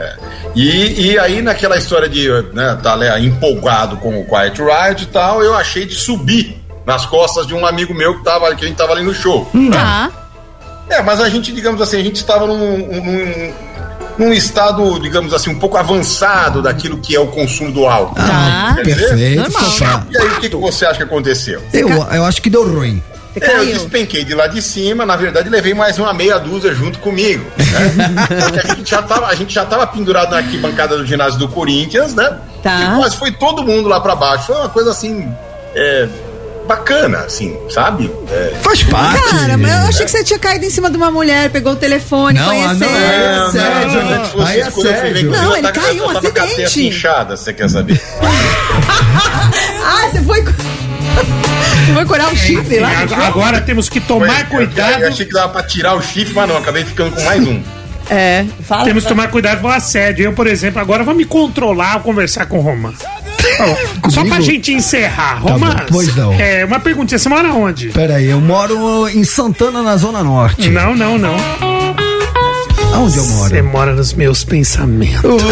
É. 0.00 0.14
E, 0.56 1.10
e 1.12 1.18
aí, 1.18 1.42
naquela 1.42 1.76
história 1.76 2.08
de 2.08 2.28
né, 2.52 2.76
tá 2.82 2.96
né, 2.96 3.20
empolgado 3.20 3.98
com 3.98 4.20
o 4.20 4.26
Quiet 4.26 4.58
Riot 4.58 5.04
e 5.04 5.06
tal, 5.06 5.44
eu 5.44 5.54
achei 5.54 5.86
de 5.86 5.94
subir 5.94 6.59
nas 6.84 7.06
costas 7.06 7.46
de 7.46 7.54
um 7.54 7.66
amigo 7.66 7.94
meu 7.94 8.18
que, 8.18 8.24
tava, 8.24 8.54
que 8.54 8.64
a 8.64 8.68
gente 8.68 8.76
tava 8.76 8.92
ali 8.92 9.02
no 9.02 9.14
show. 9.14 9.48
Tá. 9.72 10.10
É, 10.88 11.02
mas 11.02 11.20
a 11.20 11.28
gente, 11.28 11.52
digamos 11.52 11.80
assim, 11.80 11.98
a 12.00 12.02
gente 12.02 12.16
estava 12.16 12.46
num, 12.46 12.56
num, 12.56 13.52
num 14.18 14.32
estado, 14.32 14.98
digamos 14.98 15.32
assim, 15.32 15.50
um 15.50 15.58
pouco 15.58 15.76
avançado 15.76 16.60
daquilo 16.60 16.98
que 16.98 17.14
é 17.14 17.20
o 17.20 17.28
consumo 17.28 17.70
do 17.70 17.86
álcool. 17.86 18.16
Ah, 18.18 18.72
Quer 18.76 18.82
dizer? 18.82 19.08
perfeito, 19.08 19.52
Normal. 19.52 20.02
E 20.10 20.18
aí, 20.18 20.26
o 20.26 20.40
que, 20.40 20.48
que 20.48 20.56
você 20.56 20.86
acha 20.86 20.96
que 20.96 21.04
aconteceu? 21.04 21.62
Eu, 21.72 21.88
eu 21.88 22.24
acho 22.24 22.42
que 22.42 22.50
deu 22.50 22.68
ruim. 22.68 23.00
É, 23.40 23.60
eu 23.60 23.66
despenquei 23.66 24.24
de 24.24 24.34
lá 24.34 24.48
de 24.48 24.60
cima, 24.60 25.06
na 25.06 25.14
verdade 25.14 25.48
levei 25.48 25.72
mais 25.72 25.96
uma 26.00 26.12
meia 26.12 26.36
dúzia 26.38 26.74
junto 26.74 26.98
comigo. 26.98 27.44
Né? 27.56 28.26
Porque 28.26 28.58
a, 28.66 28.74
gente 28.74 28.90
já 28.90 29.02
tava, 29.02 29.26
a 29.26 29.34
gente 29.36 29.54
já 29.54 29.64
tava 29.64 29.86
pendurado 29.86 30.32
na 30.32 30.38
arquibancada 30.38 30.96
do 30.98 31.06
ginásio 31.06 31.38
do 31.38 31.46
Corinthians, 31.46 32.12
né? 32.12 32.38
Tá. 32.60 32.80
E 32.80 32.96
quase 32.98 33.16
foi 33.16 33.30
todo 33.30 33.62
mundo 33.62 33.88
lá 33.88 34.00
pra 34.00 34.16
baixo. 34.16 34.46
Foi 34.46 34.56
uma 34.56 34.68
coisa 34.68 34.90
assim. 34.90 35.32
é, 35.76 36.08
bacana, 36.74 37.18
assim, 37.18 37.56
sabe? 37.68 38.08
É, 38.30 38.54
Faz 38.62 38.82
parte. 38.84 39.20
Cara, 39.30 39.56
mas 39.58 39.72
eu 39.72 39.78
achei 39.88 40.04
que 40.04 40.10
você 40.12 40.22
tinha 40.22 40.38
caído 40.38 40.64
em 40.64 40.70
cima 40.70 40.88
de 40.88 40.96
uma 40.96 41.10
mulher, 41.10 41.50
pegou 41.50 41.72
o 41.72 41.76
telefone, 41.76 42.38
Não, 42.38 42.46
conheceu. 42.46 42.88
não, 42.88 42.96
é 42.96 43.36
Não, 43.36 43.50
sério. 43.50 43.92
não, 43.92 44.04
não, 44.38 44.46
Aí 44.46 44.60
é 44.60 44.70
sério. 44.70 45.30
Não, 45.32 45.56
ele 45.56 45.62
tava- 45.72 45.86
caiu, 45.86 46.04
eu 46.04 46.10
um 46.10 46.16
acidente. 46.18 46.86
inchada, 46.86 47.36
você 47.36 47.52
quer 47.52 47.68
saber? 47.68 48.00
Ah, 49.84 50.08
você 50.10 50.22
foi. 50.22 50.42
Você 51.86 51.94
foi 51.94 52.04
curar 52.06 52.32
o 52.32 52.36
chifre 52.36 52.78
lá? 52.78 53.00
Ag- 53.00 53.14
Agora 53.14 53.60
temos 53.60 53.88
que 53.88 53.98
tomar 54.00 54.46
Foi, 54.48 54.58
cuidado. 54.58 55.02
Eu 55.02 55.08
achei 55.08 55.26
que 55.26 55.32
dava 55.32 55.48
pra 55.48 55.62
tirar 55.64 55.94
o 55.94 56.02
chifre, 56.02 56.32
mas 56.34 56.48
não, 56.48 56.56
acabei 56.56 56.84
ficando 56.84 57.10
com 57.16 57.22
mais 57.22 57.42
um. 57.46 57.60
É, 58.12 58.44
fala. 58.66 58.82
Temos 58.84 59.04
que 59.04 59.08
tomar 59.08 59.28
cuidado 59.28 59.60
com 59.60 59.68
o 59.68 59.70
assédio. 59.70 60.24
Eu, 60.24 60.32
por 60.32 60.46
exemplo, 60.48 60.80
agora 60.80 61.04
vou 61.04 61.14
me 61.14 61.24
controlar 61.24 61.92
ao 61.94 62.00
conversar 62.00 62.44
com 62.46 62.58
o 62.58 62.60
Roman. 62.60 62.92
Ó, 64.04 64.08
Só 64.10 64.24
pra 64.24 64.40
gente 64.40 64.72
encerrar, 64.72 65.42
Tá 65.42 65.52
Roman. 65.52 65.68
bom, 65.74 65.76
pois 65.90 66.14
não. 66.16 66.32
É, 66.34 66.64
uma 66.64 66.80
perguntinha, 66.80 67.18
você 67.18 67.28
mora 67.28 67.52
onde? 67.52 67.88
Pera 67.88 68.16
aí, 68.16 68.26
eu 68.30 68.40
moro 68.40 69.08
em 69.08 69.24
Santana, 69.24 69.82
na 69.82 69.96
Zona 69.96 70.22
Norte. 70.22 70.68
Não, 70.70 70.94
não, 70.94 71.18
não. 71.18 71.36
Aonde 72.94 73.18
eu 73.18 73.26
moro? 73.26 73.48
Você 73.50 73.62
mora 73.62 73.92
nos 73.94 74.12
meus 74.12 74.44
pensamentos. 74.44 75.42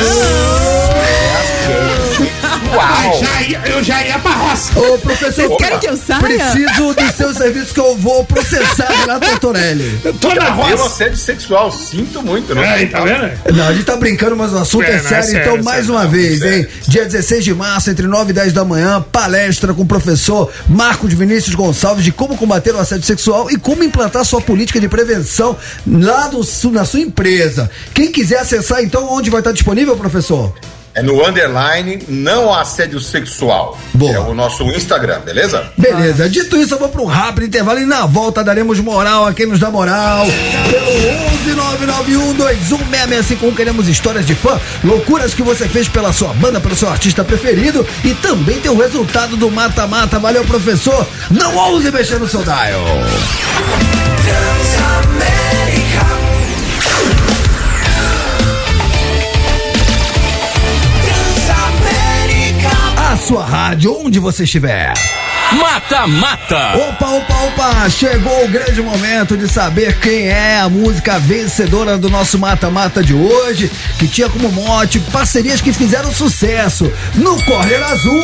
Ah, 2.71 3.13
já 3.19 3.43
ia- 3.43 3.63
eu 3.67 3.83
já 3.83 4.03
ia 4.05 4.19
pra 4.19 4.31
roça. 4.33 4.79
Ô, 4.79 4.99
professor, 4.99 5.33
Vocês 5.33 5.57
querem 5.57 5.79
que 5.79 5.89
eu 5.89 5.97
saia? 5.97 6.21
Preciso 6.21 6.95
do 6.95 7.13
seu 7.17 7.33
serviço 7.35 7.73
que 7.75 7.81
eu 7.81 7.97
vou 7.97 8.25
processar 8.25 8.87
Renato 8.89 9.27
Tortorelli. 9.31 9.99
Eu 10.05 10.13
tô 10.15 10.35
na 10.35 10.51
roça. 10.51 10.85
assédio 10.87 11.17
sexual, 11.17 11.71
sinto 11.73 12.23
muito, 12.23 12.55
né? 12.55 12.69
Aí, 12.69 12.87
tá 12.87 13.01
vendo? 13.01 13.31
Não, 13.55 13.69
a 13.69 13.73
gente 13.73 13.85
tá 13.85 13.97
brincando, 13.97 14.37
mas 14.37 14.53
o 14.53 14.59
assunto 14.59 14.85
É, 14.85 14.91
é, 14.91 14.93
não, 14.93 14.99
é 14.99 15.03
sério. 15.09 15.25
sério, 15.25 15.41
então, 15.41 15.57
é 15.57 15.63
mais 15.63 15.87
sério. 15.87 15.93
uma 15.95 16.07
vez, 16.07 16.39
Sério. 16.41 16.59
hein? 16.59 16.67
Dia 16.87 17.05
16 17.07 17.45
de 17.45 17.55
março, 17.55 17.91
entre 17.91 18.07
9 18.07 18.31
e 18.31 18.35
10 18.35 18.53
da 18.53 18.65
manhã, 18.65 19.05
palestra 19.11 19.73
com 19.73 19.83
o 19.83 19.87
professor 19.87 20.51
Marcos 20.69 21.13
Vinícius 21.15 21.55
Gonçalves 21.55 22.05
de 22.05 22.13
como 22.13 22.37
combater 22.37 22.75
o 22.75 22.79
assédio 22.79 23.07
sexual 23.07 23.51
e 23.51 23.57
como 23.57 23.83
implantar 23.83 24.25
sua 24.25 24.41
política 24.41 24.79
de 24.81 24.89
prevenção 24.89 25.57
lá 25.87 26.31
su- 26.45 26.71
na 26.71 26.85
sua 26.85 27.01
empresa. 27.01 27.71
Quem 27.95 28.13
quiser 28.13 28.41
acessar, 28.41 28.83
então, 28.83 29.11
onde 29.11 29.31
vai 29.31 29.41
estar 29.41 29.53
disponível, 29.53 29.97
professor? 29.97 30.53
É 30.99 31.03
no 31.03 31.25
underline, 31.25 32.01
não 32.09 32.53
assédio 32.53 32.99
sexual. 32.99 33.79
Boa. 33.95 34.13
É 34.13 34.19
o 34.19 34.35
nosso 34.35 34.65
Instagram, 34.65 35.21
beleza? 35.21 35.71
Beleza, 35.79 36.29
dito 36.29 36.57
isso, 36.57 36.75
eu 36.75 36.79
vou 36.81 36.89
para 36.89 37.01
um 37.01 37.07
rápido 37.07 37.47
intervalo 37.47 37.79
e 37.79 37.87
na 37.87 38.05
volta 38.05 38.43
daremos 38.43 38.81
moral 38.81 39.25
a 39.25 39.33
quem 39.33 39.47
nos 39.47 39.61
dá 39.61 39.71
moral. 39.71 40.27
Pelo 40.69 40.91
11991216651 43.39 43.55
queremos 43.55 43.87
histórias 43.87 44.27
de 44.27 44.35
fã, 44.35 44.61
loucuras 44.83 45.35
que 45.35 45.43
você 45.45 45.69
fez 45.69 45.89
pela 45.89 46.13
sua 46.13 46.33
banda, 46.35 46.61
pelo 46.61 46.75
seu 46.75 46.89
artista 46.89 47.23
preferido 47.23 47.87
e 48.03 48.13
também 48.15 48.59
tem 48.59 48.73
o 48.73 48.77
resultado 48.77 49.37
do 49.37 49.53
mata-mata. 49.53 50.19
Valeu, 50.19 50.45
professor. 50.45 51.07
Não 51.31 51.55
ouse 51.55 51.93
mexer 51.93 52.19
no 52.19 52.27
seu 52.27 52.43
dial. 52.43 52.83
Sua 63.19 63.45
rádio, 63.45 63.95
onde 64.05 64.19
você 64.19 64.45
estiver. 64.45 64.95
Mata 65.53 66.07
Mata. 66.07 66.77
Opa, 66.77 67.09
opa, 67.09 67.35
opa! 67.45 67.89
Chegou 67.91 68.45
o 68.45 68.49
grande 68.49 68.83
momento 68.83 69.37
de 69.37 69.49
saber 69.49 69.99
quem 69.99 70.29
é 70.29 70.61
a 70.61 70.69
música 70.69 71.19
vencedora 71.19 71.97
do 71.97 72.11
nosso 72.11 72.39
mata-mata 72.39 73.03
de 73.03 73.15
hoje, 73.15 73.71
que 73.99 74.07
tinha 74.07 74.29
como 74.29 74.51
mote 74.53 75.01
parcerias 75.01 75.61
que 75.61 75.73
fizeram 75.73 76.13
sucesso 76.13 76.93
no 77.15 77.43
Corner 77.45 77.83
Azul. 77.85 78.23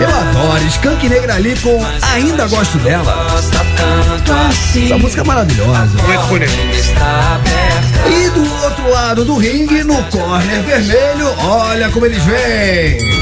Eu 0.00 0.08
adoro 0.08 0.66
Skank 0.66 1.08
Negra 1.08 1.34
ali 1.36 1.58
com 1.60 1.82
Ainda 2.12 2.46
Gosto 2.48 2.78
Dela. 2.78 3.26
Essa 4.84 4.98
música 4.98 5.22
é 5.22 5.24
maravilhosa. 5.24 6.02
Muito 6.02 6.26
bonito. 6.26 6.52
E 8.08 8.30
do 8.30 8.54
outro 8.62 8.90
lado 8.90 9.24
do 9.24 9.36
ringue, 9.36 9.84
no 9.84 10.02
corner 10.04 10.62
vermelho, 10.62 11.34
olha 11.38 11.88
como 11.88 12.04
eles 12.04 12.22
vêm. 12.24 13.21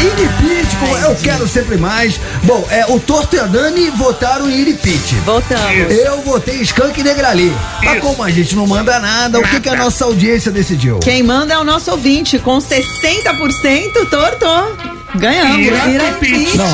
Iripite 0.00 0.76
com 0.76 0.96
Eu 0.98 1.14
Quero 1.16 1.48
Sempre 1.48 1.76
Mais. 1.76 2.20
Bom, 2.44 2.66
é, 2.70 2.86
o 2.86 3.00
Torto 3.00 3.36
e 3.36 3.38
a 3.38 3.44
Dani 3.44 3.90
votaram 3.90 4.48
em 4.48 4.60
Iripite. 4.60 5.14
Voltamos. 5.24 5.92
Eu 5.92 6.22
votei 6.22 6.60
Skank 6.62 7.00
e 7.00 7.02
Negrali. 7.02 7.52
Mas 7.82 8.00
como 8.00 8.22
a 8.22 8.30
gente 8.30 8.54
não 8.54 8.66
manda 8.66 8.98
nada, 8.98 9.38
o 9.38 9.42
que, 9.42 9.60
que 9.60 9.68
a 9.68 9.76
nossa 9.76 10.04
audiência 10.04 10.50
decidiu? 10.50 10.98
Quem 11.00 11.22
manda 11.22 11.54
é 11.54 11.58
o 11.58 11.64
nosso 11.64 11.90
ouvinte, 11.90 12.38
com 12.38 12.58
60% 12.58 14.08
torto. 14.10 15.01
Ganhamos. 15.14 15.66
Ira 15.66 15.88
Ira. 15.88 16.12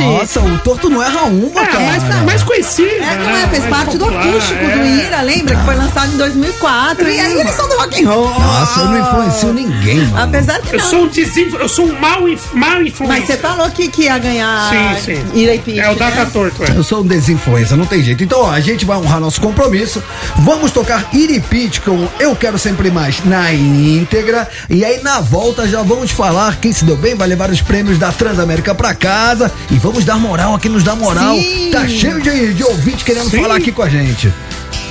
Nossa, 0.01 0.41
o 0.41 0.59
Torto 0.59 0.89
não 0.89 1.03
erra 1.03 1.23
uma, 1.25 1.61
Ah, 1.61 1.67
cara. 1.67 1.85
mais, 1.85 2.25
mais 2.25 2.43
conhecido. 2.43 2.89
É, 2.89 3.17
não 3.17 3.27
né? 3.27 3.43
é, 3.45 3.49
fez 3.49 3.65
parte 3.67 3.97
do 3.99 4.05
popular, 4.05 4.29
acústico 4.29 4.65
é. 4.65 4.79
do 4.79 4.87
Ira, 4.87 5.23
lembra? 5.23 5.57
Que 5.57 5.65
foi 5.65 5.75
lançado 5.75 6.15
em 6.15 6.17
2004. 6.17 7.09
E 7.09 7.21
aí 7.21 7.41
eles 7.41 7.55
são 7.55 7.69
do 7.69 7.77
rock 7.77 8.05
and 8.05 8.09
roll. 8.09 8.29
Nossa, 8.29 8.81
eu 8.81 8.87
não 8.87 8.99
influencio 8.99 9.53
ninguém, 9.53 9.99
mano. 10.07 10.23
Apesar 10.23 10.61
que 10.61 10.75
Eu 10.75 10.79
não. 10.81 10.89
sou 10.89 11.03
um 11.05 11.09
desinflu... 11.09 11.59
eu 11.61 11.69
sou 11.69 11.87
um 11.87 12.29
inf... 12.29 12.53
mau 12.55 12.83
influência. 12.83 13.07
Mas 13.07 13.27
você 13.27 13.37
falou 13.37 13.71
que, 13.71 13.89
que 13.89 14.03
ia 14.03 14.19
ganhar 14.19 14.71
Sim, 14.71 15.05
sim. 15.05 15.39
Ira 15.39 15.55
e. 15.55 15.81
É 15.81 15.91
o 15.91 15.97
Data 15.97 16.25
né? 16.25 16.31
Torto, 16.33 16.63
é. 16.65 16.77
Eu 16.77 16.83
sou 16.85 17.03
um 17.03 17.07
desinfluência, 17.07 17.77
não 17.77 17.87
tem 17.87 18.03
jeito. 18.03 18.23
Então, 18.23 18.43
ó, 18.43 18.51
a 18.51 18.61
gente 18.61 18.85
vai 18.85 18.97
honrar 18.97 19.21
nosso 19.21 19.41
compromisso. 19.41 20.03
Vamos 20.37 20.71
tocar 20.71 21.09
Iripite 21.13 21.81
com 21.81 22.09
Eu 22.19 22.35
Quero 22.37 22.59
Sempre 22.59 22.91
Mais 22.91 23.25
na 23.25 23.53
íntegra. 23.53 24.49
E 24.69 24.85
aí, 24.85 25.03
na 25.03 25.21
volta, 25.21 25.67
já 25.67 25.83
vamos 25.83 26.11
falar 26.11 26.57
quem 26.61 26.73
se 26.73 26.85
deu 26.85 26.97
bem, 26.97 27.15
vai 27.15 27.29
levar 27.29 27.51
os 27.51 27.61
prêmios 27.61 27.99
da 27.99 28.13
Transamérica 28.29 28.75
pra 28.75 28.95
casa. 28.95 29.51
E 29.71 29.77
vamos 29.77 30.05
dar 30.05 30.19
moral 30.19 30.55
a 30.55 30.59
quem 30.59 30.71
nos 30.71 30.85
dá 30.85 30.95
moral. 30.95 31.35
Sim. 31.35 31.71
Tá 31.73 31.89
cheio 31.89 32.21
de, 32.21 32.53
de 32.53 32.63
ouvinte 32.63 33.03
querendo 33.03 33.31
Sim. 33.31 33.41
falar 33.41 33.57
aqui 33.57 33.73
com 33.73 33.83
a 33.83 33.89
gente. 33.89 34.33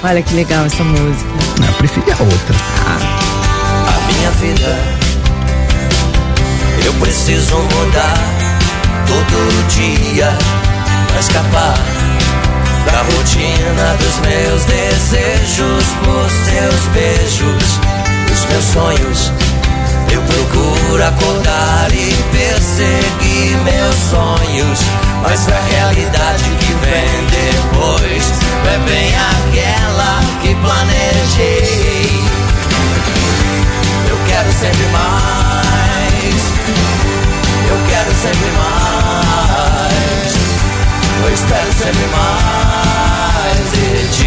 Olha 0.04 0.24
que 0.24 0.34
legal 0.34 0.66
essa 0.66 0.84
música. 0.84 1.30
Eu 1.68 1.74
preferi 1.74 2.12
a 2.12 2.24
outra. 2.24 2.56
a 2.88 4.12
minha 4.12 4.32
vida. 4.32 4.78
Eu 6.84 6.94
preciso 6.94 7.58
mudar 7.58 8.18
todo 9.06 9.68
dia 9.68 10.36
pra 11.08 11.20
escapar 11.20 11.78
da 12.86 13.02
rotina 13.04 13.98
dos 14.00 14.20
meus 14.20 14.66
desejos 14.66 15.84
por 16.04 16.28
seus 16.30 16.86
beijos, 16.94 17.80
dos 18.28 18.46
meus 18.46 18.66
sonhos. 18.66 19.32
Eu 20.18 20.24
procuro 20.24 21.04
acordar 21.06 21.92
e 21.94 22.12
perseguir 22.32 23.56
meus 23.64 23.96
sonhos, 24.10 24.80
mas 25.22 25.48
a 25.48 25.60
realidade 25.60 26.44
que 26.60 26.74
vem 26.84 27.28
depois 27.30 28.24
é 28.66 28.80
bem 28.90 29.14
aquela 29.14 30.20
que 30.42 30.56
planejei. 30.56 32.20
Eu 34.10 34.18
quero 34.28 34.52
sempre 34.54 34.88
mais. 34.88 36.42
Eu 37.70 37.78
quero 37.88 38.12
sempre 38.16 38.52
mais. 38.58 40.34
Eu 41.22 41.30
espero 41.32 41.72
sempre 41.74 42.08
mais 42.08 43.72
de 43.72 44.08
ti. 44.18 44.27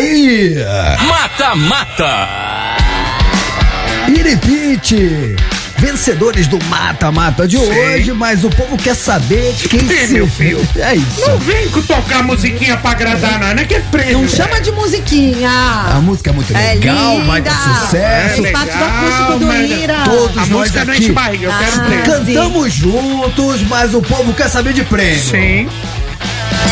Tá 0.00 0.06
aí! 0.06 0.54
Mata 1.06 1.54
Mata. 1.56 2.28
Iripite! 4.08 5.36
Vencedores 5.76 6.46
do 6.46 6.58
Mata-Mata 6.66 7.48
de 7.48 7.56
hoje, 7.56 8.12
mas 8.12 8.44
o 8.44 8.50
povo 8.50 8.76
quer 8.76 8.94
saber 8.94 9.54
quem 9.68 9.80
Ih, 9.80 10.06
se 10.06 10.12
meu 10.12 10.26
filho. 10.28 10.66
É 10.76 10.94
isso. 10.94 11.20
Não 11.26 11.38
vem 11.38 11.68
com 11.70 11.80
tocar 11.82 12.22
musiquinha 12.22 12.76
pra 12.76 12.90
agradar, 12.90 13.40
não. 13.40 13.54
Não 13.54 13.62
é 13.62 13.64
que 13.64 13.74
é 13.76 13.80
prêmio. 13.80 14.18
Não 14.20 14.28
chama 14.28 14.60
de 14.60 14.70
musiquinha. 14.72 15.50
A 15.50 15.98
música 16.02 16.28
é 16.30 16.32
muito 16.34 16.54
É 16.54 16.74
legal, 16.74 17.14
linda. 17.14 17.26
vai 17.26 17.40
ter 17.42 17.50
sucesso. 17.50 18.46
É 18.46 18.52
do 18.52 18.58
acústico 18.58 19.38
do 19.38 19.46
mas 19.46 19.70
Ira. 19.70 19.98
Todos 20.04 20.36
A 20.36 20.40
nós 20.40 20.48
música 20.48 20.84
não 20.84 20.92
aqui 20.92 21.02
enche 21.02 21.12
barriga, 21.12 21.46
eu 21.46 21.52
quero 21.58 21.72
Ah. 21.80 21.84
prêmio. 21.84 22.04
cantamos 22.04 22.72
juntos, 22.74 23.62
mas 23.62 23.94
o 23.94 24.02
povo 24.02 24.34
quer 24.34 24.48
saber 24.50 24.74
de 24.74 24.82
prêmio. 24.84 25.18
Sim. 25.18 25.66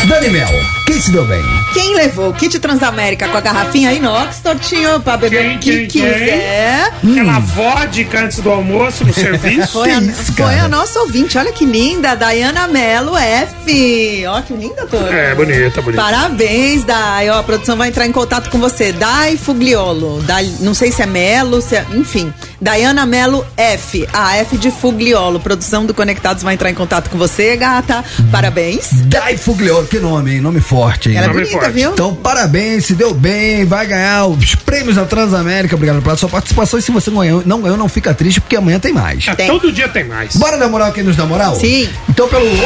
Dani 0.07 0.29
Mel, 0.29 0.49
quem 0.89 0.99
se 0.99 1.11
deu 1.11 1.23
bem? 1.23 1.43
Quem 1.71 1.93
levou 1.95 2.29
o 2.29 2.33
kit 2.33 2.57
Transamérica 2.57 3.27
com 3.27 3.37
a 3.37 3.41
garrafinha 3.41 3.93
inox, 3.93 4.39
Tortinho, 4.39 4.99
pra 4.99 5.17
beber 5.17 5.43
Quem, 5.43 5.55
o 5.55 5.59
que 5.59 5.71
quem, 5.71 5.87
quem? 5.87 6.01
quiser? 6.01 6.91
Aquela 7.11 7.39
vodka 7.39 8.21
antes 8.21 8.39
do 8.39 8.49
almoço 8.49 9.05
no 9.05 9.13
serviço. 9.13 9.73
Foi, 9.73 9.91
a, 9.91 9.99
isso, 9.99 10.33
foi 10.33 10.57
a 10.57 10.67
nossa 10.67 10.99
ouvinte, 11.01 11.37
olha 11.37 11.51
que 11.51 11.63
linda, 11.63 12.15
Dayana 12.15 12.67
Melo 12.67 13.15
F. 13.15 14.25
Ó, 14.25 14.41
que 14.41 14.53
linda, 14.53 14.87
Tor. 14.87 15.13
É, 15.13 15.35
bonita, 15.35 15.79
bonita. 15.79 16.01
Parabéns, 16.01 16.83
Dai. 16.83 17.29
Ó, 17.29 17.37
a 17.37 17.43
produção 17.43 17.77
vai 17.77 17.89
entrar 17.89 18.07
em 18.07 18.11
contato 18.11 18.49
com 18.49 18.57
você. 18.57 18.91
Dai 18.91 19.37
Fugliolo. 19.37 20.23
Dai, 20.23 20.51
não 20.61 20.73
sei 20.73 20.91
se 20.91 21.03
é 21.03 21.05
Melo, 21.05 21.61
se 21.61 21.75
é, 21.75 21.85
enfim. 21.93 22.33
Dayana 22.59 23.05
Melo 23.05 23.45
F. 23.55 24.07
A 24.11 24.37
F 24.37 24.57
de 24.57 24.71
Fugliolo. 24.71 25.39
Produção 25.39 25.85
do 25.85 25.93
Conectados 25.93 26.41
vai 26.41 26.55
entrar 26.55 26.71
em 26.71 26.73
contato 26.73 27.11
com 27.11 27.17
você, 27.17 27.55
gata. 27.55 28.03
Parabéns. 28.31 28.89
Dai 29.03 29.37
Fugliolo, 29.37 29.85
que 29.85 29.99
nome, 29.99 30.33
hein? 30.33 30.41
Nome 30.41 30.59
forte, 30.59 30.78
hein? 31.09 31.15
Ela 31.15 31.25
é 31.27 31.29
bonita, 31.29 31.51
forte. 31.51 31.71
viu? 31.71 31.91
Então, 31.91 32.15
parabéns, 32.15 32.85
se 32.85 32.93
deu 32.95 33.13
bem, 33.13 33.65
vai 33.65 33.85
ganhar 33.85 34.25
os 34.27 34.55
prêmios 34.55 34.95
da 34.95 35.05
Transamérica. 35.05 35.75
Obrigado 35.75 36.01
pela 36.01 36.15
sua 36.17 36.29
participação. 36.29 36.79
E 36.79 36.81
se 36.81 36.91
você 36.91 37.09
não 37.09 37.19
ganhou, 37.19 37.43
não, 37.45 37.61
ganhou, 37.61 37.77
não 37.77 37.89
fica 37.89 38.13
triste, 38.13 38.39
porque 38.41 38.55
amanhã 38.55 38.79
tem 38.79 38.93
mais. 38.93 39.25
Ah, 39.27 39.35
Tem. 39.35 39.47
Todo 39.47 39.71
dia 39.71 39.87
tem 39.89 40.03
mais. 40.05 40.35
Bora 40.35 40.57
dar 40.57 40.67
moral 40.69 40.91
quem 40.91 41.03
nos 41.03 41.15
dá 41.15 41.25
moral? 41.25 41.55
Sim. 41.55 41.89
Então 42.09 42.27
pelo 42.27 42.45
11 42.45 42.59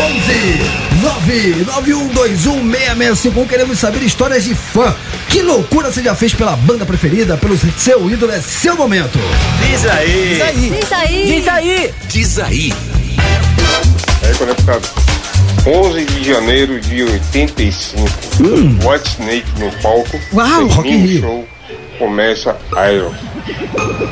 991216651 2.23 3.47
queremos 3.47 3.79
saber 3.79 4.03
histórias 4.03 4.43
de 4.43 4.53
fã. 4.55 4.93
Que 5.29 5.41
loucura 5.41 5.91
você 5.91 6.01
já 6.03 6.13
fez 6.15 6.33
pela 6.33 6.55
banda 6.55 6.85
preferida, 6.85 7.37
pelo 7.37 7.57
seu 7.77 8.09
ídolo, 8.09 8.31
é 8.31 8.39
seu 8.41 8.75
momento. 8.75 9.19
Diz 9.65 9.85
aí. 9.85 10.41
Diz 10.71 10.91
aí. 10.91 11.25
Diz 11.25 11.47
aí. 11.47 11.93
Diz 12.07 12.39
aí. 12.39 12.73
Aí 14.23 14.35
quando 14.37 14.49
eu 14.49 14.55
ficava 14.55 14.81
11 15.65 16.05
de 16.05 16.23
janeiro 16.25 16.79
de 16.81 17.03
85, 17.03 18.01
White 18.85 19.09
Snake 19.17 19.45
no 19.59 19.71
palco, 19.81 20.19
Uau, 20.33 20.67
Rock 20.67 20.89
in 20.89 20.97
Rio. 21.05 21.21
show, 21.21 21.47
começa 21.97 22.57
Iron. 22.93 23.13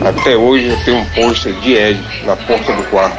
Até 0.07 0.37
hoje 0.37 0.67
eu 0.67 0.77
tenho 0.85 0.97
um 0.99 1.05
pôster 1.09 1.53
de 1.59 1.73
Ed 1.73 1.99
na 2.25 2.35
porta 2.37 2.71
do 2.73 2.83
quarto. 2.83 3.17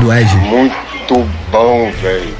Do 0.00 0.12
Ed. 0.12 0.34
Muito 0.36 1.28
bom, 1.50 1.90
velho. 2.00 2.34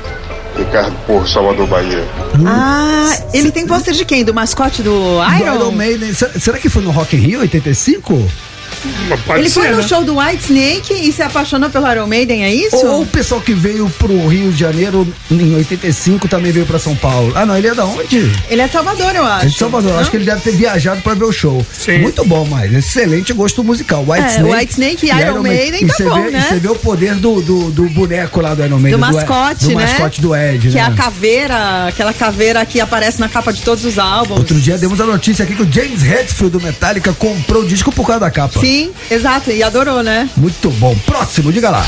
Ricardo 0.57 0.95
por 1.07 1.27
Salvador 1.29 1.67
Bahia. 1.67 2.05
Ah, 2.47 3.11
ele 3.35 3.51
tem 3.51 3.67
pôster 3.67 3.95
de 3.95 4.05
quem? 4.05 4.25
Do 4.25 4.33
mascote 4.35 4.83
do 4.83 4.91
Do 4.91 5.37
Iron? 5.41 5.55
Iron 5.57 5.73
Maiden. 5.73 6.13
Será, 6.15 6.33
será 6.39 6.59
que 6.59 6.69
foi 6.69 6.83
no 6.83 6.91
Rock 6.91 7.17
in 7.17 7.21
Rio 7.21 7.41
85? 7.41 8.31
Ele 9.37 9.49
ser, 9.49 9.61
foi 9.61 9.71
no 9.71 9.77
né? 9.79 9.83
show 9.83 10.03
do 10.05 10.19
White 10.19 10.45
Snake 10.45 11.09
e 11.09 11.13
se 11.13 11.23
apaixonou 11.23 11.71
pelo 11.71 11.91
Iron 11.91 12.07
Maiden, 12.07 12.45
é 12.45 12.53
isso? 12.55 12.77
Ou 12.87 13.03
o 13.03 13.07
pessoal 13.07 13.41
que 13.41 13.55
veio 13.55 13.89
pro 13.99 14.27
Rio 14.29 14.51
de 14.53 14.59
Janeiro 14.59 15.07
em 15.31 15.55
85 15.57 16.29
também 16.29 16.53
veio 16.53 16.67
pra 16.67 16.79
São 16.79 16.95
Paulo? 16.97 17.33
Ah, 17.35 17.47
não, 17.47 17.57
ele 17.57 17.69
é 17.69 17.75
da 17.75 17.85
onde? 17.85 18.31
Ele 18.49 18.61
é 18.63 18.67
de 18.67 18.73
Salvador, 18.73 19.15
eu 19.15 19.25
acho. 19.25 19.47
É 19.47 19.49
de 19.49 19.59
Salvador. 19.59 19.99
Acho 19.99 20.11
que 20.11 20.17
ele 20.17 20.25
deve 20.25 20.41
ter 20.41 20.53
viajado 20.53 21.01
pra 21.03 21.15
ver 21.15 21.25
o 21.25 21.33
show. 21.33 21.65
Sim. 21.73 21.99
Muito 21.99 22.25
bom, 22.25 22.47
mas 22.49 22.73
excelente 22.73 23.33
gosto 23.33 23.63
musical. 23.63 24.05
White 24.07 24.23
É, 24.25 24.29
Snake. 24.37 24.55
White 24.57 24.73
Snake 24.73 25.07
e 25.07 25.11
Iron 25.11 25.43
Maiden 25.43 25.83
e 25.85 25.87
tá 25.87 25.95
você 25.95 26.05
bom, 26.05 26.23
vê, 26.23 26.31
né? 26.31 26.39
E 26.39 26.43
você 26.49 26.61
vê 26.61 26.69
o 26.69 26.75
poder 26.77 27.15
do, 27.17 27.41
do, 27.41 27.71
do 27.71 27.89
boneco 27.91 28.41
lá 28.41 28.55
do 28.55 28.65
Iron 28.65 28.79
Maiden. 28.79 28.93
Do 28.93 28.99
mascote, 28.99 29.65
do 29.67 29.75
né? 29.77 29.87
mascote 29.87 30.21
do 30.21 30.35
Ed, 30.35 30.69
Que 30.69 30.75
né? 30.75 30.81
é 30.81 30.85
a 30.85 30.91
caveira, 30.93 31.87
aquela 31.89 32.13
caveira 32.13 32.65
que 32.67 32.81
aparece 32.81 33.21
na 33.21 33.29
capa 33.29 33.53
de 33.53 33.63
todos 33.63 33.85
os 33.85 33.99
álbuns. 33.99 34.39
Outro 34.39 34.59
dia 34.61 34.77
demos 34.79 35.01
a 35.01 35.07
notícia 35.07 35.45
aqui 35.45 35.55
que 35.55 35.63
o 35.63 35.73
James 35.73 36.03
Hetfield 36.03 36.53
do 36.59 36.61
Metallica 36.61 37.13
comprou 37.13 37.63
o 37.63 37.67
disco 37.67 37.93
por 37.93 38.07
causa 38.07 38.21
da 38.21 38.31
capa. 38.31 38.59
Sim, 38.61 38.72
exato, 39.11 39.51
e 39.51 39.63
adorou, 39.63 40.03
né? 40.03 40.29
Muito 40.37 40.71
bom. 40.73 40.95
Próximo, 41.07 41.53
diga 41.53 41.71
lá. 41.71 41.85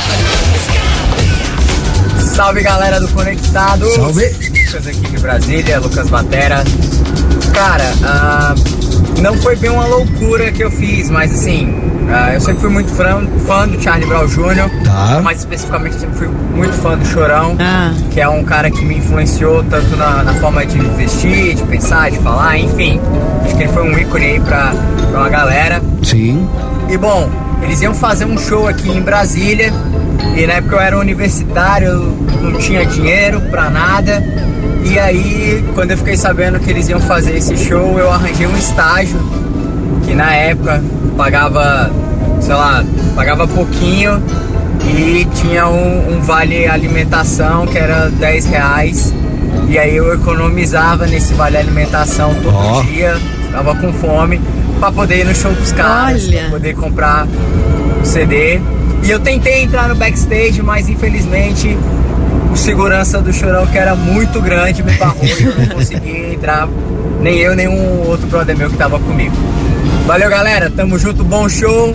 Salve 2.19 2.62
galera 2.62 2.98
do 3.01 3.09
Conectado. 3.09 3.89
Salve. 3.94 4.27
Lucas 4.28 4.86
aqui 4.89 5.01
de 5.11 5.19
Brasília, 5.19 5.78
Lucas 5.78 6.09
Batera. 6.09 6.65
Cara, 7.52 7.93
ah, 8.02 8.55
não 9.20 9.35
foi 9.39 9.55
bem 9.56 9.70
uma 9.70 9.86
loucura 9.86 10.51
que 10.51 10.65
eu 10.65 10.70
fiz, 10.70 11.09
mas 11.11 11.32
assim, 11.32 11.73
ah, 12.11 12.35
eu 12.35 12.40
sempre 12.40 12.62
fui 12.62 12.70
muito 12.70 12.90
fã, 12.90 13.24
fã 13.47 13.69
do 13.69 13.81
Charlie 13.81 14.06
Brown 14.09 14.27
Jr. 14.27 14.69
Tá. 14.85 15.20
Mais 15.23 15.39
especificamente, 15.39 16.01
sempre 16.01 16.19
fui 16.19 16.28
muito 16.28 16.74
fã 16.74 16.98
do 16.98 17.06
Chorão, 17.06 17.56
Ah. 17.61 17.93
que 18.11 18.20
é 18.20 18.28
um 18.28 18.43
cara 18.43 18.69
que 18.69 18.85
me 18.85 18.97
influenciou 18.98 19.62
tanto 19.65 19.97
na, 19.97 20.24
na 20.24 20.35
forma 20.35 20.66
de 20.66 20.78
vestir, 20.97 21.55
de 21.55 21.62
pensar, 21.62 22.11
de 22.11 22.19
falar, 22.19 22.59
enfim. 22.59 23.01
Acho 23.44 23.55
que 23.56 23.62
ele 23.62 23.73
foi 23.73 23.82
um 23.85 23.97
ícone 23.97 24.24
aí 24.24 24.40
pra, 24.40 24.74
pra 25.12 25.20
uma 25.20 25.28
galera. 25.28 25.81
Sim. 26.02 26.48
E 26.89 26.97
bom, 26.97 27.31
eles 27.62 27.81
iam 27.81 27.94
fazer 27.94 28.24
um 28.24 28.39
show 28.39 28.69
aqui 28.69 28.90
em 28.90 29.01
Brasília. 29.01 29.73
E 30.36 30.47
na 30.47 30.55
época 30.55 30.77
eu 30.77 30.81
era 30.81 30.98
universitário, 30.98 31.89
eu 31.89 32.51
não 32.51 32.59
tinha 32.59 32.85
dinheiro 32.85 33.40
pra 33.51 33.70
nada. 33.70 34.23
E 34.85 34.98
aí, 34.98 35.65
quando 35.74 35.93
eu 35.93 35.98
fiquei 35.98 36.16
sabendo 36.16 36.59
que 36.61 36.70
eles 36.70 36.89
iam 36.89 37.01
fazer 37.01 37.36
esse 37.36 37.56
show, 37.56 37.98
eu 37.98 38.11
arranjei 38.12 38.47
um 38.47 38.56
estágio 38.56 39.19
que 40.05 40.15
na 40.15 40.35
época 40.35 40.82
pagava, 41.16 41.90
sei 42.40 42.55
lá, 42.55 42.85
pagava 43.15 43.48
pouquinho 43.48 44.23
e 44.86 45.27
tinha 45.35 45.66
um, 45.66 46.15
um 46.15 46.20
vale 46.20 46.66
alimentação 46.66 47.66
que 47.66 47.78
era 47.78 48.11
10 48.11 48.47
reais. 48.47 49.15
E 49.69 49.78
aí 49.78 49.97
eu 49.97 50.12
economizava 50.12 51.06
nesse 51.06 51.32
vale 51.35 51.56
alimentação 51.56 52.35
todo 52.43 52.55
Ó. 52.55 52.82
dia, 52.82 53.16
tava 53.51 53.74
com 53.74 53.93
fome, 53.93 54.40
pra 54.79 54.93
poder 54.93 55.21
ir 55.21 55.25
no 55.25 55.35
show 55.35 55.53
dos 55.53 55.73
caras, 55.73 56.27
Olha. 56.27 56.41
pra 56.41 56.51
poder 56.51 56.75
comprar 56.75 57.27
o 58.03 58.05
CD. 58.05 58.61
E 59.03 59.11
eu 59.11 59.21
tentei 59.21 59.63
entrar 59.63 59.89
no 59.89 59.95
backstage, 59.95 60.63
mas 60.63 60.89
infelizmente 60.89 61.77
o 62.53 62.57
segurança 62.57 63.21
do 63.21 63.33
chorão, 63.33 63.67
que 63.67 63.77
era 63.77 63.95
muito 63.95 64.41
grande, 64.41 64.83
me 64.83 64.93
barrou 64.93 65.25
e 65.25 65.43
eu 65.43 65.55
não 65.59 65.67
consegui 65.75 66.35
entrar. 66.35 66.69
Nem 67.21 67.39
eu, 67.39 67.55
nem 67.55 67.69
um 67.69 68.07
outro 68.07 68.27
brother 68.27 68.57
meu 68.57 68.71
que 68.71 68.77
tava 68.77 68.99
comigo. 68.99 69.35
Valeu, 70.07 70.29
galera. 70.29 70.71
Tamo 70.71 70.99
junto, 70.99 71.25
bom 71.25 71.49
show 71.49 71.95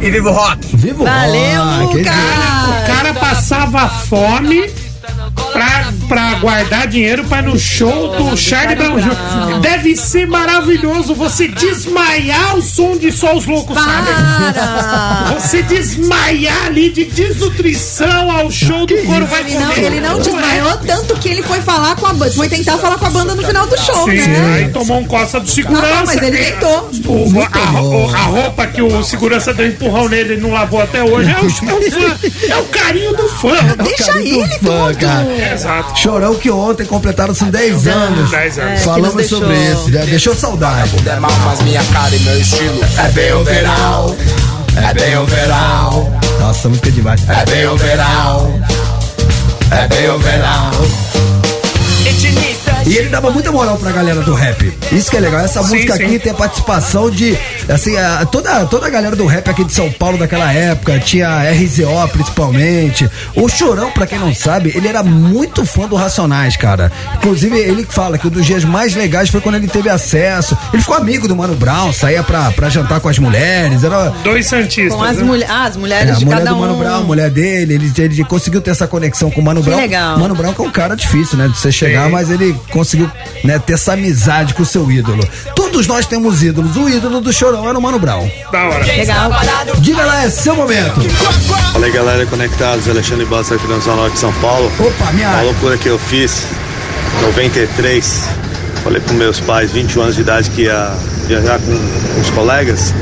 e 0.00 0.10
viva 0.10 0.30
o 0.30 0.32
rock! 0.32 0.76
Viva 0.76 1.04
Valeu, 1.04 1.64
Lucas! 1.86 2.06
O 2.06 2.86
cara 2.86 3.14
passava 3.14 3.88
fome 3.88 4.70
pra, 5.56 5.92
pra 6.08 6.34
guardar 6.34 6.86
dinheiro 6.86 7.24
pra 7.24 7.38
ir 7.38 7.44
no 7.44 7.58
show 7.58 8.08
do 8.16 8.36
Charlie 8.36 8.76
Brown 8.76 8.98
Jr. 8.98 9.60
Deve 9.60 9.96
ser 9.96 10.26
maravilhoso 10.26 11.14
você 11.14 11.48
desmaiar 11.48 12.50
ao 12.52 12.62
som 12.62 12.96
de 12.96 13.10
só 13.12 13.34
os 13.34 13.46
loucos 13.46 13.76
sabem. 13.76 14.14
Você 15.34 15.62
desmaiar 15.62 16.66
ali 16.66 16.90
de 16.90 17.04
desnutrição 17.04 18.30
ao 18.30 18.50
show 18.50 18.86
do 18.86 18.94
Coro 19.04 19.26
Vai 19.26 19.40
Ele 19.42 19.54
não, 19.58 19.68
Comer. 19.74 19.84
ele 19.86 20.00
não 20.00 20.18
desmaiou 20.20 20.76
tanto 20.78 21.14
que 21.16 21.28
ele 21.28 21.42
foi 21.42 21.60
falar 21.60 21.96
com 21.96 22.06
a 22.06 22.12
banda. 22.12 22.32
Foi 22.32 22.48
tentar 22.48 22.78
falar 22.78 22.98
com 22.98 23.06
a 23.06 23.10
banda 23.10 23.34
no 23.34 23.42
final 23.42 23.66
do 23.66 23.76
show, 23.80 24.04
Sim, 24.04 24.16
né? 24.28 24.54
aí 24.56 24.68
tomou 24.72 24.98
um 24.98 25.04
coça 25.04 25.40
do 25.40 25.48
segurança. 25.50 25.86
Não, 25.94 26.06
mas 26.06 26.22
ele 26.22 26.36
tentou. 26.38 26.90
O- 27.06 27.48
a, 27.52 27.82
o- 27.82 28.14
a 28.14 28.18
roupa 28.18 28.66
que 28.66 28.82
o 28.82 29.02
segurança 29.02 29.52
deu 29.54 29.66
empurrão 29.68 30.08
nele 30.08 30.34
ele 30.34 30.40
não 30.42 30.52
lavou 30.52 30.80
até 30.82 31.02
hoje. 31.02 31.30
É 31.30 31.34
o, 31.40 31.70
é 31.70 31.74
o 31.74 31.90
fã. 31.90 32.16
É 32.50 32.56
o 32.56 32.64
carinho 32.64 33.16
do 33.16 33.28
fã. 33.28 33.54
Deixa 33.84 34.12
carinho 34.12 34.46
do 34.46 34.54
fã, 34.66 34.94
cara. 34.94 35.26
Exato. 35.52 35.98
Chorão 35.98 36.34
que 36.34 36.50
ontem 36.50 36.84
completaram-se 36.86 37.44
10 37.46 37.86
anos. 37.86 38.30
10 38.30 38.58
anos. 38.58 38.82
Falamos 38.82 39.08
É, 39.08 39.10
que 39.12 39.16
nos 39.22 39.28
sobre 39.28 39.54
deixou. 39.56 39.72
isso. 39.82 39.92
Já 39.92 40.04
deixou 40.04 40.34
saudade. 40.34 40.90
É 41.08 41.16
mal, 41.20 41.30
mas 41.44 41.60
minha 41.62 41.82
cara 41.84 42.14
e 42.14 42.18
meu 42.20 42.40
estilo 42.40 42.80
é 42.98 43.08
bem 43.12 43.32
o 43.32 43.44
verão. 43.44 44.16
É 44.88 44.94
bem 44.94 45.16
o 45.18 45.24
verão. 45.26 46.12
Nossa, 46.40 46.68
música 46.68 46.90
demais. 46.90 47.20
É 47.28 47.44
bem 47.50 47.66
o 47.66 47.76
verão. 47.76 48.60
É 49.70 49.88
bem 49.88 50.10
o 50.10 50.18
verão. 50.18 51.05
E 52.86 52.96
ele 52.96 53.08
dava 53.08 53.30
muita 53.30 53.50
moral 53.50 53.76
pra 53.78 53.90
galera 53.90 54.20
do 54.20 54.32
rap. 54.32 54.72
Isso 54.92 55.10
que 55.10 55.16
é 55.16 55.20
legal. 55.20 55.40
Essa 55.40 55.62
Sim, 55.62 55.74
música 55.74 55.96
sim. 55.96 56.04
aqui 56.04 56.18
tem 56.20 56.30
a 56.32 56.34
participação 56.34 57.10
de, 57.10 57.36
assim, 57.68 57.96
a- 57.96 58.24
toda, 58.26 58.64
toda 58.66 58.86
a 58.86 58.90
galera 58.90 59.16
do 59.16 59.26
rap 59.26 59.48
aqui 59.50 59.64
de 59.64 59.72
São 59.72 59.90
Paulo 59.90 60.16
daquela 60.16 60.52
época. 60.52 60.98
Tinha 61.00 61.28
a 61.28 61.50
RZO 61.50 62.08
principalmente. 62.12 63.10
O 63.34 63.48
Chorão, 63.48 63.90
pra 63.90 64.06
quem 64.06 64.18
não 64.18 64.32
sabe, 64.34 64.72
ele 64.74 64.86
era 64.86 65.02
muito 65.02 65.64
fã 65.66 65.86
do 65.88 65.96
Racionais, 65.96 66.56
cara. 66.56 66.92
Inclusive, 67.16 67.58
ele 67.58 67.84
fala 67.88 68.18
que 68.18 68.26
um 68.26 68.30
dos 68.30 68.46
dias 68.46 68.64
mais 68.64 68.94
legais 68.94 69.30
foi 69.30 69.40
quando 69.40 69.56
ele 69.56 69.66
teve 69.68 69.88
acesso. 69.90 70.56
Ele 70.72 70.80
ficou 70.82 70.96
amigo 70.96 71.26
do 71.26 71.34
Mano 71.34 71.54
Brown, 71.56 71.92
saía 71.92 72.22
pra, 72.22 72.50
pra 72.52 72.68
jantar 72.68 73.00
com 73.00 73.08
as 73.08 73.18
mulheres. 73.18 73.82
Era, 73.82 74.10
Dois 74.22 74.46
santistas. 74.46 74.94
Com 74.94 75.02
as, 75.02 75.16
né? 75.16 75.24
mulher, 75.24 75.46
ah, 75.50 75.64
as 75.64 75.74
é, 75.74 75.78
mulheres 75.78 76.10
a 76.10 76.14
de 76.14 76.24
mulher 76.24 76.38
cada 76.38 76.50
do 76.50 76.56
um. 76.56 76.60
Mano 76.60 76.76
Brown, 76.78 76.94
a 77.00 77.00
mulher 77.04 77.30
dele, 77.30 77.74
ele, 77.74 77.92
ele 77.98 78.24
conseguiu 78.24 78.60
ter 78.60 78.70
essa 78.70 78.86
conexão 78.86 79.30
com 79.30 79.40
o 79.40 79.44
Mano 79.44 79.60
Que 79.60 79.70
Brown. 79.70 79.80
legal. 79.80 80.18
Mano 80.18 80.34
Brown 80.36 80.52
que 80.54 80.60
é 80.60 80.64
um 80.64 80.70
cara 80.70 80.94
difícil, 80.94 81.36
né? 81.36 81.48
De 81.48 81.58
você 81.58 81.72
chegar, 81.72 82.04
Sim. 82.06 82.12
mas 82.12 82.30
ele 82.30 82.54
conseguiu 82.76 83.10
né, 83.42 83.58
ter 83.58 83.72
essa 83.72 83.94
amizade 83.94 84.52
com 84.52 84.62
o 84.62 84.66
seu 84.66 84.90
ídolo. 84.90 85.26
Todos 85.54 85.86
nós 85.86 86.04
temos 86.04 86.42
ídolos. 86.42 86.76
O 86.76 86.88
ídolo 86.90 87.22
do 87.22 87.32
Chorão 87.32 87.66
era 87.66 87.78
o 87.78 87.80
Mano 87.80 87.98
Brown. 87.98 88.30
Da 88.52 88.66
hora. 88.66 88.84
Legal. 88.84 89.30
Diga 89.78 90.04
lá, 90.04 90.24
é 90.24 90.28
seu 90.30 90.54
momento. 90.54 91.00
Fala 91.72 91.86
aí 91.86 91.92
galera 91.92 92.26
conectados, 92.26 92.86
Alexandre 92.86 93.24
Bastos 93.24 93.56
aqui 93.56 93.66
na 93.66 93.78
Zona 93.78 93.96
Norte 93.96 94.12
de 94.14 94.18
São 94.18 94.32
Paulo. 94.34 94.70
Opa, 94.78 95.12
minha 95.12 95.26
Uma 95.28 95.36
área. 95.36 95.46
loucura 95.50 95.78
que 95.78 95.88
eu 95.88 95.98
fiz, 95.98 96.42
93. 97.22 98.28
Falei 98.84 99.00
com 99.00 99.14
meus 99.14 99.40
pais, 99.40 99.72
21 99.72 100.02
anos 100.02 100.14
de 100.16 100.20
idade, 100.20 100.50
que 100.50 100.62
ia 100.62 100.92
viajar 101.26 101.58
com 101.58 102.20
os 102.20 102.30
colegas. 102.30 102.92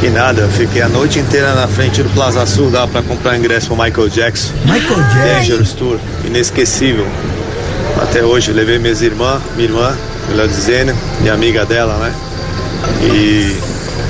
Que 0.00 0.08
nada, 0.08 0.42
eu 0.42 0.48
fiquei 0.50 0.80
a 0.80 0.88
noite 0.88 1.18
inteira 1.18 1.54
na 1.54 1.68
frente 1.68 2.02
do 2.02 2.08
Plaza 2.10 2.44
Sul, 2.46 2.70
dava 2.70 2.88
pra 2.88 3.02
comprar 3.02 3.36
ingresso 3.36 3.66
pro 3.68 3.76
Michael 3.76 4.08
Jackson. 4.08 4.52
Michael 4.64 5.02
Jackson. 5.02 5.38
Dangerous 5.38 5.72
Tour, 5.74 5.98
inesquecível. 6.24 7.06
Até 8.08 8.24
hoje, 8.24 8.52
levei 8.52 8.78
minhas 8.78 9.02
irmãs, 9.02 9.42
minha 9.54 9.68
irmã, 9.68 9.96
melhor 10.28 10.48
dizendo, 10.48 10.94
e 11.22 11.28
amiga 11.28 11.66
dela, 11.66 11.94
né? 11.98 12.14
E 13.02 13.54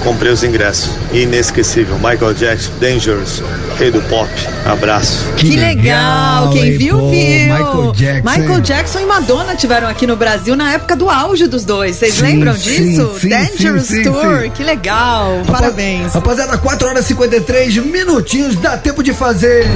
comprei 0.05 0.31
os 0.31 0.45
ingressos. 0.45 0.91
Inesquecível. 1.13 1.97
Michael 1.97 2.33
Jackson, 2.35 2.71
Dangerous, 2.81 3.43
rei 3.77 3.91
do 3.91 4.01
pop. 4.03 4.31
Abraço. 4.65 5.25
Que 5.37 5.57
legal, 5.57 6.51
quem 6.51 6.65
hein, 6.65 6.79
viu, 6.79 6.97
pô, 6.97 7.11
viu. 7.11 7.21
Michael 7.21 7.93
Jackson. 7.93 8.31
Michael 8.31 8.61
Jackson 8.61 8.99
e 9.01 9.07
Madonna 9.07 9.57
tiveram 9.57 9.89
aqui 9.89 10.07
no 10.07 10.17
Brasil 10.17 10.55
na 10.55 10.75
época 10.75 10.95
do 10.95 11.11
auge 11.11 11.49
dos 11.49 11.65
dois. 11.65 11.97
Vocês 11.97 12.15
Sim, 12.15 12.23
lembram 12.23 12.55
sim, 12.57 12.93
disso? 12.95 13.15
sim, 13.19 13.29
Dangerous 13.29 13.87
sim, 13.87 13.97
sim, 13.97 14.03
Tour, 14.05 14.43
sim. 14.43 14.51
que 14.51 14.63
legal. 14.63 15.43
Parabéns. 15.51 16.15
Rapaziada, 16.15 16.57
4 16.57 16.89
horas 16.89 17.05
e 17.05 17.09
53 17.09 17.77
minutinhos. 17.79 18.55
Dá 18.57 18.77
tempo 18.77 19.03
de 19.03 19.13
fazer. 19.13 19.67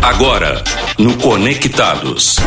Agora, 0.00 0.62
no 0.96 1.14
Conectados. 1.18 2.38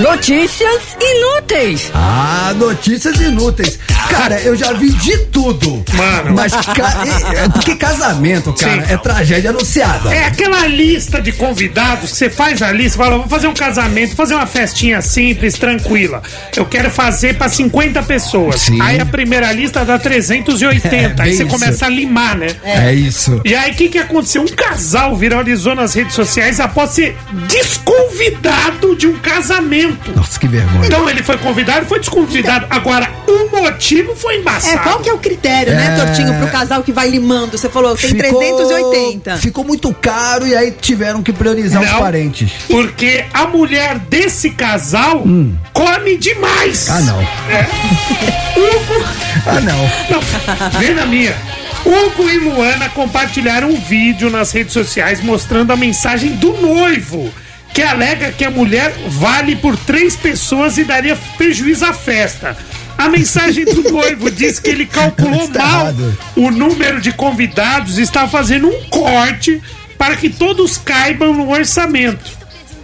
Notícias 0.00 0.96
inúteis. 0.98 1.90
Ah, 1.94 2.54
notícias 2.56 3.20
inúteis. 3.20 3.78
Cara, 4.08 4.40
eu 4.40 4.56
já 4.56 4.72
vi 4.72 4.88
de 4.90 5.16
tudo. 5.26 5.84
Mano. 5.92 6.34
Mas, 6.34 6.52
ca... 6.52 7.04
é- 7.36 7.44
é 7.44 7.48
porque 7.50 7.76
casamento, 7.76 8.50
cara, 8.54 8.86
Sim. 8.86 8.92
é 8.94 8.96
tragédia 8.96 9.50
anunciada. 9.50 10.12
É 10.12 10.24
aquela 10.24 10.66
lista 10.66 11.20
de 11.20 11.32
convidados 11.32 12.12
que 12.12 12.16
você 12.16 12.30
faz 12.30 12.62
a 12.62 12.72
lista, 12.72 12.96
fala, 12.96 13.18
vou 13.18 13.28
fazer 13.28 13.46
um 13.46 13.52
casamento, 13.54 14.16
fazer 14.16 14.34
uma 14.34 14.46
festinha 14.46 15.02
simples, 15.02 15.54
tranquila. 15.58 16.22
Eu 16.56 16.64
quero 16.64 16.90
fazer 16.90 17.36
pra 17.36 17.50
50 17.50 18.02
pessoas. 18.04 18.62
Sim. 18.62 18.80
Aí 18.80 18.98
a 18.98 19.04
primeira 19.06 19.52
lista 19.52 19.84
dá 19.84 19.98
380. 19.98 20.88
É, 20.96 21.14
aí 21.18 21.36
você 21.36 21.42
isso. 21.44 21.52
começa 21.52 21.84
a 21.84 21.88
limar, 21.90 22.36
né? 22.36 22.48
É 22.64 22.94
isso. 22.94 23.38
E 23.44 23.54
aí, 23.54 23.72
o 23.72 23.74
que, 23.74 23.90
que 23.90 23.98
aconteceu? 23.98 24.40
Um 24.42 24.48
casal 24.48 25.14
viralizou 25.14 25.74
nas 25.74 25.92
redes 25.92 26.14
sociais 26.14 26.58
após 26.58 26.90
ser 26.90 27.14
desconvidado 27.46 28.96
de 28.96 29.06
um 29.06 29.18
casamento. 29.18 29.89
Nossa, 30.14 30.38
que 30.38 30.46
vergonha. 30.48 30.86
Então 30.86 31.08
ele 31.08 31.22
foi 31.22 31.36
convidado 31.38 31.84
e 31.84 31.88
foi 31.88 31.98
desconvidado. 32.00 32.66
Agora, 32.70 33.08
o 33.26 33.56
motivo 33.62 34.14
foi 34.14 34.36
embaçado. 34.38 34.74
É, 34.74 34.78
qual 34.78 35.00
que 35.00 35.08
é 35.08 35.12
o 35.12 35.18
critério, 35.18 35.74
né, 35.74 35.96
É. 35.98 36.04
Tortinho, 36.04 36.34
pro 36.38 36.48
casal 36.48 36.82
que 36.82 36.92
vai 36.92 37.08
limando? 37.08 37.56
Você 37.58 37.68
falou, 37.68 37.96
tem 37.96 38.10
Ficou- 38.10 38.38
380. 38.38 39.36
Ficou 39.38 39.64
muito 39.64 39.92
caro 39.94 40.46
e 40.46 40.54
aí 40.54 40.70
tiveram 40.72 41.22
que 41.22 41.32
priorizar 41.32 41.82
os 41.82 41.90
Não, 41.90 41.98
parentes. 41.98 42.50
Porque 42.68 43.24
a 43.32 43.46
mulher 43.46 43.98
desse 43.98 44.50
casal 44.50 45.24
come 45.72 46.16
demais. 46.16 46.88
Hum. 46.88 46.92
Ah, 46.92 47.00
não. 47.00 47.20
É. 47.50 47.66
Hugo. 48.56 49.04
Ah, 49.46 49.60
não. 49.60 49.90
Não, 50.10 50.80
vem 50.80 50.94
na 50.94 51.06
minha. 51.06 51.34
Hugo 51.84 52.28
e 52.28 52.38
Luana 52.38 52.88
compartilharam 52.90 53.70
um 53.70 53.80
vídeo 53.80 54.28
nas 54.28 54.52
redes 54.52 54.72
sociais 54.72 55.22
mostrando 55.22 55.72
a 55.72 55.76
mensagem 55.76 56.32
do 56.36 56.52
noivo, 56.52 57.32
que 57.74 57.82
alega 57.82 58.32
que 58.32 58.44
a 58.44 58.50
mulher 58.50 58.92
vale 59.08 59.56
por 59.56 59.76
três 59.76 60.16
pessoas 60.16 60.76
e 60.78 60.84
daria 60.84 61.16
prejuízo 61.36 61.84
à 61.84 61.92
festa. 61.92 62.56
A 62.98 63.08
mensagem 63.08 63.64
do 63.64 63.82
noivo 63.90 64.30
diz 64.30 64.58
que 64.58 64.70
ele 64.70 64.86
calculou 64.86 65.44
Está 65.44 65.64
mal 65.66 65.80
errado. 65.86 66.18
o 66.36 66.50
número 66.50 67.00
de 67.00 67.12
convidados 67.12 67.98
e 67.98 68.02
está 68.02 68.26
fazendo 68.28 68.68
um 68.68 68.82
corte 68.90 69.60
para 69.96 70.16
que 70.16 70.28
todos 70.28 70.76
caibam 70.78 71.32
no 71.32 71.50
orçamento. 71.50 72.38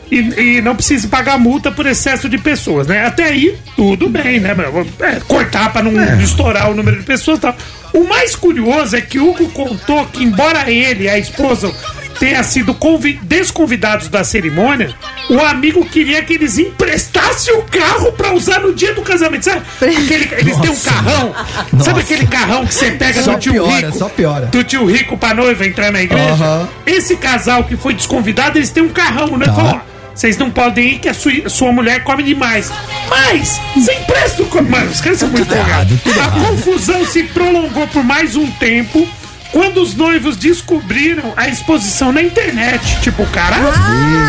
E, 0.09 0.19
e 0.59 0.63
não 0.63 0.77
precise 0.77 1.09
pagar 1.09 1.37
multa 1.37 1.73
por 1.73 1.85
excesso 1.85 2.29
de 2.29 2.39
pessoas, 2.39 2.87
né? 2.87 3.05
Até 3.05 3.25
aí, 3.25 3.59
tudo 3.75 4.09
bem, 4.09 4.39
né? 4.39 4.55
É, 5.01 5.19
cortar 5.27 5.73
para 5.73 5.83
não 5.83 6.01
É. 6.01 6.23
estourar 6.23 6.71
o 6.71 6.75
número 6.77 6.99
de 7.01 7.03
pessoas 7.05 7.39
e 7.39 7.41
tal. 7.41 7.57
O 7.93 8.05
mais 8.05 8.37
curioso 8.37 8.95
é 8.95 9.01
que 9.01 9.19
Hugo 9.19 9.49
contou 9.49 10.07
que, 10.07 10.23
embora 10.23 10.71
ele 10.71 11.05
e 11.05 11.09
a 11.09 11.19
esposa 11.19 11.75
tenha 12.19 12.43
sido 12.43 12.75
convi- 12.75 13.19
desconvidados 13.23 14.09
da 14.09 14.25
cerimônia, 14.25 14.95
o 15.31 15.41
amigo 15.41 15.85
queria 15.85 16.23
que 16.23 16.35
eles 16.35 16.59
emprestassem 16.59 17.55
o 17.55 17.63
carro 17.63 18.13
para 18.13 18.33
usar 18.35 18.61
no 18.61 18.75
dia 18.75 18.95
do 18.95 19.03
casamento. 19.03 19.45
Sabe? 19.45 19.63
Aquele- 19.81 20.29
eles 20.39 20.57
têm 20.59 20.71
um 20.71 20.77
carrão. 20.77 21.35
Nossa. 21.73 21.85
Sabe 21.85 22.01
aquele 22.01 22.27
carrão 22.27 22.67
que 22.67 22.75
você 22.75 22.91
pega 22.93 23.23
Só 23.23 23.33
do 23.35 23.39
tio 23.41 23.53
piora, 23.53 23.87
rico? 23.87 23.99
só 23.99 24.09
piora. 24.09 24.47
Do 24.47 24.65
tio 24.65 24.85
rico 24.87 25.17
pra 25.17 25.35
noiva 25.35 25.67
entrar 25.67 25.91
na 25.93 26.03
igreja? 26.03 26.33
Aham. 26.33 26.69
Esse 26.87 27.17
casal 27.17 27.65
que 27.65 27.77
foi 27.77 27.95
desconvidado, 27.95 28.59
eles 28.59 28.71
têm 28.71 28.83
um 28.83 28.89
carrão, 28.89 29.37
né? 29.37 29.47
Tá. 29.47 29.53
Falou, 29.55 29.81
vocês 30.15 30.37
não 30.39 30.51
podem 30.51 30.95
ir 30.95 30.99
que 30.99 31.09
a 31.11 31.15
sua, 31.15 31.33
sua 31.49 31.71
mulher 31.73 32.03
come 32.03 32.23
demais. 32.23 32.71
Mas, 33.09 33.61
você 33.75 33.93
empresta 33.93 34.43
o... 34.43 34.47
co- 34.47 34.63
Mano, 34.63 34.91
os 34.91 35.01
caras 35.01 35.19
são 35.19 35.29
muito 35.29 35.45
Tudo 35.47 35.57
errado, 35.57 35.89
folgados. 35.99 36.03
tudo 36.03 36.21
A 36.21 36.25
errado. 36.25 36.41
confusão 36.57 37.05
se 37.05 37.23
prolongou 37.25 37.87
por 37.89 38.03
mais 38.03 38.35
um 38.35 38.51
tempo 38.53 39.07
quando 39.53 39.81
os 39.83 39.95
noivos 39.95 40.37
descobriram 40.37 41.33
a 41.37 41.49
exposição 41.49 42.13
na 42.13 42.23
internet. 42.23 43.01
Tipo, 43.01 43.23
o 43.23 43.27
cara 43.29 43.57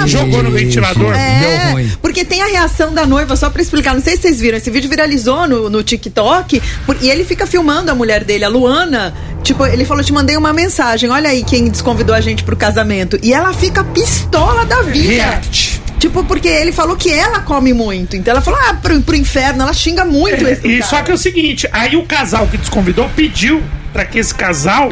jogou 0.06 0.44
no 0.44 0.52
ventilador. 0.52 1.14
É, 1.14 1.86
porque 2.02 2.24
tem 2.24 2.42
a 2.42 2.48
reação 2.48 2.94
da 2.94 3.06
noiva, 3.06 3.36
só 3.36 3.50
pra 3.50 3.62
explicar, 3.62 3.94
não 3.94 4.02
sei 4.02 4.16
se 4.16 4.22
vocês 4.24 4.40
viram, 4.40 4.58
esse 4.58 4.70
vídeo 4.70 4.90
viralizou 4.90 5.48
no, 5.48 5.70
no 5.70 5.84
TikTok, 5.84 6.62
por- 6.86 6.98
e 7.02 7.10
ele 7.10 7.24
fica 7.26 7.46
filmando 7.46 7.92
a 7.92 7.96
mulher 7.96 8.24
dele, 8.24 8.44
a 8.46 8.50
Luana, 8.50 9.14
tipo, 9.44 9.66
ele 9.66 9.86
falou, 9.86 10.04
te 10.04 10.14
mandei 10.14 10.38
uma 10.38 10.54
mensagem, 10.54 11.10
olha 11.10 11.30
aí 11.30 11.44
quem 11.44 11.68
desconvidou 11.70 12.16
a 12.16 12.22
gente 12.22 12.44
pro 12.44 12.56
casamento, 12.56 13.20
e 13.22 13.34
ela 13.34 13.54
fica 13.54 13.84
pistola 13.84 14.66
da 14.66 14.82
vida. 14.84 15.08
React. 15.10 15.82
Tipo, 16.00 16.24
porque 16.24 16.48
ele 16.48 16.72
falou 16.72 16.96
que 16.96 17.12
ela 17.12 17.40
come 17.40 17.74
muito, 17.74 18.16
então 18.16 18.32
ela 18.32 18.42
falou, 18.42 18.60
ah, 18.70 18.76
pro, 18.76 19.02
pro 19.02 19.16
inferno, 19.16 19.64
ela 19.64 19.74
xinga 19.74 20.06
muito 20.06 20.46
É, 20.46 20.52
esse 20.52 20.68
e 20.68 20.78
cara. 20.80 20.90
só 20.90 21.02
que 21.02 21.10
é 21.12 21.14
o 21.14 21.18
seguinte, 21.18 21.68
aí 21.72 21.96
o 21.96 22.04
casal 22.06 22.48
que 22.48 22.58
desconvidou 22.58 23.10
pediu 23.16 23.64
pra 23.92 24.06
que 24.06 24.20
esse 24.20 24.34
casal 24.34 24.92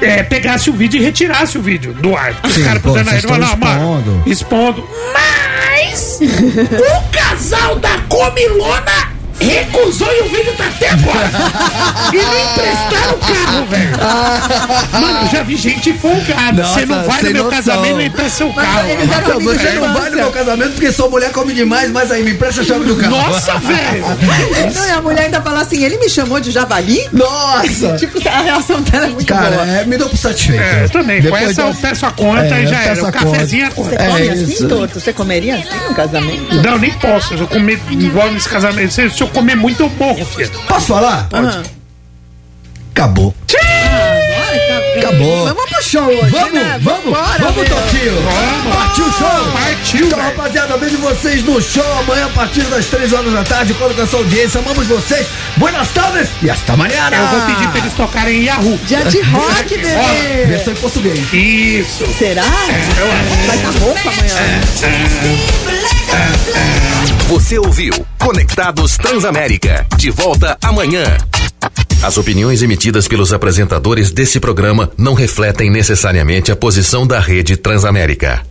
é, 0.00 0.22
pegasse 0.22 0.70
o 0.70 0.72
vídeo 0.72 1.00
e 1.00 1.04
retirasse 1.04 1.58
o 1.58 1.62
vídeo 1.62 1.92
do 1.94 2.16
ar. 2.16 2.34
Os 2.44 2.54
Sim, 2.54 2.64
caras 2.64 2.84
aí, 2.84 3.20
vocês 3.20 3.24
não, 3.24 3.36
estão 3.44 3.58
mano, 3.58 4.22
expondo. 4.26 4.88
Mas 5.12 6.20
o 6.22 7.10
casal 7.10 7.76
da 7.76 7.98
Comilona 8.08 9.19
recusou 9.40 10.08
e 10.12 10.20
o 10.22 10.28
vídeo 10.28 10.52
tá 10.56 10.66
até 10.66 10.90
agora. 10.90 11.30
e 12.12 12.16
não 12.16 12.52
emprestaram 12.52 13.14
o 13.14 13.18
carro, 13.18 13.66
velho. 13.66 13.90
Mano, 14.92 15.18
eu 15.22 15.28
já 15.30 15.42
vi 15.42 15.56
gente 15.56 15.92
folgada. 15.94 16.64
Você 16.64 16.86
não 16.86 17.02
vai 17.04 17.22
no 17.22 17.30
meu 17.30 17.44
noção. 17.44 17.50
casamento, 17.58 17.94
não 17.94 18.00
empresta 18.02 18.30
seu 18.38 18.52
carro. 18.52 18.88
Você 19.40 19.70
não 19.72 19.92
vai 19.94 20.10
no 20.10 20.16
meu 20.16 20.30
casamento 20.30 20.72
porque 20.72 20.92
sua 20.92 21.08
mulher 21.08 21.32
come 21.32 21.52
demais, 21.52 21.90
mas 21.90 22.10
aí 22.10 22.22
me 22.22 22.32
empresta 22.32 22.60
a 22.60 22.64
chave 22.64 22.84
do 22.84 22.96
carro. 22.96 23.10
Nossa, 23.16 23.58
velho! 23.58 24.04
Não, 24.74 24.86
e 24.86 24.90
a 24.90 25.00
mulher 25.02 25.22
ainda 25.24 25.40
fala 25.40 25.60
assim, 25.60 25.82
ele 25.84 25.98
me 25.98 26.08
chamou 26.08 26.40
de 26.40 26.50
javali? 26.50 27.08
Nossa! 27.12 27.96
tipo, 27.98 28.18
a 28.28 28.40
reação 28.42 28.80
dela 28.82 29.06
é 29.06 29.10
muito 29.10 29.26
Cara, 29.26 29.50
boa. 29.50 29.66
é, 29.66 29.84
me 29.84 29.96
dou 29.96 30.08
por 30.08 30.16
satisfeito. 30.16 30.60
É, 30.62 30.84
eu 30.84 30.90
também. 30.90 31.16
Com 31.18 31.24
Depois 31.24 31.50
essa 31.50 31.62
eu 31.62 31.74
peço 31.74 32.06
a 32.06 32.10
conta 32.12 32.42
É, 32.54 32.62
e 32.62 32.66
já 32.66 32.82
era. 32.82 33.00
O 33.04 33.12
cafezinho 33.12 33.64
é 33.64 33.66
a 33.66 33.70
conta. 33.70 33.90
Você 33.90 33.96
É 34.02 34.06
come 34.08 34.26
isso. 34.28 34.44
assim, 34.54 34.68
Torto? 34.68 35.00
Você 35.00 35.12
comeria 35.12 35.54
assim 35.56 35.88
no 35.88 35.94
casamento? 35.94 36.54
Não, 36.62 36.78
nem 36.78 36.92
posso. 36.92 37.34
Eu 37.34 37.46
comer 37.46 37.80
igual 37.90 38.30
nesse 38.30 38.48
casamento, 38.48 38.92
se 38.92 39.02
eu 39.02 39.28
comer 39.30 39.56
muito, 39.56 39.82
eu 39.82 39.90
morro, 39.98 40.24
filho. 40.24 40.50
Posso 40.68 40.86
falar? 40.86 41.28
Aham. 41.32 41.62
Acabou. 42.92 43.34
Acabou. 44.98 45.44
Mas 45.46 45.54
vamos 45.54 45.70
pro 45.70 45.82
show 45.82 46.02
hoje, 46.02 46.30
Vamos, 46.30 46.52
né? 46.52 46.78
vamos, 46.82 47.04
Vambora, 47.04 47.38
vamos. 47.38 47.68
Toquinho. 47.68 48.12
Partiu 48.74 49.04
o 49.06 49.12
show? 49.12 49.52
Partiu, 49.52 50.06
Então, 50.06 50.18
velho. 50.18 50.30
rapaziada, 50.30 50.76
vejo 50.76 50.98
vocês 50.98 51.44
no 51.44 51.62
show 51.62 51.98
amanhã 52.00 52.26
a 52.26 52.28
partir 52.30 52.62
das 52.64 52.86
3 52.86 53.12
horas 53.12 53.32
da 53.32 53.44
tarde. 53.44 53.72
Conto 53.74 53.94
com 53.94 54.02
a 54.02 54.06
sua 54.06 54.18
audiência. 54.18 54.60
Amamos 54.60 54.86
vocês. 54.86 55.26
Buenas 55.56 55.88
tardes 55.88 56.28
e 56.42 56.50
hasta 56.50 56.72
amanhã. 56.72 57.08
Eu 57.12 57.26
vou 57.28 57.40
pedir 57.46 57.68
pra 57.68 57.78
eles 57.80 57.94
tocarem 57.94 58.44
Yahoo. 58.44 58.78
Dia 58.84 59.04
de 59.04 59.20
rock, 59.22 59.64
bebê. 59.78 60.46
Versão 60.46 60.72
em 60.72 60.76
português. 60.76 61.32
Isso. 61.32 62.06
Será? 62.18 62.42
Vai 63.46 63.56
estar 63.56 63.70
roupa 63.80 64.00
amanhã. 64.00 65.99
Você 67.28 67.58
ouviu 67.58 67.92
Conectados 68.18 68.96
Transamérica. 68.96 69.86
De 69.96 70.10
volta 70.10 70.58
amanhã. 70.62 71.04
As 72.02 72.16
opiniões 72.16 72.62
emitidas 72.62 73.06
pelos 73.06 73.32
apresentadores 73.32 74.10
desse 74.10 74.40
programa 74.40 74.90
não 74.96 75.14
refletem 75.14 75.70
necessariamente 75.70 76.50
a 76.50 76.56
posição 76.56 77.06
da 77.06 77.20
rede 77.20 77.56
Transamérica. 77.56 78.49